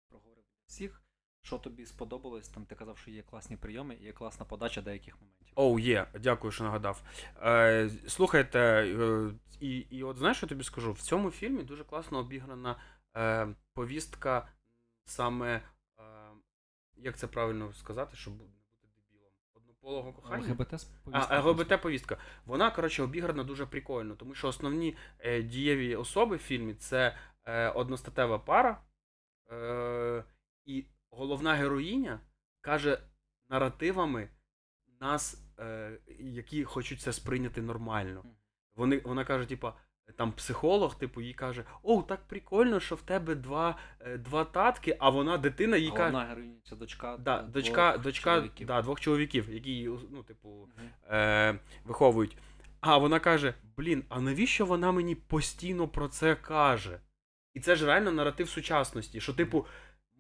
проговорив, 0.10 0.44
всіх, 0.66 1.05
що 1.46 1.58
тобі 1.58 1.86
сподобалось, 1.86 2.50
там 2.50 2.66
ти 2.66 2.76
казав, 2.76 2.98
що 2.98 3.12
є 3.12 3.22
класні 3.22 3.58
прийоми 3.58 3.96
і 4.02 4.04
є 4.04 4.12
класна 4.12 4.46
подача 4.46 4.82
деяких 4.82 5.16
моментів. 5.22 5.54
Оу, 5.56 5.80
є, 5.80 6.08
дякую, 6.20 6.52
що 6.52 6.64
нагадав. 6.64 7.04
Е, 7.42 7.90
слухайте, 8.08 8.60
е, 8.60 9.32
і, 9.60 9.78
і 9.78 10.04
от 10.04 10.18
знаєш, 10.18 10.38
що 10.38 10.46
я 10.46 10.50
тобі 10.50 10.64
скажу? 10.64 10.94
В 10.94 11.02
цьому 11.02 11.32
фільмі 11.32 11.64
дуже 11.64 11.84
класно 11.84 12.18
обіграна 12.18 12.76
е, 13.18 13.48
повістка 13.74 14.48
саме, 15.06 15.56
е, 15.56 16.04
як 16.96 17.18
це 17.18 17.28
правильно 17.28 17.74
сказати, 17.74 18.18
щоб 18.18 18.34
не 18.34 18.40
бути 18.40 18.88
дебілом, 18.96 19.32
однополого 19.54 20.14
кохання. 20.14 20.48
ЛГБТ 20.48 20.88
А, 21.12 21.40
ЛГБТ 21.40 21.82
повістка. 21.82 22.18
Вона, 22.46 22.72
коротше, 22.72 23.04
обіграна 23.04 23.44
дуже 23.44 23.66
прикольно, 23.66 24.16
тому 24.16 24.36
що 24.36 24.48
основні 24.48 24.98
е, 25.20 25.42
дієві 25.42 25.96
особи 25.96 26.36
в 26.36 26.40
фільмі 26.40 26.74
це 26.74 27.18
е, 27.46 27.70
одностатева 27.70 28.40
пара, 28.40 28.82
е, 29.52 30.24
і 30.66 30.86
головна 31.16 31.54
героїня 31.54 32.20
каже 32.62 33.02
наративами 33.50 34.30
нас, 35.02 35.44
е, 35.60 36.00
які 36.20 36.64
хочуть 36.64 37.02
це 37.02 37.14
сприйняти 37.14 37.62
нормально. 37.62 38.24
Вони, 38.76 39.02
вона 39.06 39.26
каже, 39.26 39.46
типа. 39.46 39.74
Там 40.18 40.32
психолог, 40.32 40.96
типу, 40.96 41.22
їй 41.22 41.34
каже: 41.34 41.64
О, 41.84 42.02
так 42.02 42.28
прикольно, 42.28 42.80
що 42.80 42.96
в 42.96 43.02
тебе 43.02 43.36
два, 43.36 43.78
е, 44.00 44.18
два 44.18 44.46
татки, 44.46 44.98
а 45.00 45.10
вона 45.10 45.38
дитина 45.38 45.78
їй 45.78 45.90
каже. 45.90 46.02
Головна 46.02 46.26
героїня 46.26 46.60
це 46.64 46.76
дочка. 46.76 47.18
Да, 47.18 47.38
двох 47.38 47.52
дочка, 47.52 47.98
дочка 47.98 48.36
чоловіків. 48.36 48.68
Да, 48.68 48.82
двох 48.82 49.00
чоловіків, 49.00 49.54
які 49.54 49.70
її, 49.70 50.00
ну, 50.12 50.24
типу, 50.24 50.70
е, 51.10 51.60
виховують. 51.84 52.38
А 52.80 52.98
вона 52.98 53.20
каже: 53.20 53.54
Блін, 53.78 54.04
а 54.10 54.22
навіщо 54.22 54.66
вона 54.66 54.92
мені 54.92 55.16
постійно 55.16 55.88
про 55.88 56.08
це 56.08 56.36
каже? 56.36 57.00
І 57.54 57.60
це 57.60 57.76
ж 57.76 57.86
реально 57.86 58.12
наратив 58.12 58.50
сучасності, 58.50 59.22
що, 59.22 59.34
типу, 59.34 59.66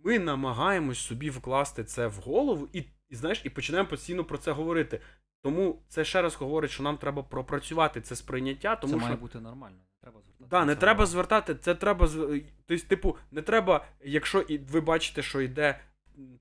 ми 0.06 0.20
намагаємось 0.20 1.00
собі 1.00 1.30
вкласти 1.30 1.84
це 1.84 2.08
в 2.08 2.14
голову 2.14 2.68
і, 2.74 2.84
і 3.10 3.16
знаєш, 3.16 3.42
і 3.44 3.50
починаємо 3.50 3.90
постійно 3.90 4.24
про 4.24 4.38
це 4.38 4.52
говорити. 4.52 5.00
Тому 5.42 5.82
це 5.88 6.06
ще 6.06 6.22
раз 6.22 6.36
говорить, 6.36 6.72
що 6.72 6.84
нам 6.84 6.98
треба 6.98 7.24
пропрацювати 7.24 8.02
це 8.02 8.16
сприйняття, 8.16 8.76
тому 8.76 8.94
це 8.94 9.00
що 9.00 9.06
має 9.06 9.16
бути 9.18 9.40
нормально. 9.40 9.78
Треба 10.02 10.22
звертати. 10.22 10.50
Да, 10.50 10.66
не 10.66 10.76
треба 10.76 11.06
звертати, 11.06 11.56
це 11.56 11.76
треба. 11.76 12.08
з- 12.08 12.42
Тобто, 12.66 12.88
типу, 12.88 13.18
не 13.32 13.42
треба, 13.42 13.86
якщо 14.04 14.42
і 14.42 14.58
ви 14.58 14.82
бачите, 14.82 15.22
що 15.22 15.42
йде 15.42 15.80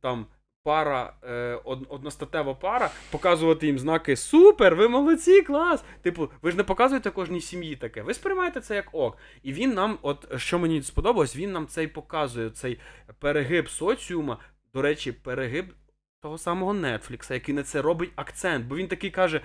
там 0.00 0.26
пара, 0.64 1.12
е, 1.22 1.60
од- 1.64 1.86
одностатева 1.88 2.54
пара, 2.54 2.90
показувати 3.10 3.66
їм 3.66 3.78
знаки 3.78 4.16
Супер, 4.16 4.74
ви 4.76 4.88
молодці, 4.88 5.42
клас! 5.42 5.84
Типу, 6.02 6.30
ви 6.42 6.50
ж 6.50 6.56
не 6.56 6.64
показуєте 6.64 7.10
кожній 7.10 7.40
сім'ї 7.40 7.76
таке. 7.76 8.02
Ви 8.02 8.14
сприймаєте 8.14 8.60
це 8.60 8.74
як 8.74 8.88
ок. 8.92 9.18
І 9.42 9.52
він 9.52 9.74
нам, 9.74 9.98
от 10.02 10.40
що 10.40 10.58
мені 10.58 10.82
сподобалось, 10.82 11.36
він 11.36 11.52
нам 11.52 11.66
цей 11.66 11.86
показує, 11.86 12.50
цей 12.50 12.78
перегиб 13.18 13.68
соціума. 13.68 14.38
До 14.74 14.82
речі, 14.82 15.12
перегиб 15.12 15.74
того 16.22 16.38
самого 16.38 16.72
Нетфлікса, 16.74 17.34
який 17.34 17.54
на 17.54 17.62
це 17.62 17.82
робить 17.82 18.10
акцент. 18.16 18.66
Бо 18.66 18.76
він 18.76 18.88
такий 18.88 19.10
каже, 19.10 19.40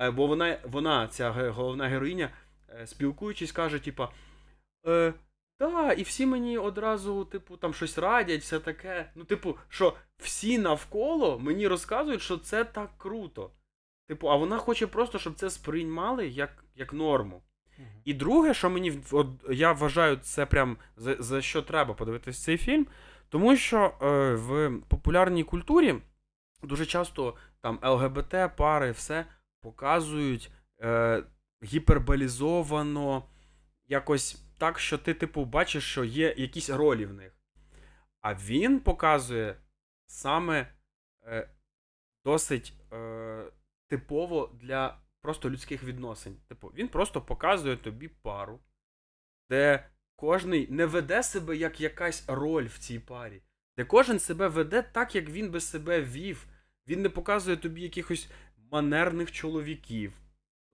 е, 0.00 0.10
бо 0.10 0.26
вона, 0.26 0.58
вона 0.64 1.08
ця 1.08 1.30
головна 1.30 1.88
героїня, 1.88 2.30
е, 2.80 2.86
спілкуючись, 2.86 3.52
каже, 3.52 3.78
типа. 3.78 4.08
Е, 4.86 5.12
та, 5.56 5.92
і 5.92 6.02
всі 6.02 6.26
мені 6.26 6.58
одразу, 6.58 7.24
типу, 7.24 7.56
там 7.56 7.74
щось 7.74 7.98
радять, 7.98 8.40
все 8.40 8.60
таке. 8.60 9.10
Ну, 9.14 9.24
типу, 9.24 9.56
що 9.68 9.94
всі 10.18 10.58
навколо 10.58 11.38
мені 11.38 11.68
розказують, 11.68 12.22
що 12.22 12.38
це 12.38 12.64
так 12.64 12.90
круто. 12.98 13.50
Типу, 14.08 14.30
а 14.30 14.36
вона 14.36 14.58
хоче 14.58 14.86
просто, 14.86 15.18
щоб 15.18 15.34
це 15.34 15.50
сприймали 15.50 16.28
як, 16.28 16.64
як 16.74 16.92
норму. 16.92 17.42
І 18.04 18.14
друге, 18.14 18.54
що 18.54 18.70
мені 18.70 19.00
от, 19.10 19.26
я 19.50 19.72
вважаю, 19.72 20.16
це 20.16 20.46
прям 20.46 20.76
за, 20.96 21.16
за 21.18 21.42
що 21.42 21.62
треба 21.62 21.94
подивитися 21.94 22.44
цей 22.44 22.56
фільм, 22.56 22.86
тому 23.28 23.56
що 23.56 23.94
е, 24.02 24.34
в 24.34 24.80
популярній 24.88 25.44
культурі 25.44 25.94
дуже 26.62 26.86
часто 26.86 27.36
там 27.60 27.78
ЛГБТ, 27.82 28.56
пари, 28.56 28.90
все 28.90 29.26
показують 29.60 30.50
е, 30.80 31.22
гіперболізовано, 31.64 33.24
якось 33.88 34.43
так, 34.64 34.78
що 34.78 34.98
ти, 34.98 35.14
типу, 35.14 35.44
бачиш, 35.44 35.90
що 35.90 36.04
є 36.04 36.34
якісь 36.36 36.70
ролі 36.70 37.06
в 37.06 37.12
них. 37.12 37.32
А 38.20 38.34
він 38.34 38.80
показує 38.80 39.56
саме 40.06 40.74
е, 41.26 41.48
досить 42.24 42.72
е, 42.92 43.44
типово 43.88 44.50
для 44.54 44.98
просто 45.20 45.50
людських 45.50 45.84
відносин. 45.84 46.36
Типу, 46.48 46.72
він 46.74 46.88
просто 46.88 47.22
показує 47.22 47.76
тобі 47.76 48.08
пару, 48.08 48.60
де 49.50 49.90
кожний 50.16 50.68
не 50.70 50.86
веде 50.86 51.22
себе 51.22 51.56
як 51.56 51.80
якась 51.80 52.24
роль 52.28 52.66
в 52.66 52.78
цій 52.78 52.98
парі, 52.98 53.42
де 53.76 53.84
кожен 53.84 54.18
себе 54.18 54.48
веде 54.48 54.82
так, 54.82 55.14
як 55.14 55.28
він 55.28 55.50
би 55.50 55.60
себе 55.60 56.02
вів. 56.02 56.46
Він 56.88 57.02
не 57.02 57.08
показує 57.08 57.56
тобі 57.56 57.82
якихось 57.82 58.28
манерних 58.70 59.32
чоловіків. 59.32 60.12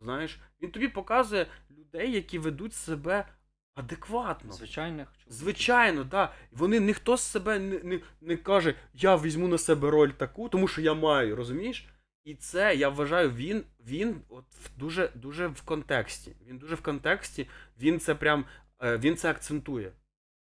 Знаєш, 0.01 0.41
він 0.63 0.71
тобі 0.71 0.89
показує 0.89 1.47
людей, 1.71 2.13
які 2.13 2.39
ведуть 2.39 2.75
себе 2.75 3.27
адекватно. 3.75 4.53
Звичайних 4.53 5.07
чоловіків. 5.07 5.33
Звичайно, 5.33 6.01
так. 6.01 6.11
Да. 6.11 6.33
Вони 6.53 6.81
ніхто 6.81 7.17
з 7.17 7.23
себе 7.23 7.59
не, 7.59 7.79
не, 7.79 8.01
не 8.21 8.37
каже, 8.37 8.75
я 8.95 9.17
візьму 9.17 9.49
на 9.49 9.59
себе 9.59 9.91
роль 9.91 10.11
таку, 10.11 10.49
тому 10.49 10.69
що 10.69 10.81
я 10.81 10.95
маю, 10.95 11.37
розумієш? 11.37 11.89
І 12.25 12.35
це, 12.35 12.75
я 12.77 12.89
вважаю, 12.89 13.31
він, 13.31 13.65
він 13.87 14.21
от 14.29 14.45
в- 14.55 14.79
дуже, 14.79 15.09
дуже 15.15 15.47
в 15.47 15.63
контексті. 15.63 16.37
Він 16.47 16.59
дуже 16.59 16.75
в 16.75 16.83
контексті, 16.83 17.49
він 17.81 18.01
це 18.01 18.15
прям 18.15 18.45
е, 18.83 18.99
він 18.99 19.17
це 19.17 19.31
акцентує. 19.31 19.93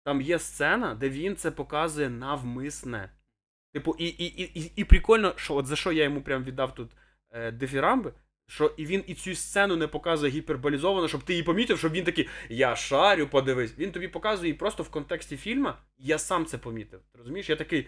Там 0.05 0.21
є 0.21 0.39
сцена, 0.39 0.95
де 0.95 1.09
він 1.09 1.35
це 1.35 1.51
показує 1.51 2.09
навмисне. 2.09 3.09
Типу, 3.73 3.95
і, 3.99 4.05
і, 4.05 4.25
і, 4.43 4.59
і, 4.61 4.71
і 4.75 4.83
прикольно, 4.83 5.33
що 5.35 5.55
от 5.55 5.65
за 5.65 5.75
що 5.75 5.91
я 5.91 6.03
йому 6.03 6.21
прям 6.21 6.43
віддав 6.43 6.75
тут 6.75 6.91
е, 7.31 7.51
дифірамби, 7.51 8.13
що 8.47 8.73
і 8.77 8.85
він 8.85 9.03
і 9.07 9.13
цю 9.13 9.35
сцену 9.35 9.75
не 9.75 9.87
показує 9.87 10.31
гіперболізовано, 10.31 11.07
щоб 11.07 11.23
ти 11.23 11.33
її 11.33 11.43
помітив, 11.43 11.79
щоб 11.79 11.91
він 11.91 12.03
такий, 12.03 12.29
я 12.49 12.75
шарю, 12.75 13.27
подивись. 13.27 13.77
Він 13.77 13.91
тобі 13.91 14.07
показує 14.07 14.47
її 14.47 14.57
просто 14.57 14.83
в 14.83 14.89
контексті 14.89 15.37
фільма, 15.37 15.77
я 15.97 16.17
сам 16.17 16.45
це 16.45 16.57
помітив. 16.57 16.99
Ти 17.11 17.17
розумієш? 17.17 17.49
Я 17.49 17.55
такий 17.55 17.87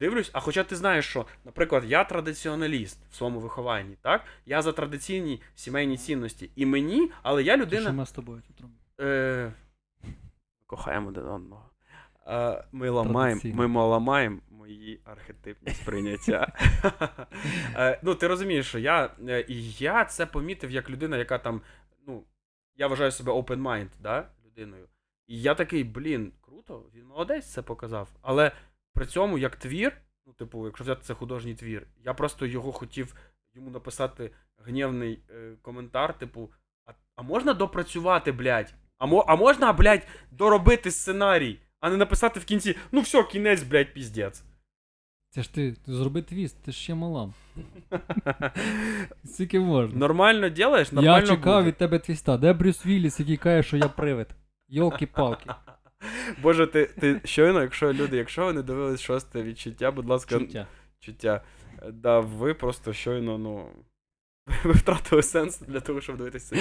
дивлюсь, 0.00 0.30
а 0.32 0.40
хоча 0.40 0.64
ти 0.64 0.76
знаєш, 0.76 1.06
що, 1.06 1.26
наприклад, 1.44 1.84
я 1.86 2.04
традиціоналіст 2.04 2.98
в 3.10 3.14
своєму 3.14 3.40
вихованні, 3.40 3.96
так? 4.02 4.24
Я 4.46 4.62
за 4.62 4.72
традиційні 4.72 5.42
сімейні 5.54 5.96
цінності. 5.96 6.50
І 6.56 6.66
мені, 6.66 7.10
але 7.22 7.42
я 7.42 7.56
людина. 7.56 7.82
що 7.82 7.92
ми 7.92 8.06
з 8.06 8.12
тобою 8.12 8.42
тут 8.46 8.60
робимо. 8.60 8.78
Е, 9.00 9.52
кохаємо 10.66 11.08
один 11.08 11.26
одного. 11.26 11.70
Е, 12.28 12.64
ми 12.72 12.88
ламаємо, 12.88 13.40
ми 13.44 13.82
ламаємо 13.82 14.40
мої 14.50 15.00
архетипні 15.04 15.74
сприйняття. 15.74 16.52
Е, 17.74 18.00
ну, 18.02 18.14
ти 18.14 18.26
розумієш, 18.26 18.66
що 18.68 18.78
я, 18.78 19.10
е, 19.28 19.44
і 19.48 19.72
я 19.72 20.04
це 20.04 20.26
помітив 20.26 20.70
як 20.70 20.90
людина, 20.90 21.16
яка 21.16 21.38
там, 21.38 21.60
ну, 22.06 22.24
я 22.76 22.86
вважаю 22.86 23.10
себе 23.10 23.32
open 23.32 23.62
mind, 23.62 23.88
да, 24.00 24.28
людиною. 24.46 24.88
І 25.26 25.42
я 25.42 25.54
такий, 25.54 25.84
блін, 25.84 26.32
круто, 26.40 26.84
він 26.94 27.06
молодець 27.06 27.46
це 27.46 27.62
показав. 27.62 28.08
Але 28.22 28.52
при 28.94 29.06
цьому, 29.06 29.38
як 29.38 29.56
твір, 29.56 30.00
ну, 30.26 30.32
типу, 30.32 30.66
якщо 30.66 30.84
взяти 30.84 31.02
це 31.02 31.14
художній 31.14 31.54
твір, 31.54 31.86
я 32.04 32.14
просто 32.14 32.46
його 32.46 32.72
хотів 32.72 33.14
йому 33.54 33.70
написати 33.70 34.30
гнівний 34.58 35.22
е, 35.30 35.52
коментар, 35.62 36.18
типу, 36.18 36.50
а, 36.86 36.92
а 37.16 37.22
можна 37.22 37.54
допрацювати, 37.54 38.32
блядь? 38.32 38.74
А, 38.98 39.06
мо, 39.06 39.24
а 39.28 39.36
можна, 39.36 39.72
блядь, 39.72 40.06
доробити 40.30 40.90
сценарій, 40.90 41.60
а 41.80 41.90
не 41.90 41.96
написати 41.96 42.40
в 42.40 42.44
кінці, 42.44 42.76
ну 42.92 43.00
все, 43.00 43.22
кінець, 43.22 43.62
блядь, 43.62 43.94
піздець. 43.94 44.44
Це 45.30 45.42
ж 45.42 45.54
ти, 45.54 45.72
ти 45.72 45.92
зроби 45.92 46.22
твіст, 46.22 46.62
ти 46.62 46.72
ж 46.72 46.78
ще 46.78 46.94
мала. 46.94 47.32
Скільки 49.24 49.60
можна? 49.60 49.98
Нормально 49.98 50.48
ділаєш, 50.48 50.92
нормально 50.92 51.20
Я 51.20 51.26
чекав 51.26 51.54
буде. 51.56 51.68
від 51.68 51.76
тебе 51.76 51.98
твіста. 51.98 52.36
Де 52.36 52.52
Брюс 52.52 52.86
Вілліс, 52.86 53.20
який 53.20 53.36
каже, 53.36 53.62
що 53.68 53.76
я 53.76 53.88
привид? 53.88 54.26
Йолки-палки. 54.68 55.50
Боже, 56.42 56.66
ти, 56.66 56.84
ти 56.84 57.20
щойно, 57.24 57.62
якщо 57.62 57.92
люди, 57.92 58.16
якщо 58.16 58.46
ви 58.46 58.52
не 58.52 58.62
дивились 58.62 59.00
шосте 59.00 59.42
відчуття, 59.42 59.90
будь 59.90 60.08
ласка, 60.08 60.38
Чуття. 60.38 60.66
чуття. 61.00 61.42
Да, 61.92 62.20
ви 62.20 62.54
просто 62.54 62.92
щойно, 62.92 63.38
ну. 63.38 63.68
Ви 64.64 64.72
втратили 64.74 65.22
сенс 65.22 65.58
для 65.60 65.80
того, 65.80 66.00
щоб 66.00 66.16
дивитися. 66.16 66.56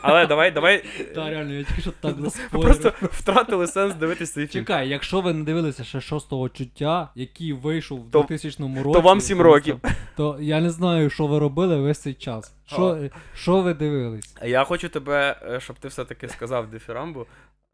Але 0.00 0.26
давай, 0.26 0.50
давай. 0.50 0.84
Та 1.14 1.30
реально, 1.30 1.52
я 1.52 1.64
тільки 1.64 1.80
що 1.80 1.90
так 1.90 2.16
Ви 2.16 2.22
заспойлерив. 2.22 2.80
просто 2.80 3.06
втратили 3.06 3.66
сенс 3.66 3.94
дивитися 3.94 4.32
цей 4.34 4.46
фільм. 4.46 4.62
Чекай, 4.64 4.88
якщо 4.88 5.20
ви 5.20 5.32
не 5.32 5.44
дивилися 5.44 5.84
ще 5.84 6.00
шостого 6.00 6.48
чуття, 6.48 7.12
який 7.14 7.52
вийшов 7.52 8.00
в 8.08 8.10
То- 8.10 8.18
2000 8.18 8.82
році, 8.82 9.00
вам 9.00 9.20
сім 9.20 9.40
років. 9.40 9.80
То 10.16 10.38
я 10.40 10.60
не 10.60 10.70
знаю, 10.70 11.10
що 11.10 11.26
ви 11.26 11.38
робили 11.38 11.80
весь 11.80 11.98
цей 11.98 12.14
час. 12.14 12.54
Що, 12.66 13.10
що 13.34 13.62
ви 13.62 13.74
дивились? 13.74 14.36
Я 14.44 14.64
хочу 14.64 14.88
тебе, 14.88 15.40
е, 15.50 15.60
щоб 15.60 15.76
ти 15.78 15.88
все-таки 15.88 16.28
сказав 16.28 16.70
Дефірамбу, 16.70 17.26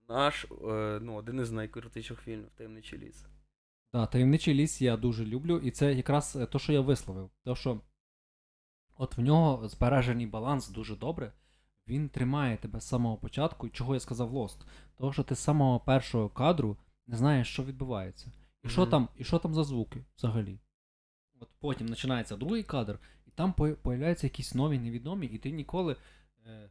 наш, 0.09 0.44
е, 0.44 0.98
ну, 1.02 1.14
один 1.14 1.40
із 1.40 1.51
найкрутіших 1.52 2.19
фільмів 2.24 2.48
Таємничий 2.59 2.98
ліс. 2.98 3.24
Да, 3.94 4.06
таємничий 4.06 4.55
ліс 4.55 4.82
я 4.82 4.97
дуже 4.97 5.24
люблю, 5.24 5.60
і 5.64 5.70
це 5.70 5.93
якраз 5.93 6.36
е, 6.40 6.47
то, 6.47 6.59
що 6.59 6.73
я 6.73 6.81
висловив. 6.81 7.31
То, 7.44 7.56
що 7.56 7.81
от 9.02 9.16
в 9.16 9.20
нього 9.20 9.68
збережений 9.68 10.26
баланс 10.26 10.68
дуже 10.68 10.96
добре. 10.96 11.32
Він 11.88 12.08
тримає 12.08 12.56
тебе 12.56 12.80
з 12.80 12.84
самого 12.88 13.16
початку, 13.16 13.66
і 13.66 13.70
чого 13.70 13.94
я 13.94 14.00
сказав 14.00 14.34
Lost. 14.34 14.56
Того, 14.96 15.12
що 15.12 15.22
ти 15.22 15.34
з 15.34 15.38
самого 15.38 15.80
першого 15.80 16.28
кадру 16.28 16.76
не 17.06 17.16
знаєш, 17.16 17.48
що 17.48 17.64
відбувається. 17.64 18.32
І 18.64 18.68
що 18.68 18.86
там, 18.86 19.08
і 19.16 19.24
що 19.24 19.38
там 19.38 19.54
за 19.54 19.64
звуки 19.64 20.04
взагалі. 20.16 20.58
От 21.40 21.48
потім 21.58 21.88
починається 21.88 22.36
другий 22.36 22.62
кадр, 22.62 22.98
і 23.26 23.30
там 23.30 23.52
по- 23.52 23.68
появляються 23.82 24.26
якісь 24.26 24.54
нові 24.54 24.78
невідомі, 24.78 25.26
і 25.26 25.38
ти 25.38 25.50
ніколи 25.50 25.96
е, 26.46 26.70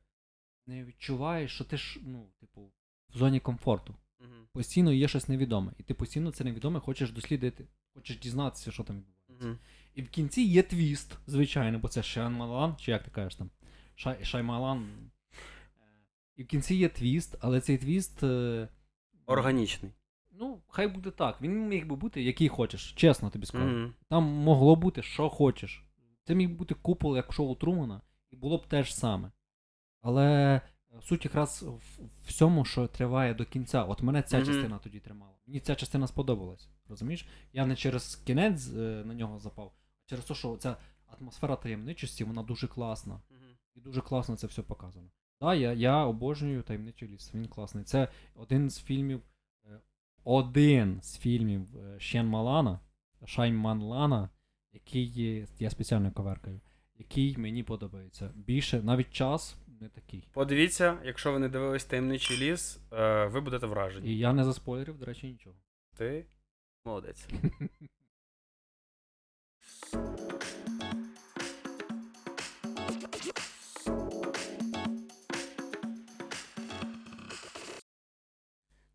не 0.68 0.84
відчуваєш, 0.84 1.52
що 1.56 1.64
ти 1.64 1.78
ж, 1.78 2.00
ну, 2.04 2.28
типу, 2.40 2.62
в 3.10 3.18
зоні 3.18 3.40
комфорту. 3.40 3.96
Мгм. 4.20 4.48
Постійно 4.54 4.92
є 4.94 5.08
щось 5.08 5.28
невідоме. 5.30 5.72
І 5.78 5.84
ти 5.84 5.94
постійно 5.94 6.32
це 6.32 6.44
невідоме 6.44 6.80
хочеш 6.80 7.12
дослідити, 7.12 7.68
хочеш 7.94 8.20
дізнатися, 8.20 8.72
що 8.72 8.84
там 8.84 8.96
відбувається. 8.98 9.48
Мгм. 9.48 9.60
І 9.96 10.02
в 10.02 10.10
кінці 10.10 10.42
є 10.42 10.64
твіст, 10.64 11.18
звичайно, 11.28 11.80
бо 11.80 11.88
це 11.88 12.04
Шаймалан, 12.04 12.76
чи 12.80 12.92
як 12.92 13.04
ти 13.04 13.12
кажеш 13.12 13.36
там? 13.36 13.50
Шай, 13.96 14.26
Шаймалан. 14.26 14.84
Е, 14.84 15.84
І 16.36 16.44
в 16.44 16.48
кінці 16.48 16.76
є 16.76 16.90
твіст, 16.90 17.36
але 17.42 17.62
цей 17.62 17.78
твіст. 17.78 18.24
е, 18.24 18.68
Органічний. 19.26 19.92
Ну, 20.32 20.62
хай 20.68 20.88
буде 20.88 21.12
так. 21.12 21.42
Він 21.42 21.68
міг 21.68 21.88
би 21.88 21.96
бути 21.96 22.24
який 22.24 22.48
хочеш, 22.50 22.92
чесно 22.94 23.30
тобі 23.30 23.46
скажу. 23.46 23.66
Мгм. 23.66 23.94
Там 24.10 24.24
могло 24.24 24.76
бути 24.76 25.04
що 25.04 25.30
хочеш. 25.30 25.84
Це 26.24 26.36
міг 26.36 26.50
бути 26.50 26.76
купол, 26.76 27.16
як 27.16 27.34
шоу 27.34 27.56
Трумана, 27.56 28.02
і 28.32 28.36
було 28.36 28.58
б 28.58 28.68
те 28.68 28.84
ж 28.84 28.96
саме. 28.96 29.32
Але 30.02 30.26
е, 30.26 30.62
суть 31.02 31.26
якраз 31.26 31.64
в 31.64 31.82
всьому, 32.28 32.66
що 32.66 32.88
триває 32.88 33.34
до 33.34 33.46
кінця. 33.46 33.84
От 33.84 34.02
мене 34.02 34.22
ця 34.24 34.38
Мгм. 34.38 34.46
частина 34.46 34.78
тоді 34.80 35.00
тримала. 35.00 35.34
Мені 35.48 35.60
ця 35.60 35.76
частина 35.76 36.08
сподобалась. 36.08 36.70
Розумієш? 36.90 37.26
Я 37.54 37.66
не 37.66 37.76
через 37.76 38.16
кінець 38.16 38.70
е, 38.70 39.04
на 39.06 39.14
нього 39.14 39.40
запав, 39.40 39.74
через 40.12 40.26
те, 40.26 40.34
що 40.34 40.58
ця 40.58 40.78
атмосфера 41.08 41.56
таємничості, 41.56 42.24
вона 42.24 42.44
дуже 42.44 42.68
класна. 42.68 43.22
Мгм. 43.30 43.58
І 43.76 43.80
дуже 43.80 44.02
класно 44.02 44.36
це 44.36 44.48
все 44.48 44.62
показано. 44.62 45.10
Так, 45.40 45.60
я, 45.60 45.74
я 45.74 46.06
обожнюю 46.06 46.62
таємничий 46.64 47.08
ліс. 47.08 47.32
Він 47.34 47.48
класний. 47.48 47.84
Це 47.84 48.08
один 48.36 48.70
з 48.70 48.80
фільмів. 48.82 49.22
е, 49.66 49.80
Один 50.24 51.02
з 51.02 51.18
фільмів 51.18 51.78
е, 51.78 52.00
Шен 52.00 52.28
Малана, 52.28 52.80
Шайман 53.26 53.82
Лана, 53.82 54.30
який 54.74 55.04
є, 55.06 55.48
я 55.60 55.70
спеціально 55.70 56.12
коверкаю, 56.12 56.62
який 56.96 57.38
мені 57.38 57.64
подобається. 57.64 58.32
Більше, 58.36 58.82
навіть 58.82 59.12
час 59.12 59.58
не 59.80 59.90
такий. 59.90 60.28
Подивіться, 60.34 60.98
якщо 61.06 61.32
ви 61.34 61.40
не 61.40 61.50
дивились 61.50 61.86
таємничий 61.86 62.38
ліс, 62.38 62.80
е, 62.92 63.26
ви 63.26 63.42
будете 63.42 63.68
вражені. 63.68 64.10
І 64.10 64.18
я 64.18 64.34
не 64.34 64.44
заспойлерив, 64.44 64.98
до 64.98 65.06
речі, 65.06 65.28
нічого. 65.28 65.56
Ти 65.98 66.26
молодець. 66.86 67.28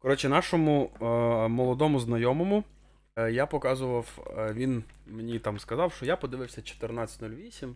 Коротше, 0.07 0.29
нашому 0.29 0.91
е, 1.01 1.05
молодому 1.49 2.01
знайомому 2.01 2.65
е, 3.17 3.33
я 3.33 3.47
показував, 3.47 4.35
е, 4.39 4.53
він 4.53 4.85
мені 5.07 5.39
там 5.39 5.59
сказав, 5.59 5.93
що 5.93 6.07
я 6.07 6.17
подивився 6.17 6.61
14.08 6.61 7.75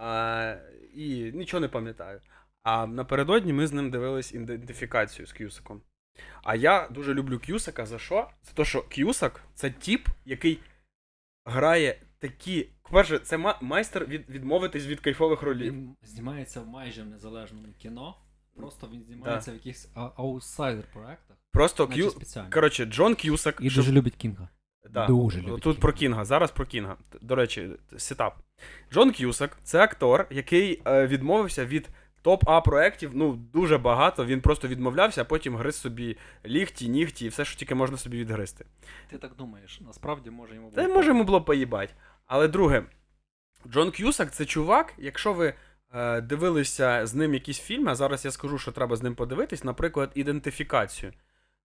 е, 0.00 0.62
і 0.94 1.32
нічого 1.34 1.60
не 1.60 1.68
пам'ятаю. 1.68 2.20
А 2.62 2.86
напередодні 2.86 3.52
ми 3.52 3.66
з 3.66 3.72
ним 3.72 3.90
дивились 3.90 4.34
ідентифікацію 4.34 5.26
з 5.26 5.32
Кюсиком. 5.32 5.82
А 6.42 6.54
я 6.54 6.88
дуже 6.90 7.14
люблю 7.14 7.40
Кюсака. 7.46 7.86
За 7.86 7.98
що? 7.98 8.28
За 8.42 8.52
те, 8.52 8.64
що 8.64 8.84
Кюсак 8.96 9.40
це 9.54 9.70
тіп, 9.70 10.08
який 10.24 10.60
грає 11.44 12.00
такі. 12.18 12.68
По-перше, 12.82 13.18
це 13.18 13.38
ма- 13.38 13.58
майстер 13.62 14.06
від, 14.06 14.30
відмовитись 14.30 14.86
від 14.86 15.00
кайфових 15.00 15.42
ролів. 15.42 15.72
Він 15.72 15.96
знімається 16.02 16.62
майже 16.62 17.02
в 17.02 17.06
незалежному 17.06 17.66
кіно. 17.78 18.14
Просто 18.56 18.88
він 18.92 19.02
знімається 19.04 19.50
в 19.50 19.54
якихось 19.54 19.90
аутсайдер 19.94 20.84
проектах. 20.92 21.36
Просто 21.52 21.88
Кью. 21.88 22.12
Коротше, 22.52 22.84
Джон 22.84 23.14
Кюсак. 23.14 23.58
І 23.60 23.70
щоб- 23.70 23.84
дуже 23.84 23.92
любить 23.96 24.16
Кінга. 24.16 24.48
Да. 24.90 25.06
Дуже 25.06 25.38
любить 25.40 25.54
Тут 25.54 25.62
Кінга. 25.62 25.80
про 25.80 25.92
Кінга, 25.92 26.24
зараз 26.24 26.50
про 26.50 26.66
Кінга. 26.66 26.96
До 27.20 27.34
речі, 27.34 27.70
сетап. 27.96 28.38
Джон 28.92 29.12
К'юсак 29.12 29.58
це 29.62 29.80
актор, 29.80 30.26
який 30.30 30.82
е, 30.86 31.06
відмовився 31.06 31.66
від 31.66 31.88
топ- 32.22 32.52
A 32.52 32.60
проєктів. 32.60 33.10
Ну, 33.14 33.32
дуже 33.32 33.78
багато. 33.78 34.24
Він 34.24 34.40
просто 34.40 34.68
відмовлявся, 34.68 35.22
а 35.22 35.24
потім 35.24 35.56
гриз 35.56 35.76
собі 35.76 36.16
лігті, 36.46 36.88
нігті 36.88 37.26
і 37.26 37.28
все, 37.28 37.44
що 37.44 37.58
тільки 37.58 37.74
можна 37.74 37.96
собі 37.96 38.18
відгризти. 38.18 38.64
Ти 39.10 39.18
так 39.18 39.36
думаєш, 39.36 39.80
насправді 39.80 40.30
може 40.30 40.54
йому 40.54 40.70
Та 40.70 40.82
було 40.82 40.94
може 40.94 41.08
йому 41.08 41.24
було 41.24 41.42
поїбать. 41.42 41.94
Але 42.26 42.48
друге, 42.48 42.82
Джон 43.66 43.90
К'юсак 43.90 44.32
це 44.32 44.44
чувак, 44.44 44.94
якщо 44.98 45.32
ви 45.32 45.54
е, 45.92 46.20
дивилися 46.20 47.06
з 47.06 47.14
ним 47.14 47.34
якісь 47.34 47.60
фільми, 47.60 47.92
а 47.92 47.94
зараз 47.94 48.24
я 48.24 48.30
скажу, 48.30 48.58
що 48.58 48.72
треба 48.72 48.96
з 48.96 49.02
ним 49.02 49.14
подивитись, 49.14 49.64
наприклад, 49.64 50.10
ідентифікацію. 50.14 51.12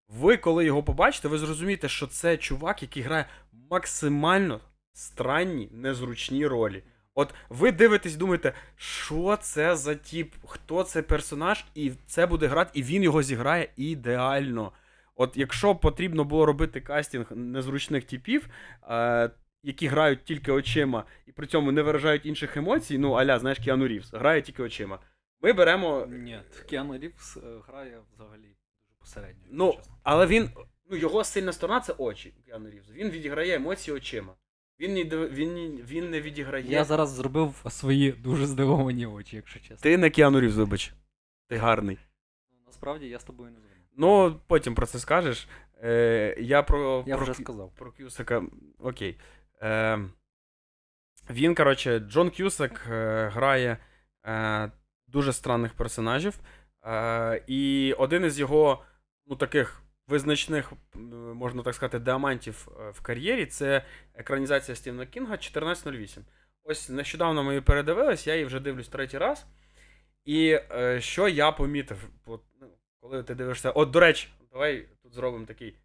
Ви, 0.07 0.38
коли 0.38 0.65
його 0.65 0.84
побачите, 0.84 1.27
ви 1.27 1.38
зрозумієте, 1.38 1.89
що 1.89 2.07
це 2.07 2.38
чувак, 2.38 2.81
який 2.81 3.03
грає 3.03 3.25
максимально 3.69 4.59
странні, 4.93 5.69
незручні 5.71 6.47
ролі. 6.47 6.84
От 7.15 7.34
ви 7.49 7.72
дивитесь, 7.72 8.15
думаєте, 8.15 8.53
що 8.76 9.38
це 9.41 9.76
за 9.76 9.95
тіп, 9.95 10.34
хто 10.45 10.84
це 10.84 11.02
персонаж, 11.02 11.65
і 11.76 11.91
це 12.06 12.26
буде 12.26 12.48
грати, 12.48 12.72
і 12.73 12.84
він 12.84 13.03
його 13.03 13.23
зіграє 13.23 13.69
ідеально. 13.77 14.72
От 15.15 15.38
якщо 15.38 15.76
потрібно 15.76 16.23
було 16.23 16.45
робити 16.45 16.81
кастинг 16.81 17.31
незручних 17.31 18.03
типів, 18.03 18.48
е, 18.90 19.30
які 19.64 19.88
грають 19.88 20.23
тільки 20.23 20.52
очима 20.52 21.06
і 21.27 21.31
при 21.31 21.48
цьому 21.48 21.72
не 21.72 21.81
виражають 21.81 22.26
інших 22.26 22.57
емоцій, 22.57 22.98
ну 22.98 23.11
аля, 23.11 23.40
знаєш, 23.40 23.60
Кіану 23.60 23.88
Рівс, 23.88 24.14
грає 24.14 24.41
тільки 24.41 24.64
очима. 24.64 24.99
Ми 25.41 25.53
беремо. 25.53 26.06
Ні, 26.10 26.40
Кіану 26.69 26.98
Рівс 26.98 27.38
е, 27.38 27.40
грає 27.68 27.99
взагалі 28.14 28.41
дуже 28.41 28.99
посередньо. 28.99 29.44
Ну, 29.52 29.80
але 30.03 30.26
він. 30.26 30.49
Ну, 30.90 30.98
його 30.98 31.23
сильна 31.23 31.53
сторона 31.53 31.80
це 31.80 31.94
очі 31.98 32.34
Кіану 32.45 32.69
Рівс. 32.69 32.91
Він 32.91 33.10
відіграє 33.10 33.56
емоції 33.56 33.98
очима. 33.98 34.34
Він 34.80 34.94
не, 34.94 35.04
він, 35.28 35.82
він 35.88 36.10
не 36.10 36.22
відіграє. 36.22 36.66
Я 36.68 36.84
зараз 36.84 37.10
зробив 37.10 37.66
свої 37.70 38.12
дуже 38.12 38.45
здивовані 38.45 39.06
очі, 39.06 39.36
якщо 39.36 39.60
чесно. 39.60 39.78
Ти 39.78 39.98
не 39.98 40.10
Кіану 40.10 40.40
Рівс, 40.40 40.56
вибач. 40.56 40.94
Ти 41.48 41.58
гарний. 41.58 41.98
Ну, 42.52 42.58
Насправді 42.66 43.08
я 43.08 43.20
з 43.20 43.24
тобою 43.24 43.52
не 43.52 43.58
згоден. 43.60 43.78
Ну, 43.98 44.40
потім 44.48 44.76
про 44.76 44.86
це 44.86 45.00
скажеш. 45.00 45.48
Е, 45.84 46.36
я 46.40 46.64
про. 46.64 47.04
Я 47.08 47.16
про, 47.16 47.24
вже 47.24 47.34
сказав. 47.34 47.72
про 47.76 47.91
Кюсака. 47.91 48.44
Окей. 48.80 49.20
Е, 49.62 50.00
він, 51.30 51.56
коротше, 51.56 52.00
Джон 52.00 52.30
Кюсак 52.32 52.88
е, 52.91 53.30
грає 53.34 53.78
е, 54.26 54.72
дуже 55.08 55.34
странних 55.34 55.74
персонажів. 55.74 56.40
Е, 56.86 57.44
і 57.48 57.94
один 57.98 58.26
із 58.26 58.40
його, 58.40 58.84
ну, 59.28 59.36
таких 59.36 59.82
визначних, 60.07 60.73
можна 61.34 61.63
так 61.63 61.75
сказати, 61.75 61.99
діамантів 61.99 62.67
е, 62.80 62.89
в 62.89 63.01
кар'єрі 63.01 63.45
це 63.45 63.85
екранізація 64.13 64.75
Стівена 64.75 65.05
Кінга 65.05 65.34
1408. 65.34 66.23
Ось 66.63 66.89
нещодавно 66.89 67.43
ми 67.43 67.51
її 67.51 67.61
передивились, 67.61 68.27
я 68.27 68.34
її 68.34 68.45
вже 68.45 68.59
дивлюсь 68.59 68.88
третій 68.88 69.17
раз. 69.17 69.45
І 70.25 70.59
е, 70.71 71.01
що 71.01 71.27
я 71.27 71.51
помітив, 71.51 72.09
от, 72.25 72.41
ну, 72.61 72.67
коли 73.01 73.23
ти 73.23 73.35
дивишся. 73.35 73.71
От, 73.71 73.91
до 73.91 73.99
речі, 73.99 74.27
давай 74.51 74.85
тут 75.03 75.13
зробимо 75.13 75.45
такий 75.45 75.75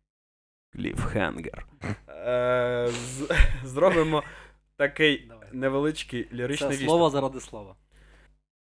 кліфхенгер. 0.73 1.67
Е, 2.09 2.89
з- 2.91 3.29
зробимо 3.65 4.23
такий 4.77 5.27
Давай. 5.29 5.49
невеличкий 5.53 6.29
ліричний 6.33 6.77
Це 6.77 6.85
слово 6.85 7.11
заради 7.11 7.41
слова. 7.41 7.77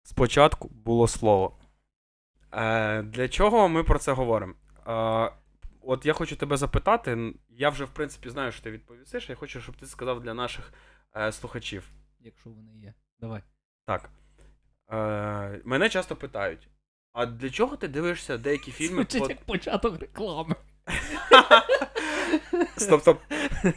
Спочатку 0.03 0.69
було 0.69 1.07
слово. 1.07 1.57
Е, 2.53 3.01
для 3.01 3.29
чого 3.29 3.69
ми 3.69 3.83
про 3.83 3.99
це 3.99 4.11
говоримо? 4.11 4.53
Е, 4.87 5.31
от 5.83 6.05
я 6.05 6.13
хочу 6.13 6.35
тебе 6.35 6.57
запитати. 6.57 7.33
Я 7.49 7.69
вже, 7.69 7.85
в 7.85 7.89
принципі, 7.89 8.29
знаю, 8.29 8.51
що 8.51 8.63
ти 8.63 8.71
відповісиш. 8.71 9.29
Я 9.29 9.35
хочу, 9.35 9.61
щоб 9.61 9.75
ти 9.77 9.85
сказав 9.85 10.21
для 10.21 10.33
наших 10.33 10.73
е, 11.15 11.31
слухачів. 11.31 11.83
Якщо 12.19 12.49
вони 12.49 12.73
є. 12.79 12.93
Давай. 13.19 13.41
Так. 13.85 14.09
Е, 14.91 15.61
мене 15.65 15.89
часто 15.89 16.15
питають: 16.15 16.67
а 17.13 17.25
для 17.25 17.49
чого 17.49 17.75
ти 17.77 17.87
дивишся 17.87 18.37
деякі 18.37 18.71
фільми? 18.77 18.95
Звучить 18.95 19.21
по- 19.23 19.29
як 19.29 19.41
початок 19.45 19.99
реклами. 20.01 20.55
Стоп, 22.77 23.01
стоп. 23.01 23.19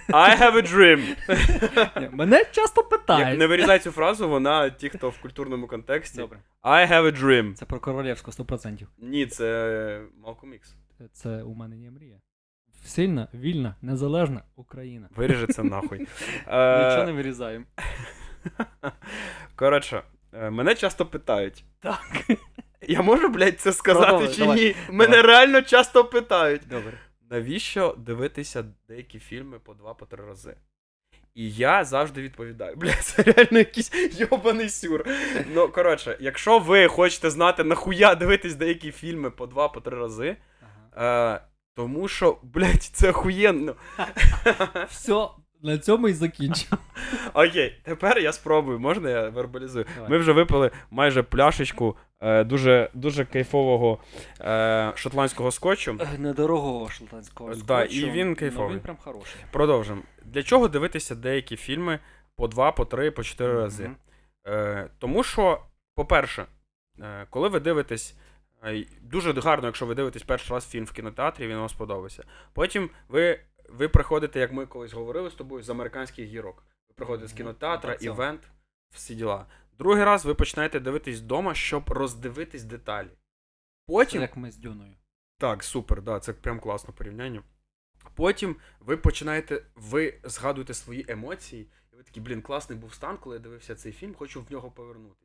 I 0.08 0.38
have 0.40 0.54
a 0.56 0.62
dream. 0.74 2.10
Мене 2.12 2.44
часто 2.44 2.80
Як 2.80 2.90
питають. 2.90 3.38
не 3.38 3.46
вирізай 3.46 3.78
цю 3.78 3.90
фразу, 3.90 4.28
вона 4.28 4.70
ті, 4.70 4.88
хто 4.88 5.10
в 5.10 5.20
культурному 5.20 5.66
контексті. 5.66 6.18
Добре. 6.18 6.38
I 6.62 6.90
have 6.92 7.02
a 7.06 7.22
dream. 7.22 7.54
Це 7.54 7.64
про 7.64 7.80
королівську 7.80 8.30
100%. 8.30 8.86
Ні, 8.98 9.26
це 9.26 10.00
Малком 10.22 10.54
Ікс. 10.54 10.74
Це 11.12 11.42
у 11.42 11.54
мене 11.54 11.78
є 11.78 11.90
мрія. 11.90 12.20
Сильна, 12.84 13.28
вільна, 13.34 13.74
незалежна 13.82 14.42
Україна. 14.56 15.08
Виріже 15.16 15.46
це 15.46 15.62
нахуй. 15.62 15.98
Нічого 16.46 17.04
не 17.06 17.12
вирізаємо. 17.12 17.64
Коротше, 19.56 20.02
е, 20.32 20.50
мене 20.50 20.74
часто 20.74 21.06
питають. 21.06 21.64
Так. 21.80 22.26
Я 22.88 23.02
можу, 23.02 23.28
блядь, 23.28 23.60
це 23.60 23.72
сказати 23.72 24.06
Продовжуй, 24.06 24.34
чи 24.34 24.40
давай. 24.40 24.56
ні? 24.56 24.74
Мене 24.90 25.22
реально 25.22 25.62
часто 25.62 26.04
питають. 26.04 26.62
Добре. 26.70 26.98
Навіщо 27.30 27.94
дивитися 27.98 28.64
деякі 28.88 29.18
фільми 29.18 29.58
по 29.58 29.74
два-по 29.74 30.06
три 30.06 30.24
рази? 30.26 30.56
І 31.34 31.50
я 31.50 31.84
завжди 31.84 32.22
відповідаю. 32.22 32.76
Бля, 32.76 32.94
це 32.94 33.22
реально 33.22 33.58
якийсь 33.58 33.92
йобаний 34.20 34.68
сюр. 34.68 35.04
Ну, 35.54 35.68
коротше, 35.68 36.16
якщо 36.20 36.58
ви 36.58 36.88
хочете 36.88 37.30
знати, 37.30 37.64
нахуя 37.64 38.14
дивитись 38.14 38.54
деякі 38.54 38.92
фільми 38.92 39.30
по 39.30 39.46
два-по 39.46 39.80
три 39.80 39.96
рази. 39.96 40.36
Е, 40.96 41.40
тому 41.76 42.08
що, 42.08 42.38
блядь, 42.42 42.82
це 42.82 43.10
охуєнно. 43.10 43.74
Все, 44.88 45.28
На 45.62 45.78
цьому 45.78 46.08
і 46.08 46.12
закінчимо. 46.12 46.78
Окей, 47.34 47.80
тепер 47.84 48.18
я 48.18 48.32
спробую, 48.32 48.80
можна 48.80 49.10
я 49.10 49.28
вербалізую? 49.28 49.86
Давай. 49.94 50.10
Ми 50.10 50.18
вже 50.18 50.32
випили 50.32 50.70
майже 50.90 51.22
пляшечку 51.22 51.96
е, 52.20 52.44
дуже, 52.44 52.90
дуже 52.94 53.24
кайфового 53.24 53.98
е, 54.40 54.92
шотландського 54.94 55.50
скотчу. 55.50 55.98
Е, 56.00 56.18
Недорогого 56.18 56.90
шотландського 56.90 57.54
Да, 57.54 57.84
і 57.84 57.88
скотчу, 57.88 58.10
він 58.10 58.28
ну, 58.28 58.36
кайфовий. 58.36 58.72
Він 58.74 58.80
прям 58.80 58.96
хороший. 58.96 59.40
Продовжимо. 59.50 60.02
Для 60.24 60.42
чого 60.42 60.68
дивитися 60.68 61.14
деякі 61.14 61.56
фільми 61.56 61.98
по 62.36 62.48
два, 62.48 62.72
по 62.72 62.84
три, 62.84 63.10
по 63.10 63.22
чотири 63.22 63.52
рази? 63.54 63.84
Мгм. 63.84 63.96
Е, 64.46 64.90
тому 64.98 65.22
що, 65.22 65.60
по-перше, 65.94 66.46
е, 67.00 67.26
коли 67.30 67.48
ви 67.48 67.60
дивитесь, 67.60 68.16
дуже 69.02 69.32
гарно, 69.32 69.66
якщо 69.66 69.86
ви 69.86 69.94
дивитесь 69.94 70.22
перший 70.22 70.54
раз 70.54 70.68
фільм 70.70 70.84
в 70.84 70.92
кінотеатрі, 70.92 71.46
він 71.46 71.56
вам 71.56 71.68
сподобався. 71.68 72.24
Потім 72.52 72.90
ви, 73.08 73.40
ви 73.68 73.88
приходите, 73.88 74.40
як 74.40 74.52
ми 74.52 74.66
колись 74.66 74.92
говорили 74.92 75.30
з 75.30 75.34
тобою, 75.34 75.62
з 75.62 75.70
американських 75.70 76.26
гірок. 76.26 76.64
Ви 76.88 76.94
приходите 76.94 77.28
з 77.28 77.32
кінотеатра, 77.32 77.96
це. 77.96 78.06
івент, 78.06 78.40
всі 78.90 79.14
діла. 79.14 79.46
Другий 79.78 80.04
раз 80.04 80.24
ви 80.24 80.34
починаєте 80.34 80.80
дивитись 80.80 81.20
вдома, 81.20 81.54
щоб 81.54 81.90
роздивитись 81.90 82.64
деталі. 82.64 83.08
Це 83.08 83.16
Потім 83.86 84.22
як 84.22 84.36
ми 84.36 84.50
з 84.50 84.56
Дюною. 84.56 84.94
так, 85.38 85.64
супер, 85.64 86.02
да, 86.02 86.20
це 86.20 86.32
прям 86.32 86.60
класне 86.60 86.94
порівняння. 86.96 87.42
Потім 88.14 88.56
ви 88.80 88.96
починаєте, 88.96 89.62
ви 89.74 90.20
згадуєте 90.24 90.74
свої 90.74 91.04
емоції, 91.08 91.70
і 91.92 91.96
ви 91.96 92.02
такі, 92.02 92.20
блін, 92.20 92.42
класний 92.42 92.78
був 92.78 92.94
стан, 92.94 93.18
коли 93.18 93.36
я 93.36 93.42
дивився 93.42 93.74
цей 93.74 93.92
фільм, 93.92 94.14
хочу 94.14 94.40
в 94.42 94.52
нього 94.52 94.70
повернутися. 94.70 95.23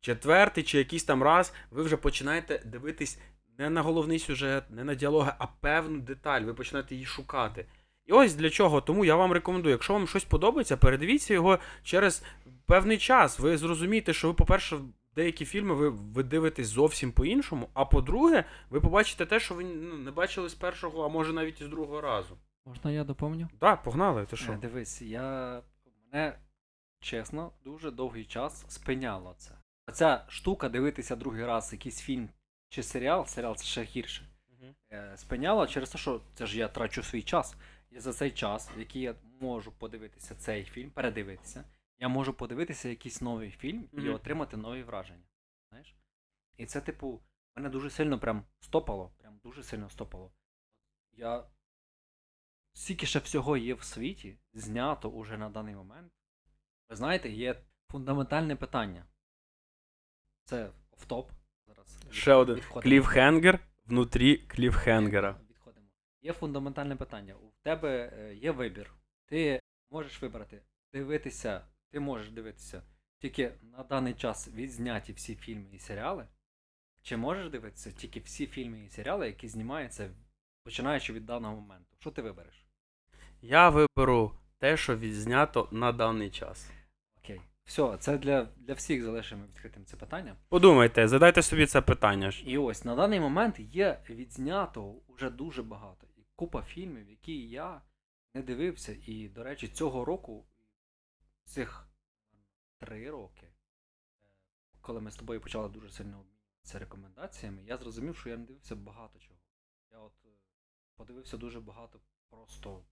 Четвертий 0.00 0.64
чи 0.64 0.78
якийсь 0.78 1.04
там 1.04 1.22
раз 1.22 1.52
ви 1.70 1.82
вже 1.82 1.96
починаєте 1.96 2.62
дивитись 2.64 3.18
не 3.58 3.70
на 3.70 3.82
головний 3.82 4.18
сюжет, 4.18 4.70
не 4.70 4.84
на 4.84 4.94
діалоги, 4.94 5.32
а 5.38 5.46
певну 5.46 5.98
деталь. 6.00 6.40
Ви 6.42 6.54
починаєте 6.54 6.94
її 6.94 7.06
шукати. 7.06 7.66
І 8.06 8.12
ось 8.12 8.34
для 8.34 8.50
чого. 8.50 8.80
Тому 8.80 9.04
я 9.04 9.16
вам 9.16 9.32
рекомендую, 9.32 9.72
якщо 9.72 9.92
вам 9.92 10.06
щось 10.06 10.24
подобається, 10.24 10.76
передивіться 10.76 11.34
його 11.34 11.58
через 11.82 12.22
певний 12.66 12.98
час. 12.98 13.38
Ви 13.38 13.56
зрозумієте, 13.56 14.12
що 14.12 14.28
ви, 14.28 14.34
по-перше, 14.34 14.78
деякі 15.14 15.44
фільми 15.44 15.74
ви, 15.74 15.88
ви 15.88 16.22
дивитесь 16.22 16.66
зовсім 16.66 17.12
по-іншому, 17.12 17.68
а 17.74 17.84
по-друге, 17.84 18.44
ви 18.70 18.80
побачите 18.80 19.26
те, 19.26 19.40
що 19.40 19.54
ви 19.54 19.64
ну, 19.64 19.96
не 19.96 20.10
бачили 20.10 20.48
з 20.48 20.54
першого, 20.54 21.04
а 21.04 21.08
може 21.08 21.32
навіть 21.32 21.60
і 21.60 21.64
з 21.64 21.68
другого 21.68 22.00
разу. 22.00 22.38
Можна 22.66 22.90
я 22.90 23.04
доповню? 23.04 23.48
Так, 23.58 23.82
погнали, 23.82 24.26
ти 24.26 24.36
що? 24.36 24.52
Е, 24.52 24.56
Дивись, 24.56 25.02
я 25.02 25.62
мене 26.12 26.38
чесно 27.00 27.52
дуже 27.64 27.90
довгий 27.90 28.24
час 28.24 28.64
спиняло 28.68 29.34
це. 29.38 29.50
Оця 29.88 30.24
штука 30.28 30.68
дивитися 30.68 31.16
другий 31.16 31.44
раз 31.46 31.72
якийсь 31.72 32.00
фільм 32.00 32.28
чи 32.68 32.82
серіал, 32.82 33.26
серіал 33.26 33.56
це 33.56 33.64
ще 33.64 33.82
гірше. 33.82 34.28
е, 34.92 35.16
Спиняло 35.16 35.66
через 35.66 35.90
те, 35.90 35.98
що 35.98 36.20
це 36.34 36.46
ж 36.46 36.58
я 36.58 36.68
трачу 36.68 37.02
свій 37.02 37.22
час. 37.22 37.56
І 37.90 38.00
за 38.00 38.12
цей 38.12 38.30
час, 38.30 38.70
в 38.76 38.78
який 38.78 39.02
я 39.02 39.14
можу 39.40 39.72
подивитися 39.72 40.34
цей 40.34 40.64
фільм, 40.64 40.90
передивитися, 40.90 41.64
я 41.98 42.08
можу 42.08 42.34
подивитися 42.34 42.88
якийсь 42.88 43.20
новий 43.20 43.50
фільм 43.50 43.88
і 43.92 43.96
Мгм. 43.96 44.14
отримати 44.14 44.56
нові 44.56 44.82
враження. 44.82 45.24
Знаєш? 45.68 45.96
І 46.56 46.66
це, 46.66 46.80
типу, 46.80 47.20
мене 47.56 47.68
дуже 47.68 47.90
сильно 47.90 48.18
прям 48.18 48.44
стопало. 48.60 49.12
Прям 49.18 49.38
дуже 49.38 49.62
сильно 49.62 49.90
стопало. 49.90 50.32
Я 51.12 51.44
стільки 52.72 53.06
ще 53.06 53.18
всього 53.18 53.56
є 53.56 53.74
в 53.74 53.82
світі, 53.82 54.38
знято 54.52 55.10
уже 55.10 55.38
на 55.38 55.50
даний 55.50 55.74
момент. 55.74 56.12
Ви 56.88 56.96
знаєте, 56.96 57.30
є 57.30 57.62
фундаментальне 57.90 58.56
питання. 58.56 59.06
Це 60.48 60.70
офтоп. 60.90 61.30
Зараз 61.66 61.98
Ще 62.10 62.32
один 62.32 62.56
відходимо. 62.56 62.82
кліфхенгер 62.82 63.58
внутрі 63.86 64.36
кліфхенгера. 64.36 65.36
Відходимо. 65.50 65.86
Є 66.22 66.32
фундаментальне 66.32 66.96
питання. 66.96 67.34
У 67.34 67.50
тебе 67.62 68.12
е, 68.18 68.34
є 68.34 68.50
вибір. 68.50 68.94
Ти 69.26 69.60
можеш 69.90 70.22
вибрати 70.22 70.62
дивитися, 70.92 71.66
ти 71.90 72.00
можеш 72.00 72.30
дивитися 72.30 72.82
тільки 73.18 73.52
на 73.62 73.82
даний 73.82 74.14
час 74.14 74.48
відзняті 74.48 75.12
всі 75.12 75.34
фільми 75.34 75.70
і 75.72 75.78
серіали, 75.78 76.26
чи 77.02 77.16
можеш 77.16 77.50
дивитися 77.50 77.92
тільки 77.92 78.20
всі 78.20 78.46
фільми 78.46 78.84
і 78.84 78.88
серіали, 78.88 79.26
які 79.26 79.48
знімаються 79.48 80.10
починаючи 80.64 81.12
від 81.12 81.26
даного 81.26 81.54
моменту. 81.54 81.96
Що 81.98 82.10
ти 82.10 82.22
вибереш? 82.22 82.66
Я 83.42 83.68
виберу 83.70 84.32
те, 84.58 84.76
що 84.76 84.96
відзнято 84.96 85.68
на 85.70 85.92
даний 85.92 86.30
час. 86.30 86.70
Все, 87.68 87.96
це 88.00 88.18
для, 88.18 88.44
для 88.56 88.74
всіх 88.74 89.02
залишимо 89.02 89.44
відкритим 89.44 89.84
це 89.84 89.96
питання. 89.96 90.36
Подумайте, 90.48 91.08
задайте 91.08 91.42
собі 91.42 91.66
це 91.66 91.82
питання. 91.82 92.30
ж. 92.30 92.42
І 92.46 92.58
ось 92.58 92.84
на 92.84 92.94
даний 92.96 93.20
момент 93.20 93.60
є 93.60 94.02
відзнято 94.10 94.94
уже 95.08 95.30
дуже 95.30 95.62
багато. 95.62 96.06
І 96.16 96.20
купа 96.36 96.62
фільмів, 96.62 97.10
які 97.10 97.48
я 97.48 97.82
не 98.34 98.42
дивився. 98.42 98.96
І, 99.06 99.28
до 99.28 99.44
речі, 99.44 99.68
цього 99.68 100.04
року, 100.04 100.46
цих 101.44 101.88
три 102.78 103.10
роки, 103.10 103.46
е, 103.46 103.50
коли 104.80 105.00
ми 105.00 105.10
з 105.10 105.16
тобою 105.16 105.40
почали 105.40 105.68
дуже 105.68 105.90
сильно 105.90 106.20
обмінюватися 106.20 106.78
рекомендаціями, 106.78 107.64
я 107.64 107.76
зрозумів, 107.76 108.16
що 108.16 108.28
я 108.28 108.36
не 108.36 108.44
дивився 108.44 108.76
багато 108.76 109.18
чого. 109.18 109.40
Я 109.92 109.98
от 109.98 110.12
е, 110.24 110.28
подивився 110.96 111.36
дуже 111.36 111.60
багато 111.60 112.00
просто 112.30 112.84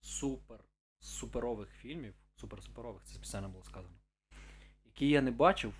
супер 0.00 0.64
суперових 0.98 1.70
фільмів, 1.70 2.14
супер-суперових, 2.42 3.02
це 3.02 3.14
спеціально 3.14 3.48
було 3.48 3.64
сказано, 3.64 3.96
які 4.84 5.08
я 5.08 5.22
не 5.22 5.30
бачив 5.30 5.74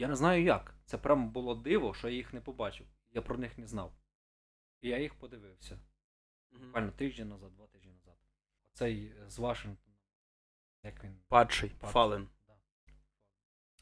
я 0.00 0.08
не 0.08 0.16
знаю 0.16 0.42
як. 0.42 0.74
Це 0.84 0.98
прям 0.98 1.30
було 1.30 1.54
диво, 1.54 1.94
що 1.94 2.08
я 2.08 2.14
їх 2.14 2.34
не 2.34 2.40
побачив. 2.40 2.86
Я 3.12 3.22
про 3.22 3.38
них 3.38 3.58
не 3.58 3.66
знав. 3.66 3.92
І 4.80 4.88
я 4.88 4.98
їх 4.98 5.14
подивився. 5.14 5.78
Буквально 6.52 6.90
тиждень 6.90 7.28
назад, 7.28 7.54
два 7.56 7.66
тижні 7.66 7.92
назад. 7.92 8.14
Оцей 8.74 9.12
з 9.28 9.38
Вашингтона. 9.38 9.96
Як 10.82 11.04
він? 11.04 11.16
Падший, 11.28 11.70
Падший. 11.70 11.92
фален. 11.92 12.28
Да. 12.46 12.54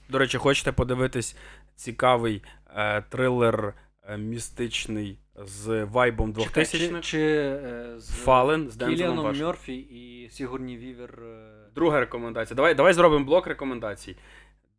До 0.08 0.18
речі, 0.18 0.38
хочете 0.38 0.72
подивитись 0.72 1.36
цікавий 1.74 2.42
е, 2.66 3.02
трилер 3.02 3.64
е, 3.66 3.74
містичний 4.16 5.18
з 5.36 5.84
вайбом 5.84 6.34
Чекай, 6.34 6.64
2000-х 6.64 7.00
чи 7.00 7.20
е, 7.20 7.94
Fallen 7.96 8.70
з 8.70 8.76
Дензелом 8.76 9.38
Мерфі 9.38 9.76
і 9.76 10.30
Сігурні 10.30 10.76
Вівер. 10.76 11.22
е, 11.22 11.70
Друга 11.74 12.00
рекомендація. 12.00 12.56
Давай, 12.56 12.74
давай 12.74 12.92
зробимо 12.92 13.24
блок 13.24 13.46
рекомендацій. 13.46 14.16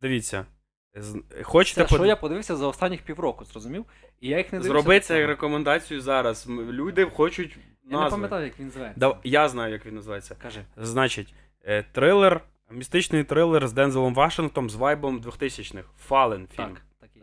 Дивіться. 0.02 0.46
Хочете 1.42 1.84
Це, 1.84 1.94
що 1.94 2.06
я 2.06 2.16
подивився 2.16 2.56
за 2.56 2.66
останніх 2.66 3.02
півроку, 3.02 3.44
зрозумів? 3.44 3.84
І 4.20 4.28
я 4.28 4.38
їх 4.38 4.52
не 4.52 4.58
дивився. 4.58 4.82
Зроби 4.82 5.00
це 5.00 5.18
як 5.18 5.28
рекомендацію 5.28 6.00
зараз. 6.00 6.48
Люди 6.48 7.04
хочуть 7.04 7.58
Я 7.90 8.04
не 8.04 8.10
пам'ятаю, 8.10 8.44
як 8.44 8.60
він 8.60 8.70
зветься. 8.70 8.94
Да, 8.96 9.16
я 9.24 9.48
знаю, 9.48 9.72
як 9.72 9.86
він 9.86 9.94
називається. 9.94 10.36
Кажи. 10.42 10.60
Значить, 10.76 11.34
е, 11.64 11.82
трилер, 11.92 12.40
містичний 12.70 13.24
трилер 13.24 13.68
з 13.68 13.72
Дензелом 13.72 14.14
Вашингтоном 14.14 14.70
з 14.70 14.74
вайбом 14.74 15.20
2000-х. 15.20 15.88
Fallen 15.98 16.48
фільм. 16.56 16.68
Так, 16.68 16.82
так 17.00 17.10
є. 17.16 17.22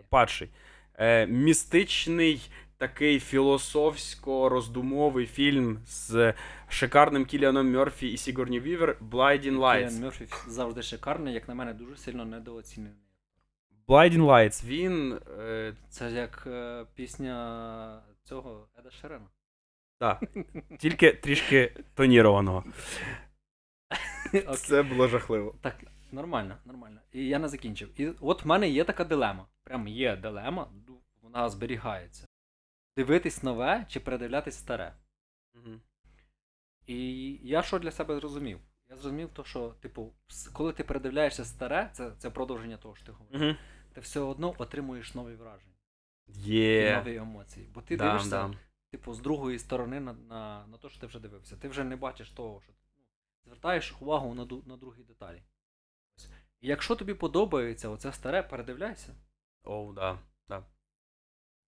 Е, 0.98 1.28
містичний 1.28 2.50
такий 2.78 3.20
філософсько-роздумовий 3.20 5.26
фільм 5.26 5.80
з 5.86 6.34
шикарним 6.70 7.26
Кіліаном 7.26 7.72
Мерфі 7.72 8.08
і 8.08 8.18
Сігурні 8.18 8.60
Вівер 8.60 8.98
Blinding 9.02 9.40
Кіліан 9.42 9.58
Lights. 9.60 10.00
Мерфі 10.02 10.28
завжди 10.48 10.82
шикарний, 10.82 11.34
як 11.34 11.48
на 11.48 11.56
мене, 11.56 11.74
дуже 11.74 11.98
сильно 11.98 12.26
недооцінений. 12.26 12.98
Blinding 13.88 14.26
Lights. 14.26 14.66
Він. 14.66 15.20
Е, 15.40 15.74
Це 15.90 16.12
як 16.12 16.44
е, 16.48 16.86
пісня 16.96 18.02
цього 18.24 18.68
Еда 18.80 18.92
Шерена. 18.92 19.28
да, 20.00 20.20
тільки 20.80 21.12
трішки 21.12 21.72
тонірованого. 21.94 22.64
Це 24.58 24.84
було 24.84 25.08
жахливо. 25.08 25.56
Так, 25.62 25.76
нормально, 26.12 26.56
нормально. 26.66 27.00
І 27.14 27.28
я 27.28 27.40
не 27.40 27.48
закінчив. 27.48 28.02
І 28.02 28.08
от 28.22 28.46
в 28.46 28.48
мене 28.48 28.70
є 28.70 28.84
така 28.84 29.04
дилема. 29.04 29.46
Прям 29.64 29.88
є 29.88 30.16
дилема, 30.16 30.68
вона 31.38 31.50
зберігається. 31.50 32.26
Дивитись 32.96 33.44
нове 33.44 33.86
чи 33.90 34.00
передивлятись 34.00 34.58
старе. 34.58 34.96
Мгм. 35.54 35.82
І 36.86 37.34
я 37.44 37.64
що 37.64 37.80
для 37.80 37.92
себе 37.92 38.20
зрозумів? 38.20 38.60
Я 38.90 38.96
зрозумів, 38.96 39.30
то, 39.34 39.44
що, 39.44 39.70
типу, 39.70 40.14
коли 40.54 40.74
ти 40.74 40.84
передивляєшся 40.84 41.46
старе, 41.46 41.90
це, 41.94 42.12
це 42.18 42.30
продовження 42.30 42.78
того, 42.78 42.96
що 42.96 43.06
ти 43.06 43.12
говориш, 43.12 43.42
Мгм. 43.42 43.58
ти 43.94 44.02
все 44.02 44.20
одно 44.20 44.56
отримуєш 44.58 45.16
нові 45.16 45.36
враження 45.36 45.76
і 46.28 46.32
Є. 46.42 46.98
нові 46.98 47.16
емоції. 47.16 47.68
Бо 47.74 47.82
ти 47.82 47.98
Да, 47.98 48.08
дивишся, 48.08 48.30
да. 48.30 48.54
типу, 48.92 49.14
з 49.14 49.20
другої 49.20 49.60
сторони 49.60 50.00
на, 50.00 50.14
на, 50.14 50.68
на 50.68 50.78
те, 50.78 50.90
що 50.90 51.00
ти 51.00 51.08
вже 51.08 51.20
дивився. 51.20 51.58
Ти 51.58 51.68
вже 51.68 51.84
не 51.84 51.96
бачиш 51.96 52.30
того, 52.30 52.62
що 52.62 52.74
ну, 52.98 53.04
звертаєш 53.46 53.96
увагу 54.02 54.34
на, 54.34 54.46
на 54.66 54.78
другі 54.78 55.04
деталі. 55.04 55.44
І 56.62 56.68
якщо 56.68 56.96
тобі 56.96 57.14
подобається 57.14 57.90
оце 57.90 58.14
старе, 58.14 58.44
передивляйся. 58.44 59.16
Оу, 59.64 59.94
да. 59.94 60.02
да. 60.14 60.20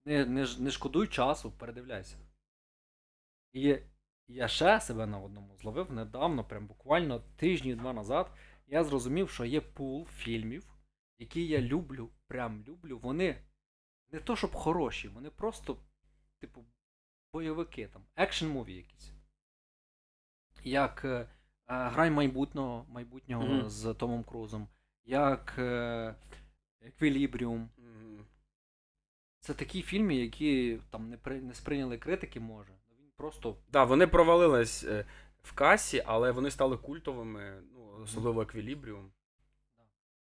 Не, 0.10 0.26
не, 0.26 0.45
не 0.60 0.72
шкодуй 0.72 1.07
часу, 1.07 1.52
передивляйся. 1.52 2.18
І 3.53 3.77
я 4.27 4.48
ще 4.48 4.80
себе 4.80 5.06
на 5.06 5.19
одному 5.19 5.57
зловив 5.57 5.91
недавно, 5.91 6.44
прям 6.44 6.68
буквально 6.68 7.19
тижні-два 7.19 7.94
назад. 7.94 8.31
Я 8.68 8.84
зрозумів, 8.84 9.30
що 9.30 9.45
є 9.45 9.61
пул 9.61 10.07
фільмів, 10.07 10.64
які 11.19 11.48
я 11.48 11.61
люблю, 11.61 12.10
прям 12.27 12.64
люблю. 12.68 12.99
Вони 12.99 13.41
не 14.11 14.19
то, 14.19 14.36
щоб 14.36 14.53
хороші, 14.53 15.07
вони 15.07 15.30
просто, 15.30 15.77
типу, 16.40 16.65
бойовики, 17.34 17.88
там, 17.88 18.06
action 18.15 18.48
movie 18.48 18.73
якісь. 18.76 19.11
як 20.64 21.06
е, 21.06 21.10
е, 21.10 21.27
Грань 21.68 22.11
майбутнього, 22.11 22.86
майбутнього 22.90 23.44
Мгм. 23.44 23.69
з 23.69 23.94
Томом 23.94 24.23
Крузом, 24.23 24.68
як 25.06 25.56
е, 25.57 26.15
Еквілібріум. 26.81 27.69
Це 29.49 29.55
такі 29.55 29.81
фільми, 29.81 30.15
які 30.15 30.80
там 30.89 31.09
не, 31.09 31.17
при, 31.17 31.41
не 31.41 31.53
сприйняли 31.53 31.97
критики, 31.97 32.39
може. 32.39 32.73
Він 32.99 33.11
просто 33.17 33.57
Да, 33.71 33.84
вони 33.84 34.07
провалились 34.07 34.84
е, 34.84 35.05
в 35.43 35.53
касі, 35.53 36.03
але 36.05 36.31
вони 36.31 36.51
стали 36.51 36.77
культовими, 36.77 37.63
ну, 37.73 38.01
особливо 38.03 38.41
еквілібріум. 38.41 39.11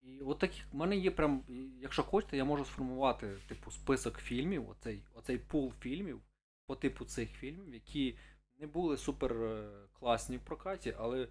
І 0.01 0.19
от 0.21 0.39
таких 0.39 0.65
в 0.71 0.75
мене 0.75 0.95
є 0.95 1.11
прям, 1.11 1.43
якщо 1.81 2.03
хочете, 2.03 2.37
я 2.37 2.45
можу 2.45 2.65
сформувати 2.65 3.33
типу 3.47 3.71
список 3.71 4.17
фільмів, 4.17 4.69
оцей, 4.69 5.03
оцей 5.13 5.37
пул 5.37 5.73
фільмів 5.79 6.21
по 6.65 6.75
типу 6.75 7.05
цих 7.05 7.29
фільмів, 7.29 7.73
які 7.73 8.17
не 8.59 8.67
були 8.67 8.97
супер 8.97 9.33
е, 9.33 9.69
класні 9.99 10.37
в 10.37 10.45
прокаті, 10.45 10.95
але 10.99 11.27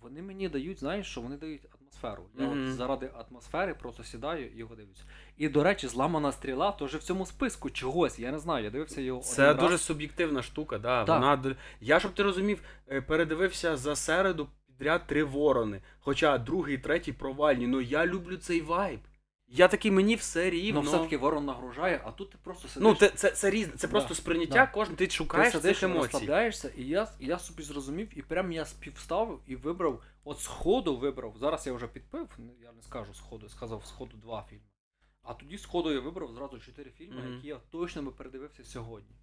вони 0.00 0.22
мені 0.22 0.48
дають, 0.48 0.78
знаєш, 0.78 1.06
що 1.06 1.20
вони 1.20 1.36
дають 1.36 1.66
атмосферу. 1.92 2.22
Я 2.38 2.46
Мгм. 2.46 2.68
от 2.70 2.74
заради 2.76 3.10
атмосфери 3.30 3.74
просто 3.74 4.04
сідаю 4.04 4.46
і 4.46 4.58
його 4.58 4.74
дивлюся. 4.74 5.02
І, 5.36 5.48
до 5.48 5.62
речі, 5.62 5.88
зламана 5.88 6.32
стріла 6.32 6.72
теж 6.72 6.94
в 6.94 7.02
цьому 7.02 7.26
списку 7.26 7.70
чогось. 7.70 8.18
Я 8.18 8.32
не 8.32 8.38
знаю, 8.38 8.64
я 8.64 8.70
дивився 8.70 9.00
його. 9.00 9.20
Це 9.20 9.50
один 9.50 9.60
дуже 9.60 9.72
раз. 9.72 9.82
суб'єктивна 9.82 10.42
штука, 10.42 10.78
да. 10.78 11.04
Так. 11.04 11.20
Вона... 11.20 11.56
Я, 11.80 12.00
щоб 12.00 12.14
ти 12.14 12.22
розумів, 12.22 12.62
е, 12.90 13.00
передивився 13.00 13.76
за 13.76 13.96
середу 13.96 14.48
підряд 14.66 15.06
три 15.06 15.24
ворони. 15.24 15.80
Хоча 16.00 16.38
другий, 16.38 16.78
третій 16.78 17.12
провальні. 17.12 17.66
Ну 17.66 17.80
я 17.80 18.06
люблю 18.06 18.36
цей 18.36 18.60
вайб. 18.60 19.00
Я 19.54 19.68
такий, 19.68 19.90
мені 19.90 20.14
все 20.14 20.50
рівно. 20.50 20.82
Ну, 20.82 20.88
все-таки 20.88 21.16
ворон 21.16 21.44
нагружає, 21.44 22.00
а 22.04 22.10
тут 22.10 22.30
ти 22.30 22.38
просто 22.44 22.68
сидиш. 22.68 22.82
Ну, 22.82 22.94
це, 22.94 23.08
це, 23.08 23.30
це 23.30 23.50
різне, 23.50 23.72
це 23.76 23.86
Да, 23.86 23.90
просто 23.90 24.14
сприйняття, 24.14 24.54
да. 24.54 24.66
кожен 24.66 24.96
ти 24.96 25.06
Ти 25.06 25.12
шукаєш 25.12 25.52
сидиш, 25.52 25.78
цих 25.78 25.82
емоцій. 25.82 26.00
розслабляєшся, 26.12 26.70
і 26.76 26.82
я, 26.84 27.08
я 27.20 27.38
собі 27.38 27.62
зрозумів, 27.62 28.08
і 28.16 28.22
прям 28.22 28.52
я 28.52 28.64
співставив 28.64 29.40
і 29.46 29.56
вибрав, 29.56 30.02
от 30.24 30.40
сходу 30.40 30.96
вибрав. 30.96 31.34
Зараз 31.40 31.66
я 31.66 31.72
вже 31.72 31.86
підпив, 31.86 32.28
ну, 32.38 32.52
я 32.62 32.72
не 32.72 32.82
скажу 32.82 33.14
сходу, 33.14 33.48
сказав 33.48 33.84
сходу 33.86 34.16
два 34.16 34.44
фільми. 34.50 34.64
А 35.22 35.34
тоді 35.34 35.58
сходу 35.58 35.92
я 35.92 36.00
вибрав 36.00 36.32
зразу 36.32 36.58
чотири 36.58 36.90
фільми, 36.90 37.22
Мгм. 37.22 37.34
які 37.34 37.48
я 37.48 37.56
точно 37.70 38.02
би 38.02 38.10
передивився 38.10 38.64
сьогодні. 38.64 39.16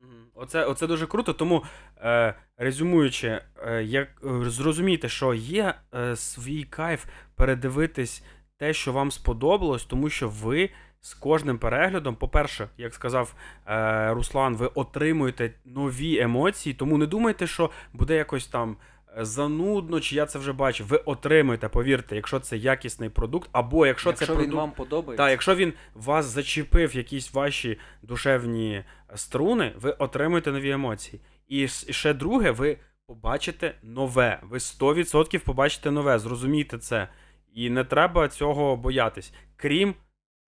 Мгм. 0.00 0.26
Оце, 0.34 0.64
оце 0.64 0.86
дуже 0.86 1.06
круто, 1.06 1.32
тому 1.32 1.64
е, 1.96 2.34
резюмуючи, 2.56 3.40
е, 3.66 3.82
як 3.82 4.08
е, 4.24 4.50
зрозумійте, 4.50 5.08
що 5.08 5.34
є 5.34 5.74
е, 5.94 6.16
свій 6.16 6.64
кайф 6.64 7.06
передивитись 7.34 8.22
те, 8.56 8.72
що 8.74 8.92
вам 8.92 9.10
сподобалось, 9.10 9.84
тому 9.84 10.10
що 10.10 10.28
ви 10.28 10.70
з 11.00 11.14
кожним 11.14 11.58
переглядом, 11.58 12.16
по-перше, 12.16 12.68
як 12.76 12.94
сказав 12.94 13.34
е, 13.66 14.12
Руслан, 14.14 14.56
ви 14.56 14.66
отримуєте 14.66 15.54
нові 15.64 16.18
емоції, 16.18 16.74
тому 16.74 16.98
не 16.98 17.06
думайте, 17.06 17.46
що 17.46 17.70
буде 17.92 18.16
якось 18.16 18.46
там. 18.46 18.76
Е, 19.18 19.24
Занудно, 19.24 20.00
чи 20.00 20.16
я 20.16 20.26
це 20.26 20.38
вже 20.38 20.52
бачив, 20.52 20.86
ви 20.86 20.96
отримаєте, 20.96 21.68
повірте, 21.68 22.16
якщо 22.16 22.40
це 22.40 22.56
якісний 22.56 23.08
продукт, 23.08 23.48
або 23.52 23.86
якщо, 23.86 24.08
Якщо 24.08 24.26
це 24.26 24.32
він 24.32 24.38
продукт, 24.38 24.56
вам 24.56 24.70
подобається, 24.70 25.24
так, 25.24 25.30
якщо 25.30 25.54
він 25.54 25.72
вас 25.94 26.26
зачепив 26.26 26.96
якісь 26.96 27.34
ваші 27.34 27.78
душевні 28.02 28.84
струни, 29.14 29.72
ви 29.76 29.90
отримуєте 29.90 30.52
нові 30.52 30.70
емоції. 30.70 31.20
І 31.48 31.68
ще 31.68 32.14
друге, 32.14 32.50
ви 32.50 32.78
побачите 33.06 33.74
нове. 33.82 34.40
Ви 34.42 34.58
100% 34.58 35.38
побачите 35.38 35.90
нове, 35.90 36.18
зрозумійте 36.18 36.78
це. 36.78 37.08
І 37.52 37.70
не 37.70 37.84
треба 37.84 38.28
цього 38.28 38.76
боятись. 38.76 39.32
Крім 39.56 39.94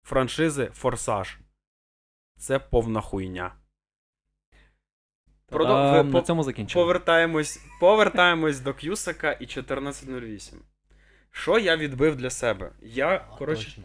франшизи 0.02 0.70
Форсаж. 0.74 1.38
Це 2.38 2.59
повна 2.59 3.01
хуйня. 3.01 3.55
Продов- 5.51 5.97
ви 6.06 6.12
на 6.12 6.23
цьому 6.23 6.43
закінчимо. 6.43 6.85
Повертаємось, 6.85 7.60
повертаємось 7.81 8.60
до 8.60 8.74
Кюсака 8.74 9.32
і 9.32 9.47
1408. 9.47 10.59
Що 11.31 11.59
я 11.59 11.77
відбив 11.77 12.16
для 12.16 12.31
себе? 12.31 12.73
Я, 12.82 13.09
А, 13.09 13.36
коротше, 13.36 13.64
точно. 13.64 13.85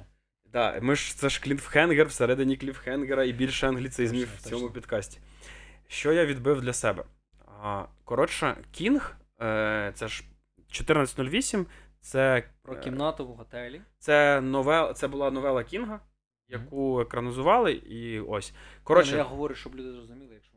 Да, 0.54 0.80
ми 0.82 0.96
ж 0.96 1.18
це 1.18 1.30
ж 1.30 1.42
кліфхенгер 1.42 2.08
всередині 2.08 2.58
кліфхенгера 2.58 3.24
і 3.24 3.34
більше 3.34 3.68
англіцизмів 3.68 4.30
в 4.38 4.42
цьому 4.42 4.62
точно. 4.62 4.74
підкасті. 4.74 5.20
Що 5.88 6.14
я 6.14 6.26
відбив 6.26 6.62
для 6.62 6.74
себе? 6.74 7.04
А, 7.64 7.86
коротше, 8.04 8.58
Кінг, 8.72 9.16
е, 9.42 9.92
це 9.96 10.08
ж 10.08 10.24
1408, 10.70 11.66
це, 12.02 12.44
Про 12.62 12.74
е, 12.76 12.80
кімнату 12.80 13.28
в 13.28 13.34
готелі. 13.34 13.82
це, 14.00 14.42
новел, 14.42 14.94
це 14.94 15.08
була 15.08 15.32
новела 15.32 15.64
Кінга, 15.64 16.00
яку 16.48 17.02
екранізували, 17.02 17.74
і 17.74 18.20
ось. 18.20 18.54
Коротше, 18.84 19.12
Ні, 19.12 19.18
ну, 19.18 19.24
я 19.24 19.30
говорю, 19.30 19.56
щоб 19.56 19.76
люди 19.76 19.92
зрозуміли, 19.92 20.34
якщо. 20.34 20.51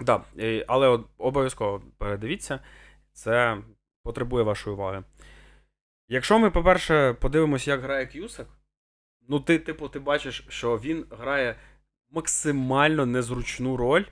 Да, 0.00 0.24
але 0.66 1.00
обов'язково 1.18 1.82
передивіться, 1.98 2.60
це 3.12 3.58
потребує 4.02 4.44
вашої 4.44 4.76
уваги. 4.76 5.02
Якщо 6.08 6.38
ми, 6.38 6.50
по-перше, 6.50 7.12
подивимося, 7.12 7.70
як 7.70 7.80
грає 7.80 8.06
К'юсак, 8.06 8.46
ну 9.28 9.40
ти, 9.40 9.58
типу, 9.58 9.88
ти 9.88 9.98
бачиш, 9.98 10.44
що 10.48 10.78
він 10.78 11.04
грає 11.10 11.56
максимально 12.10 13.06
незручну 13.06 13.76
роль, 13.76 14.04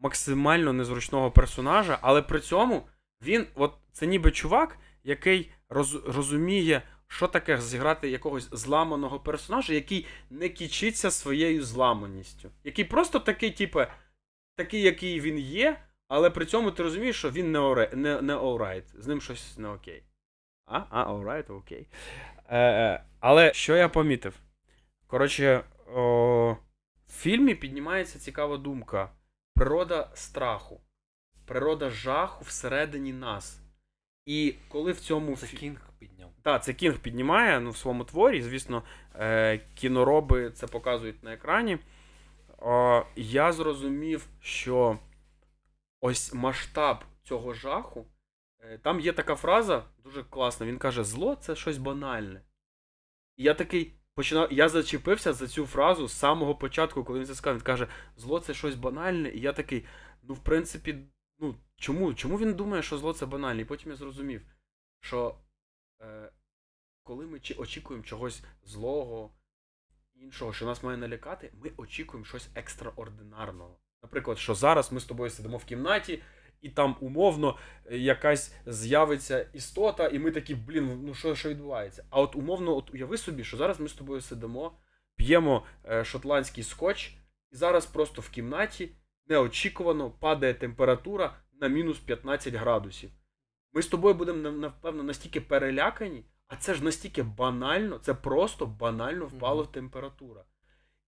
максимально 0.00 0.72
незручного 0.72 1.30
персонажа, 1.30 1.98
але 2.00 2.22
при 2.22 2.40
цьому 2.40 2.88
він, 3.22 3.46
от 3.54 3.74
це 3.92 4.06
ніби 4.06 4.30
чувак, 4.30 4.78
який 5.04 5.50
роз, 5.68 5.94
розуміє, 5.94 6.82
що 7.08 7.26
таке 7.26 7.60
зіграти 7.60 8.10
якогось 8.10 8.48
зламаного 8.52 9.20
персонажа, 9.20 9.74
який 9.74 10.06
не 10.30 10.48
кічиться 10.48 11.10
своєю 11.10 11.64
зламаністю. 11.64 12.50
Який 12.64 12.84
просто 12.84 13.20
такий, 13.20 13.50
типу, 13.50 13.80
такий, 14.56 14.82
який 14.82 15.20
він 15.20 15.38
є, 15.38 15.80
але 16.08 16.30
при 16.30 16.46
цьому 16.46 16.70
ти 16.70 16.82
розумієш, 16.82 17.16
що 17.16 17.30
він 17.30 17.52
не, 17.52 17.58
оре, 17.58 17.90
не, 17.92 18.22
не 18.22 18.34
alright, 18.34 19.00
з 19.00 19.06
ним 19.06 19.20
щось 19.20 19.58
не 19.58 19.68
окей. 19.68 20.02
А, 20.66 20.82
а, 20.90 21.12
alright, 21.12 21.52
окей. 21.52 21.88
Е, 22.48 22.58
е, 22.58 23.04
але 23.20 23.52
що 23.52 23.76
я 23.76 23.88
помітив? 23.88 24.34
Коротше, 25.06 25.64
о, 25.94 26.56
в 27.06 27.12
фільмі 27.12 27.54
піднімається 27.54 28.18
цікава 28.18 28.56
думка: 28.56 29.10
природа 29.54 30.10
страху, 30.14 30.80
природа 31.46 31.90
жаху 31.90 32.44
всередині 32.44 33.12
нас. 33.12 33.60
І 34.26 34.54
коли 34.68 34.92
в 34.92 35.00
цьому 35.00 35.36
Це 35.36 35.46
фі- 35.46 35.56
Кінг 35.56 35.90
підняв. 35.98 36.30
так, 36.42 36.64
це 36.64 36.72
Кінг 36.72 36.98
піднімає 36.98 37.60
ну, 37.60 37.70
в 37.70 37.76
своєму 37.76 38.04
творі. 38.04 38.42
Звісно, 38.42 38.82
е, 39.14 39.60
кінороби 39.74 40.50
це 40.50 40.66
показують 40.66 41.22
на 41.22 41.32
екрані. 41.32 41.78
О, 42.66 43.04
я 43.16 43.52
зрозумів, 43.52 44.28
що 44.40 44.98
ось 46.00 46.34
масштаб 46.34 47.04
цього 47.22 47.54
жаху. 47.54 48.06
е, 48.60 48.78
Там 48.78 49.00
є 49.00 49.12
така 49.12 49.34
фраза, 49.36 49.84
дуже 49.98 50.24
класна. 50.24 50.66
Він 50.66 50.78
каже: 50.78 51.04
зло 51.04 51.36
це 51.36 51.56
щось 51.56 51.78
банальне. 51.78 52.42
І 53.36 53.42
я 53.42 53.54
такий 53.54 53.94
починав. 54.14 54.52
Я 54.52 54.68
зачепився 54.68 55.32
за 55.32 55.48
цю 55.48 55.66
фразу 55.66 56.08
з 56.08 56.12
самого 56.12 56.54
початку, 56.54 57.04
коли 57.04 57.18
він 57.18 57.26
це 57.26 57.34
сказав. 57.34 57.56
Він 57.56 57.64
каже, 57.64 57.88
зло 58.16 58.40
це 58.40 58.54
щось 58.54 58.74
банальне. 58.74 59.28
І 59.30 59.40
я 59.40 59.52
такий, 59.52 59.86
ну, 60.22 60.34
в 60.34 60.38
принципі, 60.38 60.98
ну, 61.38 61.54
чому? 61.76 62.14
Чому 62.14 62.38
він 62.38 62.54
думає, 62.54 62.82
що 62.82 62.98
зло 62.98 63.12
це 63.12 63.26
банальне? 63.26 63.62
І 63.62 63.64
потім 63.64 63.90
я 63.90 63.96
зрозумів, 63.96 64.42
що 65.00 65.38
е, 66.02 66.32
коли 67.02 67.26
ми 67.26 67.40
очікуємо 67.58 68.04
чогось 68.04 68.42
злого, 68.62 69.30
іншого, 70.14 70.52
що 70.52 70.66
нас 70.66 70.82
має 70.82 70.98
налякати, 70.98 71.52
ми 71.62 71.70
очікуємо 71.76 72.24
щось 72.24 72.48
екстраординарного. 72.54 73.78
Наприклад, 74.02 74.38
що 74.38 74.54
зараз 74.54 74.92
ми 74.92 75.00
з 75.00 75.04
тобою 75.04 75.30
сидимо 75.30 75.56
в 75.56 75.64
кімнаті, 75.64 76.22
і 76.60 76.68
там 76.68 76.96
умовно 77.00 77.56
е, 77.86 77.98
якась 77.98 78.54
з'явиться 78.66 79.50
істота, 79.52 80.08
і 80.08 80.18
ми 80.18 80.30
такі, 80.30 80.54
блін, 80.54 81.00
ну 81.04 81.14
що, 81.14 81.34
що 81.34 81.48
відбувається? 81.48 82.04
А 82.10 82.20
от 82.20 82.36
умовно, 82.36 82.76
от 82.76 82.94
уяви 82.94 83.18
собі, 83.18 83.44
що 83.44 83.56
зараз 83.56 83.80
ми 83.80 83.88
з 83.88 83.92
тобою 83.92 84.20
сидимо, 84.20 84.78
п'ємо 85.16 85.66
е, 85.84 86.04
шотландський 86.04 86.64
скотч, 86.64 87.14
і 87.52 87.56
зараз 87.56 87.86
просто 87.86 88.22
в 88.22 88.28
кімнаті 88.30 88.90
неочікувано 89.26 90.10
падає 90.10 90.54
температура 90.54 91.36
на 91.60 91.68
мінус 91.68 91.98
15 91.98 92.54
градусів. 92.54 93.10
Ми 93.72 93.82
з 93.82 93.86
тобою 93.86 94.14
будемо 94.14 94.50
напевно 94.50 95.02
настільки 95.02 95.40
перелякані, 95.40 96.24
а 96.48 96.56
це 96.56 96.74
ж 96.74 96.84
настільки 96.84 97.22
банально, 97.22 97.98
це 97.98 98.14
просто 98.14 98.66
банально 98.66 99.26
впала 99.26 99.62
Мгм. 99.62 99.72
температура. 99.72 100.44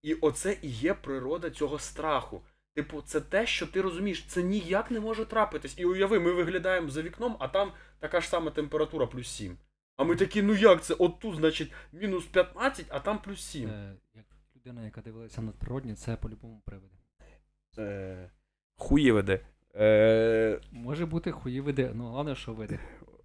І 0.02 0.14
оце 0.14 0.58
і 0.62 0.68
є 0.68 0.94
природа 0.94 1.50
цього 1.50 1.78
страху. 1.78 2.42
Типу, 2.74 3.02
це 3.02 3.20
те, 3.20 3.46
що 3.46 3.66
ти 3.66 3.80
розумієш, 3.80 4.24
це 4.28 4.42
ніяк 4.42 4.90
не 4.90 5.00
може 5.00 5.24
трапитись. 5.24 5.78
І 5.78 5.84
уяви, 5.84 6.20
ми 6.20 6.32
виглядаємо 6.32 6.88
за 6.88 7.02
вікном, 7.02 7.36
а 7.38 7.48
там 7.48 7.72
така 7.98 8.20
ж 8.20 8.28
сама 8.28 8.50
температура 8.50 9.06
плюс 9.06 9.28
7. 9.28 9.58
А 9.96 10.04
ми 10.04 10.16
такі, 10.16 10.42
ну 10.42 10.54
як 10.54 10.82
це? 10.84 10.94
От 10.94 11.20
тут, 11.20 11.36
значить, 11.36 11.72
мінус 11.92 12.24
15, 12.24 12.86
а 12.88 13.00
там 13.00 13.18
плюс 13.18 13.44
7. 13.44 13.70
Е, 13.70 13.96
як 14.14 14.24
людина, 14.56 14.84
яка 14.84 15.00
дивилася 15.00 15.42
надприродні, 15.42 15.94
це 15.94 16.16
по-любому 16.16 16.62
привиди. 16.64 16.94
Е, 17.78 18.30
хуї. 18.76 19.40
Е, 19.74 20.60
Може 20.72 21.06
бути 21.06 21.32
хуєвиди, 21.32 21.90
ну 21.94 22.04
головне, 22.04 22.34
що 22.34 22.52
види. 22.52 22.78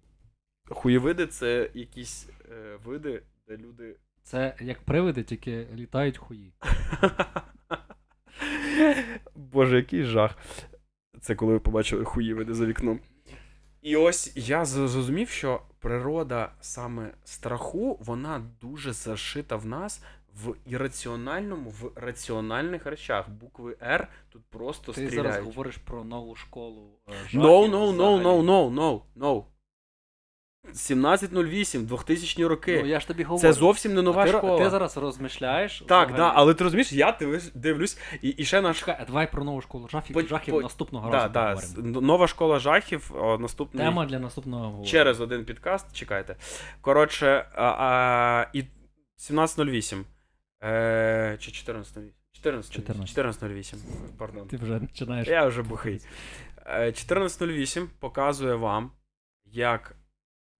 хуєвиди 0.72 1.26
це 1.26 1.70
якісь 1.74 2.28
е, 2.52 2.76
види, 2.84 3.22
де 3.48 3.56
люди. 3.56 3.96
Це 4.22 4.54
як 4.60 4.80
привиди, 4.82 5.22
тільки 5.22 5.66
літають 5.74 6.18
хуї. 6.18 6.52
Боже, 9.34 9.76
який 9.76 10.04
жах. 10.04 10.38
Це 11.20 11.34
коли 11.34 11.52
ви 11.52 11.60
побачили 11.60 12.04
хуї 12.04 12.34
веде 12.34 12.54
за 12.54 12.66
вікном. 12.66 13.00
І 13.82 13.96
ось 13.96 14.32
я 14.36 14.64
зрозумів, 14.64 15.28
що 15.28 15.62
природа 15.78 16.52
саме 16.60 17.14
страху, 17.24 17.98
вона 18.00 18.42
дуже 18.60 18.92
зашита 18.92 19.56
в 19.56 19.66
нас 19.66 20.02
в 20.44 20.54
ірраціональному, 20.66 21.70
в 21.70 21.90
раціональних 21.96 22.86
речах. 22.86 23.28
Букви 23.30 23.76
R 23.82 24.06
тут 24.28 24.42
просто 24.50 24.92
Ти 24.92 25.00
зараз 25.00 25.12
стріляють. 25.12 25.44
говориш 25.44 25.76
про 25.76 26.04
нову 26.04 26.36
школу. 26.36 26.90
е, 27.08 27.12
No, 27.36 27.70
no, 27.70 27.96
no, 27.96 28.22
no, 28.22 28.42
no, 28.42 28.74
no, 28.74 29.00
no. 29.16 29.44
1708, 30.68 31.86
2000 31.86 32.46
роки. 32.46 32.78
Ну, 32.82 32.88
я 32.88 33.00
ж 33.00 33.08
тобі 33.08 33.22
говорю. 33.22 33.40
Це 33.42 33.52
зовсім 33.52 33.94
не 33.94 34.02
нова 34.02 34.24
ти, 34.26 34.32
школа. 34.32 34.64
Ти 34.64 34.70
зараз 34.70 34.96
розмишляєш. 34.96 35.78
Так, 35.88 36.08
взагалі. 36.08 36.16
да, 36.32 36.32
але 36.40 36.54
ти 36.54 36.64
розумієш, 36.64 36.92
я 36.92 37.12
дивлюсь, 37.12 37.50
дивлюсь 37.54 37.98
і, 38.22 38.28
і 38.28 38.44
ще 38.44 38.60
наш. 38.60 38.78
Чекай, 38.78 38.96
а 39.00 39.04
давай 39.04 39.30
про 39.32 39.44
нову 39.44 39.60
школу 39.60 39.88
жахів, 39.88 40.14
По- 40.14 40.22
жахів 40.22 40.54
по- 40.54 40.60
наступного 40.60 41.10
Да, 41.10 41.16
разу 41.16 41.32
да, 41.32 41.54
поговоримо. 41.54 42.00
нова 42.00 42.26
школа 42.28 42.58
жахів, 42.58 43.12
о, 43.14 43.38
наступний 43.38 43.84
Тема 43.84 44.06
для 44.06 44.18
наступного 44.18 44.64
говору. 44.66 44.84
через 44.84 45.20
один 45.20 45.44
підкаст. 45.44 45.96
Чекайте. 45.96 46.36
Коротше, 46.80 47.46
а, 47.54 47.64
а, 47.64 48.46
і 48.52 48.62
1708. 49.16 50.04
Е, 50.64 51.36
чи 51.40 51.50
1408? 51.50 52.12
1408. 52.32 53.02
1408. 53.02 53.78
Пардон. 54.18 54.48
Ти 54.48 54.56
вже 54.56 54.78
починаєш. 54.80 55.28
Я 55.28 55.46
вже 55.46 55.62
бухий. 55.62 56.00
Е, 56.66 56.92
1408 56.92 57.90
показує 58.00 58.54
вам, 58.54 58.90
як 59.44 59.96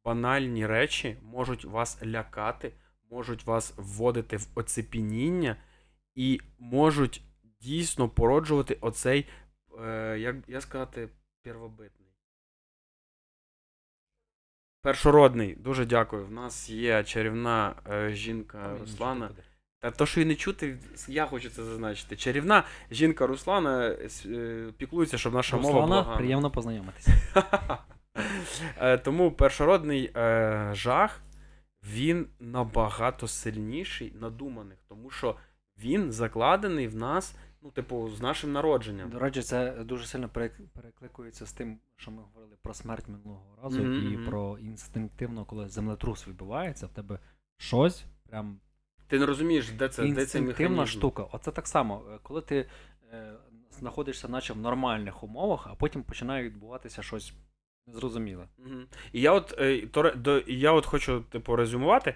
банальні 0.05 0.67
речі 0.67 1.17
можуть 1.23 1.65
вас 1.65 2.03
лякати, 2.05 2.73
можуть 3.11 3.47
вас 3.47 3.75
вводити 3.77 4.37
в 4.37 4.47
оцепініння 4.55 5.57
і 6.15 6.41
можуть 6.59 7.23
дійсно 7.61 8.09
породжувати 8.09 8.79
оцей, 8.81 9.29
е, 9.85 10.17
як 10.19 10.37
я 10.49 10.61
сказати, 10.61 11.09
первобитний. 11.43 12.09
Першородний, 14.83 15.55
дуже 15.55 15.85
дякую. 15.85 16.27
В 16.27 16.33
нас 16.33 16.71
є 16.71 17.05
чарівна 17.05 17.75
е, 17.91 18.11
жінка 18.11 18.77
Руслана. 18.81 19.31
Та 19.81 19.91
то, 19.91 20.07
що 20.07 20.21
і 20.21 20.25
не 20.25 20.35
чути, 20.35 20.79
я 21.09 21.27
хочу 21.27 21.51
це 21.51 21.65
зазначити. 21.65 22.17
Чарівна 22.17 22.65
жінка 22.91 23.27
Руслана 23.27 23.97
е, 24.27 24.73
піклується, 24.77 25.19
щоб 25.19 25.35
наша 25.35 25.57
мова 25.57 25.73
була. 25.73 25.97
Руслана, 25.99 26.17
приємно 26.17 26.51
познайомитися. 26.51 27.13
Е, 28.77 28.99
Тому 28.99 29.33
першородний 29.33 30.13
е, 30.17 30.71
жах 30.75 31.23
він 31.83 32.27
набагато 32.41 33.29
сильніший 33.29 34.13
надуманих, 34.21 34.79
тому 34.89 35.11
що 35.11 35.37
він 35.79 36.13
закладений 36.13 36.89
в 36.89 36.97
нас, 36.97 37.37
ну, 37.63 37.71
типу, 37.71 38.11
з 38.11 38.21
нашим 38.21 38.53
народженням. 38.53 39.11
До 39.11 39.19
речі, 39.19 39.43
це 39.43 39.85
дуже 39.85 40.07
сильно 40.07 40.29
перекликується 40.75 41.47
з 41.47 41.53
тим, 41.53 41.79
що 41.97 42.11
ми 42.11 42.23
говорили 42.23 42.57
про 42.63 42.75
смерть 42.75 43.09
минулого 43.09 43.57
разу, 43.63 43.83
Мгм, 43.85 44.13
і 44.13 44.27
про 44.27 44.59
інстинктивно, 44.59 45.45
коли 45.45 45.69
землетрус 45.69 46.29
відбувається, 46.29 46.87
в 46.87 46.91
тебе 46.91 47.19
щось 47.57 48.05
прям 48.29 48.61
Ти 49.07 49.19
не 49.19 49.27
розумієш, 49.27 49.71
де 49.71 49.89
це, 49.89 50.03
де 50.03 50.09
інстинктивна 50.09 50.71
механізм. 50.77 50.99
штука. 50.99 51.27
Оце 51.33 51.51
так 51.51 51.67
само, 51.69 52.03
е, 52.15 52.19
коли 52.23 52.41
ти 52.41 52.69
е, 53.13 53.33
знаходишся, 53.71 54.29
наче 54.29 54.53
в 54.53 54.59
нормальних 54.59 55.23
умовах, 55.23 55.67
а 55.67 55.75
потім 55.75 56.03
починає 56.03 56.45
відбуватися 56.45 57.03
щось 57.03 57.35
незрозуміле. 57.87 58.49
Мгм. 58.59 58.87
І 59.13 59.21
я 59.21 59.33
от, 59.33 59.55
е, 59.59 59.87
то, 59.87 60.11
до, 60.11 60.43
я 60.47 60.73
от 60.73 60.87
хочу 60.87 61.21
типу, 61.21 61.57
резюмувати. 61.57 62.15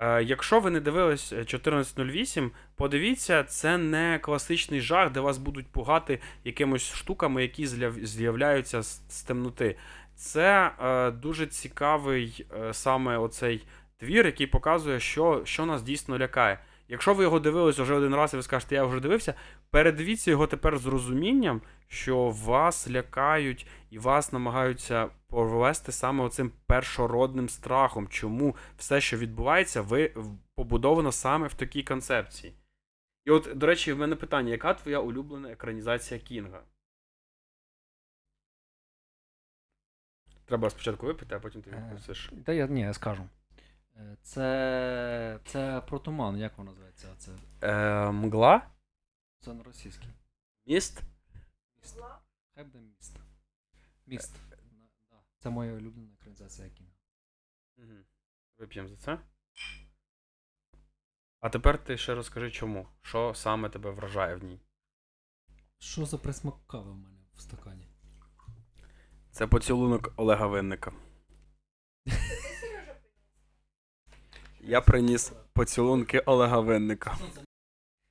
Е, 0.00 0.22
Якщо 0.22 0.60
ви 0.60 0.70
не 0.70 0.80
дивились 0.80 1.32
е, 1.32 1.36
1408, 1.36 2.50
подивіться, 2.76 3.44
це 3.44 3.78
не 3.78 4.18
класичний 4.22 4.80
жах, 4.80 5.12
де 5.12 5.20
вас 5.20 5.38
будуть 5.38 5.66
пугати 5.66 6.20
якимось 6.44 6.94
штуками, 6.94 7.42
які 7.42 7.66
з'являються 8.02 8.82
з, 8.82 9.02
з 9.08 9.22
темноти. 9.22 9.76
Це 10.14 10.70
е, 10.80 11.10
дуже 11.10 11.46
цікавий 11.46 12.46
е, 12.54 12.74
саме 12.74 13.18
оцей 13.18 13.66
твір, 13.96 14.26
який 14.26 14.46
показує, 14.46 15.00
що, 15.00 15.42
що 15.44 15.66
нас 15.66 15.82
дійсно 15.82 16.18
лякає. 16.18 16.58
Якщо 16.88 17.14
ви 17.14 17.22
його 17.24 17.40
дивились 17.40 17.78
вже 17.78 17.94
один 17.94 18.14
раз 18.14 18.34
і 18.34 18.36
ви 18.36 18.42
скажете, 18.42 18.74
я 18.74 18.84
вже 18.84 19.00
дивився, 19.00 19.34
передивіться 19.70 20.30
його 20.30 20.46
тепер 20.46 20.78
з 20.78 20.86
розумінням, 20.86 21.62
що 21.88 22.30
вас 22.30 22.90
лякають 22.90 23.66
і 23.90 23.98
вас 23.98 24.32
намагаються 24.32 25.08
провести 25.28 25.92
саме 25.92 26.24
оцим 26.24 26.52
першородним 26.66 27.48
страхом. 27.48 28.08
Чому 28.08 28.56
все, 28.76 29.00
що 29.00 29.16
відбувається, 29.16 29.82
ви 29.82 30.14
побудовано 30.54 31.12
саме 31.12 31.46
в 31.46 31.54
такій 31.54 31.82
концепції. 31.82 32.54
І 33.24 33.30
от, 33.30 33.50
до 33.54 33.66
речі, 33.66 33.92
в 33.92 33.98
мене 33.98 34.16
питання: 34.16 34.50
яка 34.50 34.74
твоя 34.74 35.00
улюблена 35.00 35.50
екранізація 35.50 36.20
Кінга? 36.20 36.62
Треба 40.44 40.70
спочатку 40.70 41.06
випити, 41.06 41.34
а 41.34 41.40
потім 41.40 41.62
ти 41.62 41.70
Е, 41.70 41.76
відпустиш. 41.76 42.30
Та 42.44 42.52
я 42.52 42.66
ні, 42.66 42.80
я 42.80 42.94
скажу. 42.94 43.28
Е, 43.96 44.16
Це. 44.22 45.40
Це 45.44 45.80
про 45.80 45.98
туман, 45.98 46.36
як 46.38 46.58
воно 46.58 46.70
називається? 46.70 47.14
Це, 47.18 47.32
Е, 47.62 48.10
мгла? 48.10 48.70
Це 49.40 49.54
на 49.54 49.62
російській. 49.62 50.08
Міст? 50.66 51.02
міст. 51.82 51.98
Хай 52.54 52.64
буде 52.64 52.78
міст. 52.78 53.16
Міст. 54.06 54.36
Да. 55.10 55.16
Це 55.38 55.50
моя 55.50 55.72
улюблена 55.72 56.12
екранізація 56.20 56.68
кіно. 56.70 56.90
Угу. 57.78 57.86
Вип'ємо 58.58 58.88
за 58.88 58.96
це. 58.96 59.18
А 61.40 61.48
тепер 61.48 61.84
ти 61.84 61.96
ще 61.98 62.14
розкажи 62.14 62.50
чому. 62.50 62.88
Що 63.02 63.34
саме 63.34 63.68
тебе 63.68 63.90
вражає 63.90 64.34
в 64.36 64.44
ній? 64.44 64.60
Що 65.78 66.06
за 66.06 66.18
присмак 66.18 66.54
кави 66.66 66.92
в 66.92 66.96
мене 66.96 67.18
в 67.34 67.40
стакані? 67.40 67.86
Це 69.30 69.46
поцілунок 69.46 70.12
Олега 70.16 70.46
Винника. 70.46 70.92
Я 74.68 74.80
приніс 74.80 75.32
поцілунки 75.52 76.18
Олега 76.18 76.60
Винника. 76.60 77.18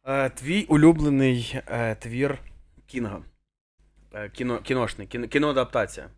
Е, 0.03 0.30
твій 0.30 0.64
улюблений 0.65 1.61
е, 1.68 1.95
твір 1.95 2.40
Кінга. 2.86 3.22
Е, 4.14 4.30
кіно, 4.30 4.61
кіношний, 4.61 5.07
кіно, 5.07 5.27
кіноадаптація. 5.27 6.10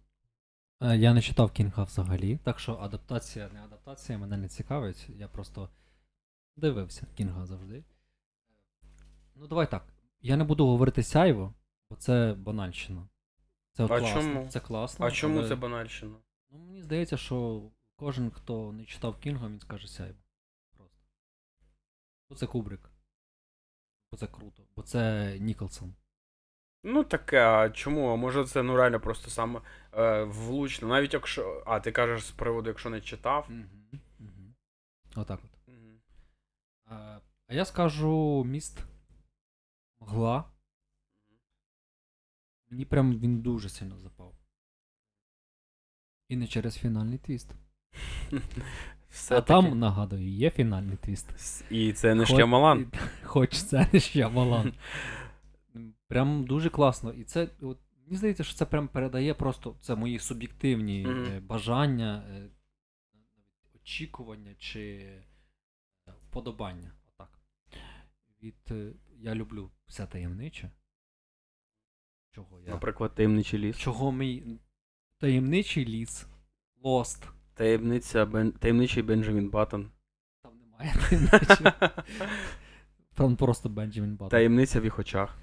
Е, 0.81 0.97
Я 0.97 1.13
не 1.13 1.21
читав 1.21 1.51
Кінга 1.51 1.83
взагалі, 1.83 2.37
так 2.43 2.59
що 2.59 2.75
адаптація, 2.75 3.49
не 3.53 3.63
адаптація 3.63 4.17
мене 4.17 4.37
не 4.37 4.47
цікавить. 4.47 5.09
Я 5.09 5.27
просто 5.27 5.69
дивився 6.57 7.07
Кінга 7.15 7.45
завжди. 7.45 7.83
Ну, 9.35 9.47
давай 9.47 9.71
так. 9.71 9.85
Я 10.21 10.37
не 10.37 10.43
буду 10.43 10.65
говорити 10.67 11.03
сяйво, 11.03 11.53
бо 11.89 11.95
це 11.95 12.35
банальщина. 12.37 13.07
Це 13.73 13.83
А 13.83 13.87
класно. 13.87 14.21
чому? 14.21 14.47
Це 14.47 14.59
класно. 14.59 15.05
А 15.05 15.11
чому 15.11 15.39
але- 15.39 15.47
це 15.49 15.55
банальщина? 15.55 16.15
Ну, 16.51 16.59
мені 16.59 16.81
здається, 16.81 17.17
що 17.17 17.61
кожен, 17.95 18.31
хто 18.31 18.71
не 18.71 18.85
читав 18.85 19.17
Кінга, 19.19 19.47
він 19.47 19.59
скаже 19.59 19.87
сяйво. 19.87 20.17
Бо 22.29 22.35
це 22.35 22.47
Кубрик. 22.47 22.89
Бо 24.11 24.17
це 24.17 24.27
круто. 24.27 24.63
Бо 24.75 24.83
це 24.83 25.35
Ніколсон. 25.39 25.95
Ну 26.83 27.03
таке, 27.03 27.45
а 27.45 27.69
чому? 27.69 28.09
А 28.13 28.15
може 28.15 28.45
це 28.45 28.63
ну 28.63 28.77
реально 28.77 28.99
просто 28.99 29.29
саме 29.29 29.61
е, 29.93 30.23
влучно. 30.23 30.87
Навіть 30.87 31.13
якщо. 31.13 31.63
А, 31.65 31.79
ти 31.79 31.91
кажеш 31.91 32.23
з 32.23 32.31
приводу, 32.31 32.69
якщо 32.69 32.89
не 32.89 33.01
читав. 33.01 33.47
Угу. 33.49 34.01
Угу. 34.19 34.53
Отак 35.15 35.39
от. 35.43 35.57
А 37.47 37.53
я 37.53 37.65
скажу 37.65 38.43
міст. 38.43 38.83
Мгла. 39.99 40.51
Мені 42.69 42.85
прям 42.85 43.19
він 43.19 43.41
дуже 43.41 43.69
сильно 43.69 43.99
запав. 43.99 44.33
І 46.27 46.35
не 46.35 46.47
через 46.47 46.77
фінальний 46.77 47.17
твіст. 47.17 47.51
Все 49.17 49.37
а 49.37 49.41
там, 49.41 49.79
нагадую, 49.79 50.29
є 50.29 50.49
фінальний 50.49 50.97
твіст. 50.97 51.29
І 51.71 51.93
це 51.93 52.15
не 52.15 52.25
Хоч- 52.25 52.35
Шьямалан. 52.35 52.91
і- 52.93 52.97
Хоч 53.23 53.53
це 53.57 53.87
не 53.93 53.99
Шьямалан. 53.99 54.73
Прям 56.07 56.45
дуже 56.45 56.69
класно. 56.69 57.13
І 57.13 57.23
це, 57.23 57.49
от, 57.61 57.77
мені 58.03 58.17
здається, 58.17 58.43
що 58.43 58.55
це 58.55 58.65
прям 58.65 58.87
передає 58.87 59.33
просто 59.33 59.75
це 59.79 59.95
мої 59.95 60.19
суб'єктивні 60.19 61.07
е, 61.09 61.39
бажання, 61.39 62.23
е, 62.29 62.49
очікування 63.75 64.55
чи 64.57 64.81
е, 66.07 66.13
вподобання. 66.29 66.91
Отак. 67.07 67.39
Від 68.43 68.73
я 69.19 69.35
люблю 69.35 69.71
все 69.87 70.05
таємниче. 70.05 70.71
Чого 72.31 72.59
я? 72.59 72.71
Наприклад, 72.71 73.15
таємничий 73.15 73.59
ліс. 73.59 73.77
Чого 73.77 74.11
мій 74.11 74.59
таємничий 75.17 75.85
ліс, 75.85 76.27
Lost. 76.83 77.36
Таємниця 77.57 78.25
Бен... 78.25 78.51
таємничий 78.51 79.03
Бенджамін 79.03 79.49
Баттон. 79.49 79.91
Там 80.43 80.57
немає 80.59 80.93
таємничого. 81.09 81.71
Там 83.13 83.35
просто 83.35 83.69
Бенджамін 83.69 84.11
Баттон. 84.11 84.29
Таємниця 84.29 84.79
в 84.79 84.83
їх 84.83 84.99
очах. 84.99 85.37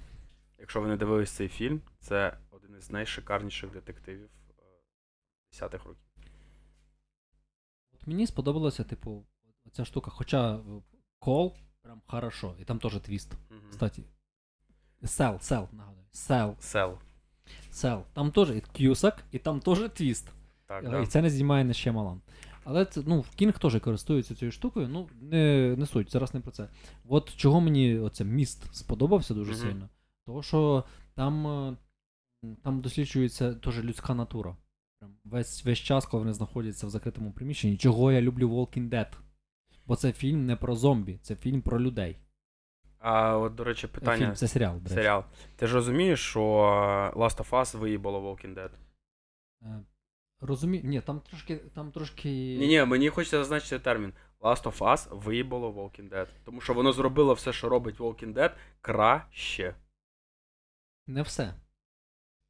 Якщо 0.59 0.81
ви 0.81 0.87
не 0.87 0.97
дивились 0.97 1.31
цей 1.31 1.47
фільм, 1.47 1.81
це 1.99 2.37
один 2.51 2.75
із 2.77 2.91
найшикарніших 2.91 3.71
детективів 3.71 4.29
е, 4.49 4.63
10-х 5.53 5.85
років. 5.85 6.03
От 7.93 8.07
мені 8.07 8.27
сподобалося, 8.27 8.83
типу, 8.83 9.25
ця 9.71 9.85
штука, 9.85 10.11
хоча 10.11 10.55
е, 10.55 10.61
кол 11.19 11.55
прям 11.81 12.01
хорошо, 12.07 12.55
і 12.59 12.63
там 12.63 12.79
теж 12.79 12.99
твіст. 12.99 13.33
Кстати. 13.69 14.03
Cell, 15.03 15.39
cell, 15.39 15.67
нагадую. 15.71 16.05
Cell, 16.11 16.55
Cell. 16.59 16.97
cell. 17.71 18.03
Там 18.13 18.31
теж 18.31 18.49
і 18.49 18.61
К'юсак, 18.61 19.23
і 19.31 19.39
там 19.39 19.59
теж 19.59 19.79
твіст. 19.93 20.31
Так, 20.67 20.83
Е, 20.83 20.89
да. 20.89 20.99
І 21.01 21.05
це 21.05 21.21
не 21.21 21.29
знімає 21.29 21.63
не 21.63 21.73
ще 21.73 21.91
Малан. 21.91 22.21
Але 22.63 22.85
це, 22.85 23.01
ну, 23.05 23.25
Кінг 23.35 23.59
теж 23.59 23.79
користується 23.79 24.35
цією 24.35 24.51
штукою, 24.51 24.87
ну, 24.89 25.09
не, 25.21 25.75
не 25.77 25.85
суть, 25.85 26.11
зараз 26.11 26.33
не 26.33 26.39
про 26.39 26.51
це. 26.51 26.69
От 27.07 27.35
чого 27.35 27.61
мені 27.61 27.97
оце 27.99 28.23
міст 28.23 28.75
сподобався 28.75 29.33
дуже 29.33 29.51
Мгм. 29.51 29.61
сильно. 29.61 29.89
Того, 30.25 30.43
що 30.43 30.83
там, 31.15 31.47
е, 31.47 31.77
там 32.63 32.81
досліджується 32.81 33.53
теж 33.53 33.83
людська 33.83 34.13
натура. 34.13 34.55
Весь, 35.23 35.65
весь 35.65 35.79
час, 35.79 36.05
коли 36.05 36.21
вони 36.21 36.33
знаходяться 36.33 36.87
в 36.87 36.89
закритому 36.89 37.31
приміщенні, 37.31 37.77
чого 37.77 38.11
я 38.11 38.21
люблю 38.21 38.49
Walking 38.49 38.89
Dead. 38.89 39.07
Бо 39.85 39.95
це 39.95 40.11
фільм 40.13 40.45
не 40.45 40.55
про 40.55 40.75
зомбі, 40.75 41.19
це 41.21 41.35
фільм 41.35 41.61
про 41.61 41.81
людей. 41.81 42.17
А 42.99 43.37
от, 43.37 43.55
до 43.55 43.63
речі, 43.63 43.87
Е, 43.87 43.89
питання. 43.89 44.25
Фільм, 44.25 44.35
це 44.35 44.47
серіал, 44.47 44.73
до 44.75 44.83
речі. 44.83 44.93
Серіал. 44.95 45.23
Ти 45.55 45.67
ж 45.67 45.73
розумієш, 45.73 46.19
що 46.29 46.41
Last 47.15 47.37
of 47.37 47.49
Us 47.49 47.77
виїбало 47.77 48.31
Walking 48.33 48.53
Dead? 48.55 48.69
Розумію, 50.39 50.83
ні, 50.85 51.01
там 51.01 51.19
трошки, 51.19 51.55
там 51.55 51.91
трошки. 51.91 52.29
Ні, 52.59 52.67
ні, 52.67 52.85
мені 52.85 53.09
хочеться 53.09 53.37
зазначити 53.37 53.79
термін. 53.79 54.13
Last 54.41 54.63
of 54.63 54.77
Us 54.77 55.19
виїбало 55.19 55.71
Walking 55.71 56.09
Dead. 56.09 56.27
Тому 56.45 56.61
що 56.61 56.73
воно 56.73 56.93
зробило 56.93 57.33
все, 57.33 57.53
що 57.53 57.69
робить 57.69 57.99
Walking 57.99 58.33
Dead, 58.33 58.51
краще. 58.81 59.75
Не 61.07 61.21
все. 61.21 61.53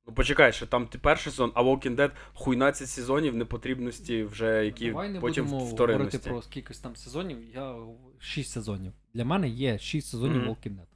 Ну 0.08 0.14
почекай, 0.14 0.54
що 0.54 0.68
там 0.68 0.88
ти 0.88 0.98
перший 0.98 1.32
сезон, 1.32 1.52
а 1.56 1.64
Walking 1.64 1.96
Dead 1.96 2.12
хуйнадцять 2.34 2.90
сезонів 2.90 3.36
непотрібності, 3.36 4.24
вже 4.24 4.66
які 4.66 4.88
Давай 4.88 5.10
не 5.10 5.20
потім 5.20 5.46
будемо 5.46 5.66
говорити 5.66 6.20
про 6.20 6.42
скількись 6.42 6.80
там 6.80 6.96
сезонів. 6.96 7.56
Я 7.56 7.74
гов- 7.74 8.20
шість 8.20 8.52
сезонів. 8.52 8.94
Для 9.14 9.26
мене 9.26 9.50
є 9.50 9.80
шість 9.80 10.08
сезонів 10.08 10.38
Мгм. 10.38 10.50
Walking 10.50 10.76
Dead. 10.76 10.88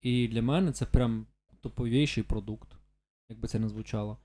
І 0.00 0.28
для 0.28 0.42
мене 0.42 0.72
це 0.72 0.86
прям 0.86 1.26
топовіший 1.60 2.22
продукт, 2.22 2.68
як 3.28 3.38
би 3.38 3.48
це 3.48 3.58
не 3.58 3.68
звучало. 3.68 4.18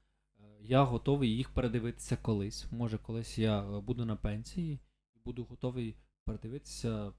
Я 0.72 0.84
готовий 0.84 1.36
їх 1.36 1.50
передивитися 1.50 2.18
колись. 2.18 2.72
Може, 2.72 2.98
колись 2.98 3.38
я 3.38 3.64
е, 3.64 3.80
буду 3.80 4.06
на 4.06 4.16
пенсії 4.16 4.80
і 5.16 5.20
буду 5.26 5.44
готовий 5.44 5.96
передивитися 6.26 7.14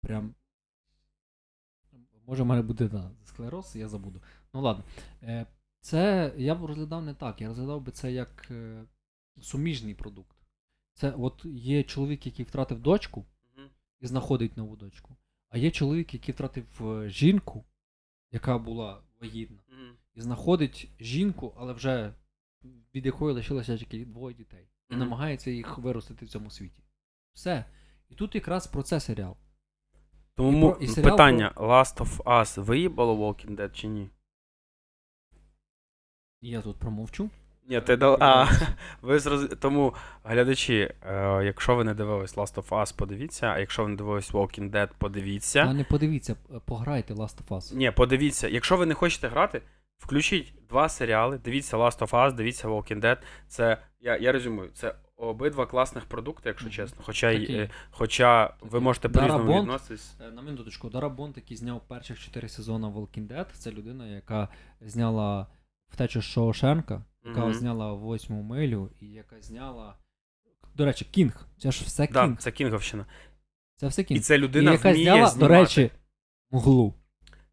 прям. 0.00 0.34
Може, 2.26 2.42
в 2.42 2.46
мене 2.46 2.62
буде 2.62 2.88
да, 2.88 3.10
склероз, 3.24 3.76
я 3.76 3.88
забуду. 3.88 4.22
Ну 4.54 4.60
ладно. 4.60 4.84
Е, 5.22 5.46
Це 5.80 6.32
я 6.36 6.54
б 6.54 6.64
розглядав 6.64 7.04
не 7.04 7.14
так. 7.14 7.40
Я 7.40 7.48
розглядав 7.48 7.80
би 7.80 7.92
це 7.92 8.12
як 8.12 8.48
е, 8.50 8.84
суміжний 9.40 9.94
продукт. 9.94 10.36
Це 10.94 11.10
от 11.10 11.44
є 11.44 11.82
чоловік, 11.82 12.26
який 12.26 12.44
втратив 12.44 12.80
дочку 12.80 13.24
і 14.00 14.06
знаходить 14.06 14.56
нову 14.56 14.76
дочку. 14.76 15.16
А 15.48 15.58
є 15.58 15.70
чоловік, 15.70 16.14
який 16.14 16.34
втратив 16.34 16.66
жінку, 17.08 17.64
яка 18.30 18.58
була 18.58 19.02
вагітна, 19.20 19.62
і 20.14 20.20
знаходить 20.20 20.88
жінку, 21.00 21.54
але 21.56 21.72
вже 21.72 22.14
від 22.94 23.06
якої 23.06 23.34
лишилося 23.34 23.78
тільки 23.78 24.04
двоє 24.04 24.34
дітей. 24.36 24.68
І 24.90 24.96
намагається 24.96 25.50
їх 25.50 25.78
виростити 25.78 26.24
в 26.24 26.28
цьому 26.28 26.50
світі. 26.50 26.82
Все. 27.32 27.64
І 28.08 28.14
тут 28.14 28.34
якраз 28.34 28.66
про 28.66 28.82
це 28.82 29.00
серіал. 29.00 29.36
Тому 30.34 30.70
про- 30.72 30.80
і 30.80 30.88
серіал 30.88 31.10
питання: 31.10 31.52
Last 31.56 31.96
of 31.96 32.16
Us 32.22 32.62
виїбало 32.62 33.16
Walking 33.16 33.56
Dead 33.56 33.72
чи 33.72 33.88
ні? 33.88 34.10
Я 36.40 36.62
тут 36.62 36.78
промовчу. 36.78 37.30
Ні, 37.68 37.80
ти 37.80 37.96
дав. 37.96 38.16
А, 38.20 38.46
ви 39.02 39.18
зроз... 39.18 39.48
Тому, 39.60 39.94
глядачі, 40.24 40.94
е, 41.06 41.44
якщо 41.44 41.74
ви 41.76 41.84
не 41.84 41.94
дивились 41.94 42.36
Last 42.36 42.54
of 42.54 42.68
Us, 42.68 42.96
подивіться, 42.96 43.46
а 43.46 43.58
якщо 43.58 43.82
ви 43.84 43.88
не 43.88 43.96
дивились 43.96 44.32
Walking 44.32 44.70
Dead, 44.70 44.88
подивіться. 44.98 45.60
А 45.60 45.74
не 45.74 45.84
подивіться, 45.84 46.36
пограйте 46.64 47.14
Last 47.14 47.44
of 47.44 47.48
Us. 47.48 47.74
Ні, 47.76 47.90
подивіться. 47.90 48.48
Якщо 48.48 48.76
ви 48.76 48.86
не 48.86 48.94
хочете 48.94 49.28
грати, 49.28 49.62
включіть 50.06 50.54
два 50.68 50.88
серіали, 50.88 51.38
дивіться 51.38 51.76
Last 51.76 51.98
of 51.98 52.10
Us, 52.10 52.32
дивіться 52.34 52.68
Walking 52.68 53.00
Dead. 53.00 53.16
Це, 53.48 53.78
я, 54.00 54.16
я 54.16 54.32
резюмую, 54.32 54.70
це 54.74 54.94
обидва 55.16 55.66
класних 55.66 56.04
продукти, 56.04 56.48
якщо 56.48 56.70
чесно. 56.70 57.02
Хоча, 57.04 57.32
Такі. 57.32 57.52
е, 57.52 57.70
хоча 57.90 58.54
ви 58.60 58.80
можете 58.80 59.08
по-різному 59.08 59.44
Бонд. 59.44 59.60
відноситись. 59.60 60.14
Е, 60.20 60.30
На 60.30 60.42
минуточку, 60.42 60.88
Дара 60.90 61.08
Бонд, 61.08 61.36
який 61.36 61.56
зняв 61.56 61.80
перших 61.88 62.20
4 62.20 62.48
сезони 62.48 62.86
Walking 62.86 63.26
Dead, 63.28 63.46
це 63.52 63.70
людина, 63.70 64.06
яка 64.06 64.48
зняла 64.80 65.46
втечу 65.88 66.22
Шоушенка, 66.22 67.04
яка 67.24 67.40
Мгм. 67.40 67.54
зняла 67.54 67.92
восьму 67.92 68.42
милю, 68.42 68.90
і 69.00 69.06
яка 69.06 69.40
зняла. 69.40 69.94
До 70.74 70.84
речі, 70.84 71.04
Кінг. 71.04 71.46
Це 71.58 71.72
ж 71.72 71.84
все 71.84 72.08
Да, 72.12 72.24
Кінг. 72.24 72.36
це 72.38 72.50
Кінговщина. 72.50 73.06
Це 73.76 73.86
все 73.88 74.04
Кінг. 74.04 74.18
І 74.18 74.20
це 74.20 74.38
людина 74.38 74.70
і 74.70 74.74
яка 74.74 74.90
вміє 74.90 75.04
зняла, 75.04 75.26
знімати. 75.26 75.38
до 75.38 75.48
речі, 75.60 75.90
мглу. 76.50 76.94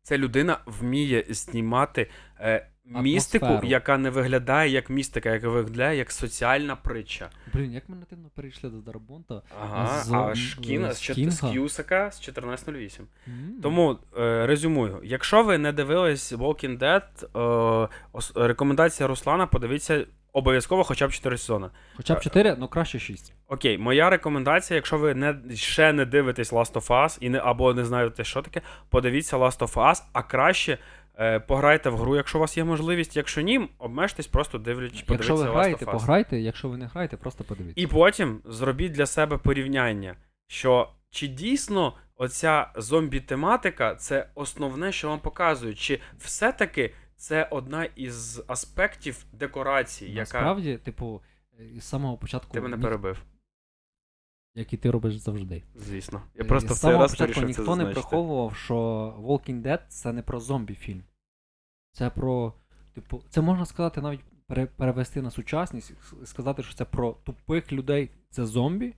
Це 0.03 0.17
людина 0.17 0.57
вміє 0.65 1.25
знімати 1.29 2.09
е, 2.39 2.67
містику, 2.85 3.45
Атмосферу. 3.45 3.67
яка 3.71 3.97
не 3.97 4.09
виглядає 4.09 4.71
як 4.71 4.89
містика, 4.89 5.29
яка 5.29 5.49
виглядає 5.49 5.97
як 5.97 6.11
соціальна 6.11 6.75
притча. 6.75 7.29
Блін, 7.53 7.73
як 7.73 7.89
ми 7.89 7.95
нативно 7.95 8.29
перейшли 8.35 8.69
до 8.69 8.77
Дарабонта. 8.77 9.41
Ага, 9.61 10.03
З- 10.03 10.11
а 10.13 10.35
ж 10.35 10.59
Кіна, 10.61 10.93
з 10.93 10.97
з, 11.03 11.09
Кінга? 11.13 11.31
з 11.31 11.39
К'юсака 11.41 12.11
з 12.11 12.21
14.08. 12.29 13.01
М. 13.27 13.59
Тому 13.63 13.97
е, 14.19 14.45
резюмую: 14.47 14.99
якщо 15.03 15.43
ви 15.43 15.57
не 15.57 15.71
дивились 15.71 16.33
Walking 16.33 16.77
Dead, 16.79 17.83
е, 17.85 17.89
ос- 18.13 18.31
рекомендація 18.35 19.07
Руслана, 19.07 19.47
подивіться 19.47 20.05
обов'язково 20.33 20.83
хоча 20.83 21.07
б 21.07 21.11
4 21.11 21.37
сезони. 21.37 21.67
Хоча 21.97 22.15
б 22.15 22.19
4, 22.19 22.55
ну 22.59 22.67
краще 22.67 22.99
6. 22.99 23.33
Окей, 23.47 23.77
моя 23.77 24.09
рекомендація, 24.09 24.75
якщо 24.75 24.97
ви 24.97 25.13
не, 25.13 25.35
ще 25.55 25.93
не 25.93 26.05
дивитесь 26.05 26.53
Last 26.53 26.73
of 26.73 26.87
Us 26.87 27.17
і 27.21 27.29
не, 27.29 27.39
або 27.39 27.73
не 27.73 27.85
знаєте, 27.85 28.23
що 28.23 28.41
таке, 28.41 28.61
подивіться 28.89 29.37
Last 29.37 29.59
of 29.59 29.73
Us, 29.73 30.03
а 30.13 30.23
краще 30.23 30.77
е, 31.19 31.39
пограйте 31.39 31.89
в 31.89 31.97
гру, 31.97 32.15
якщо 32.15 32.37
у 32.37 32.41
вас 32.41 32.57
є 32.57 32.63
можливість. 32.63 33.17
Якщо 33.17 33.41
ні, 33.41 33.69
обмежтесь, 33.77 34.27
просто 34.27 34.57
дивлячись, 34.57 34.95
Якщо 34.97 35.13
подивіться 35.13 35.33
ви 35.33 35.49
Last 35.49 35.53
граєте, 35.53 35.85
пограйте, 35.85 36.39
якщо 36.39 36.69
ви 36.69 36.77
не 36.77 36.85
граєте, 36.85 37.17
просто 37.17 37.43
подивіться. 37.43 37.81
І 37.81 37.87
потім 37.87 38.41
зробіть 38.45 38.91
для 38.91 39.05
себе 39.05 39.37
порівняння, 39.37 40.15
що 40.47 40.89
чи 41.11 41.27
дійсно 41.27 41.93
оця 42.17 42.71
зомбі-тематика 42.75 43.95
це 43.95 44.29
основне, 44.35 44.91
що 44.91 45.07
вам 45.07 45.19
показують, 45.19 45.79
чи 45.79 45.99
все-таки 46.17 46.93
це 47.19 47.47
одна 47.51 47.85
із 47.85 48.41
аспектів 48.47 49.25
декорації, 49.33 50.09
яка. 50.11 50.19
Насправді, 50.21 50.77
типу, 50.77 51.21
е, 51.59 51.79
з 51.79 51.83
самого 51.83 52.17
початку. 52.17 52.53
Ти 52.53 52.61
мене 52.61 52.77
ні- 52.77 52.83
перебив, 52.83 53.23
як 54.55 54.73
і 54.73 54.77
ти 54.77 54.91
робиш 54.91 55.15
завжди. 55.15 55.63
звісно. 55.75 56.21
Я 56.35 56.43
Е, 56.43 56.47
просто 56.47 56.73
з 56.73 56.79
самого 56.79 57.01
раз 57.01 57.11
початку 57.11 57.39
вирішив 57.41 57.55
це 57.55 57.61
ніхто 57.61 57.75
не 57.75 57.85
приховував, 57.85 58.55
що 58.55 58.75
Walking 59.21 59.61
Dead 59.61 59.79
це 59.87 60.13
не 60.13 60.21
про 60.21 60.39
зомбі 60.39 60.75
фільм. 60.75 61.03
Це 61.91 62.09
про. 62.09 62.53
Типу, 62.93 63.23
це 63.29 63.41
можна 63.41 63.65
сказати 63.65 64.01
навіть 64.01 64.21
пере- 64.47 64.65
перевести 64.65 65.21
на 65.21 65.31
сучасність, 65.31 65.93
сказати, 66.25 66.63
що 66.63 66.73
це 66.75 66.85
про 66.85 67.11
тупих 67.13 67.71
людей 67.71 68.09
це 68.29 68.45
зомбі, 68.45 68.95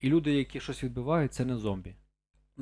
і 0.00 0.08
люди, 0.08 0.32
які 0.34 0.60
щось 0.60 0.84
відбивають, 0.84 1.32
це 1.34 1.44
не 1.44 1.56
зомбі. 1.56 1.94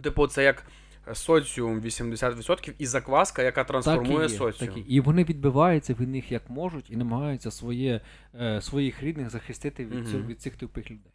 Типу, 0.03 0.27
це 0.27 0.45
як 0.45 0.67
соціум 1.13 1.81
80% 1.81 2.73
і 2.79 2.87
закваска, 2.87 3.43
яка 3.43 3.65
трансформує 3.65 4.19
так 4.21 4.31
і 4.31 4.33
є, 4.33 4.39
соціум. 4.39 4.69
так 4.75 4.79
і. 4.79 4.81
і 4.81 5.01
вони 5.01 5.25
відбиваються 5.25 5.95
від 5.95 6.09
них 6.09 6.33
як 6.33 6.51
можуть 6.51 6.91
і 6.91 6.97
намагаються 6.97 7.51
своє, 7.51 8.01
е, 8.41 8.61
своїх 8.61 9.03
рідних 9.03 9.31
захистити 9.31 9.85
від, 9.85 9.95
Мгм. 9.95 10.07
цього, 10.07 10.23
від 10.23 10.41
цих 10.41 10.57
тупих 10.57 10.91
людей. 10.91 11.13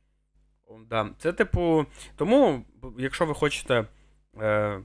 Да. 0.89 1.09
Це, 1.17 1.33
типу, 1.33 1.85
тому, 2.15 2.65
якщо 2.97 3.25
ви 3.25 3.33
хочете 3.33 3.85
е, 4.41 4.81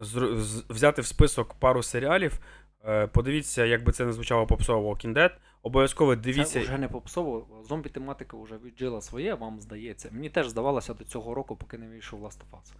зр- 0.00 0.36
з- 0.36 0.64
взяти 0.68 1.02
в 1.02 1.06
список 1.06 1.54
пару 1.54 1.82
серіалів, 1.82 2.40
е, 2.84 3.06
подивіться, 3.06 3.64
як 3.64 3.84
би 3.84 3.92
це 3.92 4.04
не 4.04 4.12
звучало 4.12 4.46
попсово 4.46 4.90
Walking 4.94 5.12
Dead. 5.14 5.30
Обов'язково 5.62 6.16
дивіться. 6.16 6.52
Це 6.52 6.60
вже 6.60 6.78
не 6.78 6.88
попсово. 6.88 7.64
Зомбі 7.68 7.88
тематика 7.88 8.36
вже 8.36 8.58
віджила 8.64 9.00
своє, 9.00 9.34
вам 9.34 9.60
здається. 9.60 10.08
Мені 10.12 10.30
теж 10.30 10.48
здавалося 10.48 10.94
до 10.94 11.04
цього 11.04 11.34
року, 11.34 11.56
поки 11.56 11.78
не 11.78 11.88
вийшов 11.88 12.22
Last 12.22 12.38
of 12.50 12.58
Us. 12.60 12.72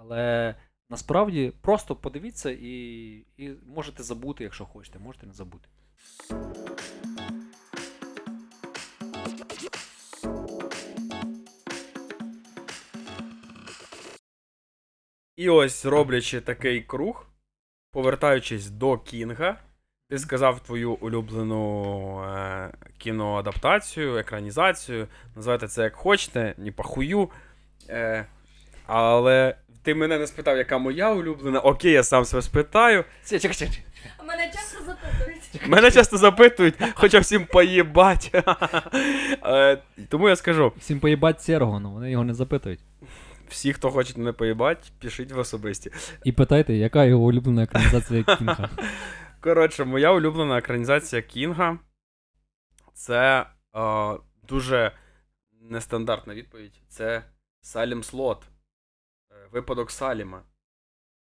Але 0.00 0.54
насправді 0.90 1.52
просто 1.60 1.96
подивіться 1.96 2.50
і, 2.50 2.72
і 3.36 3.50
можете 3.66 4.02
забути, 4.02 4.44
якщо 4.44 4.64
хочете, 4.64 4.98
можете 4.98 5.26
не 5.26 5.32
забути. 5.32 5.68
І 15.36 15.48
ось 15.48 15.84
роблячи 15.84 16.40
такий 16.40 16.82
круг, 16.82 17.26
повертаючись 17.92 18.70
до 18.70 18.98
Кінга, 18.98 19.60
ти 20.10 20.18
сказав 20.18 20.60
твою 20.60 20.92
улюблену 20.92 22.22
е, 22.24 22.72
кіноадаптацію, 22.98 24.16
екранізацію. 24.16 25.08
Називайте 25.36 25.68
це 25.68 25.82
як 25.82 25.94
хочете, 25.94 26.54
ні 26.58 26.70
похую. 26.70 27.30
Е, 27.88 28.26
але 28.86 29.56
ти 29.82 29.94
мене 29.94 30.18
не 30.18 30.26
спитав, 30.26 30.56
яка 30.56 30.78
моя 30.78 31.12
улюблена. 31.12 31.60
Окей, 31.60 31.92
я 31.92 32.02
сам 32.02 32.24
себе 32.24 32.42
спитаю. 32.42 33.04
Чекай, 33.24 33.40
чекай, 33.40 33.56
чекай. 33.56 33.82
А 34.18 34.22
мене 34.22 34.52
часто 34.54 34.84
запитують. 34.84 35.68
Мене 35.68 35.90
часто 35.90 36.16
запитують, 36.16 36.74
хоча 36.94 37.18
всім 37.18 37.44
поїбать. 37.46 38.30
Е, 39.46 39.78
Тому 40.08 40.28
я 40.28 40.36
скажу: 40.36 40.72
Всім 40.78 41.00
поїбать 41.00 41.42
Серого, 41.42 41.76
але 41.76 41.88
вони 41.88 42.10
його 42.10 42.24
не 42.24 42.34
запитують. 42.34 42.80
всі, 43.48 43.72
хто 43.72 43.90
хоче 43.90 44.14
мене 44.18 44.32
поїбать, 44.32 44.92
пишіть 45.02 45.32
в 45.32 45.38
особисті. 45.38 45.90
І 46.24 46.32
питайте, 46.32 46.74
яка 46.74 47.04
його 47.04 47.24
улюблена 47.24 47.62
екранізація 47.62 48.22
Кінга. 48.22 48.68
Коротше, 49.40 49.84
моя 49.84 50.12
улюблена 50.12 50.58
екранізація 50.58 51.22
Кінга 51.22 51.78
це 52.94 53.46
е, 53.76 54.14
дуже 54.48 54.92
нестандартна 55.70 56.34
відповідь. 56.34 56.80
Це 56.88 57.22
Салім 57.60 58.02
Слот. 58.02 58.42
Випадок 59.52 59.90
Саліма. 59.90 60.42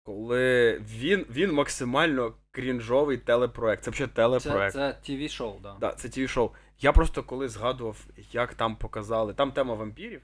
Коли 0.04 0.78
він, 0.78 1.26
він 1.30 1.52
максимально 1.52 2.34
крінжовий 2.50 3.18
телепроект. 3.18 3.84
Це 3.84 3.90
взагалі 3.90 4.12
телепроект. 4.14 4.72
це 4.72 4.98
TV-шоу, 5.08 5.60
да. 5.60 5.76
Да, 5.80 5.92
це 5.92 6.08
ті 6.08 6.28
шоу. 6.28 6.50
Я 6.80 6.92
просто 6.92 7.22
коли 7.22 7.48
згадував, 7.48 8.06
як 8.32 8.54
там 8.54 8.76
показали. 8.76 9.34
Там 9.34 9.52
тема 9.52 9.74
вампірів. 9.74 10.22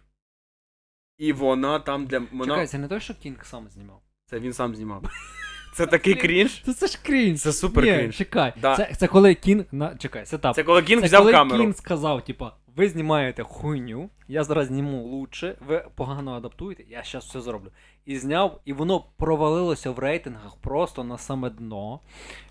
І 1.19 1.33
вона 1.33 1.79
там 1.79 2.07
для. 2.07 2.23
Вона... 2.33 2.55
Чекай, 2.55 2.67
це 2.67 2.79
не 2.79 2.89
той, 2.89 3.01
що 3.01 3.15
Кінг 3.15 3.45
сам 3.45 3.69
знімав. 3.71 4.03
Це 4.27 4.41
він 4.41 4.53
сам 4.53 4.77
знімав. 4.77 5.03
Це 5.75 5.87
такий 5.87 6.15
крінж. 6.15 6.63
Це, 6.63 6.75
це 6.75 6.87
ж 6.87 6.99
крінж. 7.03 7.41
Це 7.41 7.53
супер 7.53 7.85
крінж. 7.85 8.17
Чекай. 8.17 8.53
Да. 8.61 8.77
Це, 8.77 8.95
це 8.97 9.07
коли 9.07 9.35
Кінг. 9.35 9.65
На... 9.73 9.97
Чекай, 9.97 10.27
setup. 10.27 10.55
Це 10.55 10.65
коли 10.65 10.83
Кінг 10.83 11.01
Це 11.01 11.07
взяв 11.07 11.21
коли 11.21 11.33
камеру. 11.33 11.61
Кінг 11.61 11.77
сказав, 11.77 12.25
типа, 12.25 12.57
ви 12.79 12.89
знімаєте 12.89 13.43
хуйню, 13.43 14.11
я 14.29 14.45
зараз 14.45 14.67
зніму 14.67 15.03
лучше, 15.03 15.57
ви 15.67 15.85
погано 15.95 16.33
адаптуєте, 16.33 16.85
я 16.89 17.03
зараз 17.03 17.25
все 17.25 17.41
зроблю. 17.41 17.71
І 18.05 18.19
зняв, 18.19 18.61
і 18.65 18.73
воно 18.73 19.05
провалилося 19.17 19.91
в 19.91 19.99
рейтингах 19.99 20.57
просто 20.57 21.05
на 21.05 21.19
саме 21.19 21.51
дно. 21.51 22.01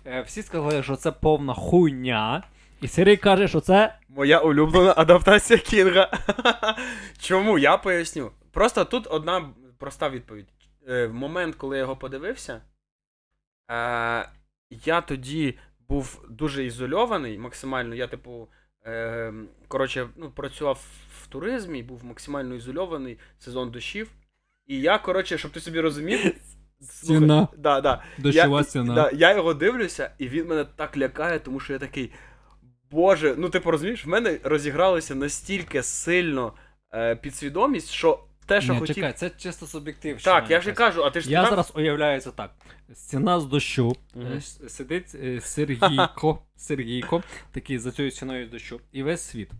Е, 0.06 0.22
всі 0.22 0.42
сказали, 0.42 0.82
що 0.82 0.96
це 0.96 1.12
повна 1.12 1.54
хуйня. 1.54 2.42
І 2.80 2.88
Сергій 2.88 3.16
каже, 3.16 3.48
що 3.48 3.60
це. 3.60 3.98
Моя 4.08 4.40
улюблена 4.40 4.94
адаптація 4.96 5.58
Кінга. 5.58 6.10
Чому? 7.18 7.58
Я 7.58 7.76
поясню. 7.76 8.30
Просто 8.50 8.84
тут 8.84 9.06
одна 9.06 9.50
проста 9.78 10.10
відповідь. 10.10 10.48
Е, 10.88 11.06
В 11.06 11.14
момент, 11.14 11.54
коли 11.54 11.76
я 11.76 11.82
його 11.82 11.96
подивився, 11.96 12.62
е, 13.70 14.28
я 14.70 15.00
тоді 15.00 15.58
був 15.88 16.24
дуже 16.30 16.64
ізольований, 16.64 17.38
максимально. 17.38 17.94
Я, 17.94 18.06
типу, 18.06 18.48
коротше, 19.68 20.08
ну, 20.16 20.30
працював 20.30 20.80
в 21.22 21.26
туризмі, 21.26 21.82
був 21.82 22.04
максимально 22.04 22.54
ізольований, 22.54 23.18
сезон 23.38 23.70
дощів. 23.70 24.10
І 24.66 24.80
я, 24.80 24.98
коротше, 24.98 25.38
щоб 25.38 25.50
ти 25.50 25.60
собі 25.60 25.80
розумів. 25.80 26.34
слухай, 26.80 27.46
Да, 27.56 27.80
да. 27.80 28.02
Дощова 28.18 28.58
я, 28.58 28.64
стіна. 28.64 28.94
Да, 28.94 29.10
я 29.10 29.34
його 29.36 29.54
дивлюся, 29.54 30.10
і 30.18 30.28
він 30.28 30.46
мене 30.46 30.64
так 30.64 30.96
лякає, 30.96 31.38
тому 31.38 31.60
що 31.60 31.72
я 31.72 31.78
такий. 31.78 32.12
Боже, 32.90 33.34
ну 33.38 33.50
ти 33.50 33.60
порозумієш, 33.60 34.06
в 34.06 34.08
мене 34.08 34.38
розігралося 34.42 35.14
настільки 35.14 35.82
сильно 35.82 36.52
е, 36.94 37.16
підсвідомість, 37.16 37.90
що 37.90 38.24
те, 38.48 38.60
що 38.60 38.72
Ні, 38.72 38.78
хотів. 38.80 38.94
чекай, 38.94 39.12
це 39.12 39.30
чисто 39.30 39.66
суб'єктив. 39.66 40.22
Так, 40.22 40.50
я 40.50 40.60
ж 40.60 40.70
і 40.70 40.72
кажу, 40.72 41.04
а 41.04 41.10
ти 41.10 41.20
ж 41.20 41.30
Я 41.30 41.38
сказав- 41.42 41.50
зараз 41.50 41.72
уявляю 41.74 42.20
це 42.20 42.30
так. 42.30 42.50
Стіна 42.94 43.40
з 43.40 43.44
дощу. 43.46 43.96
Мгм. 44.14 44.32
е, 44.32 44.36
с- 44.36 44.68
Сидить 44.68 45.14
е, 45.14 45.40
Сергійко, 45.40 46.38
Сергійко, 46.56 47.22
такий 47.52 47.78
за 47.78 47.92
цією 47.92 48.10
стіною 48.12 48.46
з 48.46 48.50
дощу. 48.50 48.80
І 48.92 49.02
весь 49.02 49.20
світ. 49.22 49.50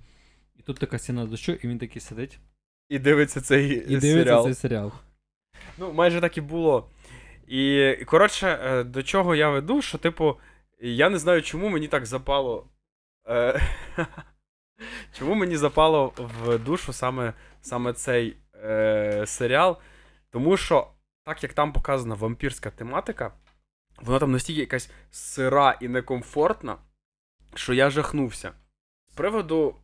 І 0.58 0.62
тут 0.62 0.78
така 0.78 0.98
стіна 0.98 1.26
з 1.26 1.28
дощу, 1.28 1.52
і 1.52 1.68
він 1.68 1.78
такий 1.78 2.02
сидить 2.02 2.38
і 2.88 2.98
дивиться 2.98 3.40
цей 3.40 3.68
і 3.70 3.80
е, 3.80 3.80
дивиться 3.86 4.00
серіал. 4.24 4.44
цей 4.44 4.54
серіал. 4.54 4.92
Ну, 5.78 5.92
майже 5.92 6.20
так 6.20 6.36
і 6.38 6.40
було. 6.40 6.88
І, 7.48 7.88
і, 8.00 8.04
коротше, 8.04 8.58
е, 8.64 8.84
до 8.84 9.02
чого 9.02 9.34
я 9.34 9.50
веду, 9.50 9.82
що, 9.82 9.98
типу, 9.98 10.36
я 10.80 11.08
не 11.08 11.18
знаю, 11.18 11.42
чому 11.42 11.68
мені 11.68 11.88
так 11.88 12.06
запало. 12.06 12.66
Е, 13.28 13.60
чому 15.18 15.34
мені 15.34 15.56
запало 15.56 16.12
в 16.16 16.58
душу 16.58 16.92
саме, 16.92 17.32
саме 17.60 17.92
цей 17.92 18.36
е, 18.64 19.24
серіал? 19.26 19.78
Тому 20.30 20.56
що, 20.56 20.90
так 21.24 21.42
як 21.42 21.52
там 21.52 21.72
показана 21.72 22.14
вампірська 22.14 22.70
тематика, 22.70 23.32
вона 23.96 24.18
там 24.18 24.32
настільки 24.32 24.60
якась 24.60 24.90
сира 25.10 25.78
і 25.80 25.88
некомфортна, 25.88 26.78
що 27.54 27.74
я 27.74 27.90
жахнувся. 27.90 28.52
З 29.08 29.14
приводу 29.14 29.76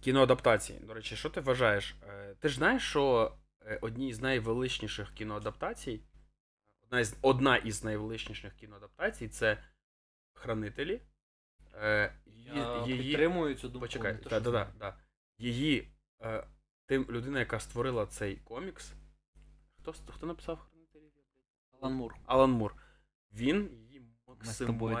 кіноадаптації. 0.00 0.78
До 0.78 0.94
речі, 0.94 1.16
що 1.16 1.30
ти 1.30 1.40
вважаєш? 1.40 1.94
Е, 2.08 2.34
Ти 2.40 2.48
ж 2.48 2.54
знаєш, 2.54 2.82
що 2.82 3.32
е, 3.66 3.78
одній 3.82 4.12
з 4.12 4.20
найвеличніших 4.20 5.10
кіноадаптацій, 5.14 6.00
одна 6.82 7.00
із, 7.00 7.16
одна 7.22 7.56
із 7.56 7.84
найвеличніших 7.84 8.54
кіноадаптацій 8.54 9.28
це 9.28 9.58
Хранителі. 10.32 11.00
Е, 11.74 12.12
Я 12.26 12.84
її, 12.86 13.02
підтримую 13.02 13.54
цю 13.54 13.68
думку. 13.68 13.80
Почекай, 13.80 14.18
да, 14.30 14.40
да, 14.40 14.50
да, 14.50 14.72
да. 14.78 14.94
Її 15.38 15.88
е, 16.22 16.44
тим, 16.90 17.06
людина, 17.10 17.38
яка 17.38 17.60
створила 17.60 18.06
цей 18.06 18.36
комікс. 18.36 18.92
Хто, 19.80 19.92
хто 19.92 20.26
написав 20.26 20.58
Хранителі? 20.58 21.02
Алан 21.80 21.94
Мур. 21.94 22.14
Алан 22.26 22.50
Мур. 22.50 22.74
Він 23.32 23.70
її 23.72 24.02
максимально, 24.26 24.96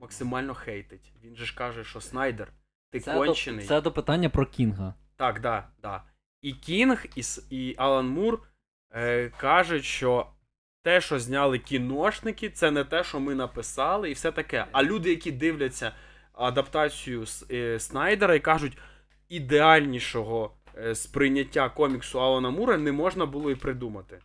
максимально 0.00 0.54
хейтить. 0.54 1.12
Він 1.22 1.36
же 1.36 1.44
ж 1.44 1.54
каже, 1.54 1.84
що 1.84 2.00
Снайдер, 2.00 2.52
ти 2.90 3.00
Це 3.00 3.14
до, 3.14 3.18
кончений. 3.18 3.66
Це 3.66 3.80
до 3.80 3.92
питання 3.92 4.28
про 4.28 4.46
Кінга. 4.46 4.94
Так, 5.16 5.40
да, 5.40 5.68
да. 5.82 6.02
І 6.42 6.52
Кінг, 6.52 7.06
і, 7.16 7.22
і 7.50 7.74
Алан 7.78 8.08
Мур 8.08 8.48
е, 8.90 9.28
кажуть, 9.28 9.84
що 9.84 10.26
те, 10.82 11.00
що 11.00 11.18
зняли 11.18 11.58
кіношники, 11.58 12.50
це 12.50 12.70
не 12.70 12.84
те, 12.84 13.04
що 13.04 13.20
ми 13.20 13.34
написали, 13.34 14.10
і 14.10 14.12
все 14.12 14.32
таке. 14.32 14.66
А 14.72 14.82
люди, 14.82 15.10
які 15.10 15.32
дивляться 15.32 15.92
адаптацію 16.32 17.24
е, 17.50 17.80
Снайдера 17.80 18.34
і 18.34 18.40
кажуть, 18.40 18.78
ідеальнішого 19.28 20.57
сприйняття 20.94 21.68
коміксу 21.68 22.20
Алана 22.20 22.50
Мура 22.50 22.76
не 22.76 22.92
можна 22.92 23.26
було 23.26 23.50
і 23.50 23.54
придумати. 23.54 24.20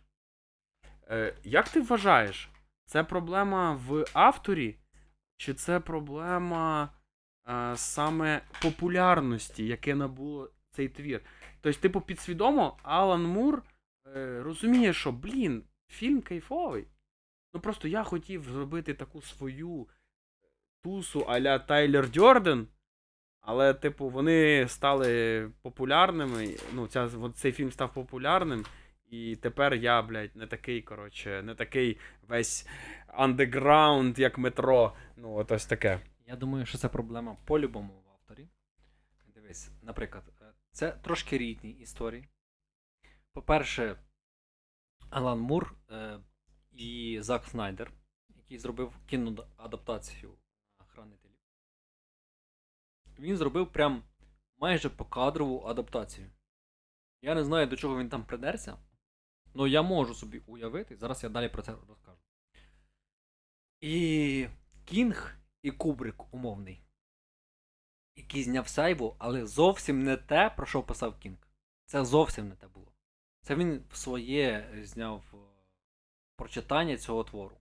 Е, 1.10 1.34
як 1.44 1.68
ти 1.68 1.80
вважаєш, 1.80 2.48
це 2.86 3.04
проблема 3.04 3.80
в 3.88 4.04
авторі, 4.12 4.76
чи 5.36 5.54
це 5.54 5.80
проблема 5.80 6.88
е, 7.48 7.76
саме 7.76 8.40
популярності, 8.62 9.66
яке 9.66 9.94
набуло 9.94 10.50
цей 10.70 10.88
твір? 10.88 11.20
Тобто, 11.60 11.80
типу, 11.80 12.00
підсвідомо, 12.00 12.78
Алан 12.82 13.22
Мур 13.22 13.62
е, 14.06 14.42
розуміє, 14.42 14.92
що, 14.92 15.12
блін, 15.12 15.64
фільм 15.88 16.20
кайфовий. 16.20 16.86
Ну 17.54 17.60
просто 17.60 17.88
я 17.88 18.04
хотів 18.04 18.44
зробити 18.44 18.94
таку 18.94 19.22
свою 19.22 19.88
тусу 20.82 21.20
а-ля 21.20 21.58
Тайлер 21.58 22.10
Дьорден, 22.10 22.68
але, 23.44 23.74
типу, 23.74 24.08
вони 24.08 24.68
стали 24.68 25.50
популярними. 25.62 26.56
Ну, 26.72 26.86
ця, 26.86 27.10
цей 27.34 27.52
фільм 27.52 27.72
став 27.72 27.94
популярним. 27.94 28.64
І 29.10 29.36
тепер 29.36 29.74
я, 29.74 30.02
блядь, 30.02 30.36
не 30.36 30.46
такий, 30.46 30.82
коротше, 30.82 31.42
не 31.42 31.54
такий 31.54 31.98
весь 32.28 32.68
андеграунд, 33.06 34.18
як 34.18 34.38
метро. 34.38 34.96
Ну, 35.16 35.34
от 35.34 35.52
ось 35.52 35.66
таке. 35.66 36.00
Я 36.26 36.36
думаю, 36.36 36.66
що 36.66 36.78
це 36.78 36.88
проблема 36.88 37.36
по-любому 37.44 37.92
в 38.06 38.10
авторі. 38.10 38.48
Дивись, 39.34 39.70
наприклад, 39.82 40.24
е, 40.40 40.44
це 40.70 40.92
трошки 40.92 41.38
рідні 41.38 41.70
історії. 41.70 42.28
По-перше, 43.32 43.96
Алан 45.10 45.40
Мур 45.40 45.74
е, 45.90 46.18
і 46.72 47.18
Зак 47.20 47.44
Снайдер, 47.44 47.92
який 48.36 48.58
зробив 48.58 48.92
кіноадаптацію. 49.06 50.34
Він 53.18 53.36
зробив 53.36 53.72
прям 53.72 54.02
майже 54.58 54.88
покадрову 54.88 55.66
адаптацію. 55.66 56.30
Я 57.22 57.34
не 57.34 57.44
знаю, 57.44 57.66
до 57.66 57.76
чого 57.76 57.98
він 57.98 58.08
там 58.08 58.24
придерся, 58.24 58.78
але 59.54 59.70
я 59.70 59.82
можу 59.82 60.14
собі 60.14 60.38
уявити. 60.46 60.96
Зараз 60.96 61.22
я 61.22 61.28
далі 61.28 61.48
про 61.48 61.62
це 61.62 61.72
розкажу. 61.88 62.18
І 63.80 64.48
Кінг 64.84 65.36
і 65.62 65.70
Кубрик 65.70 66.34
умовний, 66.34 66.82
який 68.16 68.42
зняв 68.42 68.68
Сайбу, 68.68 69.16
але 69.18 69.46
зовсім 69.46 70.02
не 70.02 70.16
те, 70.16 70.50
про 70.50 70.66
що 70.66 70.82
писав 70.82 71.18
Кінг. 71.18 71.48
Це 71.86 72.04
зовсім 72.04 72.48
не 72.48 72.56
те 72.56 72.68
було. 72.68 72.92
Це 73.42 73.54
він 73.54 73.84
своє 73.92 74.70
зняв 74.82 75.24
е, 75.34 75.36
прочитання 76.36 76.96
цього 76.96 77.24
твору. 77.24 77.56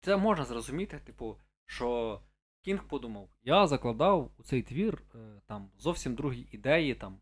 Це 0.00 0.16
можна 0.16 0.44
зрозуміти, 0.44 0.98
типу, 0.98 1.36
що 1.66 2.20
Кінг 2.66 2.88
подумав, 2.88 3.28
я 3.42 3.66
закладав 3.66 4.30
у 4.38 4.42
цей 4.42 4.62
твір 4.62 5.02
е, 5.14 5.18
там 5.46 5.70
зовсім 5.78 6.14
другі 6.14 6.46
ідеї 6.52 6.94
там, 6.94 7.20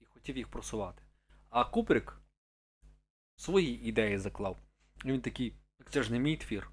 і 0.00 0.04
хотів 0.04 0.36
їх 0.36 0.48
просувати. 0.48 1.02
А 1.50 1.64
Кубрик 1.64 2.20
свої 3.36 3.84
ідеї 3.88 4.18
заклав. 4.18 4.58
І 5.04 5.12
він 5.12 5.20
такий, 5.20 5.56
так 5.78 5.90
це 5.90 6.02
ж 6.02 6.12
не 6.12 6.18
мій 6.18 6.36
твір. 6.36 6.70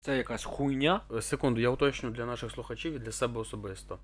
Це 0.00 0.16
якась 0.16 0.44
хуйня. 0.44 1.06
Е, 1.10 1.22
Секунду, 1.22 1.60
я 1.60 1.70
уточню 1.70 2.10
для 2.10 2.26
наших 2.26 2.50
слухачів 2.50 2.92
і 2.92 2.98
для 2.98 3.12
себе 3.12 3.40
особисто. 3.40 3.98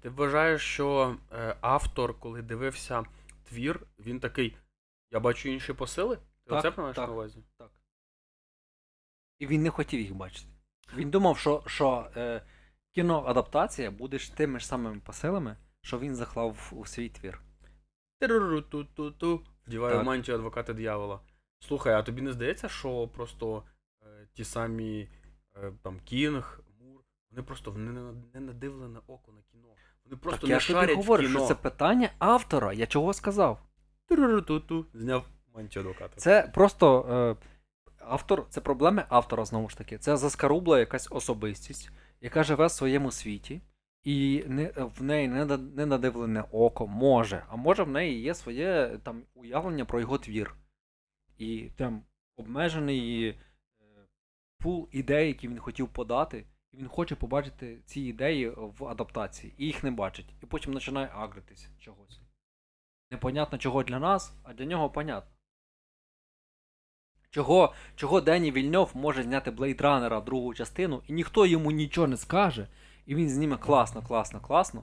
Ти 0.00 0.08
вважаєш, 0.08 0.62
що 0.62 1.16
е, 1.32 1.56
автор, 1.60 2.20
коли 2.20 2.42
дивився 2.42 3.04
твір, 3.44 3.86
він 3.98 4.20
такий. 4.20 4.56
Я 5.10 5.20
бачу 5.20 5.48
інші 5.48 5.72
посили? 5.72 6.16
Ти 6.16 6.22
Так, 6.50 6.58
оце 6.58 6.80
маєш 6.82 6.96
так. 6.96 7.08
на 7.08 7.14
увазі? 7.14 7.44
Так. 7.56 7.70
І 9.38 9.46
він 9.46 9.62
не 9.62 9.70
хотів 9.70 10.00
їх 10.00 10.14
бачити. 10.14 10.51
Він 10.96 11.10
думав, 11.10 11.38
що, 11.38 11.62
що 11.66 12.06
е, 12.16 12.42
кіноадаптація 12.94 13.90
буде 13.90 14.18
ж 14.18 14.36
тими 14.36 14.58
ж 14.60 14.66
самими 14.66 15.00
посилами, 15.00 15.56
що 15.82 15.98
він 15.98 16.14
заклав 16.16 16.72
у 16.76 16.86
свій 16.86 17.08
твір. 17.08 17.40
Ту-ту-ту-ту. 18.20 19.40
Вдіваю 19.66 19.96
Так. 19.96 20.04
мантію 20.06 20.34
адвоката 20.36 20.72
диявола. 20.72 21.20
Слухай, 21.60 21.94
а 21.94 22.02
тобі 22.02 22.22
не 22.22 22.32
здається, 22.32 22.68
що 22.68 23.08
просто 23.08 23.62
е, 24.02 24.26
ті 24.32 24.44
самі 24.44 25.08
е, 25.56 25.72
там 25.82 26.00
Кінг, 26.04 26.60
Мур, 26.80 27.00
Вони 27.30 27.42
просто 27.42 27.70
в 27.70 27.78
не- 27.78 28.12
не 28.34 28.40
надивлене 28.40 28.98
око 29.06 29.32
на 29.32 29.42
кіно. 29.52 29.68
Вони 30.04 30.16
просто 30.16 30.40
так 30.40 30.48
не 30.48 30.54
я 30.54 30.60
ж 30.60 30.66
тобі 30.68 30.80
шарять 30.80 30.96
говорю, 30.96 31.22
в 31.22 31.26
кіно. 31.26 31.38
що 31.38 31.48
це 31.48 31.54
питання 31.54 32.10
автора. 32.18 32.72
Я 32.72 32.86
чого 32.86 33.12
сказав? 33.12 33.62
Турурутуту, 34.08 34.86
Зняв 34.94 35.24
мантію 35.54 35.80
адвоката. 35.80 36.16
Це 36.16 36.50
просто 36.54 37.06
е, 37.40 37.46
автор, 38.06 38.46
це 38.48 38.60
проблеми 38.60 39.04
автора, 39.08 39.44
знову 39.44 39.68
ж 39.68 39.78
таки. 39.78 39.98
Це 39.98 40.16
заскарубла 40.16 40.78
якась 40.78 41.08
особистість, 41.10 41.90
яка 42.20 42.42
живе 42.42 42.66
в 42.66 42.70
своєму 42.70 43.10
світі, 43.10 43.62
і 44.04 44.44
не, 44.46 44.72
в 44.76 45.02
неї 45.02 45.28
не, 45.28 45.86
надивлене 45.86 46.44
око 46.52 46.86
може, 46.86 47.44
а 47.48 47.56
може 47.56 47.82
в 47.82 47.88
неї 47.88 48.20
є 48.20 48.34
своє 48.34 48.98
там 49.02 49.22
уявлення 49.34 49.84
про 49.84 50.00
його 50.00 50.18
твір. 50.18 50.56
І 51.38 51.70
там 51.76 52.04
обмежений 52.36 53.28
е, 53.28 53.36
пул 54.58 54.88
ідей, 54.92 55.28
які 55.28 55.48
він 55.48 55.58
хотів 55.58 55.88
подати, 55.88 56.46
і 56.72 56.76
він 56.76 56.88
хоче 56.88 57.14
побачити 57.14 57.82
ці 57.86 58.00
ідеї 58.00 58.48
в 58.56 58.84
адаптації, 58.84 59.54
і 59.58 59.66
їх 59.66 59.84
не 59.84 59.90
бачить. 59.90 60.34
І 60.42 60.46
потім 60.46 60.72
починає 60.72 61.10
агритись 61.14 61.68
чогось. 61.78 62.20
Непонятно 63.10 63.58
чого 63.58 63.82
для 63.82 63.98
нас, 63.98 64.36
а 64.42 64.54
для 64.54 64.64
нього 64.64 64.90
понятно. 64.90 65.31
Чого, 67.34 67.72
чого 67.96 68.20
Дені 68.20 68.52
Вільньов 68.52 68.90
може 68.94 69.22
зняти 69.22 69.50
Runner 69.50 70.24
другу 70.24 70.54
частину, 70.54 71.02
і 71.08 71.12
ніхто 71.12 71.46
йому 71.46 71.70
нічого 71.70 72.06
не 72.06 72.16
скаже, 72.16 72.66
і 73.06 73.14
він 73.14 73.30
зніме 73.30 73.56
класно, 73.56 74.02
класно, 74.02 74.40
класно. 74.40 74.82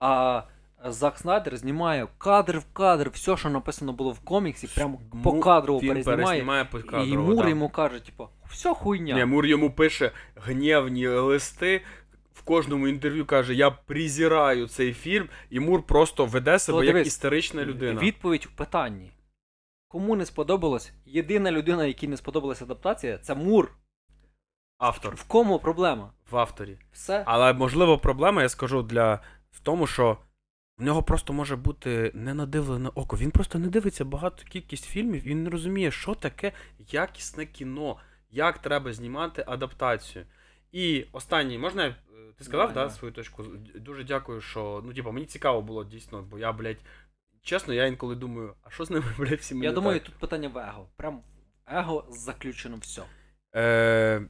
А 0.00 0.42
Зак 0.84 1.18
Снайдер 1.18 1.56
знімає 1.56 2.08
кадр 2.18 2.58
в 2.58 2.72
кадр, 2.72 3.10
все, 3.14 3.36
що 3.36 3.50
написано 3.50 3.92
було 3.92 4.10
в 4.10 4.18
коміксі, 4.18 4.68
прямо 4.74 5.00
по 5.24 5.40
кадру 5.40 5.80
перезнімає. 5.80 6.26
перезнімає 6.26 6.64
по 6.64 6.78
І. 6.78 7.16
Мур 7.16 7.44
да. 7.44 7.48
йому 7.48 7.68
каже, 7.68 8.00
типу, 8.00 8.28
все 8.48 8.74
хуйня. 8.74 9.14
Ні, 9.14 9.24
Мур 9.24 9.46
йому 9.46 9.70
пише 9.70 10.12
гнівні 10.36 11.08
листи. 11.08 11.82
В 12.34 12.42
кожному 12.42 12.88
інтерв'ю 12.88 13.26
каже: 13.26 13.54
Я 13.54 13.70
презираю 13.70 14.68
цей 14.68 14.92
фільм, 14.92 15.28
і 15.50 15.60
Мур 15.60 15.82
просто 15.82 16.26
веде 16.26 16.58
себе 16.58 16.78
як 16.78 16.94
дивись, 16.94 17.08
істерична 17.08 17.64
людина. 17.64 18.00
Відповідь 18.00 18.44
в 18.44 18.56
питанні. 18.56 19.12
Кому 19.88 20.16
не 20.16 20.26
сподобалось? 20.26 20.92
Єдина 21.06 21.52
людина, 21.52 21.84
якій 21.86 22.08
не 22.08 22.16
сподобалась 22.16 22.62
адаптація, 22.62 23.18
це 23.18 23.34
Мур. 23.34 23.72
Автор 24.78 25.14
В 25.14 25.22
кому 25.24 25.58
проблема? 25.58 26.12
в 26.30 26.36
авторі. 26.36 26.78
Все. 26.92 27.22
Але 27.26 27.52
можливо, 27.52 27.98
проблема, 27.98 28.42
я 28.42 28.48
скажу, 28.48 28.82
для 28.82 29.14
в 29.50 29.60
тому, 29.60 29.86
що 29.86 30.18
в 30.78 30.82
нього 30.84 31.02
просто 31.02 31.32
може 31.32 31.56
бути 31.56 32.10
ненадивлене 32.14 32.88
око. 32.94 33.16
Він 33.16 33.30
просто 33.30 33.58
не 33.58 33.68
дивиться 33.68 34.04
багато 34.04 34.44
кількість 34.44 34.84
фільмів, 34.84 35.22
він 35.22 35.44
не 35.44 35.50
розуміє, 35.50 35.90
що 35.90 36.14
таке 36.14 36.52
якісне 36.90 37.46
кіно, 37.46 37.96
як 38.30 38.58
треба 38.58 38.92
знімати 38.92 39.44
адаптацію. 39.46 40.26
І 40.72 41.04
останній, 41.12 41.58
можна 41.58 41.84
я. 41.84 41.90
е, 41.90 41.94
Ти 42.38 42.44
сказав, 42.44 42.72
да, 42.72 42.90
свою 42.90 43.14
точку? 43.14 43.44
Дуже 43.74 44.04
дякую, 44.04 44.40
що. 44.40 44.82
Ну, 44.86 44.94
типа, 44.94 45.10
мені 45.10 45.26
цікаво 45.26 45.62
було 45.62 45.84
дійсно, 45.84 46.22
бо 46.22 46.38
я, 46.38 46.52
блядь, 46.52 46.80
чесно, 47.46 47.74
я 47.74 47.86
інколи 47.86 48.14
думаю, 48.14 48.54
а 48.62 48.70
що 48.70 48.84
з 48.84 48.90
ними, 48.90 49.06
блядь, 49.18 49.38
всі 49.38 49.58
Я 49.58 49.72
думаю, 49.72 50.00
тут 50.00 50.14
питання 50.14 50.48
в 50.48 50.58
его. 50.58 50.88
Прям 50.96 51.22
его 51.66 52.06
заключено 52.10 52.76
все. 52.76 53.02
Е, 53.54 54.22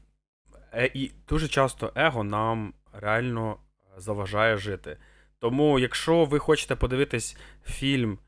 е, 0.72 0.90
і 0.94 1.10
дуже 1.28 1.48
часто 1.48 1.92
его 1.96 2.24
нам 2.24 2.74
реально 2.92 3.56
заважає 3.96 4.56
жити. 4.56 4.98
Тому, 5.38 5.78
якщо 5.78 6.24
ви 6.24 6.38
хочете 6.38 6.76
подивитись 6.76 7.36
фільм, 7.64 8.18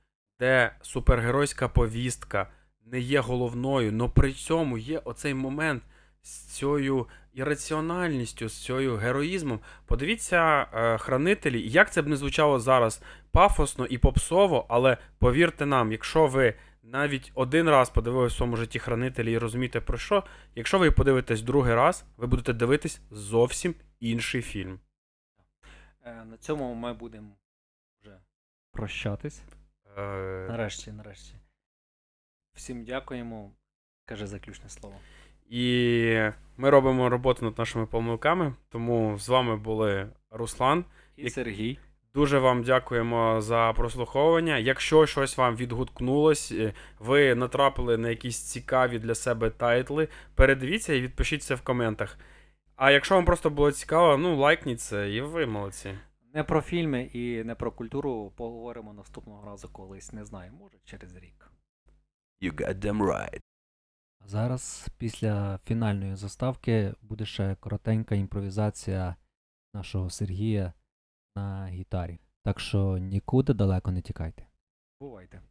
де 0.40 0.76
супергеройська 0.82 1.68
повістка 1.68 2.50
не 2.84 3.00
є 3.00 3.20
головною, 3.20 3.98
але 4.00 4.08
при 4.08 4.32
цьому 4.32 4.78
є 4.78 4.98
оцей 4.98 5.34
момент 5.34 5.82
з 6.28 6.30
цією 6.30 7.06
ірраціональністю, 7.32 8.48
з 8.48 8.64
цією 8.64 8.96
героїзмом, 8.96 9.60
подивіться 9.86 10.66
е, 10.72 10.98
хранителі, 10.98 11.68
як 11.68 11.92
це 11.92 12.02
б 12.02 12.06
не 12.06 12.16
звучало 12.16 12.60
зараз 12.60 13.02
пафосно 13.30 13.86
і 13.86 13.98
попсово, 13.98 14.66
але 14.68 14.96
повірте 15.18 15.66
нам, 15.66 15.92
якщо 15.92 16.26
ви 16.26 16.54
навіть 16.82 17.32
один 17.34 17.68
раз 17.70 17.90
подивилися 17.90 18.34
в 18.34 18.36
своєму 18.36 18.56
житті 18.56 18.78
хранителі 18.78 19.32
і 19.32 19.38
розумієте 19.38 19.80
про 19.80 19.98
що, 19.98 20.24
якщо 20.54 20.78
ви 20.78 20.90
подивитесь 20.90 21.42
другий 21.42 21.74
раз, 21.74 22.04
ви 22.16 22.26
будете 22.26 22.52
дивитись 22.52 23.00
зовсім 23.10 23.74
інший 24.00 24.42
фільм. 24.42 24.80
Е, 26.04 26.24
на 26.24 26.36
цьому 26.36 26.74
ми 26.74 26.94
будемо 26.94 27.36
вже 28.00 28.20
прощатись. 28.72 29.42
Е, 29.96 30.46
Нарешті, 30.48 30.92
нарешті. 30.92 31.34
Всім 32.54 32.84
дякуємо. 32.84 33.50
Каже 34.04 34.26
заключне 34.26 34.68
слово. 34.68 34.96
І 35.50 36.30
ми 36.56 36.70
робимо 36.70 37.08
роботу 37.08 37.44
над 37.44 37.58
нашими 37.58 37.86
помилками, 37.86 38.54
тому 38.68 39.18
з 39.18 39.28
вами 39.28 39.56
були 39.56 40.08
Руслан. 40.30 40.84
І 41.16 41.22
Як- 41.24 41.32
Сергій. 41.32 41.78
Дуже 42.14 42.38
вам 42.38 42.62
дякуємо 42.62 43.40
за 43.40 43.72
прослуховування. 43.76 44.58
Якщо 44.58 45.06
щось 45.06 45.36
вам 45.38 45.56
відгукнулось, 45.56 46.52
е, 46.52 46.72
ви 46.98 47.34
натрапили 47.34 47.98
на 47.98 48.08
якісь 48.10 48.42
цікаві 48.42 48.98
для 48.98 49.14
себе 49.14 49.50
тайтли, 49.50 50.08
передивіться 50.34 50.94
і 50.94 51.00
відпишіть 51.00 51.42
це 51.42 51.54
в 51.54 51.60
коментах. 51.60 52.18
А 52.76 52.90
якщо 52.90 53.14
вам 53.14 53.24
просто 53.24 53.50
було 53.50 53.72
цікаво, 53.72 54.16
ну 54.16 54.36
лайкніть 54.36 54.80
це, 54.80 55.10
і 55.10 55.20
ви 55.20 55.46
молодці. 55.46 55.98
Не 56.34 56.44
про 56.44 56.60
фільми 56.60 57.02
і 57.02 57.44
не 57.44 57.54
про 57.54 57.72
культуру 57.72 58.32
поговоримо 58.36 58.92
наступного 58.92 59.46
разу 59.46 59.68
колись. 59.68 60.12
Не 60.12 60.24
знаю, 60.24 60.52
може 60.60 60.76
через 60.84 61.16
рік. 61.16 61.50
You 62.42 62.52
got 62.54 62.78
them 62.84 63.02
right. 63.02 63.40
Зараз, 64.28 64.88
після 64.98 65.58
фінальної 65.64 66.16
заставки, 66.16 66.94
буде 67.02 67.26
ще 67.26 67.54
коротенька 67.60 68.14
імпровізація 68.14 69.16
нашого 69.74 70.10
Сергія 70.10 70.72
на 71.36 71.66
гітарі. 71.68 72.18
Так 72.42 72.60
що 72.60 72.98
нікуди 72.98 73.54
далеко 73.54 73.90
не 73.90 74.02
тікайте. 74.02 74.46
Бувайте. 75.00 75.42